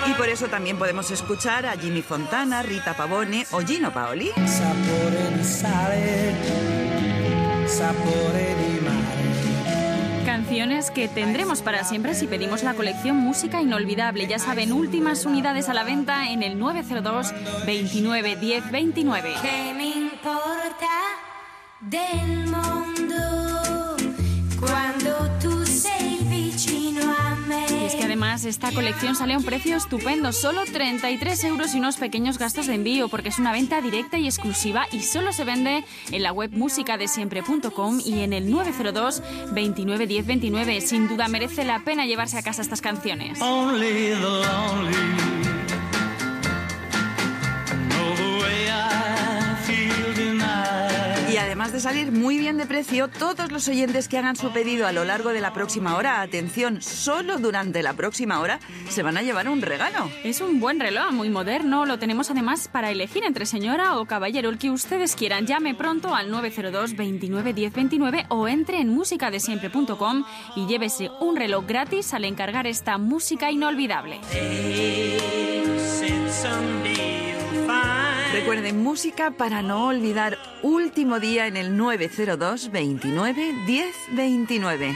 [0.07, 4.31] Y por eso también podemos escuchar a Jimmy Fontana, Rita Pavone o Gino Paoli.
[4.47, 6.35] Sapore di sale,
[7.67, 8.78] sapore di.
[10.29, 14.27] Canciones que tendremos para siempre si pedimos la colección Música Inolvidable.
[14.27, 17.33] Ya saben, últimas unidades a la venta en el 902
[17.65, 19.33] 29 10 29.
[19.41, 20.87] Che mi importa
[21.81, 23.78] del mondo
[28.45, 32.75] esta colección sale a un precio estupendo, solo 33 euros y unos pequeños gastos de
[32.75, 36.51] envío, porque es una venta directa y exclusiva y solo se vende en la web
[36.51, 40.81] musicadesiempre.com y en el 902 29 10 29.
[40.81, 43.39] Sin duda merece la pena llevarse a casa estas canciones.
[51.59, 54.93] Además de salir muy bien de precio, todos los oyentes que hagan su pedido a
[54.93, 59.23] lo largo de la próxima hora, atención, solo durante la próxima hora, se van a
[59.23, 60.09] llevar un regalo.
[60.23, 61.85] Es un buen reloj, muy moderno.
[61.85, 65.47] Lo tenemos además para elegir entre señora o caballero, el que ustedes quieran.
[65.47, 70.23] Llame pronto al 902 29 10 29 o entre en musicadesiempre.com
[70.55, 74.21] y llévese un reloj gratis al encargar esta música inolvidable.
[78.31, 84.95] Recuerden, música para no olvidar, último día en el 902 29 10 29.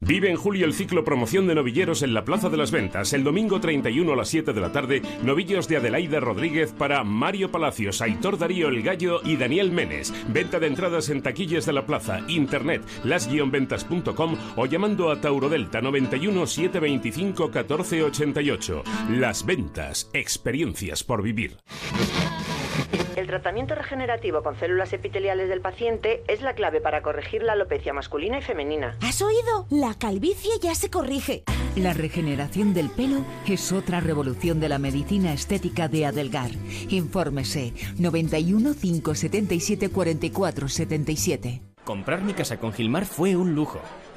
[0.00, 3.14] Vive en julio el ciclo promoción de novilleros en la Plaza de las Ventas.
[3.14, 7.50] El domingo 31 a las 7 de la tarde, novillos de Adelaida Rodríguez para Mario
[7.50, 10.12] Palacios, Aitor Darío El Gallo y Daniel Menes.
[10.28, 15.80] Venta de entradas en taquillas de la plaza, internet, las-ventas.com o llamando a Tauro Delta
[15.80, 18.82] 91 725 1488.
[19.12, 21.56] Las Ventas, experiencias por vivir.
[23.16, 27.94] El tratamiento regenerativo con células epiteliales del paciente es la clave para corregir la alopecia
[27.94, 28.98] masculina y femenina.
[29.00, 29.66] ¿Has oído?
[29.70, 31.42] La calvicie ya se corrige.
[31.76, 36.50] La regeneración del pelo es otra revolución de la medicina estética de Adelgar.
[36.90, 41.62] Infórmese 91 577 44 77.
[41.84, 43.80] Comprar mi casa con Gilmar fue un lujo.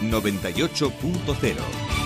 [0.00, 2.05] 98.0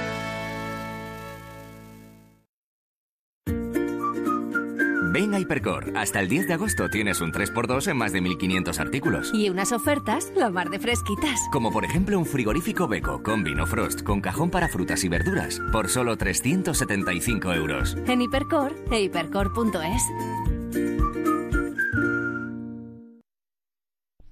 [5.21, 5.95] Ven a Hipercor.
[5.95, 9.29] Hasta el 10 de agosto tienes un 3x2 en más de 1.500 artículos.
[9.35, 11.39] Y unas ofertas, la mar de fresquitas.
[11.51, 15.61] Como por ejemplo un frigorífico Beco con vino Frost con cajón para frutas y verduras
[15.71, 17.95] por solo 375 euros.
[18.07, 20.01] En Hipercor e hipercor.es.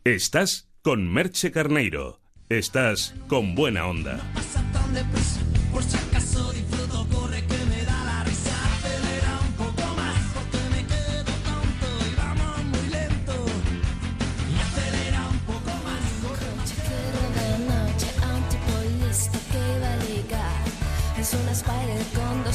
[0.03, 2.19] Estás con Merche Carneiro.
[2.49, 4.17] Estás con buena onda.
[4.73, 4.95] tan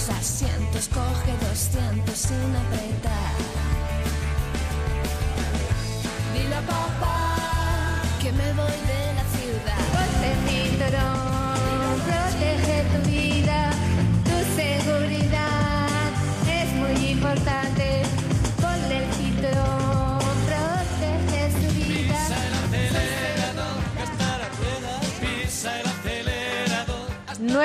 [0.07, 3.35] dos asientos, coge 200 sin apretar.
[6.33, 7.34] Dile a papá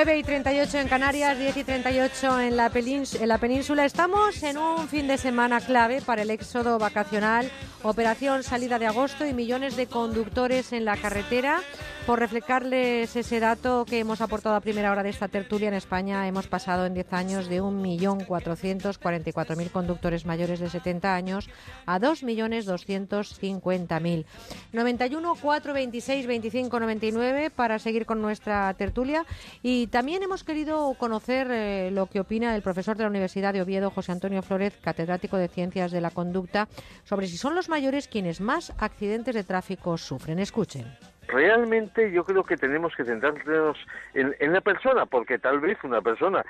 [0.05, 3.83] 9 y 38 en Canarias, 10 y 38 en la, en la península.
[3.83, 7.51] Estamos en un fin de semana clave para el éxodo vacacional,
[7.83, 11.59] operación salida de agosto y millones de conductores en la carretera.
[12.09, 16.27] Por reflejarles ese dato que hemos aportado a primera hora de esta tertulia en España,
[16.27, 21.51] hemos pasado en 10 años de 1.444.000 conductores mayores de 70 años
[21.85, 24.25] a 2.250.000.
[24.73, 29.23] 91 426 25 99 para seguir con nuestra tertulia
[29.61, 33.61] y también hemos querido conocer eh, lo que opina el profesor de la Universidad de
[33.61, 36.69] Oviedo, José Antonio Flórez, catedrático de Ciencias de la Conducta,
[37.03, 40.39] sobre si son los mayores quienes más accidentes de tráfico sufren.
[40.39, 40.87] Escuchen.
[41.31, 43.77] Realmente yo creo que tenemos que centrarnos
[44.13, 46.45] en, en la persona, porque tal vez una persona,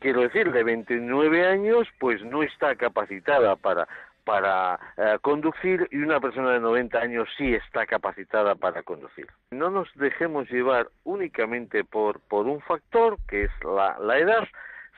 [0.00, 3.88] quiero decir, de 29 años, pues no está capacitada para
[4.28, 9.26] para eh, conducir y una persona de 90 años sí está capacitada para conducir.
[9.52, 14.46] No nos dejemos llevar únicamente por, por un factor, que es la, la edad,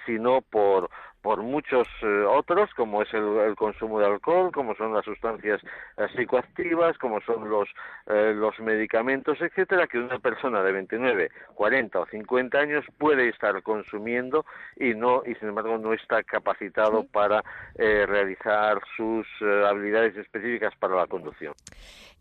[0.05, 0.91] sino por,
[1.23, 5.61] por muchos eh, otros, como es el, el consumo de alcohol, como son las sustancias
[5.97, 7.69] eh, psicoactivas, como son los,
[8.07, 13.63] eh, los medicamentos, etcétera, que una persona de 29, 40 o 50 años puede estar
[13.63, 14.45] consumiendo
[14.77, 17.43] y no y sin embargo no está capacitado para
[17.77, 19.27] eh, realizar sus
[19.69, 21.55] habilidades específicas para la conducción.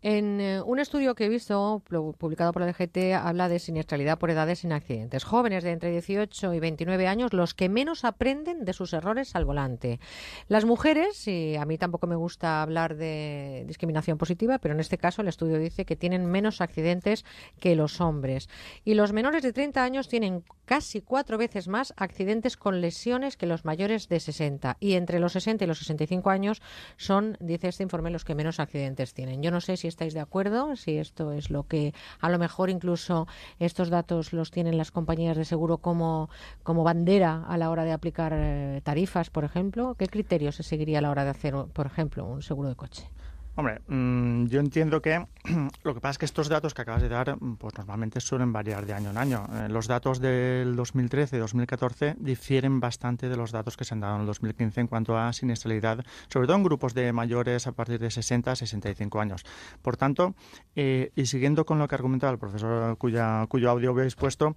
[0.02, 4.30] En un estudio que he visto, pu- publicado por la DGT, habla de siniestralidad por
[4.30, 5.24] edades sin accidentes.
[5.24, 9.44] Jóvenes de entre 18 y 29 años, los que menos aprenden de sus errores al
[9.44, 10.00] volante.
[10.48, 14.98] Las mujeres, y a mí tampoco me gusta hablar de discriminación positiva, pero en este
[14.98, 17.24] caso el estudio dice que tienen menos accidentes
[17.58, 18.48] que los hombres.
[18.84, 23.46] Y los menores de 30 años tienen casi cuatro veces más accidentes con lesiones que
[23.46, 24.76] los mayores de 60.
[24.80, 26.62] Y entre los 60 y los 65 años
[26.96, 29.42] son, dice este informe, los que menos accidentes tienen.
[29.42, 32.70] Yo no sé si estáis de acuerdo, si esto es lo que a lo mejor
[32.70, 33.26] incluso
[33.58, 36.30] estos datos los tienen las compañías de seguro como,
[36.62, 40.98] como bandera a la hora de aplicar eh, tarifas, por ejemplo, ¿qué criterios se seguiría
[40.98, 43.08] a la hora de hacer, por ejemplo, un seguro de coche?
[43.56, 45.26] Hombre, mm, yo entiendo que
[45.82, 48.52] lo que pasa es que estos datos que acabas de dar, mm, pues normalmente suelen
[48.52, 49.46] variar de año en año.
[49.52, 54.00] Eh, los datos del 2013 y 2014 difieren bastante de los datos que se han
[54.00, 57.72] dado en el 2015 en cuanto a siniestralidad, sobre todo en grupos de mayores a
[57.72, 59.44] partir de 60 a 65 años.
[59.82, 60.34] Por tanto,
[60.76, 64.56] eh, y siguiendo con lo que argumentaba el profesor cuya, cuyo audio habéis puesto,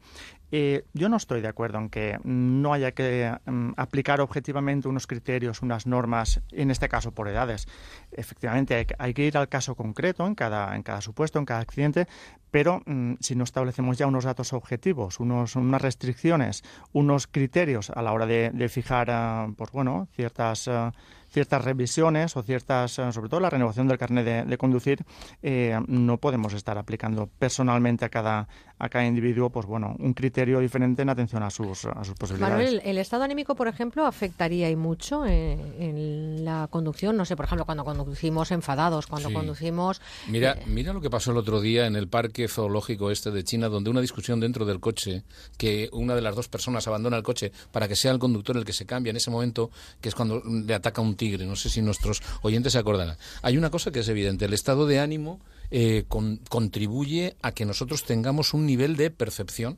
[0.55, 5.07] eh, yo no estoy de acuerdo en que no haya que mm, aplicar objetivamente unos
[5.07, 7.67] criterios, unas normas, en este caso por edades.
[8.11, 11.61] Efectivamente, hay, hay que ir al caso concreto en cada, en cada supuesto, en cada
[11.61, 12.07] accidente,
[12.51, 18.03] pero mm, si no establecemos ya unos datos objetivos, unos, unas restricciones, unos criterios a
[18.03, 20.67] la hora de, fijar, ah, pues bueno, ciertas...
[20.67, 20.93] ah,
[21.33, 25.03] ciertas revisiones o ciertas, eh, sobre todo la renovación del carnet de, de conducir,
[25.41, 28.47] eh, no podemos estar aplicando personalmente a cada,
[28.77, 32.55] a cada individuo, pues bueno, un criterio diferente en atención a sus, a sus posibilidades.
[32.55, 37.17] Manuel, ¿el estado anímico, por ejemplo, afectaría y mucho eh, en la conducción?
[37.17, 39.33] No sé, por ejemplo, cuando conducimos enfadados, cuando Sí.
[39.33, 40.01] conducimos...
[40.27, 43.69] Mira, mira lo que pasó el otro día en el parque zoológico este de China,
[43.69, 45.23] donde una discusión dentro del coche,
[45.57, 48.65] que una de las dos personas abandona el coche para que sea el conductor el
[48.65, 49.71] que se cambia en ese momento,
[50.01, 51.45] que es cuando le ataca un tigre.
[51.45, 53.17] No sé si nuestros oyentes se acordarán.
[53.41, 55.39] Hay una cosa que es evidente, el estado de ánimo
[55.71, 59.77] eh, con- contribuye a que nosotros tengamos un nivel de percepción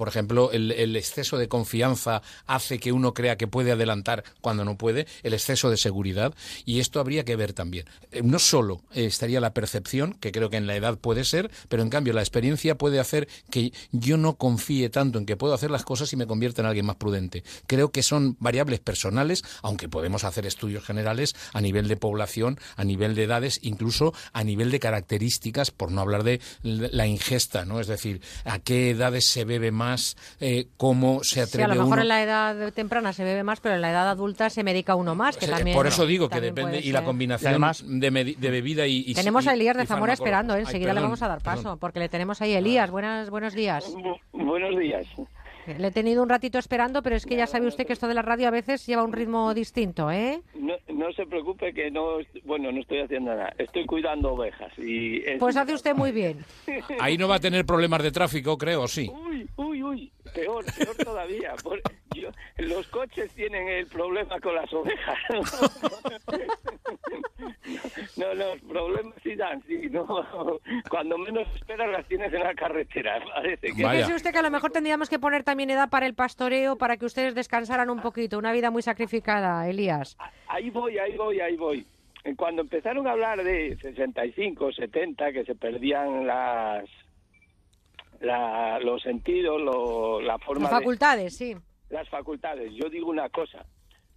[0.00, 4.78] por ejemplo, el, exceso de confianza hace que uno crea que puede adelantar cuando no
[4.78, 6.32] puede, el exceso de seguridad,
[6.64, 7.84] y esto habría que ver también.
[8.10, 11.50] Eh, No solo eh, estaría la percepción, que creo que en la edad puede ser,
[11.68, 15.52] pero en cambio la experiencia puede hacer que yo no confíe tanto en que puedo
[15.52, 17.44] hacer las cosas y me convierta en alguien más prudente.
[17.66, 22.84] Creo que son variables personales, aunque podemos hacer estudios generales a nivel de población, a
[22.84, 27.80] nivel de edades, incluso a nivel de características, por no hablar de la ingesta, ¿no?
[27.80, 29.89] Es decir, a qué edades se bebe más,
[30.40, 32.02] eh, cómo se Sí, a atreve lo mejor uno.
[32.02, 35.14] en la edad temprana se bebe más, pero en la edad adulta se medica uno
[35.14, 35.76] más, que O sea, también...
[35.76, 39.14] por eso digo que depende y la combinación Y además- de, de bebida y, y
[39.14, 40.58] Tenemos y- a Elías de Zamora esperando, ¿eh?
[40.58, 41.78] Ay, enseguida le perdón, vamos a dar paso, perdón.
[41.78, 42.52] porque le tenemos ahí.
[42.52, 43.84] Elías, buenas, buenos días.
[44.32, 45.06] Buenos días.
[45.66, 48.14] Le he tenido un ratito esperando, pero es que ya sabe usted que esto de
[48.14, 50.40] la radio a veces lleva un ritmo distinto, ¿eh?
[50.54, 53.52] No, no se preocupe que no, bueno, no estoy haciendo nada.
[53.58, 56.44] Estoy cuidando ovejas y es- Pues hace usted muy bien.
[57.00, 59.10] Ahí no va a tener problemas de tráfico, creo, sí.
[59.12, 61.54] Uy, uy, uy, peor, peor todavía.
[61.62, 61.80] Por-
[62.14, 65.18] yo- los coches tienen el problema con las ovejas.
[68.16, 69.88] No, los problemas sí dan, sí.
[69.90, 70.06] No,
[70.90, 73.18] cuando menos esperas las tienes en la carretera.
[73.34, 76.14] Parece que Fíjese usted que a lo mejor tendríamos que poner también edad para el
[76.14, 78.38] pastoreo para que ustedes descansaran un poquito.
[78.38, 80.16] Una vida muy sacrificada, Elías.
[80.46, 81.84] Ahí voy, ahí voy, ahí voy.
[82.36, 86.84] Cuando empezaron a hablar de 65, 70, que se perdían las
[88.20, 91.56] la- los sentidos, lo- la forma Las de- facultades, sí.
[91.88, 92.72] las facultades.
[92.74, 93.64] Yo digo una cosa,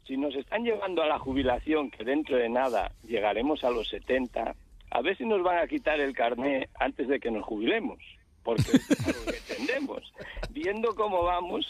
[0.06, 4.53] si nos están llevando a la jubilación, que dentro de nada llegaremos a los 70,
[4.92, 7.98] a ver si nos van a quitar el carné antes de que nos jubilemos,
[8.44, 10.14] porque es algo que tendemos,
[10.50, 11.66] viendo cómo vamos.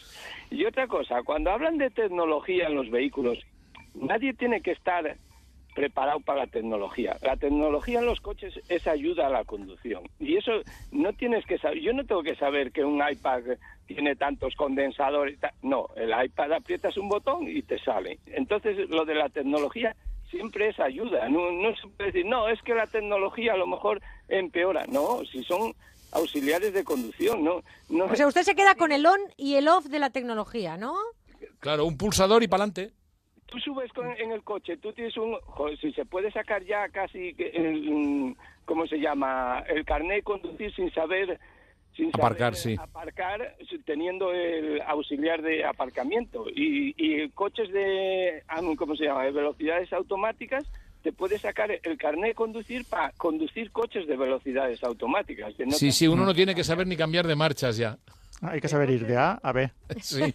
[0.50, 3.40] Y otra cosa, cuando hablan de tecnología en los vehículos,
[3.94, 5.16] nadie tiene que estar
[5.74, 7.18] preparado para la tecnología.
[7.22, 10.04] La tecnología en los coches es ayuda a la conducción.
[10.20, 10.52] Y eso
[10.92, 11.80] no tienes que saber.
[11.80, 13.42] Yo no tengo que saber que un iPad
[13.88, 15.40] tiene tantos condensadores.
[15.62, 18.20] No, el iPad aprietas un botón y te sale.
[18.28, 19.96] Entonces, lo de la tecnología
[20.30, 21.28] siempre es ayuda.
[21.30, 24.86] No, no se puede decir, no, es que la tecnología a lo mejor empeora.
[24.88, 25.74] No, si son
[26.14, 27.62] auxiliares de conducción, no.
[27.90, 30.78] no O sea, usted se queda con el on y el off de la tecnología,
[30.78, 30.96] ¿no?
[31.60, 32.94] Claro, un pulsador y para adelante.
[33.48, 35.36] tú subes con- en el coche, tú tienes un...
[35.42, 38.36] joder, si se puede sacar ya casi, que el, mm,
[38.66, 39.64] ¿cómo se llama?
[39.68, 41.40] El carnet de conducir sin saber...
[41.96, 42.82] Sin Aparcar, saber sí.
[42.82, 46.46] Aparcar teniendo el auxiliar de aparcamiento.
[46.50, 48.42] Y, y coches de,
[48.78, 49.26] ¿cómo se llama?
[49.26, 50.66] De velocidades automáticas,
[51.04, 55.54] te puedes sacar el carnet de conducir para conducir coches de velocidades automáticas.
[55.56, 57.98] que no Sí, te- sí, uno no tiene que saber ni cambiar de marchas ya.
[58.42, 59.70] Hay que saber ir de A a B.
[60.02, 60.34] Sí.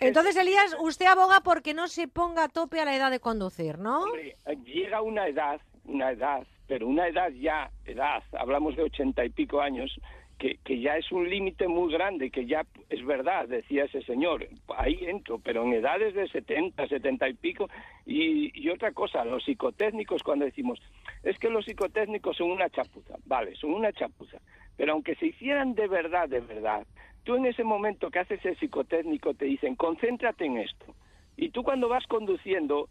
[0.00, 3.78] Entonces, Elías, usted aboga porque no se ponga a tope a la edad de conducir,
[3.78, 4.02] ¿no?
[4.02, 9.30] Hombre, llega una edad, una edad, pero una edad ya, edad, hablamos de ochenta y
[9.30, 10.00] pico años,
[10.44, 14.46] que, que ya es un límite muy grande, que ya es verdad, decía ese señor,
[14.76, 17.70] ahí entro, pero en edades de 70, 70 y pico,
[18.04, 20.78] y, y otra cosa, los psicotécnicos cuando decimos,
[21.22, 24.36] es que los psicotécnicos son una chapuza, vale, son una chapuza,
[24.76, 26.86] pero aunque se hicieran de verdad, de verdad,
[27.22, 30.94] tú en ese momento que haces el psicotécnico te dicen, concéntrate en esto,
[31.38, 32.90] y tú cuando vas conduciendo,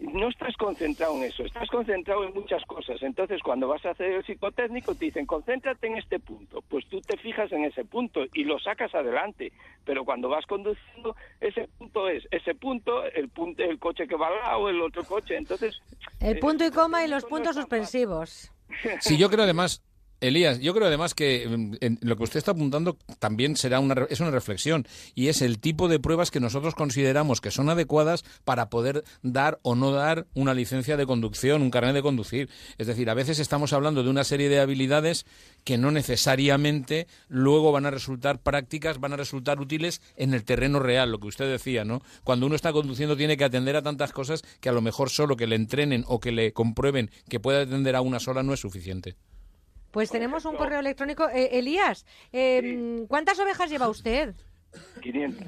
[0.00, 3.02] no estás concentrado en eso, estás concentrado en muchas cosas.
[3.02, 6.62] Entonces, cuando vas a hacer el psicotécnico, te dicen, concéntrate en este punto.
[6.68, 9.52] Pues tú te fijas en ese punto y lo sacas adelante.
[9.84, 14.28] Pero cuando vas conduciendo, ese punto es ese punto, el punto, el coche que va
[14.28, 15.36] al lado, el otro coche.
[15.36, 15.80] Entonces,
[16.20, 18.50] El punto y coma y los puntos suspensivos.
[19.00, 19.84] Sí, yo creo además,
[20.24, 24.06] Elías, yo creo además que mm, en lo que usted está apuntando también será una,
[24.08, 28.24] es una reflexión y es el tipo de pruebas que nosotros consideramos que son adecuadas
[28.44, 32.48] para poder dar o no dar una licencia de conducción, un carnet de conducir.
[32.78, 35.26] Es decir, a veces estamos hablando de una serie de habilidades
[35.64, 40.78] que no necesariamente luego van a resultar prácticas, van a resultar útiles en el terreno
[40.78, 42.02] real, lo que usted decía, ¿no?
[42.22, 45.36] Cuando uno está conduciendo tiene que atender a tantas cosas que a lo mejor solo
[45.36, 48.60] que le entrenen o que le comprueben que puede atender a una sola no es
[48.60, 49.16] suficiente.
[49.94, 51.28] Pues tenemos un correo electrónico.
[51.28, 54.34] Eh, Elías, eh, ¿cuántas ovejas lleva usted?
[55.00, 55.46] 500.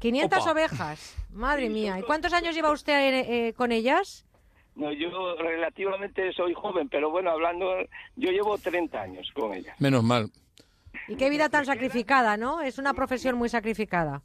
[0.00, 0.52] 500 Opa.
[0.52, 1.14] ovejas.
[1.30, 1.98] Madre mía.
[1.98, 4.26] ¿Y cuántos años lleva usted eh, eh, con ellas?
[4.74, 7.76] No, yo relativamente soy joven, pero bueno, hablando,
[8.16, 9.74] yo llevo 30 años con ella.
[9.78, 10.30] Menos mal.
[11.06, 12.62] Y qué vida tan sacrificada, ¿no?
[12.62, 14.22] Es una profesión muy sacrificada.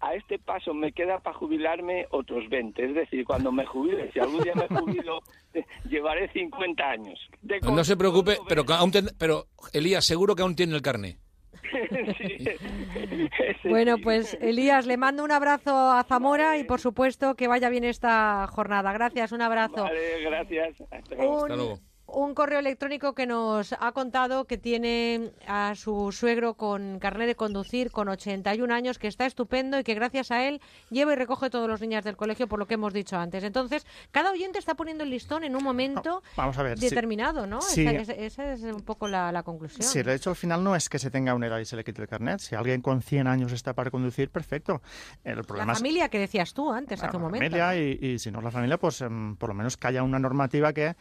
[0.00, 2.84] A este paso me queda para jubilarme otros 20.
[2.84, 5.20] Es decir, cuando me jubile, si algún día me jubilo,
[5.88, 7.18] llevaré 50 años.
[7.42, 11.18] De No se preocupe, pero, aún ten- pero Elías, seguro que aún tiene el carné.
[13.64, 17.84] Bueno, pues Elías, le mando un abrazo a Zamora y por supuesto que vaya bien
[17.84, 18.92] esta jornada.
[18.92, 19.82] Gracias, un abrazo.
[19.82, 20.80] Vale, gracias.
[20.90, 21.44] Hasta luego.
[21.44, 21.80] Un,
[22.10, 27.34] un correo electrónico que nos ha contado que tiene a su suegro con carnet de
[27.34, 31.50] conducir con 81 años, que está estupendo y que gracias a él lleva y recoge
[31.50, 33.44] todos los niños del colegio, por lo que hemos dicho antes.
[33.44, 36.78] Entonces, cada oyente está poniendo el listón en un momento Vamos a ver.
[36.78, 36.88] sí.
[36.88, 37.60] determinado, ¿no?
[37.60, 37.86] Sí.
[37.86, 39.82] Esa, esa- es un poco la, la conclusión.
[39.82, 41.84] Sí, de hecho, al final no es que se tenga una edad y se le
[41.84, 42.40] quite el carnet.
[42.40, 44.80] Si alguien con 100 años está para conducir, perfecto.
[45.24, 47.44] El la problema es familia que decías tú antes, hace un la momento.
[47.56, 50.02] familia y, y si no es la familia, pues em, por lo menos que haya
[50.02, 50.96] una normativa que,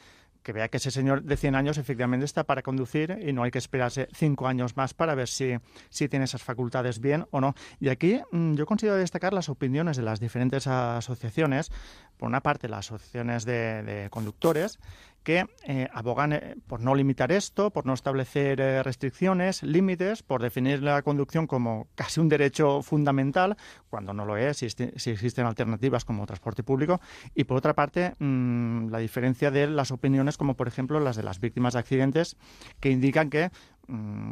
[0.48, 3.52] que vea que ese señor de 100 años efectivamente está para conducir y no hay
[3.52, 5.58] que esperarse 5 años más para ver si,
[5.90, 7.54] si tiene esas facultades bien o no.
[7.82, 11.70] Y aquí mm, yo considero destacar las opiniones de las diferentes asociaciones.
[12.16, 14.80] Por una parte, las asociaciones de, de conductores
[15.28, 20.42] que eh, abogan eh, por no limitar esto, por no establecer eh, restricciones, límites, por
[20.42, 23.58] definir la conducción como casi un derecho fundamental,
[23.90, 24.68] cuando no lo es, si,
[25.12, 27.02] existen alternativas como transporte público.
[27.36, 31.24] Y por otra parte, mm, la diferencia de las opiniones, como por ejemplo las de
[31.24, 32.38] las víctimas de accidentes,
[32.80, 33.52] que indican que,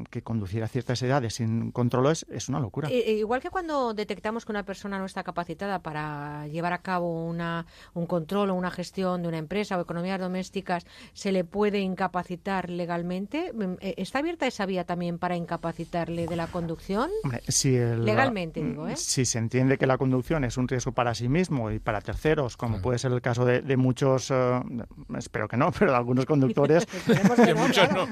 [0.10, 2.90] que conducir a ciertas edades sin controles es una locura.
[2.90, 6.80] Eh, eh, igual que cuando detectamos que una persona no está capacitada para llevar a
[6.80, 11.44] cabo una, un control o una gestión de una empresa o economías domésticas, se le
[11.46, 13.52] puede incapacitar legalmente.
[13.54, 17.10] Mm, eh, ¿Está abierta esa vía también para incapacitarle de la conducción?
[17.24, 18.96] Hombre, si el- Legalmente, digo, ¿eh?
[18.98, 22.58] Si se entiende que la conducción es un riesgo para sí mismo y para terceros,
[22.58, 24.62] como puede ser el caso de, de muchos, eh,
[25.18, 26.86] espero que no, pero de algunos conductores.
[27.46, 28.08] Que muchos no,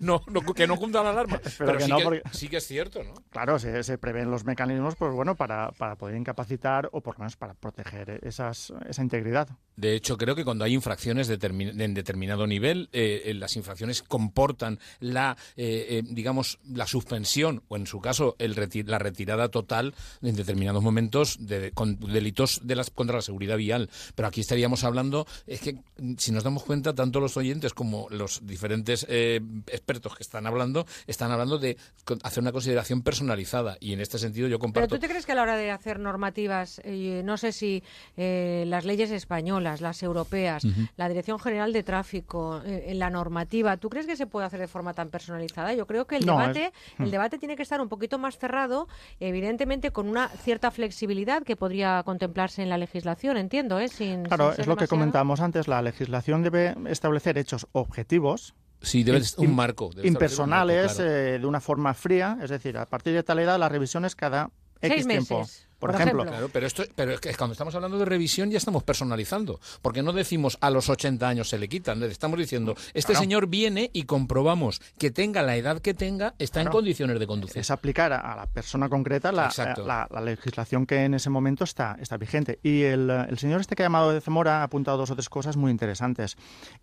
[0.00, 1.40] no, no- que no juntan la alarma.
[1.58, 3.14] Pero que sí, no, que, porque- sí que es cierto, ¿no?
[3.30, 7.20] Claro, se, se prevén los mecanismos, pues bueno, para, para poder incapacitar o por lo
[7.20, 9.48] menos para proteger esas, esa integridad.
[9.76, 14.02] De hecho, creo que cuando hay infracciones determin- en determinado nivel, eh, eh, las infracciones
[14.02, 19.48] comportan la, eh, eh, digamos, la suspensión o, en su caso, el reti- la retirada
[19.48, 23.88] total en determinados momentos de con delitos de las contra la seguridad vial.
[24.14, 28.08] Pero aquí estaríamos hablando, es que mm, si nos damos cuenta, tanto los oyentes como
[28.10, 30.71] los diferentes eh, expertos que están hablando,
[31.06, 31.76] están hablando de
[32.24, 33.76] hacer una consideración personalizada.
[33.80, 34.94] Y en este sentido yo Pero comparto.
[34.96, 37.82] tú te crees que a la hora de hacer normativas, eh, no sé si
[38.16, 40.64] eh, las leyes españolas, las europeas,
[40.96, 44.60] la Dirección General de Tráfico, eh, en la normativa, ¿tú crees que se puede hacer
[44.60, 45.74] de forma tan personalizada?
[45.74, 47.10] Yo creo que el No, debate, es- el Mm.
[47.10, 48.88] debate tiene que estar un poquito más cerrado,
[49.20, 53.88] evidentemente con una cierta flexibilidad que podría contemplarse en la legislación, entiendo, ¿eh?
[53.88, 58.54] Sin, Claro, sin es lo que comentábamos antes, la legislación debe establecer hechos objetivos.
[58.82, 61.10] Sí, debe ser un marco, un Impersonales, marco, claro.
[61.10, 64.50] eh, de una forma fría, es decir, a partir de tal edad las revisiones cada
[64.80, 65.46] X Seis tiempo.
[65.82, 66.24] Por, por ejemplo.
[66.24, 70.00] Claro, pero esto, pero es que cuando estamos hablando de revisión ya estamos personalizando, porque
[70.02, 73.20] no decimos a los 80 años se le quitan, le estamos diciendo este Claro.
[73.24, 77.58] señor viene y comprobamos que tenga la edad que tenga, está en condiciones de conducir.
[77.58, 79.84] es aplicar a, la persona concreta la, Exacto.
[79.84, 82.60] la- la legislación que en ese momento está, está vigente.
[82.62, 85.28] Y el, el señor este que ha llamado de Zamora ha apuntado dos o tres
[85.28, 86.36] cosas muy interesantes.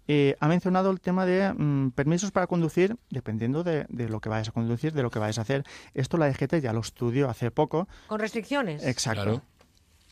[0.07, 4.27] Eh, ha mencionado el tema de mm, permisos para conducir, dependiendo de, de lo que
[4.29, 5.63] vayas a conducir, de lo que vayas a hacer.
[5.93, 7.87] Esto la DGT ya lo estudió hace poco.
[8.07, 8.83] Con restricciones.
[8.89, 9.41] Exacto.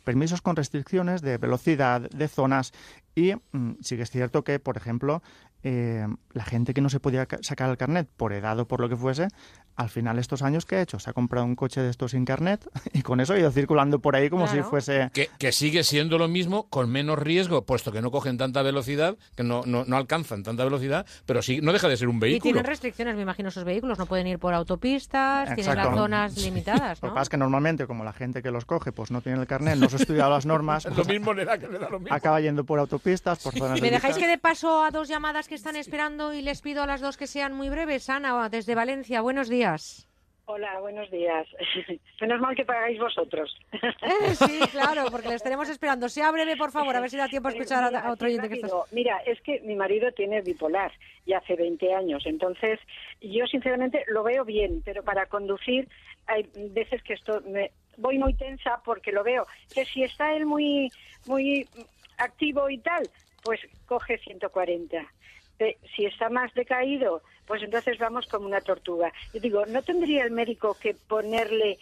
[0.03, 2.71] Permisos con restricciones de velocidad, de zonas
[3.13, 5.21] y mm, sí que es cierto que, por ejemplo,
[5.63, 8.79] eh, la gente que no se podía ca- sacar el carnet por edad o por
[8.79, 9.27] lo que fuese,
[9.77, 10.99] al final estos años, ¿qué ha hecho?
[10.99, 13.99] Se ha comprado un coche de estos sin carnet y con eso ha ido circulando
[13.99, 14.63] por ahí como Claro.
[14.63, 15.09] si fuese...
[15.13, 19.15] Que, que sigue siendo lo mismo, con menos riesgo, puesto que no cogen tanta velocidad,
[19.35, 22.19] que no, no, no alcanzan tanta velocidad, pero sí, no deja de ser un Y
[22.19, 22.43] vehículo.
[22.43, 23.97] tienen restricciones, me imagino, esos vehículos.
[23.99, 27.13] No pueden ir por autopistas, tienen las zonas limitadas, Lo ¿no?
[27.13, 29.47] que pasa es que normalmente, como la gente que los coge pues no tiene el
[29.47, 31.89] carnet, no se ha estudiado las normas, lo pues, mismo le da que le da
[31.89, 32.15] lo mismo.
[32.15, 35.55] acaba yendo por autopistas, por zonas ¿Me dejáis que de paso a dos llamadas que
[35.55, 38.09] están esperando y les pido a las dos que sean muy breves?
[38.09, 39.66] Ana, desde Valencia, buenos días.
[40.49, 41.45] Hola, buenos días.
[42.21, 43.53] Menos mal que pagáis vosotros.
[44.35, 46.07] Sí, claro, porque les estaremos esperando.
[46.07, 48.33] Sea breve, por favor, a ver si da tiempo a escuchar a- a otro sí,
[48.35, 48.67] oyente que está...
[48.67, 48.87] rápido.
[48.91, 50.93] Mira, es que mi marido tiene bipolar
[51.25, 52.79] ya hace 20 años, entonces
[53.19, 55.89] yo sinceramente lo veo bien, pero para conducir
[56.27, 60.45] hay veces que esto me voy muy tensa porque lo veo que si está él
[60.45, 60.89] muy
[61.25, 61.67] muy
[62.19, 63.09] activo y tal,
[63.43, 65.05] pues coge 140.
[65.57, 69.11] Pe- Si está más decaído, pues entonces vamos como una tortuga.
[69.33, 71.77] Yo digo, ¿no tendría el médico que ponerle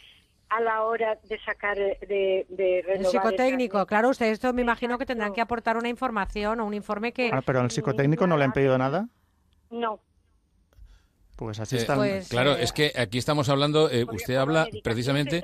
[0.50, 4.62] a la hora de sacar, eh, de, de El renovar psicotécnico, claro, ustedes esto me
[4.62, 7.32] imagino que tendrán que aportar una información o un informe que...
[7.34, 9.10] Ah, pero al psicotécnico no le han pedido nada,
[9.72, 10.00] el- No.
[11.36, 11.98] pues así Eh, están.
[11.98, 15.44] Pues, claro, es que aquí estamos hablando, eh, usted habla precisamente...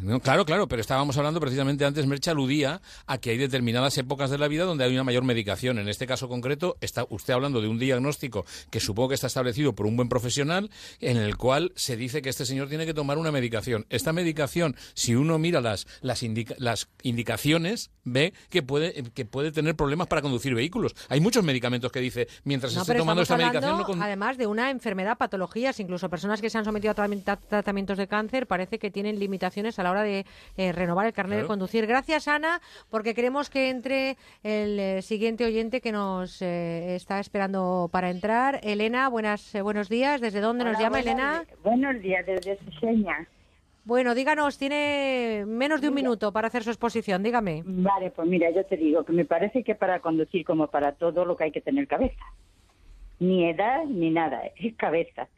[0.00, 4.30] No, claro, claro, pero estábamos hablando precisamente antes, Mercha aludía a que hay determinadas épocas
[4.30, 5.78] de la vida donde hay una mayor medicación.
[5.78, 9.74] En este caso concreto, está usted hablando de un diagnóstico que supongo que está establecido
[9.74, 10.70] por un buen profesional,
[11.00, 13.86] en el cual se dice que este señor tiene que tomar una medicación.
[13.90, 19.52] Esta medicación, si uno mira las, las, indica- las indicaciones, ve que puede, que puede
[19.52, 20.94] tener problemas para conducir vehículos.
[21.08, 24.38] Hay muchos medicamentos que dice, mientras No, esté tomando esta medicación, no hablando, con- además
[24.38, 28.06] de una enfermedad, patologías, incluso personas que se han sometido a tratami- tra- tratamientos de
[28.06, 30.24] cáncer, parece que tienen limitaciones a la hora de
[30.56, 31.86] eh, renovar el carnet de conducir.
[31.86, 32.60] Gracias, Ana,
[32.90, 38.60] porque queremos que entre el eh, siguiente oyente que nos eh, está esperando para entrar.
[38.62, 40.20] Elena, buenas, eh, buenos días.
[40.20, 41.44] ¿Desde dónde nos llama, Elena?
[41.62, 43.26] Buenos días, desde Seseña.
[43.88, 47.62] Bueno, díganos, tiene menos de un minuto para hacer su exposición, dígame.
[47.64, 51.24] Vale, pues mira, yo te digo que me parece que para conducir, como para todo,
[51.24, 52.22] lo que hay que tener cabeza.
[53.18, 55.28] Ni edad ni nada, es cabeza.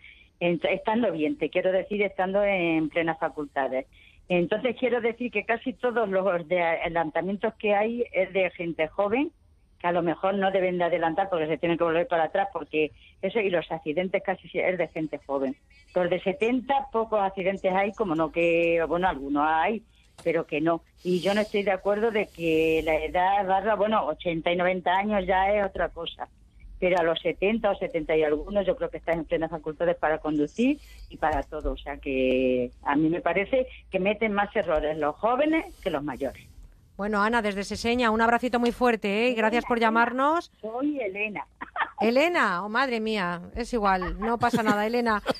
[0.40, 3.86] Estando bien, te quiero decir, estando en plenas facultades.
[4.30, 9.32] Entonces quiero decir que casi todos los de adelantamientos que hay es de gente joven,
[9.80, 12.46] que a lo mejor no deben de adelantar porque se tienen que volver para atrás,
[12.52, 12.92] porque
[13.22, 15.56] eso y los accidentes casi es de gente joven.
[15.96, 19.82] Los de 70, pocos accidentes hay, como no que, bueno, algunos hay,
[20.22, 20.82] pero que no.
[21.02, 24.96] Y yo no estoy de acuerdo de que la edad barra, bueno, 80 y 90
[24.96, 26.28] años ya es otra cosa.
[26.80, 29.96] Pero a los 70 o 70 y algunos yo creo que están en plenas facultades
[29.96, 31.72] para conducir y para todo.
[31.72, 36.02] O sea que a mí me parece que meten más errores los jóvenes que los
[36.02, 36.50] mayores.
[37.00, 39.30] Bueno, Ana, desde Seseña, un abracito muy fuerte, ¿eh?
[39.30, 40.52] Y gracias por llamarnos.
[40.60, 41.46] Soy Elena.
[42.00, 45.22] Elena, oh madre mía, es igual, no pasa nada, Elena.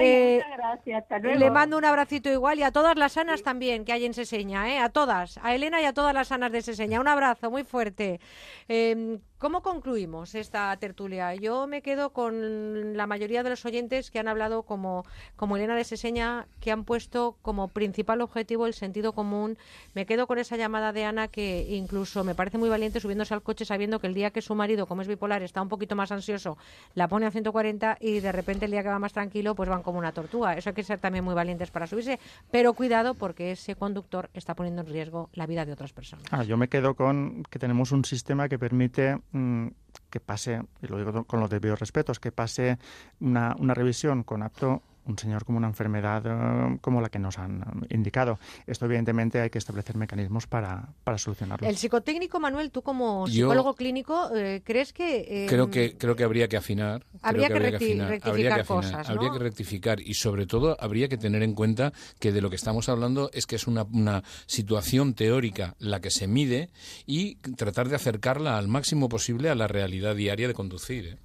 [0.00, 1.38] Eh, gracias, hasta luego.
[1.40, 4.72] le mando un abracito igual y a todas las Anas también que hay en Seseña,
[4.72, 4.78] ¿eh?
[4.78, 7.00] A todas, a Elena y a todas las Anas de Seseña.
[7.00, 8.20] Un abrazo muy fuerte.
[8.68, 11.32] Eh, ¿Cómo concluimos esta tertulia?
[11.36, 15.04] Yo me quedo con la mayoría de los oyentes que han hablado como,
[15.36, 19.56] como Elena de Seseña, que han puesto como principal objetivo el sentido común.
[19.94, 23.42] Me quedo con esa llamada de Ana que incluso me parece muy valiente subiéndose al
[23.42, 26.10] coche sabiendo que el día que su marido, como es bipolar, está un poquito más
[26.10, 26.58] ansioso,
[26.94, 29.84] la pone a 140 y de repente el día que va más tranquilo, pues van
[29.84, 30.54] como una tortuga.
[30.54, 32.18] Eso hay que ser también muy valientes para subirse,
[32.50, 36.24] pero cuidado porque ese conductor está poniendo en riesgo la vida de otras personas.
[36.32, 39.68] Ah, yo me quedo con que tenemos un sistema que permite mm,
[40.10, 42.78] que pase, y lo digo con los debidos respetos, que pase
[43.20, 47.38] una, una revisión con apto un señor como una enfermedad eh, como la que nos
[47.38, 48.38] han eh, indicado.
[48.66, 51.66] Esto evidentemente hay que establecer mecanismos para, para solucionarlo.
[51.66, 55.44] El psicotécnico, Manuel, tú como Yo- psicólogo clínico, eh, ¿crees que...
[55.44, 57.04] eh, Creo que creo que habría que afinar.
[57.04, 59.14] creo Habría que recti- afinar, rectificar habría que afinar, cosas, ¿no?
[59.14, 62.56] habría que rectificar y sobre todo habría que tener en cuenta que de lo que
[62.56, 66.70] estamos hablando es que es una, una situación teórica la que se mide
[67.06, 71.06] y tratar de acercarla al máximo posible a la realidad diaria de conducir.
[71.06, 71.18] ¿eh?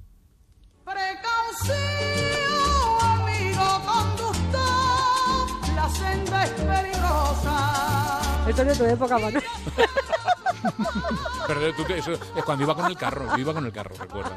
[8.48, 9.44] Esto es de tu época, Manuel.
[11.48, 14.32] Pero tú eso es cuando iba con el carro, yo iba con el carro, recuerda.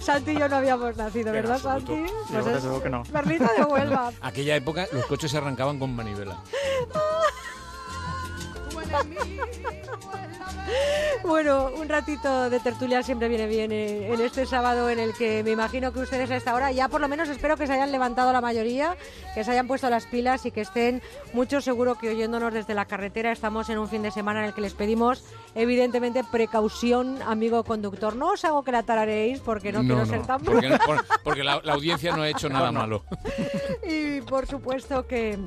[0.00, 1.58] Santi y yo no habíamos nacido, ¿verdad.
[1.58, 2.04] Santi?
[2.30, 3.02] Pues desde es luego que no.
[3.04, 4.12] Perlita de Huelva.
[4.20, 6.36] Aquella época los coches se arrancaban con manivela.
[11.22, 15.42] Bueno, un ratito de tertulia siempre viene bien eh, en este sábado en el que
[15.44, 17.92] me imagino que ustedes a esta hora ya por lo menos espero que se hayan
[17.92, 18.96] levantado la mayoría,
[19.34, 22.84] que se hayan puesto las pilas y que estén mucho seguro que oyéndonos desde la
[22.84, 25.24] carretera estamos en un fin de semana en el que les pedimos
[25.54, 28.14] evidentemente precaución, amigo conductor.
[28.16, 31.60] No os hago que la tarareéis porque no, quiero ser tan porque, por- porque la,
[31.64, 33.04] la audiencia no ha hecho nada malo.
[33.88, 35.38] y por supuesto que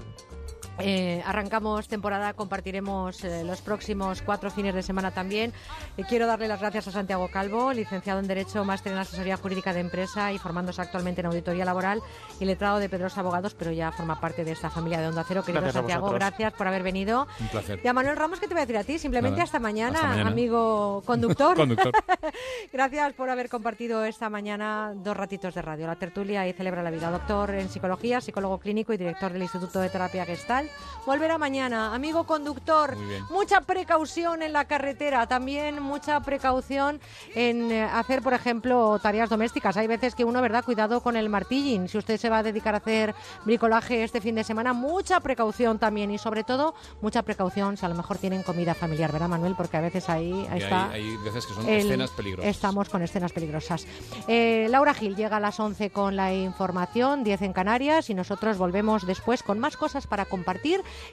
[0.80, 5.54] eh, arrancamos temporada, compartiremos eh, los próximos cuatro fines de semana también.
[5.98, 9.74] Eh, quiero darle las gracias a Santiago Calvo, licenciado en Derecho, máster en Asesoría Jurídica
[9.74, 12.02] de Empresa y formándose actualmente en Auditoría Laboral
[12.40, 15.42] y letrado de Pedrosa Abogados, pero ya forma parte de esta familia de Onda Cero.
[15.42, 17.28] Querido Gracias Santiago, gracias por haber venido.
[17.40, 17.80] Un placer.
[17.84, 19.00] Y a Manuel Ramos, ¿qué te voy a decir a ti?
[19.00, 19.44] Simplemente Nada.
[19.44, 20.30] hasta mañana, Hasta mañana.
[20.30, 21.56] amigo conductor.
[21.56, 21.92] Conductor.
[22.74, 25.88] Gracias por haber compartido esta mañana dos ratitos de radio.
[25.88, 27.12] La tertulia y celebra la vida.
[27.12, 30.69] Doctor en psicología, psicólogo clínico y director del Instituto de Terapia Gestal.
[31.06, 31.96] Volverá mañana.
[31.96, 32.96] Amigo conductor,
[33.32, 35.26] mucha precaución en la carretera.
[35.28, 37.00] También mucha precaución
[37.34, 39.76] en eh, hacer, por ejemplo, tareas domésticas.
[39.78, 40.64] Hay veces que uno, ¿verdad?
[40.64, 41.88] Cuidado con el martilling.
[41.88, 43.16] Si usted se va a dedicar a hacer
[43.46, 46.12] bricolaje este fin de semana, mucha precaución también.
[46.12, 49.56] Y sobre todo, mucha precaución si a lo mejor tienen comida familiar, ¿verdad, Manuel?
[49.56, 50.90] Porque a veces ahí, ahí está.
[50.92, 52.50] hay, hay veces que son El- escenas peligrosas.
[52.52, 53.88] Estamos con escenas peligrosas.
[54.28, 58.58] Eh, Laura Gil llega a las 11 con la información, 10 en Canarias, y nosotros
[58.60, 60.59] volvemos después con más cosas para compartir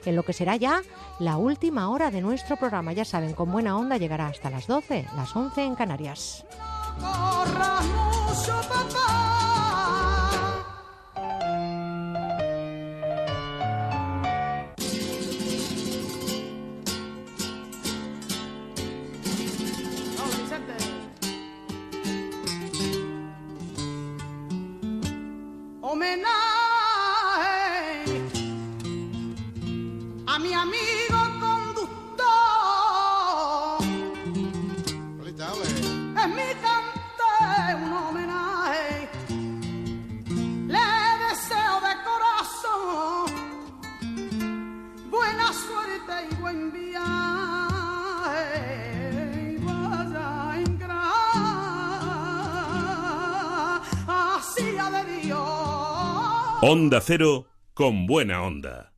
[0.05, 0.81] en lo que será ya
[1.19, 2.93] la última hora de nuestro programa.
[2.93, 6.45] Ya saben, con buena onda llegará hasta las 12, las 11 en Canarias.
[25.81, 26.46] Homenaje
[56.69, 58.91] Onda Cero con buena onda.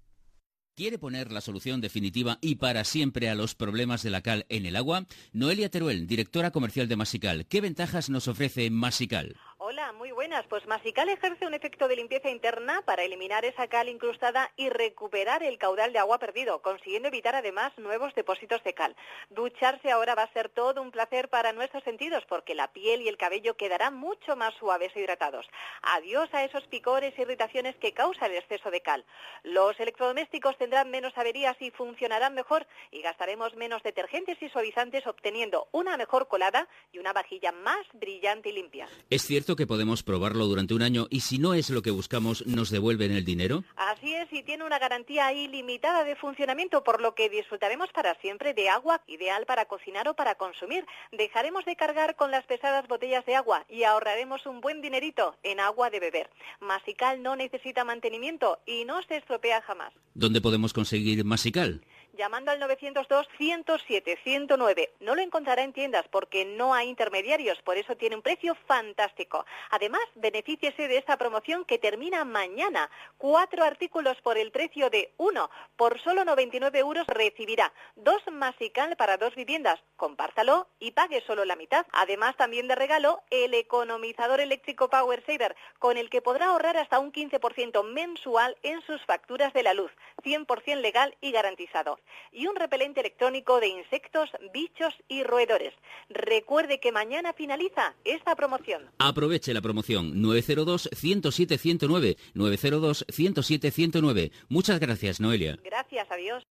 [0.76, 4.66] ¿Quiere poner la solución definitiva y para siempre a los problemas de la cal en
[4.66, 5.06] el agua?
[5.34, 7.46] Noelia Teruel, directora comercial de Masical.
[7.46, 9.36] ¿Qué ventajas nos ofrece Masical?
[9.72, 10.48] Hola, muy buenas.
[10.48, 15.44] Pues Masical ejerce un efecto de limpieza interna para eliminar esa cal incrustada y recuperar
[15.44, 18.96] el caudal de agua perdido, consiguiendo evitar además nuevos depósitos de cal.
[19.30, 23.10] Ducharse ahora va a ser todo un placer para nuestros sentidos porque la piel y
[23.10, 25.46] el cabello quedarán mucho más suaves e hidratados.
[25.84, 29.06] Adiós a esos picores e irritaciones que causa el exceso de cal.
[29.44, 35.68] Los electrodomésticos tendrán menos averías y funcionarán mejor y gastaremos menos detergentes y suavizantes obteniendo
[35.74, 38.88] una mejor colada y una vajilla más brillante y limpia.
[39.12, 42.70] ¿Es cierto podemos probarlo durante un año y si no es lo que buscamos, nos
[42.70, 43.64] devuelven el dinero?
[43.76, 48.54] Así es, y tiene una garantía ilimitada de funcionamiento, por lo que disfrutaremos para siempre
[48.54, 50.86] de agua ideal para cocinar o para consumir.
[51.12, 55.60] Dejaremos de cargar con las pesadas botellas de agua y ahorraremos un buen dinerito en
[55.60, 56.30] agua de beber.
[56.60, 59.94] Masical no necesita mantenimiento y no se estropea jamás.
[60.14, 61.82] ¿Dónde podemos conseguir Masical?
[62.14, 64.90] Llamando al 902-107-109.
[65.00, 69.46] No lo encontrará en tiendas porque no hay intermediarios, por eso tiene un precio fantástico.
[69.70, 72.90] Además, benefíciese de esta promoción que termina mañana.
[73.18, 75.50] Cuatro artículos por el precio de uno.
[75.76, 79.80] Por solo 99 euros recibirá dos Masical para dos viviendas.
[79.96, 81.86] Compártalo y pague solo la mitad.
[81.92, 87.00] Además, también de regalo, el economizador eléctrico Power Saver, con el que podrá ahorrar hasta
[87.00, 89.92] un 15% mensual en sus facturas de la luz.
[90.24, 91.99] 100% legal y garantizado.
[92.32, 95.74] Y un repelente electrónico de insectos, bichos y roedores.
[96.10, 98.90] Recuerde que mañana finaliza esta promoción.
[99.00, 102.18] Aproveche la promoción 902-107-109.
[102.36, 104.32] 902-107-109.
[104.50, 105.58] Muchas gracias, Noelia.
[105.64, 106.44] Gracias, adiós.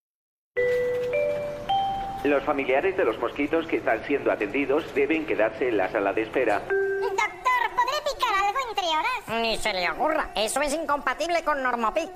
[2.25, 6.23] Los familiares de los mosquitos que están siendo atendidos deben quedarse en la sala de
[6.23, 6.59] espera.
[6.59, 9.43] Doctor, ¿podré picar algo entre horas?
[9.43, 12.11] Ni se le ocurra, eso es incompatible con Normopic.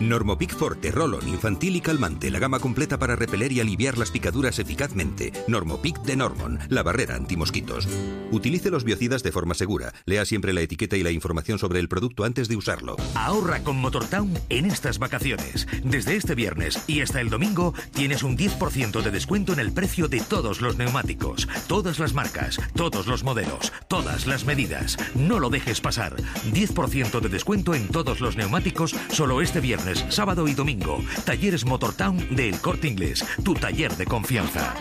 [0.00, 2.30] Normopic Forte, Rolon, infantil y calmante.
[2.30, 5.30] La gama completa para repeler y aliviar las picaduras eficazmente.
[5.46, 7.86] Normopic de Normon, la barrera antimosquitos.
[8.30, 9.92] Utilice los biocidas de forma segura.
[10.06, 12.96] Lea siempre la etiqueta y la información sobre el producto antes de usarlo.
[13.14, 15.66] Ahorra con Motortown en estas vacaciones.
[15.84, 20.08] Desde este viernes y hasta el domingo tienes un 10% de descuento en el precio
[20.08, 24.96] de todos los neumáticos, todas las marcas, todos los modelos, todas las medidas.
[25.14, 26.16] No lo dejes pasar.
[26.52, 30.98] 10% de descuento en todos los neumáticos solo este viernes viernes, sábado y domingo.
[31.24, 34.74] Talleres Motortown de El Corte Inglés, tu taller de confianza.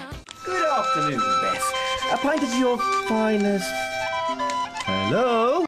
[0.45, 1.63] Good afternoon, Bess.
[2.13, 3.65] A pint of your finest.
[4.87, 5.63] Hello?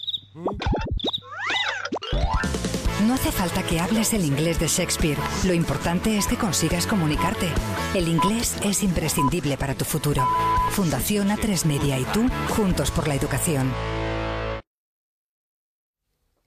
[3.07, 5.17] No hace falta que hables el inglés de Shakespeare.
[5.45, 7.47] Lo importante es que consigas comunicarte.
[7.93, 10.27] El inglés es imprescindible para tu futuro.
[10.71, 13.71] Fundación A3 Media y tú, juntos por la educación.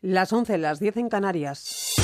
[0.00, 2.03] Las 11, las 10 en Canarias.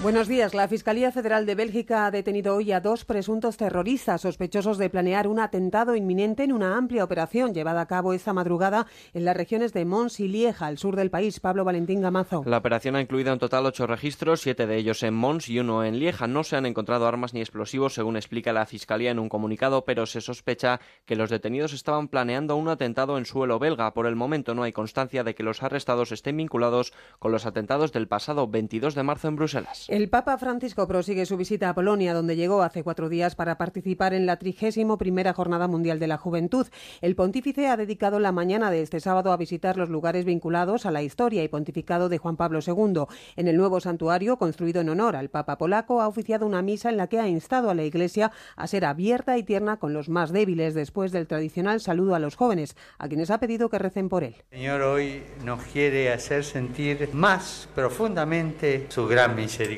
[0.00, 0.54] Buenos días.
[0.54, 5.26] La Fiscalía Federal de Bélgica ha detenido hoy a dos presuntos terroristas sospechosos de planear
[5.26, 9.72] un atentado inminente en una amplia operación llevada a cabo esta madrugada en las regiones
[9.72, 11.40] de Mons y Lieja, al sur del país.
[11.40, 12.44] Pablo Valentín Gamazo.
[12.46, 15.82] La operación ha incluido en total ocho registros, siete de ellos en Mons y uno
[15.82, 16.28] en Lieja.
[16.28, 20.06] No se han encontrado armas ni explosivos, según explica la Fiscalía en un comunicado, pero
[20.06, 23.92] se sospecha que los detenidos estaban planeando un atentado en suelo belga.
[23.94, 27.90] Por el momento no hay constancia de que los arrestados estén vinculados con los atentados
[27.90, 29.87] del pasado 22 de marzo en Bruselas.
[29.88, 34.12] El Papa Francisco prosigue su visita a Polonia, donde llegó hace cuatro días para participar
[34.12, 36.66] en la trigésimo primera Jornada Mundial de la Juventud.
[37.00, 40.90] El pontífice ha dedicado la mañana de este sábado a visitar los lugares vinculados a
[40.90, 43.04] la historia y pontificado de Juan Pablo II.
[43.36, 46.98] En el nuevo santuario, construido en honor al Papa polaco, ha oficiado una misa en
[46.98, 50.32] la que ha instado a la Iglesia a ser abierta y tierna con los más
[50.32, 54.22] débiles después del tradicional saludo a los jóvenes, a quienes ha pedido que recen por
[54.22, 54.34] él.
[54.50, 59.77] El Señor hoy nos quiere hacer sentir más profundamente su gran misericordia.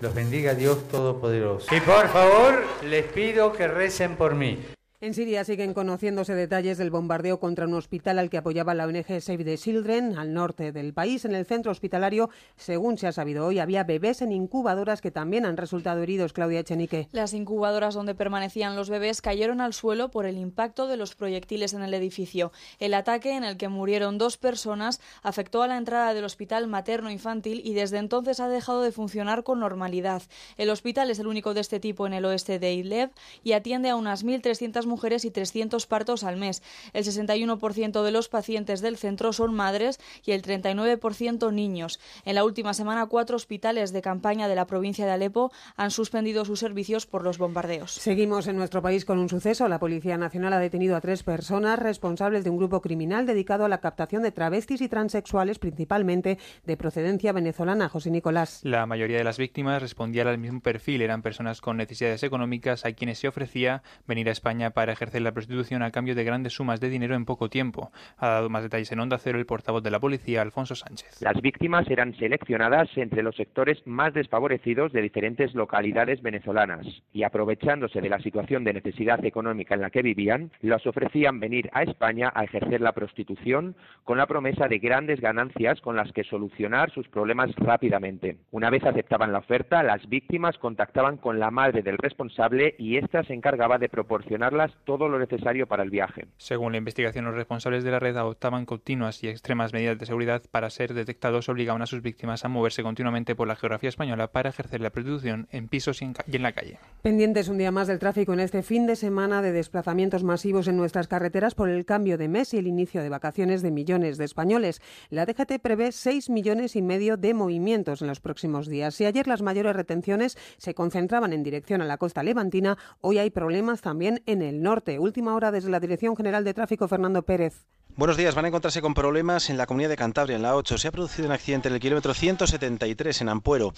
[0.00, 1.74] Los bendiga Dios Todopoderoso.
[1.74, 4.58] Y por favor, les pido que recen por mí.
[5.02, 9.20] En Siria siguen conociéndose detalles del bombardeo contra un hospital al que apoyaba la ONG
[9.20, 11.24] Save the Children al norte del país.
[11.24, 15.44] En el centro hospitalario, según se ha sabido hoy, había bebés en incubadoras que también
[15.44, 16.32] han resultado heridos.
[16.32, 17.08] Claudia Echenique.
[17.10, 21.74] Las incubadoras donde permanecían los bebés cayeron al suelo por el impacto de los proyectiles
[21.74, 22.52] en el edificio.
[22.78, 27.60] El ataque, en el que murieron dos personas, afectó a la entrada del hospital materno-infantil
[27.64, 30.22] y desde entonces ha dejado de funcionar con normalidad.
[30.56, 33.10] El hospital es el único de este tipo en el oeste de Idlib
[33.42, 36.62] y atiende a unas 1.300 mujeres y 300 partos al mes.
[36.92, 41.98] El 61% de los pacientes del centro son madres y el 39% niños.
[42.26, 46.44] En la última semana, cuatro hospitales de campaña de la provincia de Alepo han suspendido
[46.44, 47.92] sus servicios por los bombardeos.
[47.92, 49.66] Seguimos en nuestro país con un suceso.
[49.68, 53.68] La Policía Nacional ha detenido a tres personas responsables de un grupo criminal dedicado a
[53.68, 57.88] la captación de travestis y transexuales, principalmente de procedencia venezolana.
[57.88, 58.60] José Nicolás.
[58.62, 61.00] La mayoría de las víctimas respondían al mismo perfil.
[61.00, 65.30] Eran personas con necesidades económicas a quienes se ofrecía venir a España para ejercer la
[65.30, 67.92] prostitución a cambio de grandes sumas de dinero en poco tiempo.
[68.16, 71.22] Ha dado más detalles en Onda Cero el portavoz de la policía, Alfonso Sánchez.
[71.22, 78.00] Las víctimas eran seleccionadas entre los sectores más desfavorecidos de diferentes localidades venezolanas y aprovechándose
[78.00, 82.32] de la situación de necesidad económica en la que vivían, las ofrecían venir a España
[82.34, 87.08] a ejercer la prostitución con la promesa de grandes ganancias con las que solucionar sus
[87.08, 88.38] problemas rápidamente.
[88.50, 93.22] Una vez aceptaban la oferta, las víctimas contactaban con la madre del responsable y ésta
[93.24, 96.26] se encargaba de proporcionarlas todo lo necesario para el viaje.
[96.36, 100.42] Según la investigación, los responsables de la red adoptaban continuas y extremas medidas de seguridad
[100.50, 104.50] para ser detectados, obligaban a sus víctimas a moverse continuamente por la geografía española para
[104.50, 106.78] ejercer la prostitución en pisos y en, y en la calle.
[107.02, 110.76] Pendientes un día más del tráfico en este fin de semana de desplazamientos masivos en
[110.76, 114.24] nuestras carreteras por el cambio de mes y el inicio de vacaciones de millones de
[114.24, 114.80] españoles.
[115.10, 118.94] La DGT prevé 6 millones y medio de movimientos en los próximos días.
[118.94, 123.30] Si ayer las mayores retenciones se concentraban en dirección a la costa levantina, hoy hay
[123.30, 124.98] problemas también en el norte.
[124.98, 127.64] Última hora desde la Dirección General de Tráfico, Fernando Pérez.
[127.94, 130.78] Buenos días, van a encontrarse con problemas en la comunidad de Cantabria, en la 8.
[130.78, 133.74] Se ha producido un accidente en el kilómetro 173 en Ampuero,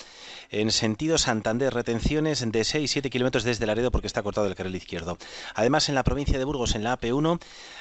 [0.51, 5.19] en sentido Santander, retenciones de 6-7 kilómetros desde Laredo porque está cortado el carril izquierdo.
[5.57, 7.41] Además, en la provincia de Burgos, en la AP1,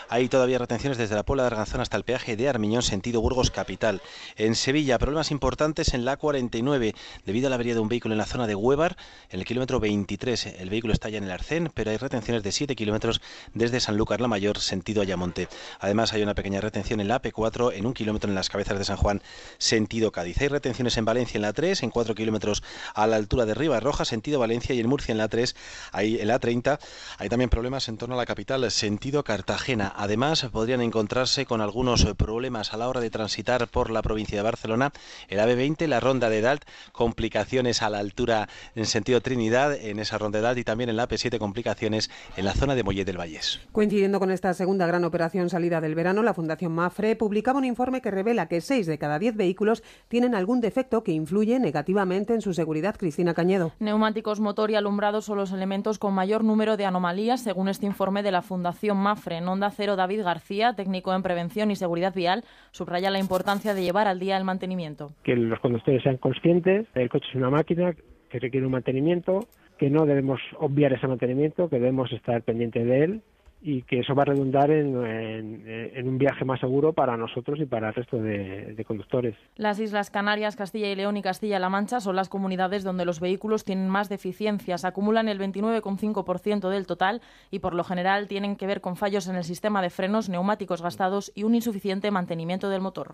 [0.10, 3.52] hay todavía retenciones desde la Puebla de Arganzón hasta el peaje de Armiñón, sentido Burgos
[3.52, 4.02] capital.
[4.36, 6.96] En Sevilla, problemas importantes en la 49
[7.28, 8.98] debido a la avería de un vehículo en la zona de Huevar,
[9.30, 10.48] en el kilómetro 23.
[10.48, 13.22] El vehículo está ya en el Arcén, pero hay retenciones de 7 kilómetros
[13.54, 15.48] desde Sanlúcar la Mayor, sentido Ayamonte.
[15.80, 18.86] Además, hay una pequeña retención en la AP4 en un kilómetro en las cabezas de
[18.86, 19.22] San Juan,
[19.58, 20.42] sentido Cádiz.
[20.42, 23.84] Hay retenciones en Valencia en la 3, en 4 kilómetros a la altura de Rivas
[23.84, 25.56] Roja, sentido Valencia, y en Murcia en la 3,
[25.92, 26.80] ahí en la 30.
[27.18, 29.94] Hay también problemas en torno a la capital, sentido Cartagena.
[29.96, 34.44] Además, podrían encontrarse con algunos problemas a la hora de transitar por la provincia de
[34.44, 34.92] Barcelona,
[35.28, 40.18] el AB20, la ronda de Dalt, complicaciones a la altura en sentido Trinidad, en esa
[40.18, 43.18] ronda de Dalt, y también en la AP7, complicaciones en la zona de Mollet del
[43.18, 43.60] Vallés.
[43.72, 47.66] Coincidiendo con esta segunda gran operación salida del verano, verano, la Fundación Mafre publicaba un
[47.66, 52.34] informe que revela que 6 de cada 10 vehículos tienen algún defecto que influye negativamente
[52.34, 52.96] en su seguridad.
[52.98, 53.72] Cristina Cañedo.
[53.80, 58.22] Neumáticos, motor y alumbrado son los elementos con mayor número de anomalías, según este informe
[58.22, 59.38] de la Fundación Mafre.
[59.38, 63.82] En Onda Cero, David García, técnico en prevención y seguridad vial, subraya la importancia de
[63.82, 65.14] llevar al día el mantenimiento.
[65.24, 67.96] Que los conductores sean conscientes, el coche es una máquina
[68.30, 69.48] que requiere un mantenimiento,
[69.80, 73.22] que no debemos obviar ese mantenimiento, que debemos estar pendientes de él
[73.66, 75.64] y que eso va a redundar en, en-
[75.96, 79.36] en un viaje más seguro para nosotros y para el resto de, de conductores.
[79.56, 83.64] Las Islas Canarias, Castilla y León y Castilla-La Mancha son las comunidades donde los vehículos
[83.64, 88.82] tienen más deficiencias, acumulan el 29,5% del total y por lo general tienen que ver
[88.82, 93.12] con fallos en el sistema de frenos, neumáticos gastados y un insuficiente mantenimiento del motor.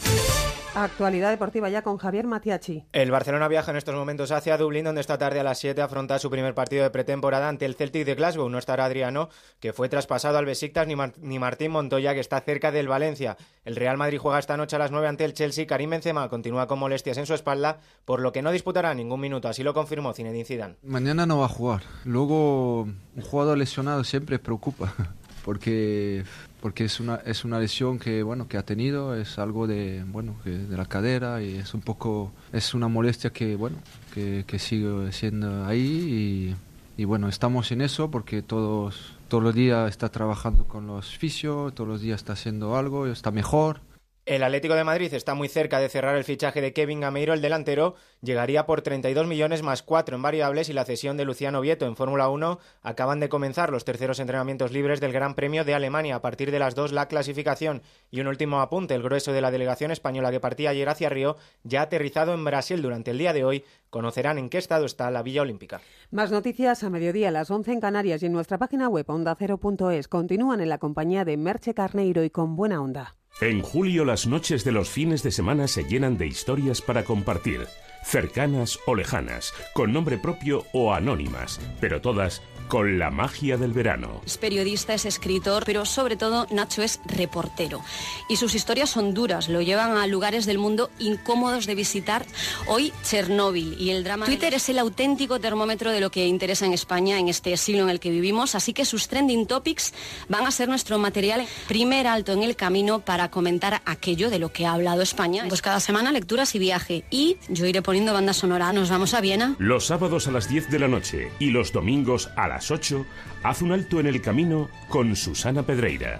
[0.76, 2.84] Actualidad deportiva ya con Javier Matiachi.
[2.94, 6.20] El Barcelona viaja en estos momentos hacia Dublín, donde esta tarde a las 7 afronta
[6.20, 8.50] su primer partido de pretemporada ante el Celtic de Glasgow.
[8.50, 9.30] No estará Adriano,
[9.60, 13.38] que fue traspasado al Besiktas, ni, Mar- ni Martín Montoya, que está cerca del Valencia.
[13.66, 15.68] El Real Madrid juega esta noche a las 9 ante el Chelsea.
[15.68, 19.48] Karim Benzema continúa con molestias en su espalda, por lo que no disputará ningún minuto.
[19.48, 20.76] Así lo confirmó Zinedine Zidane.
[20.84, 21.84] Mañana no va a jugar.
[22.06, 24.94] Luego, un jugador lesionado siempre preocupa,
[25.46, 26.24] porque,
[26.62, 30.36] porque es, una, es una lesión que, bueno, que ha tenido, es algo de, bueno,
[30.44, 33.78] que de la cadera y es un poco, es una molestia que, bueno,
[34.14, 36.56] que, que sigue siendo ahí
[36.98, 41.16] y, y bueno, estamos en eso porque todos, todos los días está trabajando con los
[41.16, 43.82] fisios, todos los días está haciendo algo, está mejor.
[44.30, 47.42] El Atlético de Madrid está muy cerca de cerrar el fichaje de Kevin Gameiro, el
[47.42, 51.88] delantero, llegaría por 32 millones más 4 en variables y la cesión de Luciano Vieto
[51.88, 52.60] en Fórmula 1.
[52.84, 56.14] Acaban de comenzar los terceros entrenamientos libres del Gran Premio de Alemania.
[56.14, 57.82] A partir de las 2 la clasificación.
[58.12, 61.36] Y un último apunte, el grueso de la delegación española que partía ayer hacia Río
[61.64, 63.66] ya aterrizado en Brasil durante el día de hoy.
[63.90, 65.82] Conocerán en qué estado está la Villa Olímpica.
[66.12, 70.08] Más noticias a mediodía a las 11 en Canarias y en nuestra página web ondacero.es.
[70.08, 73.16] Continúan en la compañía de Merche Carneiro y con buena onda.
[73.42, 77.68] En julio las noches de los fines de semana se llenan de historias para compartir,
[78.04, 84.22] cercanas o lejanas, con nombre propio o anónimas, pero todas con la magia del verano.
[84.26, 87.82] Es periodista, es escritor, pero sobre todo Nacho es reportero.
[88.30, 92.26] Y sus historias son duras, lo llevan a lugares del mundo incómodos de visitar.
[92.68, 94.28] Hoy Chernóbil y el drama...
[94.28, 97.90] Twitter es el auténtico termómetro de lo que interesa en España en este siglo en
[97.90, 99.94] el que vivimos, así que sus trending topics
[100.28, 104.54] van a ser nuestro material primer alto en el camino para comentar aquello de lo
[104.54, 105.46] que ha hablado España.
[105.50, 107.04] Pues cada semana lecturas y viaje.
[107.10, 108.72] Y yo iré poniendo banda sonora.
[108.74, 109.56] Nos vamos a Viena.
[109.58, 113.06] Los sábados a las 10 de la noche y los domingos a las 8,
[113.44, 116.20] haz un alto en el camino con Susana Pedreira.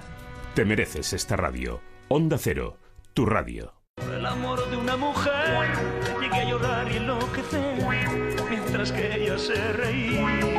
[0.56, 1.82] Te mereces esta radio.
[2.08, 2.78] Onda Cero,
[3.14, 3.74] tu radio.
[3.96, 5.70] Por el amor de una mujer
[6.20, 7.76] llegué a llorar y enloquecer
[8.50, 10.59] mientras que ella se reía.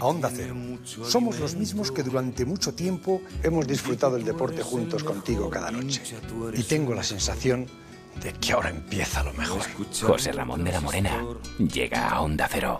[0.00, 0.54] a Onda Cero.
[1.04, 6.02] Somos los mismos que durante mucho tiempo hemos disfrutado el deporte juntos contigo cada noche.
[6.54, 7.66] Y tengo la sensación
[8.22, 9.62] de que ahora empieza lo mejor.
[10.02, 11.24] José Ramón de la Morena
[11.58, 12.78] llega a Onda Cero.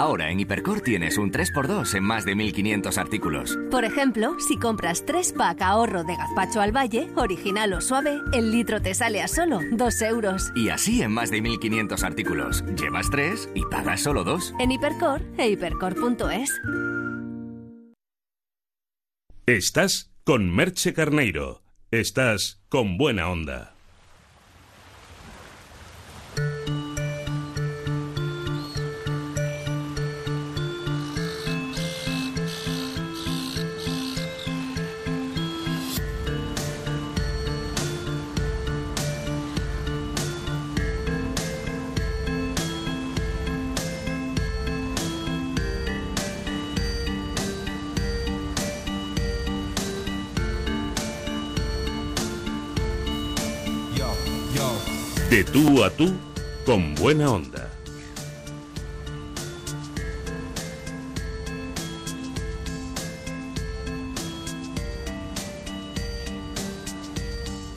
[0.00, 3.58] Ahora en Hipercor tienes un 3x2 en más de 1500 artículos.
[3.70, 8.50] Por ejemplo, si compras 3 pack ahorro de gazpacho al valle, original o suave, el
[8.50, 10.52] litro te sale a solo 2 euros.
[10.56, 12.64] Y así en más de 1500 artículos.
[12.80, 14.54] Llevas 3 y pagas solo 2.
[14.58, 16.50] En Hipercor e hipercor.es.
[19.44, 21.62] Estás con Merche Carneiro.
[21.90, 23.74] Estás con buena onda.
[55.30, 56.12] De tú a tú,
[56.66, 57.70] con buena onda.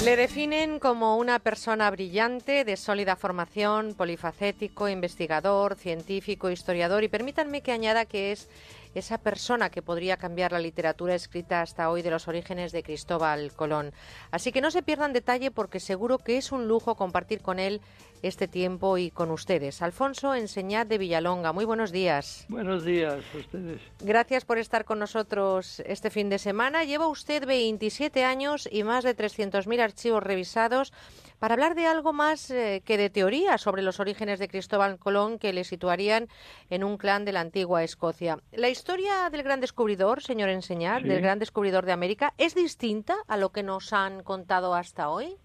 [0.03, 7.61] Le definen como una persona brillante, de sólida formación, polifacético, investigador, científico, historiador y permítanme
[7.61, 8.49] que añada que es
[8.93, 13.51] esa persona que podría cambiar la literatura escrita hasta hoy de los orígenes de Cristóbal
[13.53, 13.93] Colón.
[14.31, 17.81] Así que no se pierdan detalle porque seguro que es un lujo compartir con él
[18.24, 19.82] este tiempo y con ustedes.
[19.82, 22.45] Alfonso Enseñad de Villalonga, muy buenos días.
[22.50, 23.82] Buenos días a ustedes.
[24.00, 26.84] Gracias por estar con nosotros este fin de semana.
[26.85, 30.93] Lleva usted 27 años y más de 300.000 archivos revisados
[31.40, 35.38] para hablar de algo más eh, que de teoría sobre los orígenes de Cristóbal Colón
[35.38, 36.30] que le situarían
[36.69, 38.40] en un clan de la antigua Escocia.
[38.53, 41.10] La historia del gran descubridor, señor Enseñar, Sí.
[41.10, 45.35] del gran descubridor de América, ¿es distinta a lo que nos han contado hasta hoy?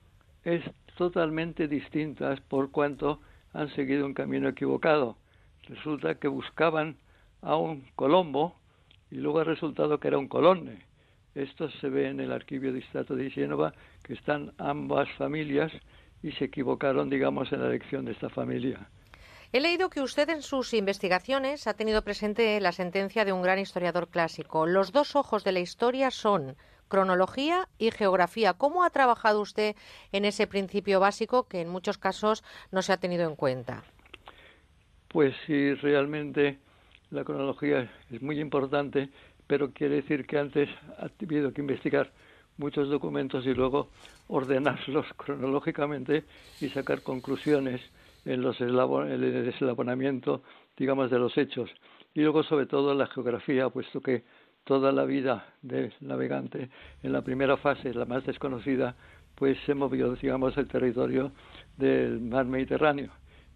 [0.44, 0.62] Es
[0.98, 3.20] totalmente distintas por cuanto
[3.52, 5.16] han seguido un camino equivocado.
[5.68, 6.96] Resulta que buscaban
[7.40, 8.56] a un Colombo
[9.08, 10.84] y luego ha resultado que era un Colonne.
[11.36, 15.70] Esto se ve en el arquivio de Stato di Génova, que están ambas familias
[16.20, 18.88] y se equivocaron, digamos, en la elección de esta familia.
[19.52, 23.60] He leído que usted en sus investigaciones ha tenido presente la sentencia de un gran
[23.60, 24.66] historiador clásico.
[24.66, 26.56] Los dos ojos de la historia son
[26.88, 28.54] cronología y geografía.
[28.54, 29.76] ¿Cómo ha trabajado usted
[30.12, 32.42] en ese principio básico que en muchos casos
[32.72, 33.84] no se ha tenido en cuenta?
[35.08, 36.58] Pues sí, realmente
[37.10, 39.08] la cronología es muy importante,
[39.46, 40.68] pero quiere decir que antes
[40.98, 42.12] ha habido que investigar
[42.58, 43.88] muchos documentos y luego
[44.28, 46.24] ordenarlos cronológicamente
[46.60, 47.80] y sacar conclusiones
[48.24, 50.42] en los eslabo- en el deslabonamiento,
[50.76, 51.70] digamos, de los hechos.
[52.14, 54.24] Y luego, sobre todo, la geografía, puesto que
[54.68, 56.68] toda la vida del navegante
[57.02, 58.94] en la primera fase, la más desconocida,
[59.34, 61.32] pues se movió, digamos, el territorio
[61.78, 63.10] del mar Mediterráneo.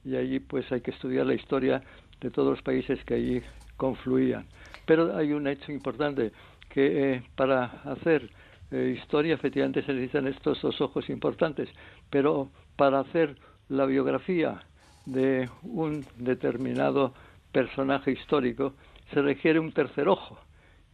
[0.07, 1.82] Y allí, pues, hay que estudiar la historia
[2.18, 3.42] de todos los países que allí
[3.76, 4.47] confluían.
[4.86, 6.32] Pero hay un hecho importante,
[6.70, 8.31] que eh, para hacer
[8.70, 11.68] eh, historia, efectivamente, se necesitan estos dos ojos importantes,
[12.08, 13.36] pero para hacer
[13.68, 14.62] la biografía
[15.05, 17.12] de un determinado
[17.52, 18.73] personaje histórico,
[19.12, 20.39] se requiere un tercer ojo,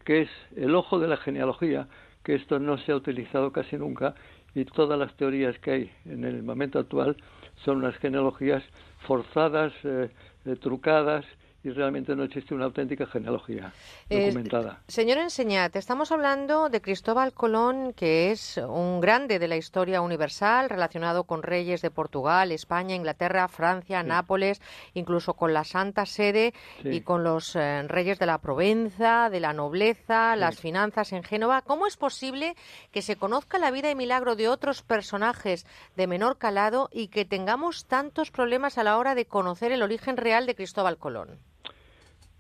[0.08, 1.86] que es el ojo de la genealogía,
[2.24, 4.14] que esto no se ha utilizado casi nunca
[4.54, 7.14] y todas las teorías que hay en el momento actual
[7.62, 8.64] son unas genealogías
[9.00, 10.08] forzadas, eh,
[10.46, 11.26] eh, trucadas
[11.64, 13.72] y realmente no existe una auténtica genealogía
[14.08, 14.80] Eh, documentada.
[14.86, 20.70] Señor Enseñat, estamos hablando de Cristóbal Colón, que es un grande de la historia universal,
[20.70, 24.62] relacionado con reyes de Portugal, España, Inglaterra, Francia, Nápoles,
[24.94, 26.88] incluso con la Santa Sede Sí.
[26.90, 31.62] y con los eh, reyes de la Provenza, de la nobleza, las finanzas en Génova.
[31.62, 32.54] ¿Cómo es posible
[32.92, 37.24] que se conozca la vida y milagro de otros personajes de menor calado y que
[37.24, 41.38] tengamos tantos problemas a la hora de conocer el origen real de Cristóbal Colón?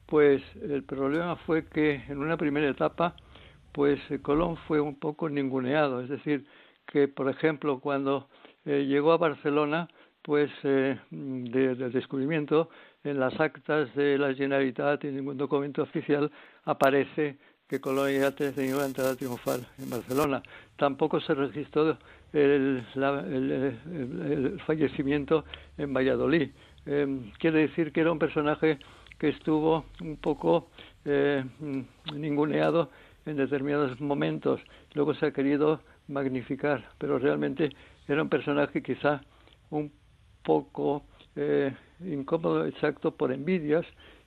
[0.08, 3.14] Pues el problema fue que en una primera etapa,
[3.72, 6.46] pues eh, Colón fue un poco ninguneado, es decir,
[6.86, 8.28] que por ejemplo cuando
[8.64, 9.86] eh, llegó a Barcelona,
[10.22, 12.70] pues eh, de- del descubrimiento
[13.04, 16.30] en las actas de la Generalitat y en ningún documento oficial
[16.64, 17.36] aparece
[17.68, 20.42] que Colón ya tenía una entrada triunfal en Barcelona.
[20.76, 21.98] Tampoco se registró
[22.32, 25.44] el, la- el- fallecimiento
[25.76, 26.48] en Valladolid.
[26.86, 28.78] Eh, quiere decir que era un personaje
[29.18, 30.70] que estuvo un poco
[31.04, 31.44] eh,
[32.14, 32.90] ninguneado
[33.26, 34.60] en determinados momentos.
[34.94, 37.70] Luego se ha querido magnificar, pero realmente
[38.06, 39.20] era un personaje quizá
[39.70, 39.92] un
[40.42, 41.04] poco
[41.36, 43.84] eh, incómodo, exacto, por envidias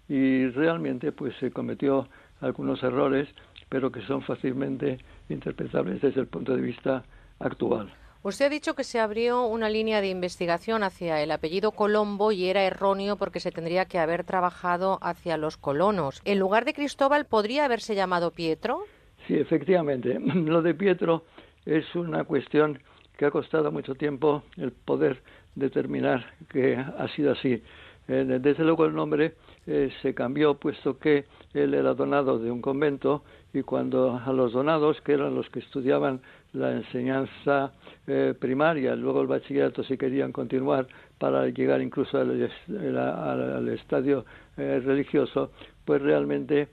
[0.08, 2.08] y realmente pues se cometió
[2.42, 3.28] algunos errores,
[3.70, 7.04] pero que son fácilmente interpretables desde el punto de vista
[7.40, 7.92] actual.
[8.24, 12.46] Usted ha dicho que se abrió una línea de investigación hacia el apellido Colombo y
[12.46, 16.22] era erróneo porque se tendría que haber trabajado hacia los colonos.
[16.24, 18.84] En lugar de Cristóbal, ¿podría haberse llamado Pietro?
[19.26, 20.20] Sí, efectivamente.
[20.36, 21.24] Lo de Pietro
[21.66, 22.80] es una cuestión
[23.18, 25.24] que ha costado mucho tiempo el poder
[25.56, 27.64] determinar que ha sido así.
[28.08, 29.34] Eh, desde luego el nombre
[29.66, 34.54] eh, se cambió puesto que él era donado de un convento y cuando a los
[34.54, 36.22] donados, que eran los que estudiaban
[36.54, 37.74] la enseñanza
[38.08, 44.26] eh, primaria, luego el bachillerato si querían continuar para llegar incluso al, estadio
[44.58, 45.52] eh, religioso,
[45.86, 46.68] pues realmente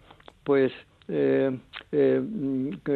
[0.45, 0.73] pues
[1.09, 1.59] eh,
[1.91, 2.23] eh,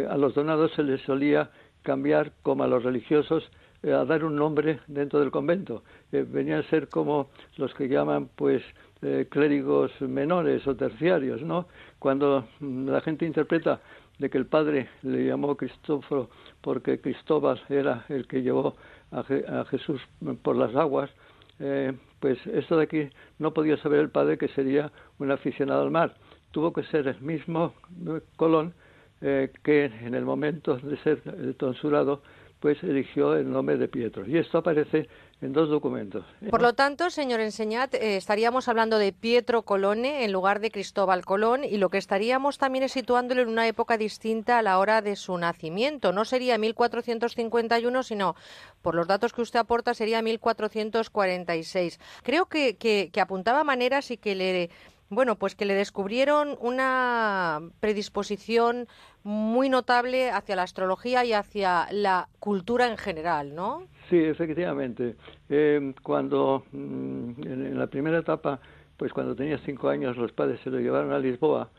[0.09, 1.51] a los donados se les solía
[1.83, 3.43] cambiar como a los religiosos
[3.83, 5.83] eh, a dar un nombre dentro del convento.
[6.13, 8.63] Eh, venían a ser como los que llaman pues
[9.31, 11.67] clérigos menores o terciarios, ¿no?
[11.99, 13.81] Cuando mm, la gente interpreta
[14.23, 18.77] de que el padre le llamó Cristóforo porque Cristóbal era el que llevó
[19.11, 20.01] a, a Jesús
[20.43, 21.11] por las aguas,
[21.59, 23.09] eh, pues esto de aquí
[23.41, 26.15] no podía saber el padre que sería un aficionado al mar.
[26.53, 27.75] Tuvo que ser el mismo
[28.07, 28.75] eh, Colón
[29.21, 32.23] eh, que en el momento de ser tonsurado,
[32.61, 34.25] pues eligió el nombre de Pietro.
[34.25, 35.09] Y esto aparece
[35.43, 36.25] en dos documentos.
[36.51, 41.25] Por lo tanto, señor Enseñat, eh, estaríamos hablando de Pietro Colone en lugar de Cristóbal
[41.25, 45.03] Colón y lo que estaríamos también es situándolo en una época distinta a la hora
[45.03, 46.13] de su nacimiento.
[46.13, 48.37] No sería 1451, sino,
[48.83, 51.99] por los datos que usted aporta, sería 1446.
[52.23, 54.71] Creo que, que, que apuntaba maneras y que le
[55.13, 58.89] bueno, pues que le descubrieron una predisposición
[59.23, 63.89] muy notable hacia la astrología y hacia la cultura en general, ¿no?
[64.09, 65.17] Sí, efectivamente.
[65.49, 68.61] Eh, cuando mm, en, la primera etapa,
[68.97, 71.71] pues cuando tenía cinco años, los padres se lo llevaron a Lisboa,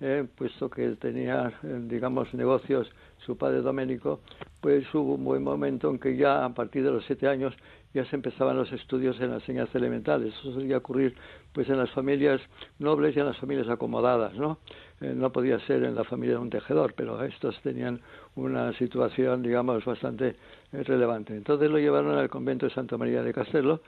[0.00, 2.90] eh, puesto que tenía, eh, digamos, negocios,
[3.24, 4.20] su padre Doménico,
[4.60, 7.54] pues hubo un buen momento en que ya a partir de los siete años
[7.94, 10.34] ya se empezaban los estudios en las enseñanzas elementales.
[10.34, 11.14] Eso solía ocurrir
[11.52, 12.40] pues en las familias
[12.78, 14.58] nobles y en las familias acomodadas, ¿no?
[15.00, 18.00] Eh, no podía ser en la familia de un tejedor, pero estos tenían
[18.34, 20.36] una situación, digamos, bastante
[20.72, 21.36] eh, relevante.
[21.36, 23.80] Entonces lo llevaron al convento de Santa María de Castello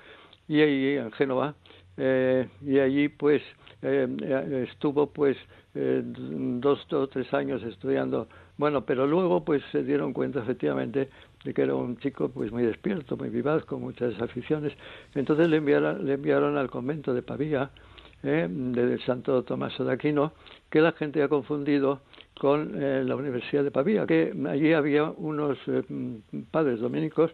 [0.48, 1.54] y allí en Génova
[1.96, 3.42] eh, y allí pues
[3.82, 5.36] eh, eh, estuvo pues
[5.74, 11.08] eh, dos o tres años estudiando bueno pero luego pues se dieron cuenta efectivamente
[11.44, 14.72] de que era un chico pues muy despierto muy vivaz con muchas aficiones
[15.14, 17.70] entonces le enviaron le enviaron al convento de Pavía
[18.22, 20.32] eh, de Santo Tomaso de Aquino
[20.70, 22.00] que la gente ha confundido
[22.38, 25.82] con eh, la Universidad de Pavía que allí había unos eh,
[26.50, 27.30] padres dominicos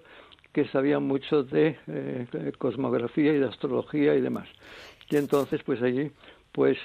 [0.52, 4.48] que sabían mucho de eh, cosmografía y de astrología y demás.
[5.08, 6.10] Y entonces, pues allí,
[6.52, 6.76] pues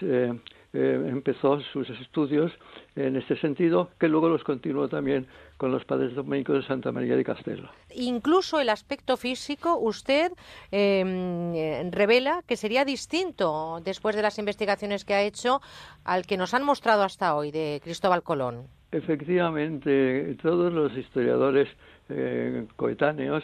[0.75, 2.51] eh, empezó sus estudios
[2.97, 7.15] en este sentido, que luego los continuó también con los padres dominicos de Santa María
[7.15, 7.69] de Castelo.
[7.95, 10.33] Incluso el aspecto físico, usted
[10.71, 15.61] eh, revela que sería distinto después de las investigaciones que ha hecho
[16.03, 18.67] al que nos han mostrado hasta hoy de Cristóbal Colón.
[18.91, 21.69] Efectivamente, todos los historiadores
[22.09, 23.43] eh, coetáneos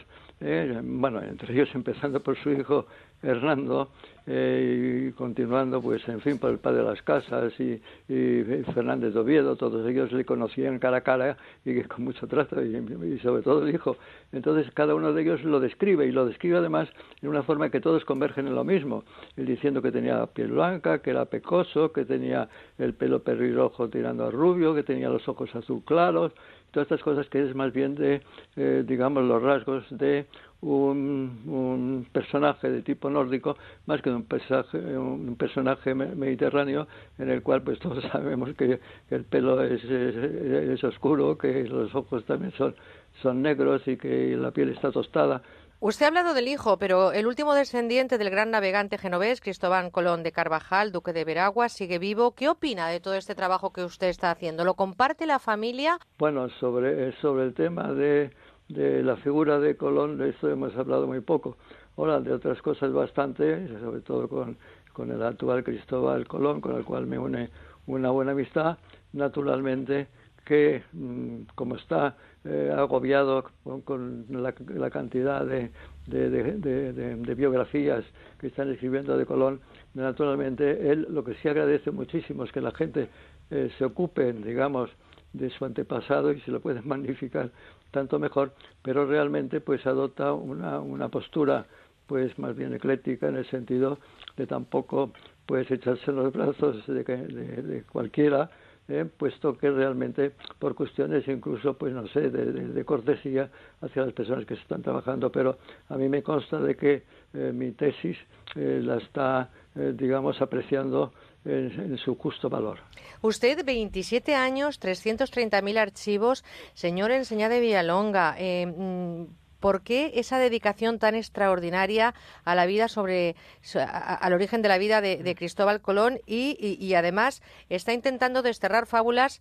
[0.83, 2.87] bueno, entre ellos empezando por su hijo
[3.22, 3.90] Hernando
[4.27, 8.43] eh, y continuando, pues, en fin, por el padre de las casas y, y
[8.74, 12.75] Fernández de Oviedo, todos ellos le conocían cara a cara y con mucho trato y,
[12.75, 13.98] y sobre todo el hijo.
[14.32, 16.90] Entonces cada uno de ellos lo describe y lo describe además
[17.22, 19.03] en una forma que todos convergen en lo mismo,
[19.35, 24.25] él diciendo que tenía piel blanca, que era pecoso, que tenía el pelo perrirojo tirando
[24.25, 26.32] a rubio, que tenía los ojos azul claros,
[26.72, 28.22] todas estas cosas que es más bien de,
[28.56, 30.25] eh, digamos, los rasgos de
[30.61, 33.57] un, un, personaje de tipo nórdico
[33.88, 39.15] más que un personaje, un personaje mediterráneo en el cual pues todos sabemos que, que
[39.15, 42.75] el pelo es, es, es, oscuro, que los ojos también son,
[43.22, 45.41] son negros y que la piel está tostada.
[45.83, 50.22] Usted ha hablado del hijo, pero el último descendiente del gran navegante genovés, Cristóbal Colón
[50.22, 52.35] de Carvajal, duque de Veragua, sigue vivo.
[52.35, 54.64] ¿Qué opina de todo este trabajo que usted está haciendo?
[54.64, 55.98] ¿Lo comparte la familia?
[56.19, 58.30] Bueno, sobre, sobre el tema de,
[58.74, 61.58] de la figura de Colón, de esto hemos hablado muy poco.
[61.98, 64.58] Ahora, de otras cosas bastante, sobre todo con,
[64.93, 67.50] con el actual Cristóbal Colón, con el cual me une
[67.88, 68.77] una buena amistad,
[69.14, 70.08] naturalmente
[70.45, 75.72] que mm, como está eh, agobiado con, con la, cantidad de,
[76.08, 78.03] de, de, de, biografías
[78.40, 79.59] que están escribiendo de Colón,
[79.93, 83.09] naturalmente él lo que sí agradece muchísimo es que la gente
[83.51, 84.90] eh, se ocupe, digamos,
[85.33, 87.51] de su antepasado y se lo pueden magnificar
[87.91, 91.65] tanto mejor, pero realmente pues adopta una, una postura
[92.07, 93.99] pues más bien ecléctica en el sentido
[94.35, 95.11] de tampoco
[95.45, 98.49] pues echarse los brazos de, de, de cualquiera,
[98.87, 104.45] eh, puesto que realmente por cuestiones incluso pues no sé de, cortesía hacia las personas
[104.45, 105.31] que están trabajando.
[105.31, 107.03] Pero a mí me consta de que
[107.33, 108.17] eh, mi tesis
[108.55, 111.13] eh, la está digamos apreciando
[111.45, 112.79] en, en, su justo valor.
[113.21, 118.35] Usted, 27 años, 330.000 archivos, señor Enseñá de Villalonga.
[118.37, 119.27] Eh,
[119.59, 123.35] ¿Por qué esa dedicación tan extraordinaria a la vida sobre,
[123.75, 127.93] a, al origen de la vida de, de Cristóbal Colón y, y, y, además está
[127.93, 129.39] intentando desterrar fábulas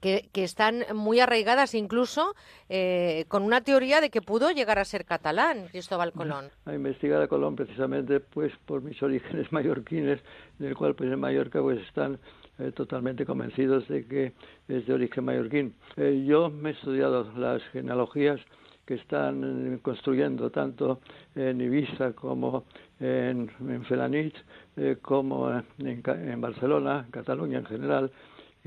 [0.00, 2.34] que, que, están muy arraigadas incluso
[2.68, 6.50] eh, con una teoría de que pudo llegar a ser catalán Cristóbal Colón.
[6.64, 10.20] A investigar a Colón precisamente pues por mis orígenes mallorquines,
[10.60, 12.18] en el cual pues en Mallorca pues están
[12.58, 14.32] eh, totalmente convencidos de que
[14.68, 15.74] es de origen mallorquín.
[15.96, 18.40] Eh, yo me he estudiado las genealogías
[18.84, 21.00] que están construyendo tanto
[21.34, 22.64] en Ibiza como
[22.98, 24.34] en, en Felanich,
[24.76, 28.10] eh, como en, en Barcelona, Cataluña en general,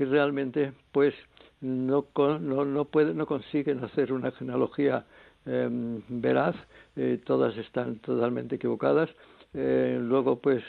[0.04, 1.14] realmente pues
[1.60, 5.04] no, no, no, puede, no consiguen hacer una genealogía
[5.46, 5.68] eh,
[6.08, 6.56] veraz,
[6.96, 9.10] eh, todas están totalmente equivocadas.
[9.54, 10.62] Eh, luego pues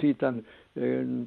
[0.00, 0.44] citan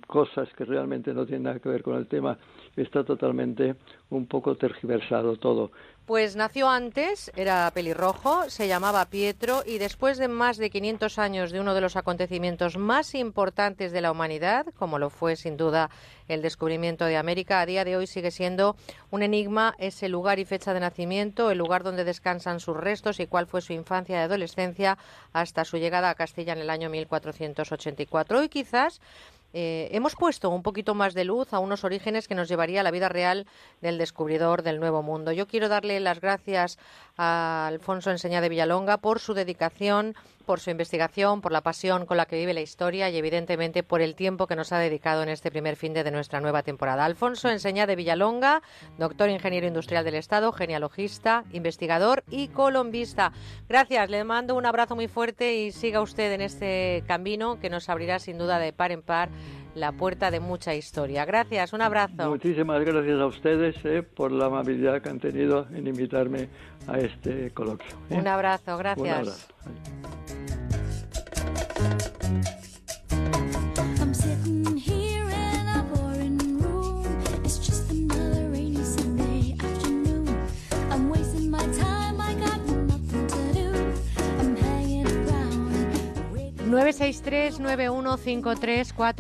[0.07, 2.37] cosas que realmente no tienen nada que ver con el tema,
[2.75, 3.75] está totalmente
[4.09, 5.71] un poco tergiversado todo.
[6.05, 11.51] Pues nació antes, era pelirrojo, se llamaba Pietro y después de más de 500 años
[11.51, 15.89] de uno de los acontecimientos más importantes de la humanidad, como lo fue sin duda
[16.29, 18.77] el descubrimiento de América, a día de hoy sigue siendo
[19.11, 23.27] un enigma ese lugar y fecha de nacimiento, el lugar donde descansan sus restos y
[23.27, 24.97] cuál fue su infancia y adolescencia
[25.33, 28.39] hasta su llegada a Castilla en el año 1484.
[28.39, 29.01] Hoy quizás
[29.59, 32.83] eh, hemos puesto un poquito más de luz a unos orígenes que nos llevaría a
[32.83, 33.47] la vida real
[33.81, 35.31] del descubridor del Nuevo Mundo.
[35.31, 36.77] Yo quiero darle las gracias
[37.17, 40.13] a Alfonso Enseña de Villalonga por su dedicación,
[40.47, 44.01] por su investigación, por la pasión con la que vive la historia y evidentemente por
[44.01, 47.03] el tiempo que nos ha dedicado en este primer fin de, de nuestra nueva temporada.
[47.03, 48.61] Alfonso Enseña de Villalonga,
[48.97, 53.33] doctor ingeniero industrial del Estado, genealogista, investigador y colombista.
[53.67, 57.89] Gracias, le mando un abrazo muy fuerte y siga usted en este camino que nos
[57.89, 59.29] abrirá sin duda de par en par
[59.75, 61.25] la puerta de mucha historia.
[61.25, 62.29] Gracias, un abrazo.
[62.29, 66.49] Muchísimas gracias a ustedes eh, por la amabilidad que han tenido en invitarme
[66.87, 67.95] a este coloquio.
[68.09, 68.17] ¿eh?
[68.17, 69.07] Un abrazo, gracias.
[69.07, 70.36] Un abrazo.
[71.87, 72.66] Thank you.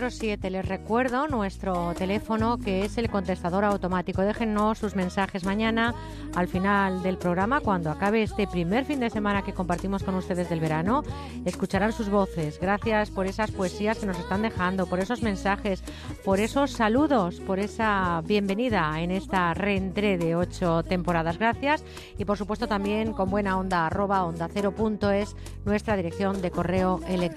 [0.09, 4.21] Siete Les recuerdo nuestro teléfono que es el contestador automático.
[4.21, 5.95] Déjennos sus mensajes mañana
[6.35, 10.49] al final del programa, cuando acabe este primer fin de semana que compartimos con ustedes
[10.49, 11.03] del verano.
[11.45, 12.59] Escucharán sus voces.
[12.59, 15.81] Gracias por esas poesías que nos están dejando, por esos mensajes,
[16.25, 21.37] por esos saludos, por esa bienvenida en esta reentré de ocho temporadas.
[21.37, 21.85] Gracias.
[22.17, 26.51] Y por supuesto también con buena onda arroba onda cero punto es nuestra dirección de
[26.51, 27.36] correo electrónico.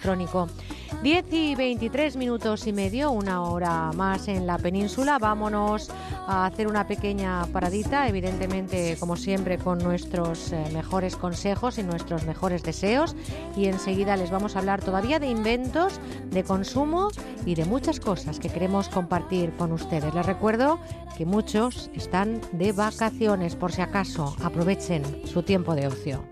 [1.03, 5.19] 10 y 23 minutos y medio, una hora más en la península.
[5.19, 5.91] Vámonos
[6.27, 12.25] a hacer una pequeña paradita, evidentemente, como siempre, con nuestros eh, mejores consejos y nuestros
[12.27, 13.17] mejores deseos.
[13.57, 17.09] Y enseguida les vamos a hablar todavía de inventos, de consumo
[17.47, 20.15] y de muchas cosas que queremos compartir con ustedes.
[20.15, 20.81] Les recuerdo
[21.17, 26.25] que muchos están de vacaciones, por si acaso, aprovechen su tiempo de ocio.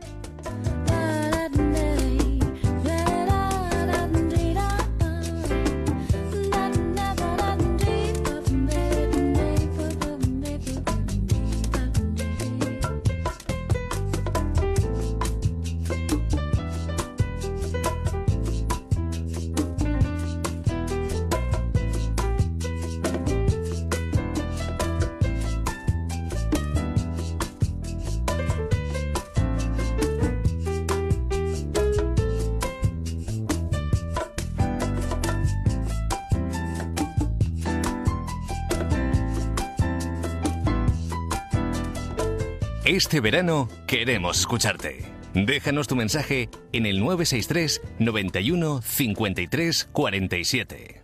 [43.09, 45.03] Este verano queremos escucharte.
[45.33, 51.03] Déjanos tu mensaje en el 963 91 53 47.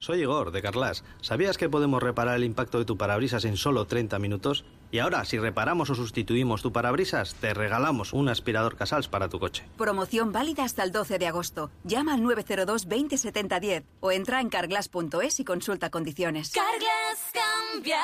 [0.00, 1.04] Soy Igor, de Carlas.
[1.20, 4.64] ¿Sabías que podemos reparar el impacto de tu parabrisas en solo 30 minutos?
[4.90, 9.38] Y ahora, si reparamos o sustituimos tu parabrisas, te regalamos un aspirador Casals para tu
[9.38, 9.64] coche.
[9.76, 11.70] Promoción válida hasta el 12 de agosto.
[11.84, 16.52] Llama al 902 20 70 10 o entra en carglass.es y consulta condiciones.
[16.52, 18.00] Carglass cambia,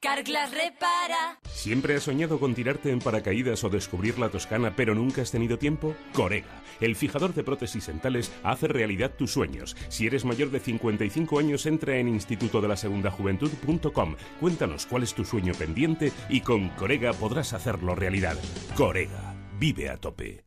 [0.00, 1.38] Carglass repara.
[1.50, 5.58] ¿Siempre has soñado con tirarte en paracaídas o descubrir la Toscana pero nunca has tenido
[5.58, 5.94] tiempo?
[6.14, 9.76] Corega, el fijador de prótesis dentales, hace realidad tus sueños.
[9.88, 14.16] Si eres mayor de 55 años, entra en instituto de la segunda juventud.com.
[14.40, 18.36] Cuéntanos cuál es tu sueño pendiente y con Corega podrás hacerlo realidad.
[18.76, 20.44] Corega, vive a tope.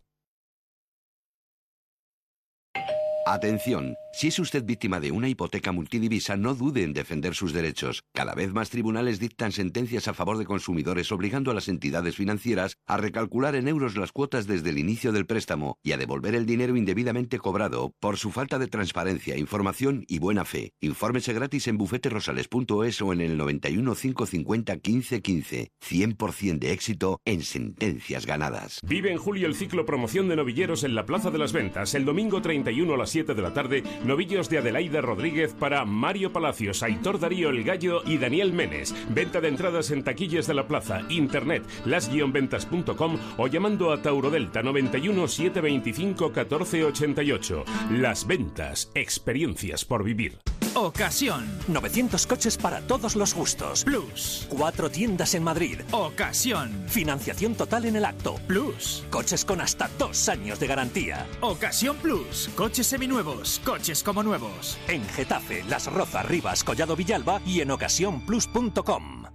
[3.27, 8.05] Atención, si es usted víctima de una hipoteca multidivisa, no dude en defender sus derechos.
[8.13, 12.77] Cada vez más tribunales dictan sentencias a favor de consumidores obligando a las entidades financieras
[12.87, 16.45] a recalcular en euros las cuotas desde el inicio del préstamo y a devolver el
[16.45, 20.71] dinero indebidamente cobrado por su falta de transparencia, información y buena fe.
[20.79, 25.71] Infórmese gratis en bufeterosales.es o en el 91 550 15 15.
[25.89, 28.79] 100% de éxito en sentencias ganadas.
[28.87, 31.93] Vive en julio el ciclo promoción de novilleros en la Plaza de las Ventas.
[31.95, 36.31] El domingo 31 a las 7 de la tarde, novillos de Adelaida Rodríguez para Mario
[36.31, 38.95] Palacios, Aitor Darío El Gallo y Daniel Menes.
[39.09, 44.61] Venta de entradas en taquillas de la plaza, internet, las-ventas.com o llamando a Tauro Delta
[44.63, 47.65] 91 725 1488.
[47.91, 50.39] Las ventas, experiencias por vivir.
[50.75, 51.45] Ocasión.
[51.67, 53.83] 900 coches para todos los gustos.
[53.83, 54.45] Plus.
[54.49, 55.79] Cuatro tiendas en Madrid.
[55.91, 56.83] Ocasión.
[56.87, 58.35] Financiación total en el acto.
[58.47, 59.05] Plus.
[59.09, 61.25] Coches con hasta dos años de garantía.
[61.41, 62.49] Ocasión Plus.
[62.55, 63.61] Coches seminuevos.
[63.63, 64.77] Coches como nuevos.
[64.87, 69.34] En Getafe, Las Rozas, Rivas, Collado Villalba y en ocasiónplus.com.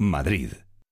[0.00, 0.64] Madrid.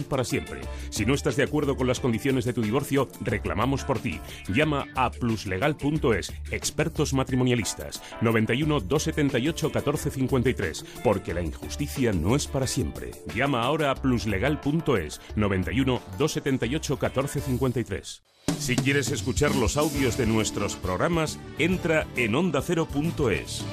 [0.00, 0.60] para siempre.
[0.90, 4.20] Si no estás de acuerdo con las condiciones de tu divorcio, reclamamos por ti.
[4.48, 13.10] Llama a pluslegal.es, expertos matrimonialistas, 91 278 1453, porque la injusticia no es para siempre.
[13.34, 18.22] Llama ahora a pluslegal.es, 91 278 1453.
[18.58, 23.64] Si quieres escuchar los audios de nuestros programas, entra en ondacero.es.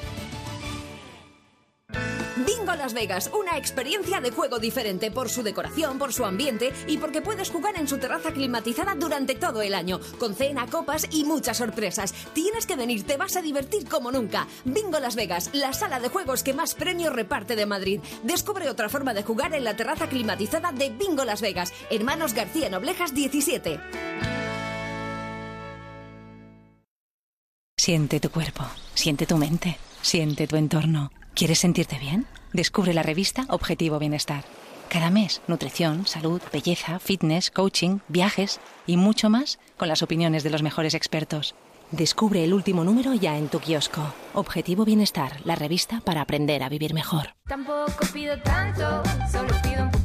[2.46, 6.98] Bingo Las Vegas, una experiencia de juego diferente por su decoración, por su ambiente y
[6.98, 11.24] porque puedes jugar en su terraza climatizada durante todo el año, con cena, copas y
[11.24, 12.14] muchas sorpresas.
[12.32, 14.46] Tienes que venir, te vas a divertir como nunca.
[14.64, 18.00] Bingo Las Vegas, la sala de juegos que más premios reparte de Madrid.
[18.22, 22.70] Descubre otra forma de jugar en la terraza climatizada de Bingo Las Vegas, Hermanos García
[22.70, 23.80] Noblejas 17.
[27.76, 31.10] Siente tu cuerpo, siente tu mente, siente tu entorno.
[31.40, 32.26] ¿Quieres sentirte bien?
[32.52, 34.44] Descubre la revista Objetivo Bienestar.
[34.90, 40.50] Cada mes, nutrición, salud, belleza, fitness, coaching, viajes y mucho más con las opiniones de
[40.50, 41.54] los mejores expertos.
[41.92, 44.02] Descubre el último número ya en tu kiosco.
[44.34, 47.34] Objetivo Bienestar, la revista para aprender a vivir mejor.
[47.48, 49.02] Tampoco pido tanto,
[49.32, 49.99] solo pido un.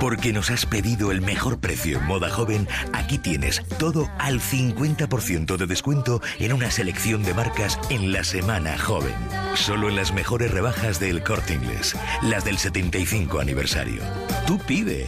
[0.00, 5.56] Porque nos has pedido el mejor precio en moda joven, aquí tienes todo al 50%
[5.56, 9.14] de descuento en una selección de marcas en la semana joven.
[9.54, 14.02] Solo en las mejores rebajas del corte inglés, las del 75 aniversario.
[14.46, 15.06] Tú pide.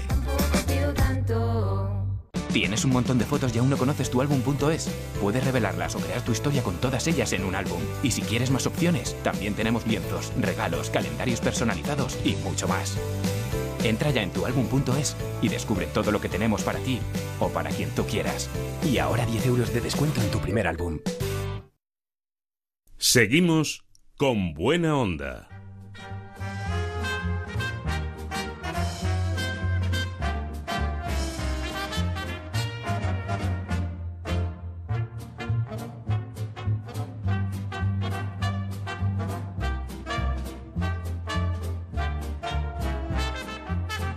[2.53, 4.89] ¿Tienes un montón de fotos y aún no conoces tu álbum.es?
[5.21, 7.81] Puedes revelarlas o crear tu historia con todas ellas en un álbum.
[8.03, 12.97] Y si quieres más opciones, también tenemos lienzos, regalos, calendarios personalizados y mucho más.
[13.85, 17.01] Entra ya en tu álbum.es y descubre todo lo que tenemos para ti
[17.39, 18.49] o para quien tú quieras.
[18.85, 20.99] Y ahora 10 euros de descuento en tu primer álbum.
[22.99, 23.85] Seguimos
[24.17, 25.50] con buena onda.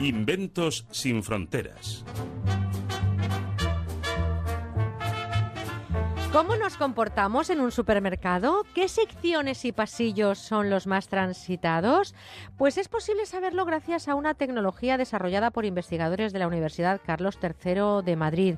[0.04, 2.04] Inventos sin fronteras.
[6.34, 8.66] ¿Cómo nos comportamos en un supermercado?
[8.76, 12.16] ¿Qué secciones y pasillos son los más transitados?
[12.58, 17.40] Pues es posible saberlo gracias a una tecnología desarrollada por investigadores de la Universidad Carlos
[17.42, 18.56] III de Madrid.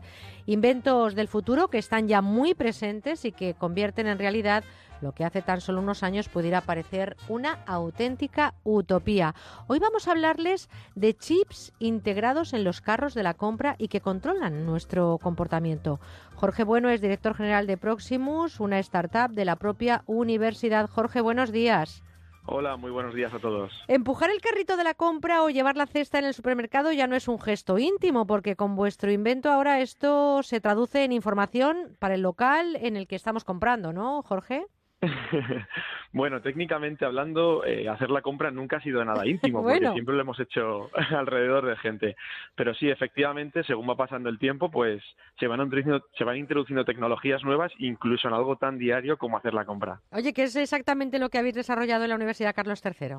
[0.48, 4.64] Inventos del futuro que están ya muy presentes y que convierten en realidad
[5.02, 9.36] lo que hace tan solo unos años pudiera parecer una auténtica utopía.
[9.68, 14.02] Hoy vamos a hablarles de chips integrados en los carros de la compra y que
[14.02, 16.00] controlan nuestro comportamiento.
[16.36, 20.90] Jorge Bueno es director general de Proximus, una startup de la propia universidad.
[20.90, 22.04] Jorge, buenos días.
[22.48, 23.72] Hola, muy buenos días a todos.
[23.88, 27.16] Empujar el carrito de la compra o llevar la cesta en el supermercado ya no
[27.16, 32.14] es un gesto íntimo, porque con vuestro invento ahora esto se traduce en información para
[32.14, 34.68] el local en el que estamos comprando, ¿no, Jorge?
[36.12, 39.80] bueno, técnicamente hablando, eh, hacer la compra nunca ha sido nada íntimo, Bueno.
[39.80, 42.16] porque siempre lo hemos hecho alrededor de gente.
[42.56, 45.04] Pero sí, efectivamente, según va pasando el tiempo, pues
[45.40, 49.54] se van introduciendo, se van introduciendo tecnologías nuevas, incluso en algo tan diario como hacer
[49.54, 50.00] la compra.
[50.12, 53.18] Oye, ¿qué es exactamente lo que habéis desarrollado en la Universidad Carlos III?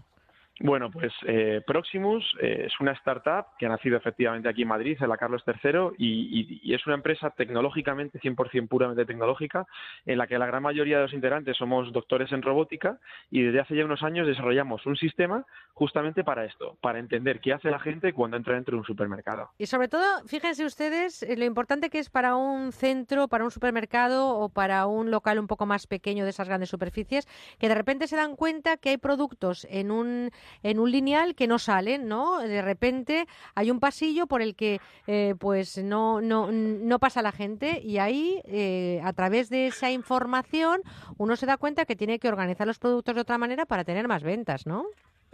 [0.58, 4.96] Bueno, pues eh, Proximus eh, es una startup que ha nacido efectivamente aquí en Madrid,
[4.98, 9.66] en la Carlos III, y, y- es una empresa tecnológicamente, 100% puramente tecnológica,
[10.06, 12.98] en la que la gran mayoría de los integrantes somos doctores en robótica
[13.30, 15.44] y desde hace ya unos años desarrollamos un sistema
[15.74, 19.50] justamente para esto, para entender qué hace la gente cuando entra dentro de un supermercado.
[19.58, 23.50] Y sobre todo, fíjense ustedes eh, lo importante que es para un centro, para un
[23.50, 27.26] supermercado o para un local un poco más pequeño de esas grandes superficies,
[27.58, 30.30] que de repente se dan cuenta que hay productos en un,
[30.62, 32.38] en un lineal que no salen, ¿no?
[32.38, 37.32] De repente hay un pasillo por el que eh, pues no, no, no pasa la
[37.32, 40.82] gente y ahí, eh, a través de esa información,
[41.18, 44.08] uno se da cuenta que tiene que organizar los productos de otra manera para tener
[44.08, 44.86] más ventas, ¿no?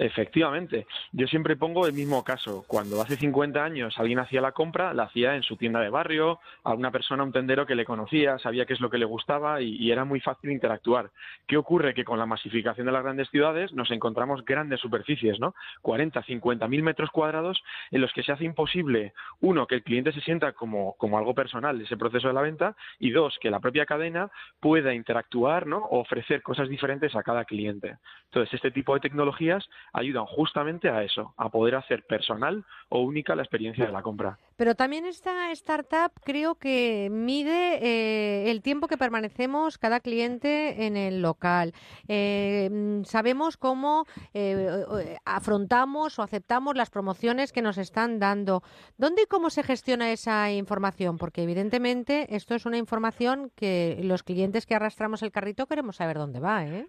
[0.03, 0.89] Efectivamente.
[1.13, 2.65] Yo siempre pongo el mismo caso.
[2.67, 6.41] Cuando hace 50 años alguien hacía la compra, la hacía en su tienda de barrio,
[6.65, 9.61] a una persona, un tendero que le conocía, sabía qué es lo que le gustaba
[9.61, 11.11] y, era muy fácil interactuar.
[11.47, 11.95] ¿Qué ocurre?
[11.95, 15.55] Que con la masificación de las grandes ciudades nos encontramos grandes superficies, ¿no?
[15.83, 20.11] 40, 50 mil metros cuadrados en los que se hace imposible, uno, que el cliente
[20.13, 23.61] se sienta como, como algo personal ese proceso de la venta y dos, que la
[23.61, 25.79] propia cadena pueda interactuar, ¿no?
[25.79, 27.99] O ofrecer cosas diferentes a cada cliente.
[28.25, 33.35] Entonces, este tipo de tecnologías ayudan justamente a eso, a poder hacer personal o única
[33.35, 34.39] la experiencia de la compra.
[34.57, 40.97] Pero también esta startup creo que mide eh, el tiempo que permanecemos cada cliente en
[40.97, 41.73] el local.
[42.09, 48.63] Eh, mm, sabemos cómo eh, eh, afrontamos o aceptamos las promociones que nos están dando.
[48.97, 51.19] ¿Dónde y cómo se gestiona esa información?
[51.19, 56.19] Porque evidentemente esto es una información que los clientes que arrastramos el carrito queremos saber
[56.19, 56.87] dónde va, ¿eh?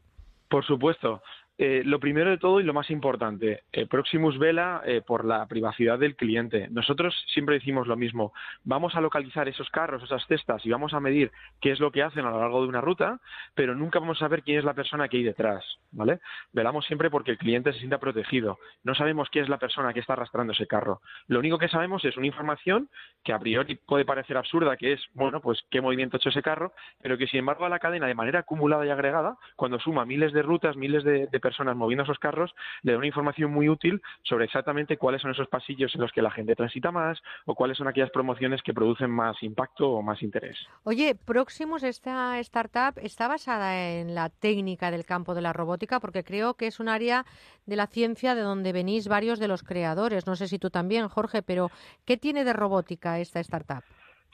[0.50, 1.22] Por supuesto.
[1.60, 5.46] Eh, lo primero de todo y lo más importante, eh, Proximus vela eh, por la
[5.46, 6.68] privacidad del cliente.
[6.72, 8.34] Nosotros siempre decimos lo mismo,
[8.64, 12.02] vamos a localizar esos carros, esas cestas y vamos a medir qué es lo que
[12.02, 13.20] hacen a lo largo de una ruta,
[13.54, 16.22] pero nunca vamos a saber quién es la persona que hay detrás, ¿vale?
[16.54, 18.58] Velamos siempre porque el cliente se sienta protegido.
[18.84, 21.02] No sabemos quién es la persona que está arrastrando ese carro.
[21.28, 22.90] Lo único que sabemos es una información
[23.24, 26.42] que a priori puede parecer absurda, que es, bueno, pues qué movimiento ha hecho ese
[26.42, 30.04] carro, pero que sin embargo a la cadena de manera acumulada y agregada, cuando suma
[30.04, 33.70] miles de rutas, miles de, de personas moviendo esos carros, le da una información muy
[33.70, 37.54] útil sobre exactamente cuáles son esos pasillos en los que la gente transita más o
[37.54, 40.58] cuáles son aquellas promociones que producen más impacto o más interés.
[40.84, 46.24] Oye, Proximus, esta startup está basada en la técnica del campo de la robótica porque
[46.24, 47.26] creo que es un área
[47.66, 50.26] de la ciencia de donde venís varios de los creadores.
[50.26, 51.70] No sé si tú también, Jorge, pero
[52.06, 53.84] ¿qué tiene de robótica esta startup?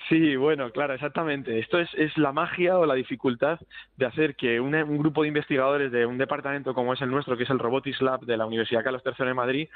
[0.08, 1.60] Sí, bueno, claro, exactamente.
[1.60, 3.60] Esto es, es la magia o la dificultad
[3.98, 7.38] de hacer que una- un grupo de investigadores de un departamento como es el nuestro,
[7.38, 9.68] que es el Robotics Lab de la Universidad Carlos III de Madrid,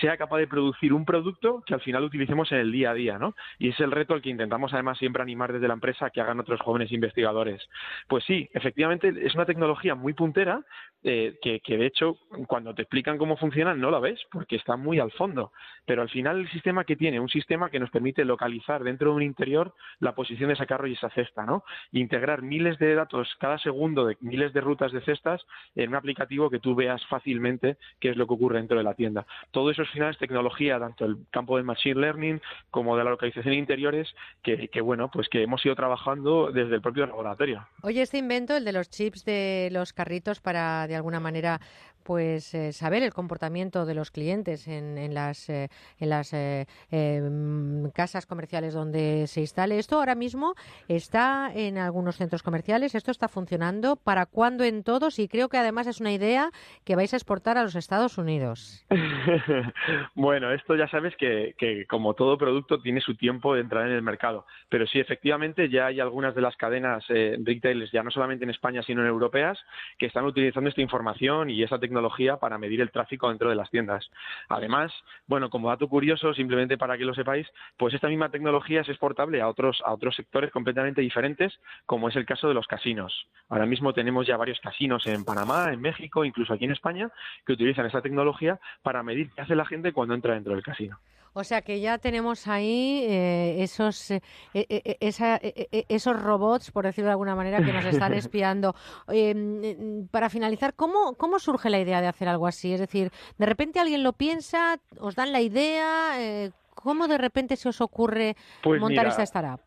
[0.00, 3.18] sea capaz de producir un producto que al final utilicemos en el día a día,
[3.18, 3.34] ¿no?
[3.58, 6.38] Y es el reto al que intentamos además siempre animar desde la empresa que hagan
[6.38, 7.66] otros jóvenes investigadores.
[8.06, 10.60] Pues sí, efectivamente es una tecnología muy puntera
[11.02, 14.76] eh, que, que de hecho cuando te explican cómo funciona no la ves porque está
[14.76, 15.52] muy al fondo.
[15.86, 19.16] Pero al final el sistema que tiene, un sistema que nos permite localizar dentro de
[19.16, 21.64] un interior la posición de ese carro y esa cesta, ¿no?
[21.92, 26.50] Integrar miles de datos cada segundo de miles de rutas de cestas en un aplicativo
[26.50, 29.26] que tú veas fácilmente qué es lo que ocurre dentro de la tienda.
[29.50, 32.40] Todo eso al final es tecnología, tanto el campo del machine learning
[32.70, 34.08] como de la localización de interiores,
[34.42, 37.66] que, que bueno, pues que hemos ido trabajando desde el propio laboratorio.
[37.82, 41.60] Oye, este invento, el de los chips de los carritos para, de alguna manera,
[42.02, 45.68] pues eh, saber el comportamiento de los clientes en, las, eh,
[46.00, 49.78] eh, eh, mm, casas comerciales donde se instale.
[49.78, 50.54] Esto ahora mismo
[50.88, 53.96] está en algunos centros comerciales, esto está funcionando.
[53.96, 55.18] ¿Para cuándo en todos?
[55.18, 56.50] Y creo que además es una idea
[56.84, 58.86] que vais a exportar a los Estados Unidos.
[60.14, 61.54] bueno, esto ya sabes que,
[61.88, 65.86] como todo producto tiene su tiempo de entrar en el mercado, pero sí, efectivamente, ya
[65.86, 69.58] hay algunas de las cadenas retailers, ya no solamente en España, sino en europeas,
[69.98, 71.89] que están utilizando esta información y esa tecnología
[72.38, 74.10] para medir el tráfico dentro de las tiendas.
[74.48, 74.92] Además,
[75.26, 77.46] bueno, como dato curioso, simplemente para que lo sepáis,
[77.76, 82.16] pues esta misma tecnología es exportable a otros, a otros sectores completamente diferentes, como es
[82.16, 83.26] el caso de los casinos.
[83.48, 87.10] Ahora mismo tenemos ya varios casinos en Panamá, en México, incluso aquí en España,
[87.46, 90.98] que utilizan esta tecnología para medir qué hace la gente cuando entra dentro del casino.
[91.32, 94.20] O sea que ya tenemos ahí eh, esos, eh,
[94.54, 95.40] eh, esa,
[95.88, 98.74] esos robots, por decirlo de alguna manera, que nos están espiando.
[99.08, 102.72] Em, para finalizar, ¿cómo, ¿cómo surge la idea de hacer algo así?
[102.72, 107.68] Es decir, de repente alguien lo piensa, os dan la idea, ¿cómo de repente se
[107.68, 109.60] os ocurre pues montar mira, esta startup?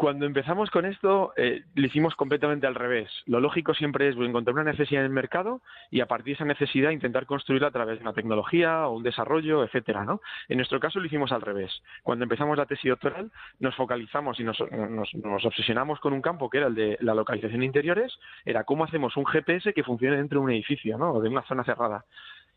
[0.00, 3.10] Cuando empezamos con esto, eh, lo hicimos completamente al revés.
[3.26, 6.46] Lo lógico siempre es encontrar una necesidad en el mercado y a partir de esa
[6.46, 10.22] necesidad intentar construirla a través de una tecnología o un desarrollo, etcétera, ¿no?
[10.48, 11.82] En nuestro caso lo hicimos al revés.
[12.02, 16.56] Cuando empezamos la tesis doctoral, nos focalizamos y nos, nos, obsesionamos con un campo que
[16.56, 20.40] era el de la localización de interiores, era cómo hacemos un GPS que funcione dentro
[20.40, 21.12] de un edificio, ¿no?
[21.12, 22.06] O de una zona cerrada.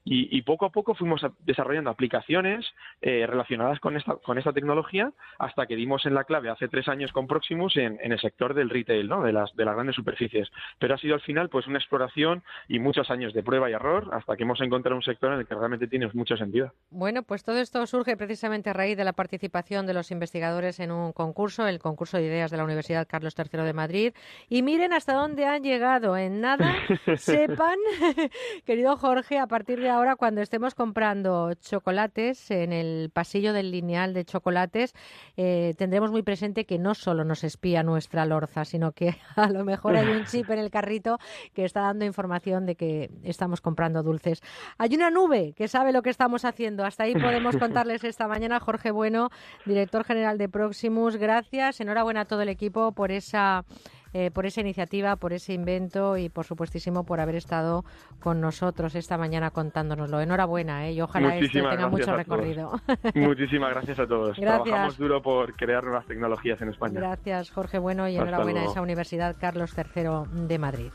[0.05, 2.65] Y, y, poco a poco fuimos desarrollando aplicaciones
[3.01, 6.87] eh, relacionadas con esta, con esta tecnología hasta que dimos en la clave hace tres
[6.89, 9.23] años con Proximus en, en el sector del retail, ¿no?
[9.23, 10.49] de, las, de las grandes superficies.
[10.77, 14.09] Pero ha sido al final pues una exploración y muchos años de prueba y error
[14.11, 16.73] hasta que hemos encontrado un sector en el que realmente tiene mucho sentido.
[16.89, 20.91] Bueno, pues todo esto surge precisamente a raíz de la participación de los investigadores en
[20.91, 24.13] un concurso, el concurso de ideas de la Universidad Carlos III de Madrid.
[24.49, 26.17] Y miren hasta dónde han llegado.
[26.17, 26.75] En nada,
[27.17, 27.77] sepan,
[28.65, 34.13] querido Jorge, a partir de ahora cuando estemos comprando chocolates en el pasillo del lineal
[34.13, 34.93] de chocolates,
[35.37, 39.63] eh, tendremos muy presente que no solo nos espía nuestra lorza, sino que a lo
[39.63, 41.17] mejor hay un chip en el carrito
[41.53, 44.41] que está dando información de que estamos comprando dulces.
[44.77, 46.85] Hay una nube que sabe lo que estamos haciendo.
[46.85, 48.59] Hasta ahí podemos contarles esta mañana.
[48.59, 49.29] Jorge Bueno,
[49.65, 51.79] director general de Proximus, gracias.
[51.79, 53.65] Enhorabuena a todo el equipo por esa
[54.13, 57.83] eh, por esa iniciativa, por ese invento y por supuestísimo por haber estado
[58.19, 60.21] con nosotros esta mañana contándonoslo.
[60.21, 60.93] Enhorabuena, ¿eh?
[60.93, 62.79] y ojalá esto tenga mucho recorrido.
[63.15, 64.37] Muchísimas gracias a todos.
[64.37, 64.63] Gracias.
[64.63, 66.99] Trabajamos duro por crear nuevas tecnologías en España.
[66.99, 70.91] Gracias, Jorge Bueno, y Hasta enhorabuena a esa Universidad Carlos III de Madrid.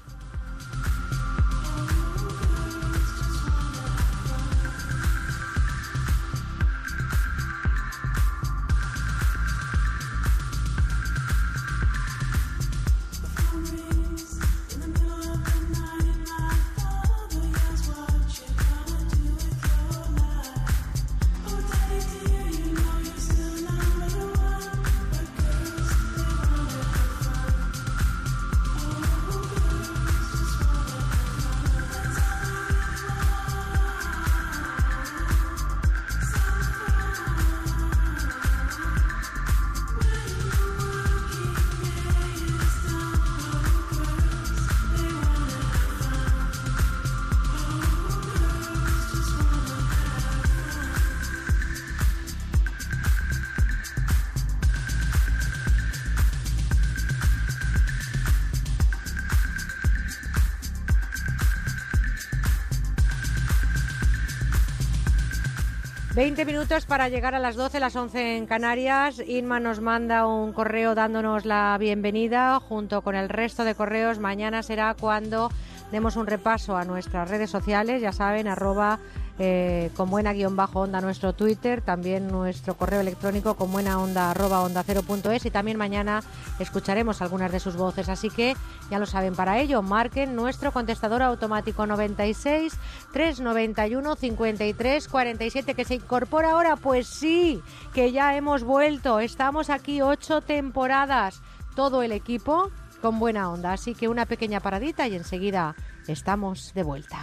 [66.68, 69.22] Minutos para llegar a las 12, las 11 en Canarias.
[69.26, 74.18] Inma nos manda un correo dándonos la bienvenida junto con el resto de correos.
[74.18, 75.50] Mañana será cuando
[75.92, 78.98] demos un repaso a nuestras redes sociales, ya saben, arroba
[79.40, 84.32] eh, con buena guion bajo onda nuestro Twitter, también nuestro correo electrónico con buena onda
[84.32, 86.22] arroba onda cero punto es y también mañana
[86.58, 88.08] escucharemos algunas de sus voces.
[88.08, 88.56] Así que
[88.90, 92.74] ya lo saben, para ello marquen nuestro contestador automático 96
[93.12, 96.76] 391 53 47 que se incorpora ahora.
[96.76, 97.62] Pues sí,
[97.94, 99.20] que ya hemos vuelto.
[99.20, 101.42] Estamos aquí ocho temporadas,
[101.76, 103.72] todo el equipo con buena onda.
[103.72, 105.76] Así que una pequeña paradita y enseguida
[106.08, 107.18] estamos de vuelta.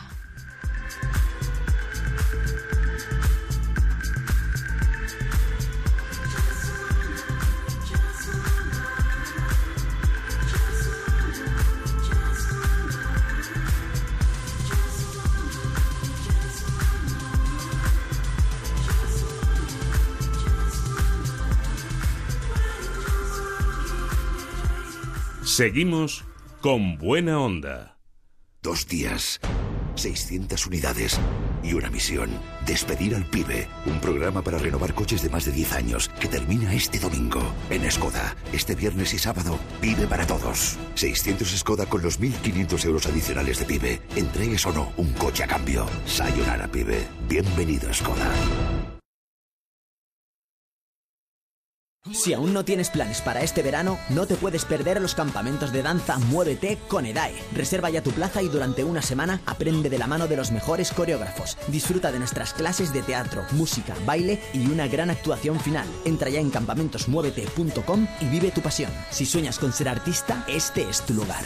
[25.56, 26.25] Seguimos
[26.59, 27.98] con buena onda.
[28.61, 29.40] Dos días,
[29.95, 31.17] 600 unidades
[31.64, 32.30] y una misión.
[32.66, 33.69] Despedir al pibe.
[33.85, 37.40] Un programa para renovar coches de más de 10 años que termina este domingo.
[37.69, 40.77] En Skoda, este viernes y sábado, pibe para todos.
[40.95, 44.01] 600 Skoda con los 1.500 euros adicionales de pibe.
[44.17, 45.85] Entregues o no, un coche a cambio.
[46.06, 47.08] Sayonara, pibe.
[47.30, 48.30] Bienvenido Skoda.
[52.14, 55.82] Si aún no tienes planes para este verano, no te puedes perder los campamentos de
[55.82, 57.34] danza Muévete con EDAE.
[57.53, 60.92] Reserva ya tu plaza y durante una semana aprende de la mano de los mejores
[60.92, 61.58] coreógrafos.
[61.67, 65.88] Disfruta de nuestras clases de teatro, música, baile y una gran actuación final.
[66.06, 68.92] Entra ya en campamentosmuévete.com y vive tu pasión.
[69.09, 71.43] Si sueñas con ser artista, este es tu lugar.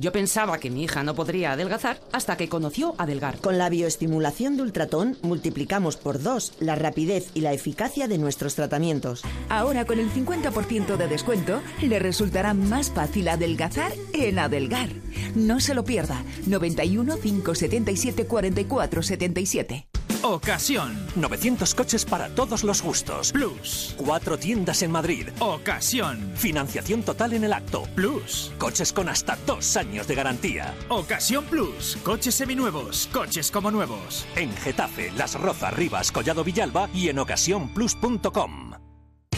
[0.00, 3.36] Yo pensaba que mi hija no podría adelgazar hasta que conoció Adelgar.
[3.36, 8.54] Con la bioestimulación de ultratón multiplicamos por dos la rapidez y la eficacia de nuestros
[8.54, 9.22] tratamientos.
[9.50, 14.88] Ahora con el 50% de descuento le resultará más fácil adelgazar en Adelgar.
[15.34, 16.24] No se lo pierda.
[16.46, 19.86] 91 577 44 77.
[20.22, 20.98] Ocasión.
[21.16, 23.32] 900 coches para todos los gustos.
[23.32, 23.94] Plus.
[23.96, 25.28] Cuatro tiendas en Madrid.
[25.38, 26.32] Ocasión.
[26.34, 27.84] Financiación total en el acto.
[27.94, 28.52] Plus.
[28.58, 30.74] Coches con hasta dos años de garantía.
[30.88, 31.98] Ocasión Plus.
[32.04, 33.08] Coches seminuevos.
[33.12, 34.26] Coches como nuevos.
[34.36, 38.79] En Getafe, Las Rozas, Rivas, Collado Villalba y en ocasiónplus.com.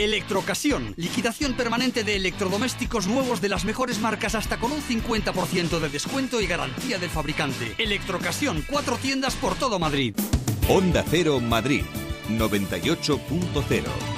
[0.00, 5.88] Electrocasión, liquidación permanente de electrodomésticos nuevos de las mejores marcas hasta con un 50% de
[5.88, 7.74] descuento y garantía del fabricante.
[7.78, 10.14] Electrocasión, cuatro tiendas por todo Madrid.
[10.68, 11.82] Onda Cero Madrid
[12.28, 14.17] 98.0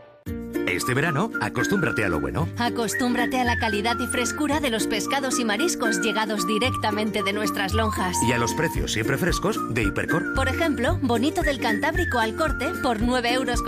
[0.67, 2.47] Este verano, acostúmbrate a lo bueno.
[2.57, 7.73] Acostúmbrate a la calidad y frescura de los pescados y mariscos llegados directamente de nuestras
[7.73, 8.17] lonjas.
[8.27, 10.33] Y a los precios siempre frescos de Hipercor.
[10.33, 13.61] Por ejemplo, bonito del Cantábrico al corte por 9,99 euros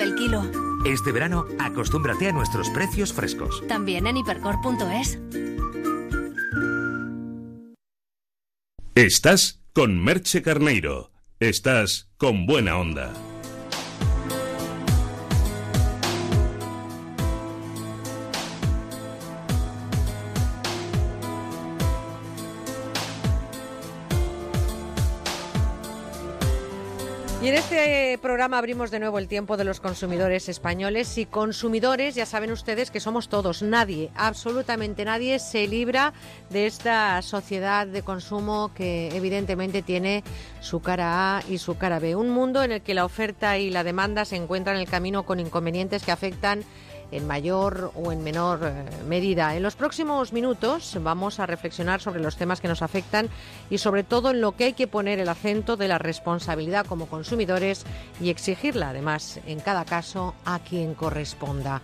[0.00, 0.44] el kilo.
[0.84, 3.62] Este verano, acostúmbrate a nuestros precios frescos.
[3.66, 5.18] También en hipercor.es.
[8.94, 11.12] Estás con Merche Carneiro.
[11.40, 13.12] Estás con buena onda.
[27.40, 32.16] Y en este programa abrimos de nuevo el tiempo de los consumidores españoles y consumidores,
[32.16, 36.12] ya saben ustedes que somos todos, nadie, absolutamente nadie se libra
[36.50, 40.24] de esta sociedad de consumo que evidentemente tiene
[40.60, 42.16] su cara A y su cara B.
[42.16, 45.24] Un mundo en el que la oferta y la demanda se encuentran en el camino
[45.24, 46.64] con inconvenientes que afectan
[47.10, 49.56] en mayor o en menor eh, medida.
[49.56, 53.28] En los próximos minutos vamos a reflexionar sobre los temas que nos afectan
[53.70, 57.06] y sobre todo en lo que hay que poner el acento de la responsabilidad como
[57.06, 57.84] consumidores
[58.20, 61.82] y exigirla además en cada caso a quien corresponda.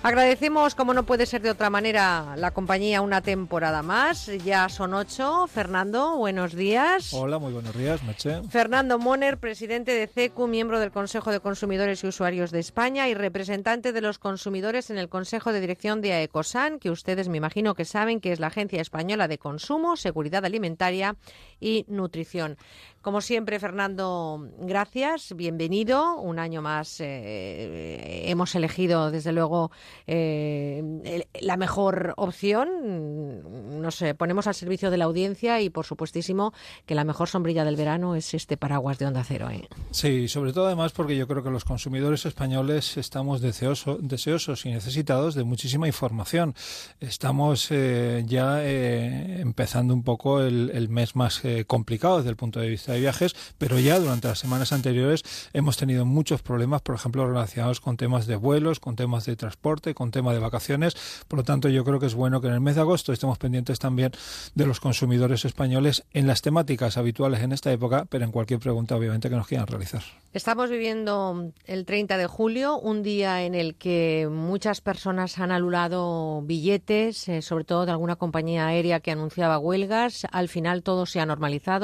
[0.00, 4.30] Agradecemos, como no puede ser de otra manera, la compañía una temporada más.
[4.44, 5.48] Ya son ocho.
[5.48, 7.12] Fernando, buenos días.
[7.12, 8.42] Hola, muy buenos días, Meche.
[8.48, 13.14] Fernando Moner, presidente de CECU, miembro del Consejo de Consumidores y Usuarios de España y
[13.14, 17.74] representante de los consumidores en el Consejo de Dirección de AECOSAN, que ustedes me imagino
[17.74, 21.16] que saben que es la Agencia Española de Consumo, Seguridad Alimentaria
[21.60, 22.56] y Nutrición.
[23.00, 26.16] Como siempre, Fernando, gracias, bienvenido.
[26.20, 29.70] Un año más eh, hemos elegido, desde luego,
[30.06, 33.80] eh, la mejor opción.
[33.80, 36.52] Nos eh, ponemos al servicio de la audiencia y, por supuestísimo,
[36.86, 39.48] que la mejor sombrilla del verano es este paraguas de Onda Cero.
[39.50, 39.68] ¿eh?
[39.92, 44.70] Sí, sobre todo además porque yo creo que los consumidores españoles estamos deseoso- deseosos y
[44.70, 46.54] necesitados de muchísima información.
[47.00, 52.60] Estamos eh, ya empezando un poco el, el mes más eh, complicado desde el punto
[52.60, 56.94] de vista de viajes, pero ya durante las semanas anteriores hemos tenido muchos problemas, por
[56.94, 60.94] ejemplo, relacionados con temas de vuelos, con temas de transporte, con temas de vacaciones.
[61.26, 63.38] Por lo tanto, yo creo que es bueno que en el mes de agosto estemos
[63.38, 64.12] pendientes también
[64.54, 68.94] de los consumidores españoles en las temáticas habituales en esta época, pero en cualquier pregunta,
[68.94, 70.02] obviamente, que nos quieran realizar.
[70.34, 76.42] Estamos viviendo el 30 de julio, un día en el que muchas personas han anulado
[76.42, 80.26] billetes, eh, sobre todo de alguna compañía aérea que anunciaba huelgas.
[80.30, 81.37] Al final todo se ha normalizado.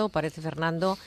[0.08, 0.98] Parece, Fernando,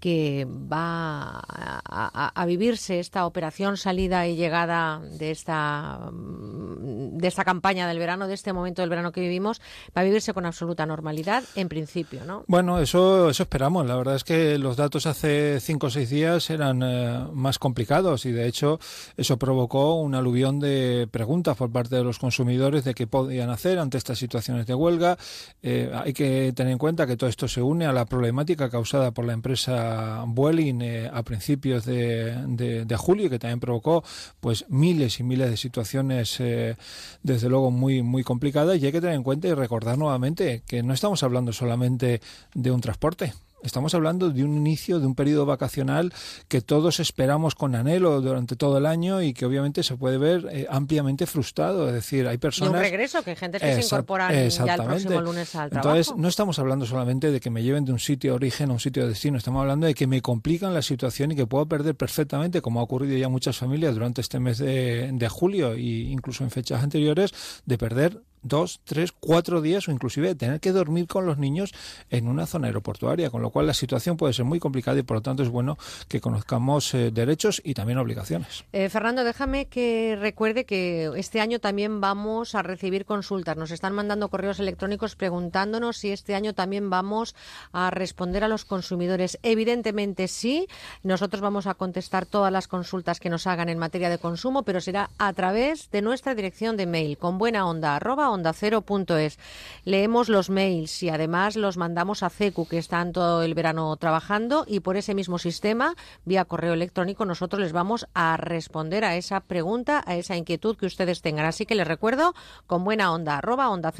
[0.00, 7.44] que va a, a- vivirse esta operación salida y llegada de esta mm, de esta
[7.44, 9.60] campaña del verano, de este momento del verano que vivimos,
[9.96, 12.44] va a vivirse con absoluta normalidad, en principio, ¿no?
[12.46, 13.86] Bueno, eso, eso esperamos.
[13.86, 18.24] La verdad es que los datos hace cinco o seis días eran eh, más complicados
[18.24, 18.78] y de hecho
[19.16, 23.78] eso provocó un aluvión de preguntas por parte de los consumidores de qué podían hacer
[23.78, 25.18] ante estas situaciones de huelga.
[25.62, 29.10] Eh, hay que tener en cuenta que todo esto se une a la problemática causada
[29.10, 29.87] por la empresa
[30.26, 34.02] Vueling eh, a principios de, de- de julio que también provocó
[34.40, 36.76] pues miles y miles de situaciones eh,
[37.22, 40.82] desde luego muy muy complicadas y hay que tener en cuenta y recordar nuevamente que
[40.82, 42.20] no estamos hablando solamente
[42.54, 43.32] de un transporte.
[43.62, 46.12] Estamos hablando de un inicio de un periodo vacacional
[46.48, 50.48] que todos esperamos con anhelo durante todo el año y que obviamente se puede ver
[50.50, 51.88] eh, ampliamente frustrado.
[51.88, 52.74] Es decir, hay Y personas.
[52.74, 55.96] un regreso, que hay gente que se incorporan ya el próximo lunes al trabajo.
[55.96, 58.74] Entonces, no estamos hablando solamente de que me lleven de un sitio de origen a
[58.74, 61.66] un sitio de destino, estamos hablando de que me complican la situación y que puedo
[61.66, 65.72] perder perfectamente, como ha ocurrido ya en muchas familias durante este mes de, de julio
[65.72, 67.32] e incluso en fechas anteriores,
[67.66, 71.72] de perder dos, tres, cuatro días o inclusive tener que dormir con los niños
[72.10, 75.18] en una zona aeroportuaria, con lo cual la situación puede ser muy complicada y por
[75.18, 75.78] lo tanto es bueno
[76.08, 78.64] que conozcamos eh, derechos y también obligaciones.
[78.72, 83.56] Eh, Fernando, déjame que recuerde que este año también vamos a recibir consultas.
[83.56, 87.34] Nos están mandando correos electrónicos preguntándonos si este año también vamos
[87.72, 89.38] a responder a los consumidores.
[89.42, 90.68] Evidentemente sí.
[91.02, 94.80] Nosotros vamos a contestar todas las consultas que nos hagan en materia de consumo, pero
[94.80, 97.98] será a través de nuestra dirección de mail con buena onda
[98.38, 99.38] onda cero punto es.
[99.84, 104.64] Leemos los mails y además los mandamos a CECU, que están todo el verano trabajando
[104.66, 105.94] y por ese mismo sistema,
[106.24, 110.86] vía correo electrónico, nosotros les vamos a responder a esa pregunta, a esa inquietud que
[110.86, 111.46] ustedes tengan.
[111.46, 112.34] Así que les recuerdo
[112.66, 113.92] con buena onda, arroba onda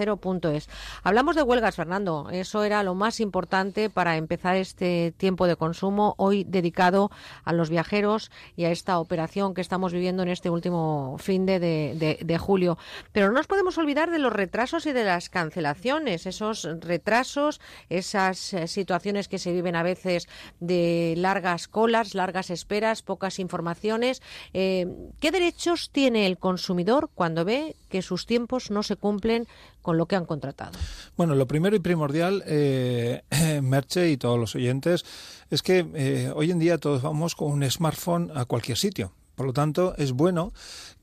[0.53, 0.69] es.
[1.03, 2.29] Hablamos de huelgas, Fernando.
[2.31, 7.11] Eso era lo más importante para empezar este tiempo de consumo hoy dedicado
[7.45, 11.59] a los viajeros y a esta operación que estamos viviendo en este último fin de-
[11.59, 12.79] de julio.
[13.13, 17.61] Pero no nos podemos olvidar de de los retrasos y de las cancelaciones, esos retrasos,
[17.89, 20.29] esas eh, situaciones que se viven a veces
[20.61, 24.23] de largas colas, largas esperas, pocas informaciones.
[24.53, 24.87] Eh,
[25.21, 29.47] ¿Qué derechos tiene el consumidor cuando ve que sus tiempos no se cumplen
[29.83, 30.73] con lo que han contratado?
[31.17, 33.23] Bueno, lo primero y primordial, eh,
[33.63, 35.05] Merche y todos los oyentes,
[35.51, 39.13] es que eh, hoy en día todos vamos con un smartphone a cualquier sitio.
[39.39, 40.53] Por lo tanto, es bueno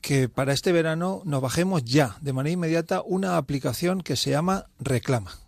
[0.02, 4.66] que para este verano nos bajemos ya, de manera inmediata, una aplicación que se llama
[4.78, 5.45] Reclama.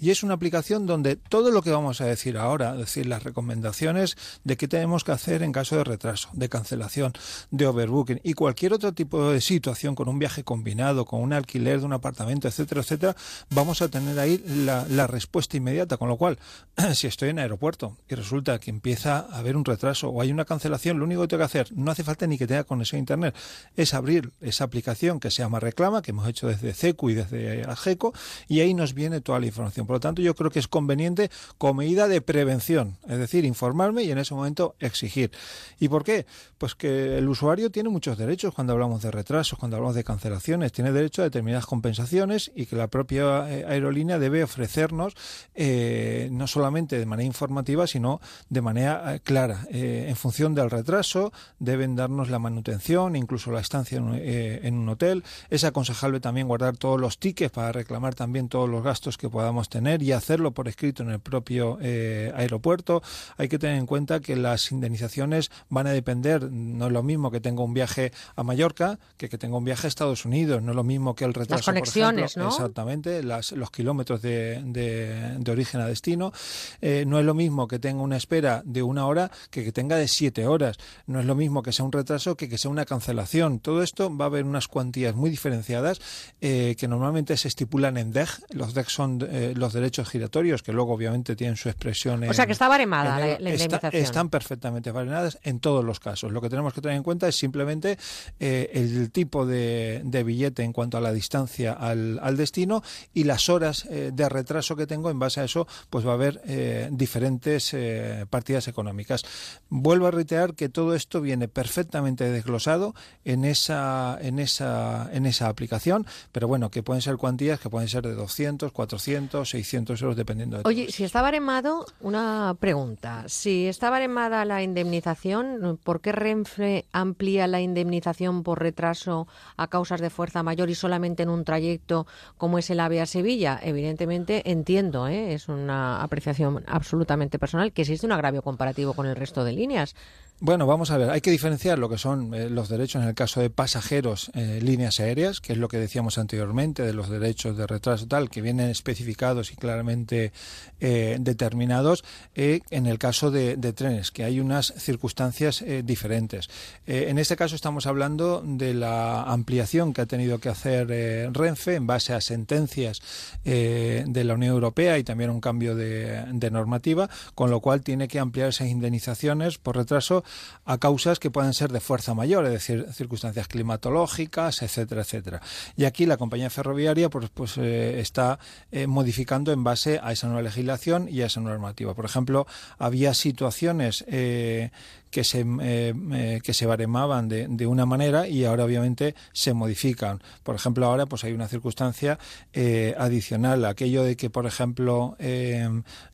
[0.00, 3.22] Y es una aplicación donde todo lo que vamos a decir ahora, es decir, las
[3.22, 7.12] recomendaciones de qué tenemos que hacer en caso de retraso, de cancelación,
[7.50, 11.80] de overbooking y cualquier otro tipo de situación con un viaje combinado, con un alquiler
[11.80, 13.16] de un apartamento, etcétera, etcétera,
[13.50, 15.98] vamos a tener ahí la, respuesta inmediata.
[15.98, 16.38] Con lo cual,
[16.94, 20.46] si estoy en aeropuerto y resulta que empieza a haber un retraso o hay una
[20.46, 23.00] cancelación, lo único que tengo que hacer, no hace falta ni que tenga conexión a
[23.00, 23.34] Internet,
[23.76, 27.64] es abrir esa aplicación que se llama Reclama, que hemos hecho desde CECU y desde
[27.64, 28.14] AGECO,
[28.48, 29.89] y ahí nos viene toda la información.
[29.90, 34.04] Por lo tanto, yo creo que es conveniente como medida de prevención, es decir, informarme
[34.04, 35.32] y en ese momento exigir.
[35.80, 36.26] ¿Y por qué?
[36.58, 40.70] Pues que el usuario tiene muchos derechos cuando hablamos de retrasos, cuando hablamos de cancelaciones,
[40.70, 45.14] tiene derecho a determinadas compensaciones y que la propia eh, aerolínea debe ofrecernos
[45.56, 49.66] eh, no solamente de manera informativa, sino de manera eh, clara.
[49.70, 55.24] En función del retraso, deben darnos la manutención, incluso la estancia en, en un hotel.
[55.48, 59.68] Es aconsejable también guardar todos los tickets para reclamar también todos los gastos que podamos
[59.68, 63.02] tener y hacerlo por escrito en el propio eh, aeropuerto.
[63.36, 67.30] Hay que tener en cuenta que las indemnizaciones van a depender, no es lo mismo
[67.30, 70.72] que tenga un viaje a Mallorca que que tenga un viaje a Estados Unidos, no
[70.72, 71.64] es lo mismo que el retraso.
[71.64, 72.50] por conexiones, ejemplo, ¿no?
[72.50, 76.32] Exactamente, las- los kilómetros de, de- de origen a destino.
[76.80, 79.96] Eh, no es lo mismo que tenga una espera de una hora que que tenga
[79.96, 80.76] de siete horas.
[81.06, 83.60] No es lo mismo que sea un retraso que que sea una cancelación.
[83.60, 86.00] Todo esto va a haber unas cuantías muy diferenciadas
[86.40, 88.28] eh, que normalmente se estipulan en DEG.
[88.50, 92.30] Los DEG son eh, los derechos giratorios que luego obviamente tienen su expresión en...
[92.30, 94.02] O sea, que está baremada la- está- indemnización.
[94.02, 96.32] están perfectamente barenadas en todos los casos.
[96.32, 97.98] Lo que tenemos que tener en cuenta es simplemente
[98.38, 102.82] eh, el tipo de, de billete en cuanto a la distancia al, al destino
[103.14, 105.10] y las horas eh, de retraso que tengo.
[105.10, 109.22] En base a eso, pues va a haber eh, diferentes eh, partidas económicas.
[109.68, 115.48] Vuelvo a reiterar que todo esto viene perfectamente desglosado en esa, en esa, en esa
[115.48, 120.16] aplicación, pero bueno, que pueden ser cuantías que pueden ser de 200, 400, 600 euros,
[120.16, 123.24] dependiendo de Oye, si está baremado, una pregunta.
[123.26, 130.00] Si está baremada la indemnización, ¿por qué Renfe amplía la indemnización por retraso a causas
[130.00, 132.06] de fuerza mayor y solamente en un trayecto
[132.36, 133.58] como es el AVE a Sevilla?
[133.62, 135.34] Evidentemente, entiendo, ¿eh?
[135.34, 139.94] es una apreciación absolutamente personal, que existe un agravio comparativo con el resto de líneas.
[140.42, 143.14] Bueno, vamos a ver, hay que diferenciar lo que son eh, los derechos en el
[143.14, 147.58] caso de pasajeros, eh, líneas aéreas, que es lo que decíamos anteriormente, de los derechos
[147.58, 150.32] de retraso tal, que vienen especificados y claramente
[150.80, 152.04] eh, determinados,
[152.34, 156.48] eh, en el caso de, trenes, que hay unas circunstancias diferentes.
[156.86, 160.88] En este caso estamos hablando de la ampliación que ha tenido que hacer
[161.32, 163.00] Renfe en base a sentencias
[163.44, 168.18] de la Unión Europea y también un cambio de normativa, con lo cual tiene que
[168.18, 170.24] ampliar esas indemnizaciones por retraso
[170.64, 175.40] a causas que pueden ser de fuerza mayor, es decir, circunstancias climatológicas, etcétera, etcétera.
[175.76, 178.38] Y aquí la compañía ferroviaria pues, pues eh, está
[178.70, 181.94] eh, modificando en base a esa nueva legislación y a esa normativa.
[181.94, 182.46] Por ejemplo,
[182.78, 184.70] había situaciones eh,
[185.10, 189.54] que se eh, eh, que se baremaban de, de una manera y ahora obviamente se
[189.54, 190.20] modifican.
[190.42, 192.18] Por ejemplo, ahora pues hay una circunstancia
[192.52, 195.68] eh, adicional, aquello de que, por ejemplo, eh,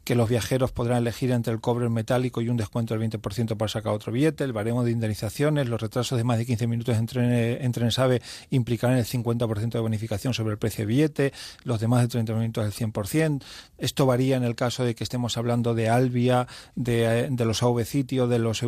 [0.05, 3.68] que los viajeros podrán elegir entre el cobre metálico y un descuento del 20% para
[3.68, 7.07] sacar otro billete, el baremo de indemnizaciones, los retrasos de más de 15 minutos en
[7.07, 11.33] trenes, en trenes AVE implicarán el 50% de bonificación sobre el precio de billete,
[11.65, 13.42] los de más de 30 minutos el 100%.
[13.78, 17.84] Esto varía en el caso de que estemos hablando de Albia, de, de los AV
[17.84, 18.62] Sitio, de los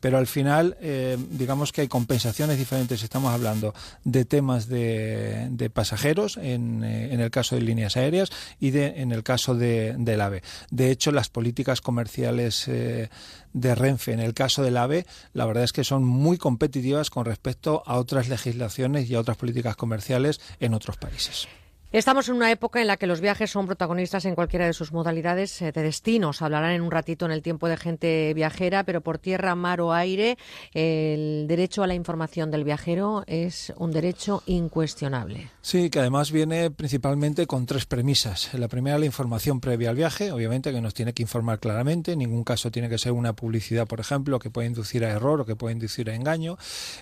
[0.00, 3.02] Pero al final eh, digamos que hay compensaciones diferentes.
[3.02, 8.30] Estamos hablando de temas de, de pasajeros en, eh, en, el caso de líneas aéreas
[8.60, 10.42] y de, en el caso de, del AVE.
[10.70, 13.08] De hecho, las políticas comerciales eh,
[13.52, 17.24] de Renfe en el caso del AVE, la verdad es que son muy competitivas con
[17.24, 21.48] respecto a otras legislaciones y a otras políticas comerciales en otros países.
[21.90, 24.92] Estamos en una época en la que los viajes son protagonistas en cualquiera de sus
[24.92, 26.42] modalidades eh, de destinos.
[26.42, 29.94] Hablarán en un ratito en el tiempo de gente viajera, pero por tierra, mar o
[29.94, 30.36] aire,
[30.74, 35.50] el derecho a la información del viajero es un derecho incuestionable.
[35.62, 38.52] Sí, que además viene principalmente con tres premisas.
[38.52, 42.12] La primera, la información previa al viaje, obviamente que nos tiene que informar claramente.
[42.12, 45.40] En ningún caso tiene que ser una publicidad, por ejemplo, que puede inducir a error
[45.40, 46.58] o que puede inducir a engaño.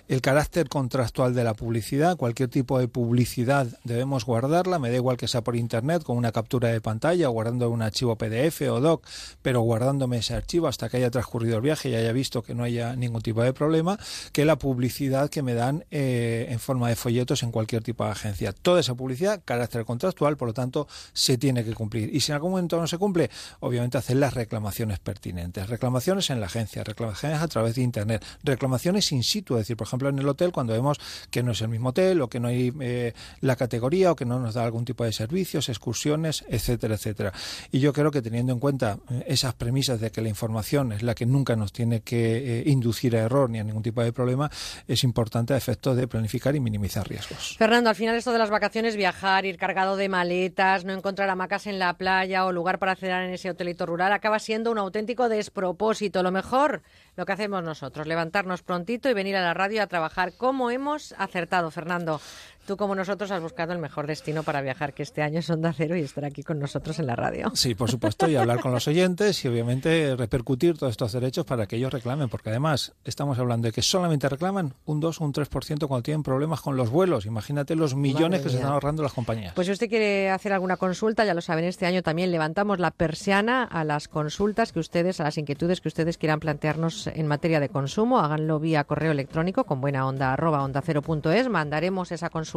[0.07, 5.17] El carácter contractual de la publicidad, cualquier tipo de publicidad debemos guardarla me da igual
[5.17, 9.05] que sea por internet, con una captura de pantalla, guardando un archivo PDF o doc,
[9.41, 12.63] pero guardándome ese archivo hasta que haya transcurrido el viaje y haya visto que no
[12.63, 13.99] haya ningún tipo de problema,
[14.31, 18.11] que la publicidad que me dan eh, en forma de folletos en cualquier tipo de
[18.11, 18.53] agencia.
[18.53, 22.13] Toda esa publicidad, carácter contractual, por lo tanto, se tiene que cumplir.
[22.13, 25.69] Y si en algún momento no se cumple, obviamente hacer las reclamaciones pertinentes.
[25.69, 29.87] Reclamaciones en la agencia, reclamaciones a través de internet, reclamaciones in situ, es decir, por
[29.87, 30.99] ejemplo, en el hotel, cuando vemos
[31.31, 34.25] que no es el mismo hotel o que no hay eh, la categoría o que
[34.25, 37.33] no nos da algún tipo de servicios, excursiones, etcétera, etcétera.
[37.71, 41.03] Y yo creo que teniendo en cuenta eh, esas premisas de que la información es
[41.03, 44.13] la que nunca nos tiene que eh, inducir a error ni a ningún tipo de
[44.13, 44.49] problema,
[44.87, 47.55] es importante a efectos de planificar y minimizar riesgos.
[47.57, 51.67] Fernando, al final esto de las vacaciones, viajar, ir cargado de maletas, no encontrar hamacas
[51.67, 55.29] en la playa o lugar para cenar en ese hotelito rural, acaba siendo un auténtico
[55.29, 56.23] despropósito.
[56.23, 56.81] Lo mejor,
[57.15, 60.33] lo que hacemos nosotros, levantarnos prontito y venir a la radio a trabajar.
[60.37, 62.21] ¿Cómo hemos acertado, Fernando?
[62.67, 65.71] Tú como nosotros has buscado el mejor destino para viajar, que este año es Onda
[65.71, 67.49] Cero y estar aquí con nosotros en la radio.
[67.53, 71.65] Sí, por supuesto, y hablar con los oyentes y obviamente repercutir todos estos derechos para
[71.65, 75.31] que ellos reclamen, porque además estamos hablando de que solamente reclaman un 2 o un
[75.31, 77.25] 3% cuando tienen problemas con los vuelos.
[77.25, 79.53] Imagínate los millones que se están ahorrando las compañías.
[79.53, 82.91] Pues si usted quiere hacer alguna consulta, ya lo saben, este año también levantamos la
[82.91, 87.61] persiana a las consultas que ustedes, a las inquietudes que ustedes quieran plantearnos en materia
[87.61, 88.19] de consumo.
[88.19, 91.47] Háganlo vía correo electrónico con buena onda arroba onda cero punto es.
[91.47, 92.56] Mandaremos esa consulta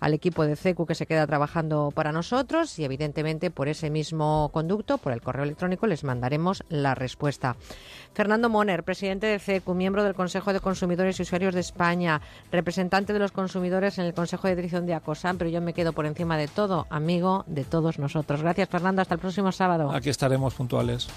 [0.00, 4.50] al equipo de CECU que se queda trabajando para nosotros y evidentemente por ese mismo
[4.52, 7.56] conducto, por el correo electrónico, les mandaremos la respuesta.
[8.14, 13.12] Fernando Moner, presidente de CECU, miembro del Consejo de Consumidores y Usuarios de España, representante
[13.12, 16.06] de los consumidores en el Consejo de Dirección de ACOSAM, pero yo me quedo por
[16.06, 18.42] encima de todo, amigo de todos nosotros.
[18.42, 19.02] Gracias, Fernando.
[19.02, 19.90] Hasta el próximo sábado.
[19.92, 21.08] Aquí estaremos puntuales.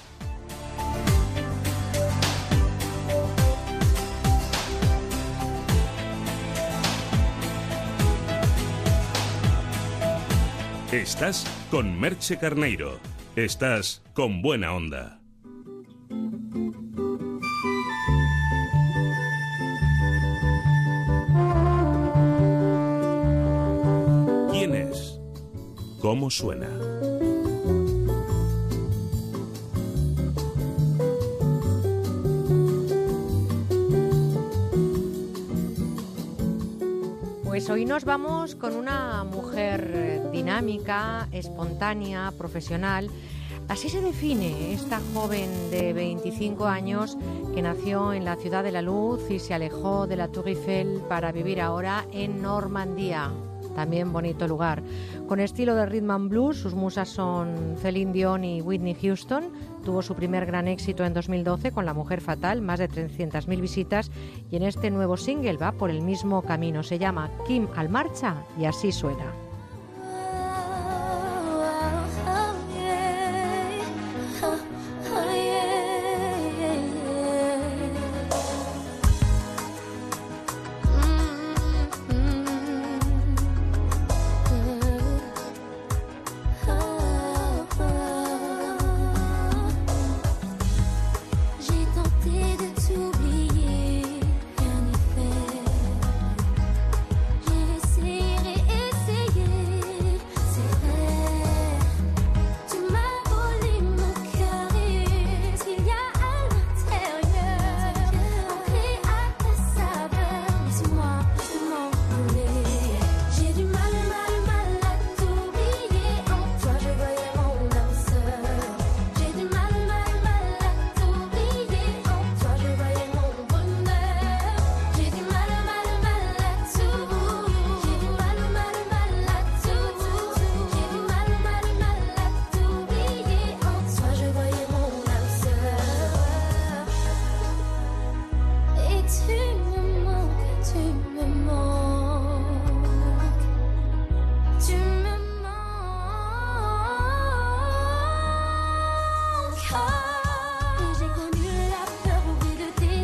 [10.91, 12.99] Estás con Merche Carneiro.
[13.35, 15.21] Estás con buena onda.
[24.51, 25.19] ¿Quién es?
[26.01, 26.67] ¿Cómo suena?
[37.59, 43.09] Pues hoy nos vamos con una mujer dinámica, espontánea, profesional.
[43.67, 47.17] Así se define esta joven de 25 años
[47.53, 51.01] que nació en la ciudad de la luz y se alejó de la Tour Eiffel
[51.09, 53.29] para vivir ahora en Normandía.
[53.75, 54.81] También bonito lugar.
[55.27, 59.51] Con estilo de rhythm and blues, sus musas son Celine Dion y Whitney Houston.
[59.89, 64.11] Tuvo su primer gran éxito en 2012 con La Mujer Fatal, más de 300.000 visitas,
[64.51, 66.83] y en este nuevo single va por el mismo camino.
[66.83, 69.48] Se llama Kim al marcha y así suena.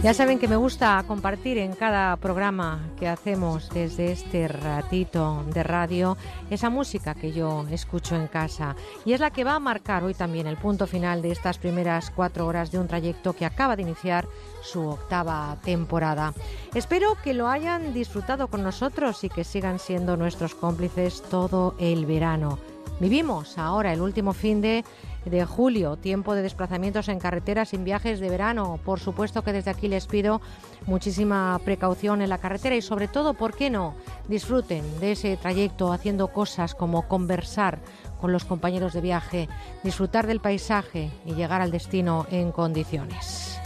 [0.05, 5.63] Ya saben que me gusta compartir en cada programa que hacemos desde este ratito de
[5.63, 6.15] radio
[6.51, 10.13] esa música que yo escucho en casa y es la que va a marcar hoy
[10.13, 13.81] también el punto final de estas primeras cuatro horas de un trayecto que acaba de
[13.81, 14.27] iniciar
[14.61, 16.35] su octava temporada.
[16.75, 22.05] Espero que lo hayan disfrutado con nosotros y que sigan siendo nuestros cómplices todo el
[22.05, 22.59] verano.
[22.99, 24.85] Vivimos ahora el último fin de
[25.25, 28.79] de julio, tiempo de desplazamientos en carreteras sin viajes de verano.
[28.85, 30.41] Por supuesto que desde aquí les pido
[30.85, 33.95] muchísima precaución en la carretera y sobre todo, ¿por qué no?
[34.27, 37.79] Disfruten de ese trayecto haciendo cosas como conversar
[38.21, 39.49] con los compañeros de viaje,
[39.83, 43.59] disfrutar del paisaje y llegar al destino en condiciones.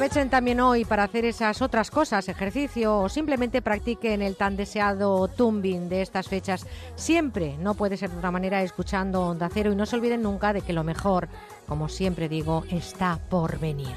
[0.00, 5.28] Aprovechen también hoy para hacer esas otras cosas, ejercicio o simplemente practiquen el tan deseado
[5.28, 6.66] tumbing de estas fechas.
[6.94, 10.54] Siempre, no puede ser de otra manera, escuchando Onda Cero y no se olviden nunca
[10.54, 11.28] de que lo mejor,
[11.68, 13.94] como siempre digo, está por venir.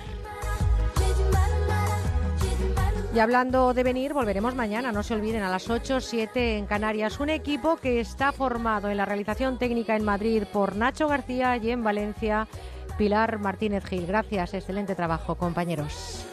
[3.15, 7.22] Y hablando de venir, volveremos mañana, no se olviden, a las 8, 7 en Canarias.
[7.22, 11.72] Un equipo que está formado en la realización técnica en Madrid por Nacho García y
[11.72, 12.48] en Valencia
[12.98, 14.06] Pilar Martínez Gil.
[14.06, 16.26] Gracias, excelente trabajo, compañeros.